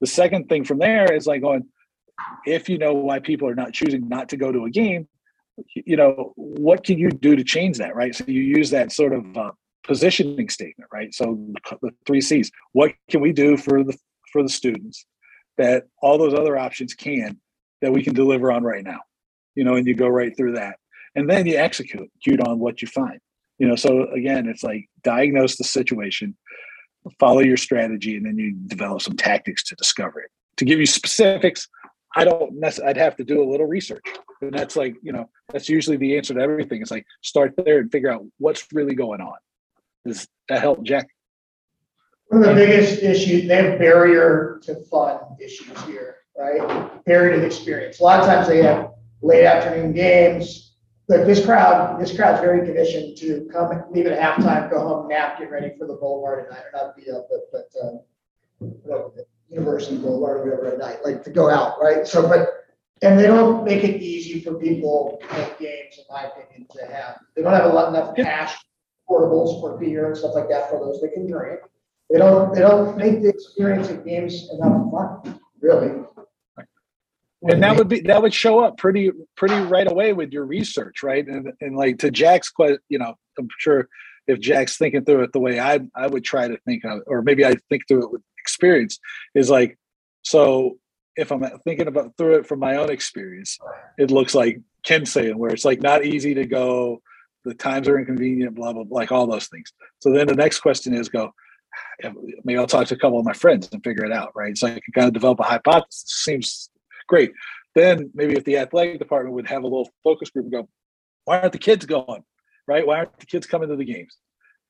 The 0.00 0.06
second 0.06 0.48
thing 0.48 0.64
from 0.64 0.78
there 0.78 1.12
is 1.12 1.26
like 1.26 1.42
going 1.42 1.66
if 2.46 2.68
you 2.68 2.78
know 2.78 2.94
why 2.94 3.18
people 3.18 3.48
are 3.48 3.54
not 3.54 3.72
choosing 3.72 4.08
not 4.08 4.30
to 4.30 4.36
go 4.36 4.52
to 4.52 4.64
a 4.64 4.70
game 4.70 5.08
you 5.74 5.96
know 5.96 6.32
what 6.36 6.84
can 6.84 6.98
you 6.98 7.10
do 7.10 7.36
to 7.36 7.44
change 7.44 7.78
that 7.78 7.94
right? 7.94 8.14
So 8.14 8.24
you 8.26 8.42
use 8.42 8.70
that 8.70 8.92
sort 8.92 9.12
of 9.12 9.36
uh, 9.36 9.52
positioning 9.84 10.48
statement 10.48 10.90
right? 10.92 11.14
So 11.14 11.38
the 11.82 11.92
three 12.06 12.20
c's 12.20 12.50
what 12.72 12.92
can 13.08 13.20
we 13.20 13.32
do 13.32 13.56
for 13.56 13.82
the 13.84 13.96
for 14.32 14.42
the 14.42 14.48
students 14.48 15.06
that 15.58 15.84
all 16.00 16.18
those 16.18 16.34
other 16.34 16.56
options 16.56 16.94
can 16.94 17.38
that 17.82 17.92
we 17.92 18.02
can 18.02 18.14
deliver 18.14 18.52
on 18.52 18.62
right 18.62 18.84
now? 18.84 19.00
You 19.54 19.64
know 19.64 19.74
and 19.74 19.86
you 19.86 19.94
go 19.94 20.08
right 20.08 20.36
through 20.36 20.54
that. 20.54 20.76
And 21.16 21.28
then 21.28 21.44
you 21.44 21.56
execute 21.56 22.40
on 22.46 22.60
what 22.60 22.80
you 22.82 22.88
find. 22.88 23.20
You 23.58 23.68
know 23.68 23.76
so 23.76 24.08
again 24.10 24.48
it's 24.48 24.62
like 24.62 24.88
diagnose 25.02 25.56
the 25.56 25.64
situation 25.64 26.36
follow 27.18 27.40
your 27.40 27.56
strategy 27.56 28.16
and 28.16 28.26
then 28.26 28.36
you 28.36 28.52
develop 28.66 29.00
some 29.00 29.16
tactics 29.16 29.62
to 29.64 29.74
discover 29.76 30.20
it. 30.20 30.30
To 30.58 30.66
give 30.66 30.78
you 30.78 30.86
specifics 30.86 31.66
i 32.16 32.24
don't 32.24 32.52
necessarily 32.54 32.90
i'd 32.90 32.96
have 32.96 33.16
to 33.16 33.24
do 33.24 33.42
a 33.42 33.48
little 33.48 33.66
research 33.66 34.04
and 34.40 34.52
that's 34.52 34.76
like 34.76 34.96
you 35.02 35.12
know 35.12 35.28
that's 35.52 35.68
usually 35.68 35.96
the 35.96 36.16
answer 36.16 36.34
to 36.34 36.40
everything 36.40 36.80
it's 36.80 36.90
like 36.90 37.06
start 37.22 37.54
there 37.64 37.78
and 37.78 37.90
figure 37.92 38.10
out 38.10 38.24
what's 38.38 38.66
really 38.72 38.94
going 38.94 39.20
on 39.20 39.36
does 40.04 40.28
that 40.48 40.60
help 40.60 40.82
jack 40.82 41.08
One 42.28 42.42
of 42.42 42.48
the 42.48 42.54
biggest 42.54 43.02
issues, 43.02 43.48
they 43.48 43.56
have 43.56 43.78
barrier 43.78 44.60
to 44.62 44.76
fun 44.84 45.18
issues 45.40 45.78
here, 45.82 46.18
right? 46.38 47.04
Barrier 47.04 47.40
to 47.40 47.44
experience. 47.44 47.98
A 47.98 48.04
lot 48.04 48.20
of 48.20 48.26
times 48.26 48.46
they 48.46 48.62
have 48.62 48.92
late 49.20 49.44
afternoon 49.44 49.92
games. 49.92 50.76
But 51.08 51.26
this 51.26 51.44
crowd, 51.44 52.00
this 52.00 52.14
crowd's 52.14 52.40
very 52.40 52.64
conditioned 52.64 53.16
to 53.18 53.48
come, 53.52 53.68
leave 53.90 54.06
at 54.06 54.16
halftime, 54.16 54.70
go 54.70 54.78
home, 54.78 55.08
nap, 55.08 55.40
get 55.40 55.50
ready 55.50 55.72
for 55.76 55.88
the 55.88 55.94
Boulevard 55.94 56.48
night, 56.48 56.62
or 56.62 56.70
not 56.72 56.94
be 56.94 57.10
uh, 57.10 57.22
but, 57.28 57.50
but, 57.50 57.68
um, 57.82 59.10
University 59.48 59.96
Boulevard, 59.96 60.36
or 60.36 60.44
whatever 60.44 60.68
at 60.68 60.78
night, 60.78 60.98
like 61.04 61.24
to 61.24 61.30
go 61.30 61.50
out, 61.50 61.82
right? 61.82 62.06
So, 62.06 62.28
but, 62.28 62.59
and 63.02 63.18
they 63.18 63.26
don't 63.26 63.64
make 63.64 63.82
it 63.82 64.02
easy 64.02 64.40
for 64.40 64.54
people 64.54 65.20
make 65.32 65.58
games, 65.58 65.98
in 65.98 66.04
my 66.10 66.24
opinion, 66.24 66.66
to 66.70 66.86
have. 66.86 67.18
They 67.34 67.42
don't 67.42 67.52
have 67.52 67.64
a 67.64 67.74
lot 67.74 67.88
enough 67.88 68.14
cash, 68.14 68.54
portables 69.08 69.60
for 69.60 69.78
beer 69.78 70.06
and 70.06 70.16
stuff 70.16 70.34
like 70.34 70.48
that 70.50 70.70
for 70.70 70.78
those 70.78 71.00
that 71.00 71.12
can 71.12 71.30
drink. 71.30 71.60
They 72.10 72.18
don't, 72.18 72.54
they 72.54 72.60
don't 72.60 72.96
make 72.96 73.22
the 73.22 73.28
experience 73.28 73.88
of 73.88 74.04
games 74.04 74.48
enough 74.52 74.90
fun, 74.90 75.40
really. 75.60 76.04
and 77.42 77.62
that 77.62 77.76
would 77.76 77.88
be 77.88 78.00
that 78.00 78.20
would 78.20 78.34
show 78.34 78.60
up 78.60 78.76
pretty 78.76 79.10
pretty 79.36 79.54
right 79.54 79.90
away 79.90 80.12
with 80.12 80.30
your 80.30 80.44
research 80.44 81.02
right 81.02 81.26
and, 81.26 81.50
and 81.62 81.74
like 81.74 81.98
to 81.98 82.10
jack's 82.10 82.50
question 82.50 82.78
you 82.90 82.98
know 82.98 83.14
i'm 83.38 83.48
sure 83.58 83.88
if 84.26 84.38
jack's 84.40 84.76
thinking 84.76 85.02
through 85.06 85.22
it 85.22 85.32
the 85.32 85.40
way 85.40 85.58
i 85.58 85.80
i 85.94 86.06
would 86.06 86.22
try 86.22 86.46
to 86.46 86.58
think 86.66 86.84
of 86.84 87.00
or 87.06 87.22
maybe 87.22 87.46
i 87.46 87.54
think 87.70 87.82
through 87.88 88.04
it 88.04 88.12
with 88.12 88.20
experience 88.38 88.98
is 89.34 89.48
like 89.48 89.78
so 90.20 90.76
if 91.20 91.30
I'm 91.30 91.44
thinking 91.64 91.86
about 91.86 92.16
through 92.16 92.36
it 92.38 92.46
from 92.46 92.58
my 92.58 92.76
own 92.76 92.90
experience, 92.90 93.58
it 93.98 94.10
looks 94.10 94.34
like 94.34 94.60
Ken 94.82 95.04
saying 95.04 95.36
where 95.38 95.50
it's 95.50 95.64
like 95.64 95.82
not 95.82 96.04
easy 96.04 96.34
to 96.34 96.46
go, 96.46 97.02
the 97.44 97.54
times 97.54 97.88
are 97.88 97.98
inconvenient, 97.98 98.54
blah 98.54 98.72
blah, 98.72 98.84
blah 98.84 98.98
like 98.98 99.12
all 99.12 99.26
those 99.26 99.48
things. 99.48 99.72
So 100.00 100.12
then 100.12 100.26
the 100.26 100.34
next 100.34 100.60
question 100.60 100.94
is 100.94 101.08
go. 101.08 101.32
Maybe 102.44 102.58
I'll 102.58 102.66
talk 102.66 102.88
to 102.88 102.94
a 102.94 102.98
couple 102.98 103.20
of 103.20 103.24
my 103.24 103.32
friends 103.32 103.68
and 103.72 103.82
figure 103.84 104.04
it 104.04 104.12
out, 104.12 104.32
right? 104.34 104.58
So 104.58 104.66
I 104.66 104.70
can 104.72 104.92
kind 104.92 105.06
of 105.06 105.12
develop 105.12 105.38
a 105.38 105.44
hypothesis. 105.44 106.02
Seems 106.06 106.70
great. 107.08 107.32
Then 107.76 108.10
maybe 108.12 108.32
if 108.32 108.44
the 108.44 108.56
athletic 108.56 108.98
department 108.98 109.34
would 109.36 109.46
have 109.46 109.62
a 109.62 109.66
little 109.66 109.88
focus 110.02 110.30
group 110.30 110.46
and 110.46 110.52
go, 110.52 110.68
why 111.26 111.38
aren't 111.38 111.52
the 111.52 111.58
kids 111.58 111.86
going? 111.86 112.24
Right? 112.66 112.84
Why 112.84 112.98
aren't 112.98 113.18
the 113.18 113.26
kids 113.26 113.46
coming 113.46 113.68
to 113.68 113.76
the 113.76 113.84
games? 113.84 114.16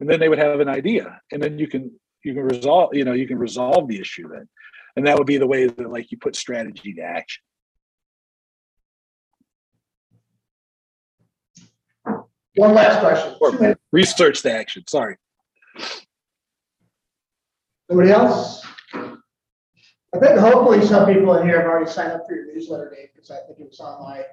And 0.00 0.08
then 0.08 0.20
they 0.20 0.28
would 0.28 0.38
have 0.38 0.60
an 0.60 0.68
idea, 0.68 1.20
and 1.30 1.42
then 1.42 1.58
you 1.58 1.68
can 1.68 1.90
you 2.24 2.34
can 2.34 2.42
resolve 2.42 2.94
you 2.94 3.04
know 3.04 3.12
you 3.12 3.26
can 3.26 3.38
resolve 3.38 3.86
the 3.88 4.00
issue 4.00 4.28
then, 4.28 4.48
and 4.96 5.06
that 5.06 5.16
would 5.18 5.26
be 5.26 5.38
the 5.38 5.46
way 5.46 5.66
that 5.66 5.90
like 5.90 6.10
you 6.10 6.18
put 6.18 6.36
strategy 6.36 6.94
to 6.94 7.02
action. 7.02 7.42
One 12.56 12.74
last 12.74 13.00
question. 13.00 13.36
Or 13.40 13.76
research 13.92 14.42
to 14.42 14.52
action. 14.52 14.84
Sorry. 14.88 15.16
Anybody 17.90 18.10
else? 18.10 18.64
I 18.92 20.18
think 20.18 20.38
hopefully 20.38 20.84
some 20.84 21.06
people 21.06 21.36
in 21.36 21.46
here 21.46 21.58
have 21.58 21.66
already 21.66 21.90
signed 21.90 22.12
up 22.12 22.26
for 22.26 22.34
your 22.34 22.52
newsletter, 22.52 22.90
Dave, 22.90 23.08
because 23.14 23.30
I 23.30 23.38
think 23.46 23.60
it 23.60 23.68
was 23.68 23.78
on 23.78 24.02
my 24.02 24.24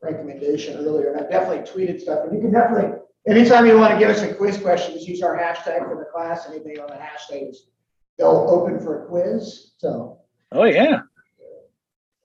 recommendation 0.00 0.76
earlier, 0.78 1.12
and 1.12 1.26
I 1.26 1.28
definitely 1.28 1.64
tweeted 1.64 2.00
stuff, 2.00 2.20
and 2.24 2.34
you 2.34 2.40
can 2.40 2.52
definitely, 2.52 2.98
anytime 3.26 3.66
you 3.66 3.76
want 3.76 3.92
to 3.92 3.98
give 3.98 4.10
us 4.10 4.22
a 4.22 4.32
quiz 4.32 4.58
question, 4.58 4.94
just 4.94 5.08
use 5.08 5.22
our 5.22 5.36
hashtag 5.36 5.88
for 5.88 5.96
the 5.96 6.04
class, 6.12 6.48
anything 6.48 6.78
on 6.78 6.86
the 6.86 6.94
hashtag 6.94 7.50
is, 7.50 7.66
they'll 8.18 8.46
open 8.48 8.80
for 8.80 9.04
a 9.04 9.06
quiz, 9.06 9.72
so. 9.78 10.18
Oh 10.52 10.64
yeah. 10.64 11.00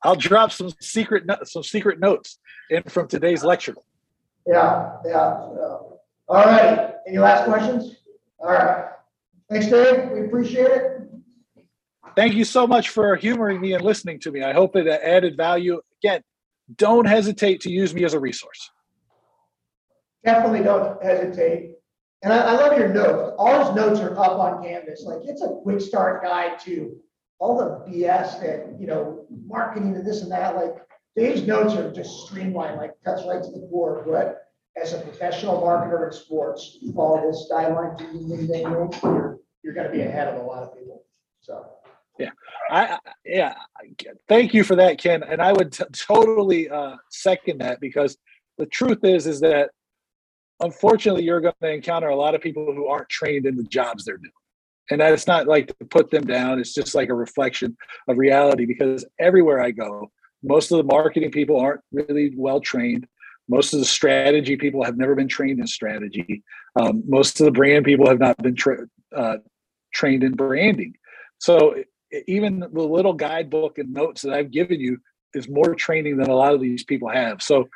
I'll 0.03 0.15
drop 0.15 0.51
some 0.51 0.71
secret 0.79 1.23
some 1.43 1.63
secret 1.63 1.99
notes 1.99 2.39
in 2.69 2.83
from 2.83 3.07
today's 3.07 3.43
lecture. 3.43 3.75
Yeah, 4.47 4.97
yeah. 5.05 5.41
so. 5.41 5.99
All 6.27 6.45
right, 6.45 6.93
any 7.07 7.17
last 7.17 7.45
questions? 7.45 7.97
All 8.39 8.51
right. 8.51 8.85
Thanks, 9.49 9.67
Dave, 9.67 10.11
we 10.11 10.25
appreciate 10.25 10.67
it. 10.67 11.01
Thank 12.15 12.35
you 12.35 12.43
so 12.43 12.67
much 12.67 12.89
for 12.89 13.15
humoring 13.15 13.59
me 13.59 13.73
and 13.73 13.83
listening 13.83 14.19
to 14.21 14.31
me. 14.31 14.43
I 14.43 14.53
hope 14.53 14.75
it 14.75 14.87
added 14.87 15.35
value. 15.35 15.81
Again, 16.03 16.21
don't 16.75 17.07
hesitate 17.07 17.61
to 17.61 17.71
use 17.71 17.93
me 17.93 18.03
as 18.03 18.13
a 18.13 18.19
resource. 18.19 18.69
Definitely 20.23 20.63
don't 20.63 21.01
hesitate. 21.01 21.75
And 22.21 22.33
I, 22.33 22.39
I 22.39 22.51
love 22.53 22.77
your 22.77 22.89
notes. 22.89 23.35
All 23.37 23.65
his 23.65 23.75
notes 23.75 23.99
are 23.99 24.17
up 24.17 24.39
on 24.39 24.63
Canvas. 24.63 25.03
Like 25.05 25.19
it's 25.23 25.41
a 25.41 25.59
quick 25.63 25.79
start 25.79 26.21
guide 26.21 26.59
to 26.61 26.97
all 27.39 27.57
the 27.57 27.89
BS 27.89 28.41
that, 28.41 28.75
you 28.79 28.87
know, 28.87 29.25
marketing 29.45 29.95
and 29.95 30.05
this 30.05 30.21
and 30.21 30.31
that. 30.31 30.55
Like 30.55 30.75
Dave's 31.15 31.43
notes 31.43 31.73
are 31.75 31.91
just 31.91 32.25
streamlined, 32.25 32.77
like 32.77 32.91
cuts 33.05 33.23
right 33.25 33.41
to 33.41 33.51
the 33.51 33.67
core. 33.69 34.03
But 34.05 34.43
as 34.81 34.93
a 34.93 34.99
professional 34.99 35.61
marketer 35.61 36.07
in 36.07 36.13
sports, 36.13 36.77
you 36.81 36.91
follow 36.93 37.25
this 37.25 37.49
guideline, 37.51 37.99
you're 38.61 39.39
you're 39.63 39.73
going 39.73 39.87
to 39.87 39.91
be 39.91 40.01
ahead 40.01 40.27
of 40.27 40.41
a 40.41 40.45
lot 40.45 40.63
of 40.63 40.77
people. 40.77 41.03
So. 41.41 41.65
Yeah, 42.17 42.31
I 42.69 42.99
yeah, 43.23 43.55
thank 44.27 44.53
you 44.53 44.65
for 44.65 44.75
that, 44.75 44.97
Ken. 44.97 45.23
And 45.23 45.41
I 45.41 45.53
would 45.53 45.71
t- 45.71 45.85
totally 45.93 46.69
uh, 46.69 46.97
second 47.09 47.59
that 47.61 47.79
because 47.79 48.17
the 48.57 48.65
truth 48.65 49.05
is, 49.05 49.25
is 49.25 49.39
that 49.39 49.71
unfortunately 50.59 51.23
you're 51.23 51.41
going 51.41 51.53
to 51.61 51.71
encounter 51.71 52.09
a 52.09 52.15
lot 52.15 52.35
of 52.35 52.41
people 52.41 52.73
who 52.73 52.87
aren't 52.87 53.09
trained 53.09 53.45
in 53.45 53.55
the 53.55 53.63
jobs 53.63 54.05
they're 54.05 54.17
doing, 54.17 54.31
and 54.91 55.01
that's 55.01 55.27
not 55.27 55.47
like 55.47 55.67
to 55.67 55.85
put 55.85 56.11
them 56.11 56.25
down. 56.25 56.59
It's 56.59 56.73
just 56.73 56.95
like 56.95 57.09
a 57.09 57.13
reflection 57.13 57.77
of 58.07 58.17
reality 58.17 58.65
because 58.65 59.05
everywhere 59.19 59.61
I 59.61 59.71
go, 59.71 60.11
most 60.43 60.71
of 60.71 60.77
the 60.77 60.83
marketing 60.83 61.31
people 61.31 61.59
aren't 61.59 61.81
really 61.91 62.33
well 62.35 62.59
trained. 62.61 63.07
Most 63.47 63.73
of 63.73 63.79
the 63.79 63.85
strategy 63.85 64.55
people 64.55 64.83
have 64.83 64.97
never 64.97 65.15
been 65.15 65.27
trained 65.27 65.59
in 65.59 65.67
strategy. 65.67 66.43
Um, 66.79 67.03
most 67.07 67.39
of 67.39 67.45
the 67.45 67.51
brand 67.51 67.83
people 67.83 68.07
have 68.07 68.19
not 68.19 68.37
been 68.37 68.55
tra- 68.55 68.87
uh, 69.15 69.37
trained 69.91 70.23
in 70.23 70.33
branding. 70.33 70.93
So 71.39 71.75
even 72.27 72.59
the 72.59 72.67
little 72.67 73.13
guidebook 73.13 73.77
and 73.77 73.93
notes 73.93 74.21
that 74.21 74.33
I've 74.33 74.51
given 74.51 74.79
you 74.79 74.99
is 75.33 75.47
more 75.49 75.75
training 75.75 76.17
than 76.17 76.29
a 76.29 76.35
lot 76.35 76.53
of 76.53 76.61
these 76.61 76.83
people 76.83 77.09
have. 77.09 77.41
So 77.41 77.67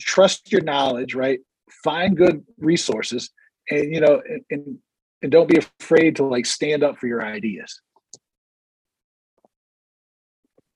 trust 0.00 0.52
your 0.52 0.62
knowledge, 0.62 1.14
right? 1.14 1.40
Find 1.84 2.16
good 2.16 2.44
resources, 2.58 3.30
and 3.70 3.92
you 3.94 4.00
know, 4.00 4.20
and 4.28 4.44
and, 4.50 4.78
and 5.22 5.32
don't 5.32 5.48
be 5.48 5.58
afraid 5.80 6.16
to 6.16 6.24
like 6.24 6.46
stand 6.46 6.82
up 6.82 6.98
for 6.98 7.06
your 7.06 7.24
ideas. 7.24 7.80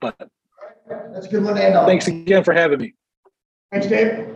But 0.00 0.16
That's 1.14 1.26
a 1.26 1.30
good 1.30 1.44
one 1.44 1.54
to 1.54 1.64
end 1.64 1.76
on. 1.76 1.86
thanks 1.86 2.08
again 2.08 2.42
for 2.44 2.52
having 2.52 2.80
me. 2.80 2.94
Thanks, 3.70 3.86
Dave. 3.86 4.28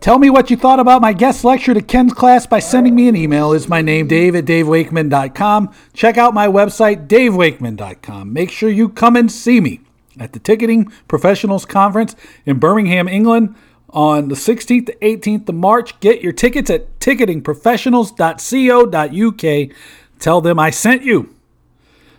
Tell 0.00 0.18
me 0.18 0.30
what 0.30 0.50
you 0.50 0.56
thought 0.56 0.80
about 0.80 1.02
my 1.02 1.12
guest 1.12 1.44
lecture 1.44 1.74
to 1.74 1.82
Ken's 1.82 2.12
class 2.14 2.46
by 2.46 2.58
sending 2.58 2.94
me 2.94 3.08
an 3.08 3.16
email. 3.16 3.52
Is 3.52 3.68
my 3.68 3.82
name 3.82 4.06
Dave 4.06 4.34
at 4.34 4.44
davewakeman.com. 4.44 5.74
Check 5.92 6.16
out 6.16 6.32
my 6.32 6.46
website, 6.46 7.06
davewakeman.com. 7.06 8.32
Make 8.32 8.50
sure 8.50 8.70
you 8.70 8.88
come 8.88 9.16
and 9.16 9.30
see 9.30 9.60
me 9.60 9.80
at 10.18 10.32
the 10.32 10.38
Ticketing 10.38 10.86
Professionals 11.08 11.64
Conference 11.66 12.14
in 12.46 12.58
Birmingham, 12.58 13.08
England 13.08 13.54
on 13.94 14.28
the 14.28 14.34
16th 14.34 14.86
to 14.86 14.94
18th 14.96 15.48
of 15.48 15.54
March. 15.54 15.98
Get 16.00 16.20
your 16.20 16.32
tickets 16.32 16.68
at 16.68 16.98
ticketingprofessionals.co.uk. 16.98 19.76
Tell 20.18 20.40
them 20.40 20.58
I 20.58 20.70
sent 20.70 21.02
you. 21.02 21.32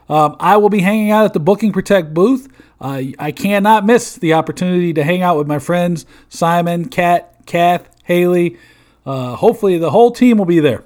Um, 0.08 0.36
I 0.40 0.58
will 0.58 0.70
be 0.70 0.82
hanging 0.82 1.10
out 1.12 1.26
at 1.26 1.34
the 1.34 1.40
Booking 1.40 1.74
Protect 1.74 2.14
booth. 2.14 2.48
Uh, 2.80 3.02
I 3.20 3.32
cannot 3.32 3.86
miss 3.86 4.16
the 4.16 4.34
opportunity 4.34 4.94
to 4.94 5.04
hang 5.04 5.22
out 5.22 5.38
with 5.38 5.48
my 5.48 5.60
friends 5.60 6.06
Simon, 6.30 6.90
Kat, 6.90 7.46
Kath, 7.46 7.90
Haley. 8.04 8.58
Uh, 9.06 9.36
hopefully, 9.36 9.78
the 9.78 9.92
whole 9.92 10.12
team 10.12 10.38
will 10.38 10.46
be 10.46 10.60
there. 10.60 10.84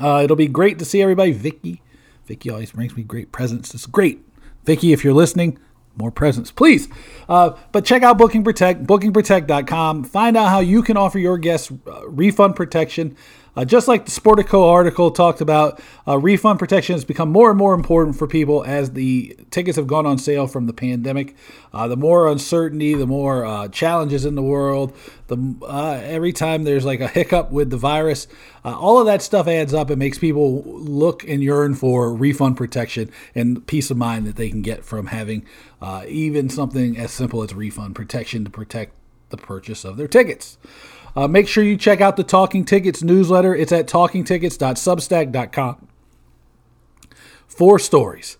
Uh, 0.00 0.22
it'll 0.24 0.36
be 0.36 0.48
great 0.48 0.78
to 0.80 0.84
see 0.84 1.00
everybody. 1.02 1.32
Vicky, 1.32 1.80
Vicky 2.26 2.50
always 2.50 2.72
brings 2.72 2.96
me 2.96 3.02
great 3.02 3.32
presents. 3.32 3.74
It's 3.74 3.86
great. 3.86 4.20
Vicky, 4.64 4.92
if 4.92 5.04
you're 5.04 5.14
listening, 5.14 5.58
more 5.96 6.10
presents, 6.10 6.50
please. 6.50 6.88
Uh, 7.28 7.56
but 7.72 7.84
check 7.84 8.02
out 8.02 8.18
Booking 8.18 8.44
Protect, 8.44 8.84
bookingprotect.com. 8.84 10.04
Find 10.04 10.36
out 10.36 10.48
how 10.48 10.60
you 10.60 10.82
can 10.82 10.96
offer 10.96 11.18
your 11.18 11.38
guests 11.38 11.72
uh, 11.86 12.08
refund 12.08 12.56
protection. 12.56 13.16
Uh, 13.56 13.64
just 13.64 13.86
like 13.86 14.04
the 14.04 14.10
Sportico 14.10 14.68
article 14.68 15.10
talked 15.10 15.40
about, 15.40 15.80
uh, 16.08 16.18
refund 16.18 16.58
protection 16.58 16.94
has 16.94 17.04
become 17.04 17.30
more 17.30 17.50
and 17.50 17.58
more 17.58 17.74
important 17.74 18.16
for 18.16 18.26
people 18.26 18.64
as 18.64 18.92
the 18.92 19.36
tickets 19.50 19.76
have 19.76 19.86
gone 19.86 20.06
on 20.06 20.18
sale 20.18 20.46
from 20.46 20.66
the 20.66 20.72
pandemic. 20.72 21.36
Uh, 21.72 21.86
the 21.86 21.96
more 21.96 22.28
uncertainty, 22.28 22.94
the 22.94 23.06
more 23.06 23.44
uh, 23.44 23.68
challenges 23.68 24.24
in 24.24 24.34
the 24.34 24.42
world, 24.42 24.96
the 25.28 25.56
uh, 25.62 26.00
every 26.02 26.32
time 26.32 26.64
there's 26.64 26.84
like 26.84 27.00
a 27.00 27.08
hiccup 27.08 27.50
with 27.52 27.70
the 27.70 27.76
virus, 27.76 28.26
uh, 28.64 28.76
all 28.76 28.98
of 28.98 29.06
that 29.06 29.22
stuff 29.22 29.46
adds 29.46 29.72
up 29.72 29.88
and 29.88 29.98
makes 29.98 30.18
people 30.18 30.62
look 30.64 31.22
and 31.28 31.42
yearn 31.42 31.74
for 31.74 32.12
refund 32.12 32.56
protection 32.56 33.10
and 33.34 33.66
peace 33.66 33.90
of 33.90 33.96
mind 33.96 34.26
that 34.26 34.36
they 34.36 34.50
can 34.50 34.62
get 34.62 34.84
from 34.84 35.06
having 35.06 35.44
even 36.08 36.48
something 36.48 36.96
as 36.96 37.10
simple 37.12 37.42
as 37.42 37.52
refund 37.52 37.94
protection 37.94 38.42
to 38.42 38.50
protect 38.50 38.94
the 39.28 39.36
purchase 39.36 39.84
of 39.84 39.96
their 39.96 40.08
tickets. 40.08 40.56
Uh, 41.16 41.28
make 41.28 41.46
sure 41.46 41.62
you 41.62 41.76
check 41.76 42.00
out 42.00 42.16
the 42.16 42.24
Talking 42.24 42.64
Tickets 42.64 43.02
newsletter. 43.02 43.54
It's 43.54 43.72
at 43.72 43.86
talkingtickets.substack.com. 43.86 45.88
Four 47.46 47.78
stories 47.78 48.36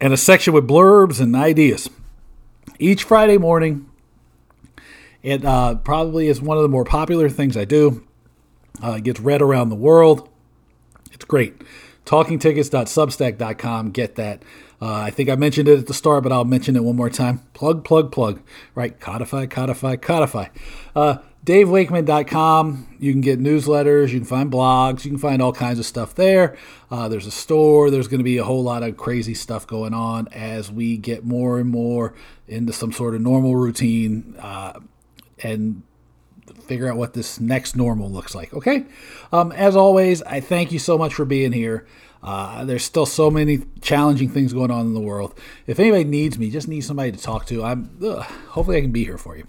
and 0.00 0.12
a 0.12 0.16
section 0.16 0.52
with 0.52 0.68
blurbs 0.68 1.20
and 1.20 1.34
ideas. 1.34 1.90
Each 2.78 3.02
Friday 3.02 3.38
morning, 3.38 3.88
it 5.22 5.44
uh, 5.44 5.76
probably 5.76 6.28
is 6.28 6.40
one 6.40 6.56
of 6.56 6.62
the 6.62 6.68
more 6.68 6.84
popular 6.84 7.28
things 7.28 7.56
I 7.56 7.64
do. 7.64 8.06
Uh, 8.82 8.92
it 8.92 9.04
gets 9.04 9.20
read 9.20 9.42
around 9.42 9.70
the 9.70 9.76
world. 9.76 10.28
It's 11.12 11.24
great. 11.24 11.62
TalkingTickets.substack.com. 12.04 13.90
Get 13.90 14.14
that. 14.16 14.42
Uh, 14.80 14.94
I 14.94 15.10
think 15.10 15.30
I 15.30 15.34
mentioned 15.34 15.68
it 15.68 15.78
at 15.78 15.86
the 15.86 15.94
start, 15.94 16.22
but 16.22 16.32
I'll 16.32 16.44
mention 16.44 16.76
it 16.76 16.84
one 16.84 16.96
more 16.96 17.10
time. 17.10 17.40
Plug, 17.54 17.82
plug, 17.82 18.12
plug. 18.12 18.42
Right. 18.74 18.98
Codify, 19.00 19.46
codify, 19.46 19.96
codify. 19.96 20.48
Uh, 20.94 21.18
DaveWakeman.com. 21.46 22.96
You 22.98 23.12
can 23.12 23.20
get 23.20 23.38
newsletters. 23.38 24.10
You 24.10 24.18
can 24.18 24.26
find 24.26 24.50
blogs. 24.50 25.04
You 25.04 25.12
can 25.12 25.18
find 25.18 25.40
all 25.40 25.52
kinds 25.52 25.78
of 25.78 25.86
stuff 25.86 26.12
there. 26.16 26.56
Uh, 26.90 27.08
there's 27.08 27.26
a 27.26 27.30
store. 27.30 27.88
There's 27.88 28.08
going 28.08 28.18
to 28.18 28.24
be 28.24 28.36
a 28.36 28.44
whole 28.44 28.64
lot 28.64 28.82
of 28.82 28.96
crazy 28.96 29.32
stuff 29.32 29.64
going 29.64 29.94
on 29.94 30.26
as 30.32 30.72
we 30.72 30.96
get 30.96 31.24
more 31.24 31.60
and 31.60 31.70
more 31.70 32.14
into 32.48 32.72
some 32.72 32.90
sort 32.90 33.14
of 33.14 33.20
normal 33.20 33.54
routine 33.54 34.34
uh, 34.40 34.80
and 35.40 35.84
figure 36.64 36.90
out 36.90 36.96
what 36.96 37.14
this 37.14 37.38
next 37.38 37.76
normal 37.76 38.10
looks 38.10 38.34
like. 38.34 38.52
Okay. 38.52 38.84
Um, 39.32 39.52
as 39.52 39.76
always, 39.76 40.22
I 40.22 40.40
thank 40.40 40.72
you 40.72 40.80
so 40.80 40.98
much 40.98 41.14
for 41.14 41.24
being 41.24 41.52
here. 41.52 41.86
Uh, 42.24 42.64
there's 42.64 42.82
still 42.82 43.06
so 43.06 43.30
many 43.30 43.60
challenging 43.80 44.28
things 44.28 44.52
going 44.52 44.72
on 44.72 44.86
in 44.86 44.94
the 44.94 45.00
world. 45.00 45.38
If 45.68 45.78
anybody 45.78 46.02
needs 46.02 46.40
me, 46.40 46.50
just 46.50 46.66
need 46.66 46.80
somebody 46.80 47.12
to 47.12 47.18
talk 47.18 47.46
to, 47.46 47.62
I'm 47.62 47.96
ugh, 48.04 48.24
hopefully 48.48 48.78
I 48.78 48.80
can 48.80 48.90
be 48.90 49.04
here 49.04 49.18
for 49.18 49.36
you. 49.36 49.46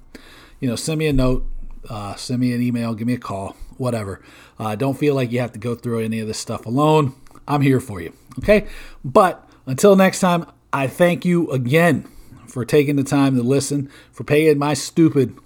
You 0.59 0.69
know, 0.69 0.75
send 0.75 0.99
me 0.99 1.07
a 1.07 1.13
note, 1.13 1.47
uh, 1.89 2.15
send 2.15 2.39
me 2.39 2.53
an 2.53 2.61
email, 2.61 2.93
give 2.93 3.07
me 3.07 3.13
a 3.13 3.19
call, 3.19 3.55
whatever. 3.77 4.21
Uh, 4.59 4.75
don't 4.75 4.97
feel 4.97 5.15
like 5.15 5.31
you 5.31 5.39
have 5.39 5.53
to 5.53 5.59
go 5.59 5.75
through 5.75 5.99
any 5.99 6.19
of 6.19 6.27
this 6.27 6.37
stuff 6.37 6.65
alone. 6.65 7.13
I'm 7.47 7.61
here 7.61 7.79
for 7.79 8.01
you. 8.01 8.13
Okay. 8.39 8.67
But 9.03 9.47
until 9.65 9.95
next 9.95 10.19
time, 10.19 10.45
I 10.73 10.87
thank 10.87 11.25
you 11.25 11.49
again 11.51 12.07
for 12.47 12.65
taking 12.65 12.95
the 12.95 13.03
time 13.03 13.35
to 13.35 13.43
listen, 13.43 13.89
for 14.11 14.23
paying 14.23 14.57
my 14.57 14.73
stupid, 14.73 15.37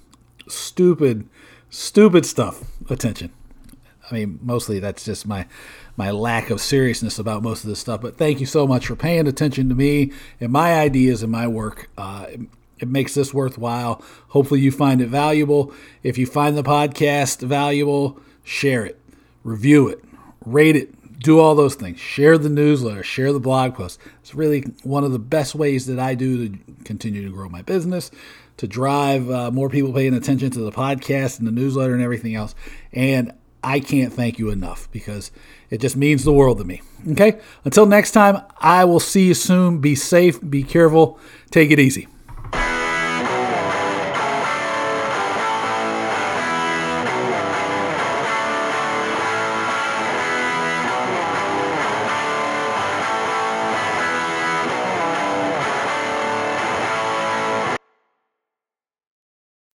stupid, 0.48 1.28
stupid 1.70 2.26
stuff 2.26 2.64
attention. 2.90 3.32
I 4.10 4.14
mean, 4.14 4.40
mostly 4.42 4.80
that's 4.80 5.06
just 5.06 5.26
my 5.26 5.48
my 5.98 6.10
lack 6.12 6.50
of 6.50 6.62
seriousness 6.62 7.20
about 7.20 7.44
most 7.44 7.64
of 7.64 7.70
this 7.70 7.80
stuff. 7.80 8.02
But 8.02 8.18
thank 8.18 8.40
you 8.40 8.46
so 8.46 8.66
much 8.66 8.88
for 8.88 8.96
paying 8.96 9.28
attention 9.28 9.70
to 9.70 9.76
me 9.76 10.12
and 10.40 10.52
my 10.52 10.80
ideas 10.80 11.22
and 11.22 11.32
my 11.32 11.48
work. 11.48 11.90
Uh, 11.98 12.28
it 12.82 12.90
makes 12.90 13.14
this 13.14 13.34
worthwhile. 13.34 14.02
Hopefully, 14.30 14.60
you 14.60 14.72
find 14.72 15.00
it 15.02 15.08
valuable. 15.08 15.74
If 16.04 16.18
you 16.18 16.26
find 16.26 16.58
the 16.58 16.64
podcast 16.64 17.46
valuable, 17.46 18.20
share 18.44 18.86
it, 18.86 19.00
review 19.44 19.88
it, 19.88 20.04
rate 20.46 20.76
it, 20.76 21.20
do 21.20 21.40
all 21.40 21.56
those 21.56 21.76
things. 21.76 22.00
Share 22.00 22.38
the 22.38 22.50
newsletter, 22.50 23.04
share 23.04 23.32
the 23.32 23.40
blog 23.40 23.76
post. 23.76 24.00
It's 24.22 24.34
really 24.34 24.62
one 24.84 25.04
of 25.04 25.12
the 25.12 25.20
best 25.20 25.56
ways 25.56 25.86
that 25.86 26.00
I 26.00 26.16
do 26.16 26.50
to 26.50 26.58
continue 26.84 27.24
to 27.24 27.34
grow 27.34 27.48
my 27.48 27.62
business, 27.62 28.12
to 28.58 28.68
drive 28.68 29.30
uh, 29.30 29.52
more 29.52 29.70
people 29.70 29.94
paying 29.94 30.14
attention 30.14 30.52
to 30.52 30.60
the 30.60 30.72
podcast 30.72 31.40
and 31.40 31.48
the 31.48 31.52
newsletter 31.52 31.94
and 31.94 32.04
everything 32.04 32.36
else. 32.36 32.56
And 32.92 33.34
I 33.64 33.80
can't 33.80 34.12
thank 34.12 34.40
you 34.40 34.50
enough 34.50 34.90
because 34.92 35.32
it 35.70 35.80
just 35.80 35.96
means 35.96 36.24
the 36.24 36.34
world 36.34 36.58
to 36.58 36.64
me. 36.64 36.82
Okay? 37.12 37.40
Until 37.64 37.86
next 37.86 38.12
time, 38.12 38.42
I 38.58 38.86
will 38.86 39.00
see 39.00 39.28
you 39.28 39.34
soon. 39.36 39.80
Be 39.80 39.94
safe, 39.94 40.40
be 40.50 40.64
careful, 40.64 41.20
take 41.52 41.70
it 41.70 41.80
easy. 41.80 42.08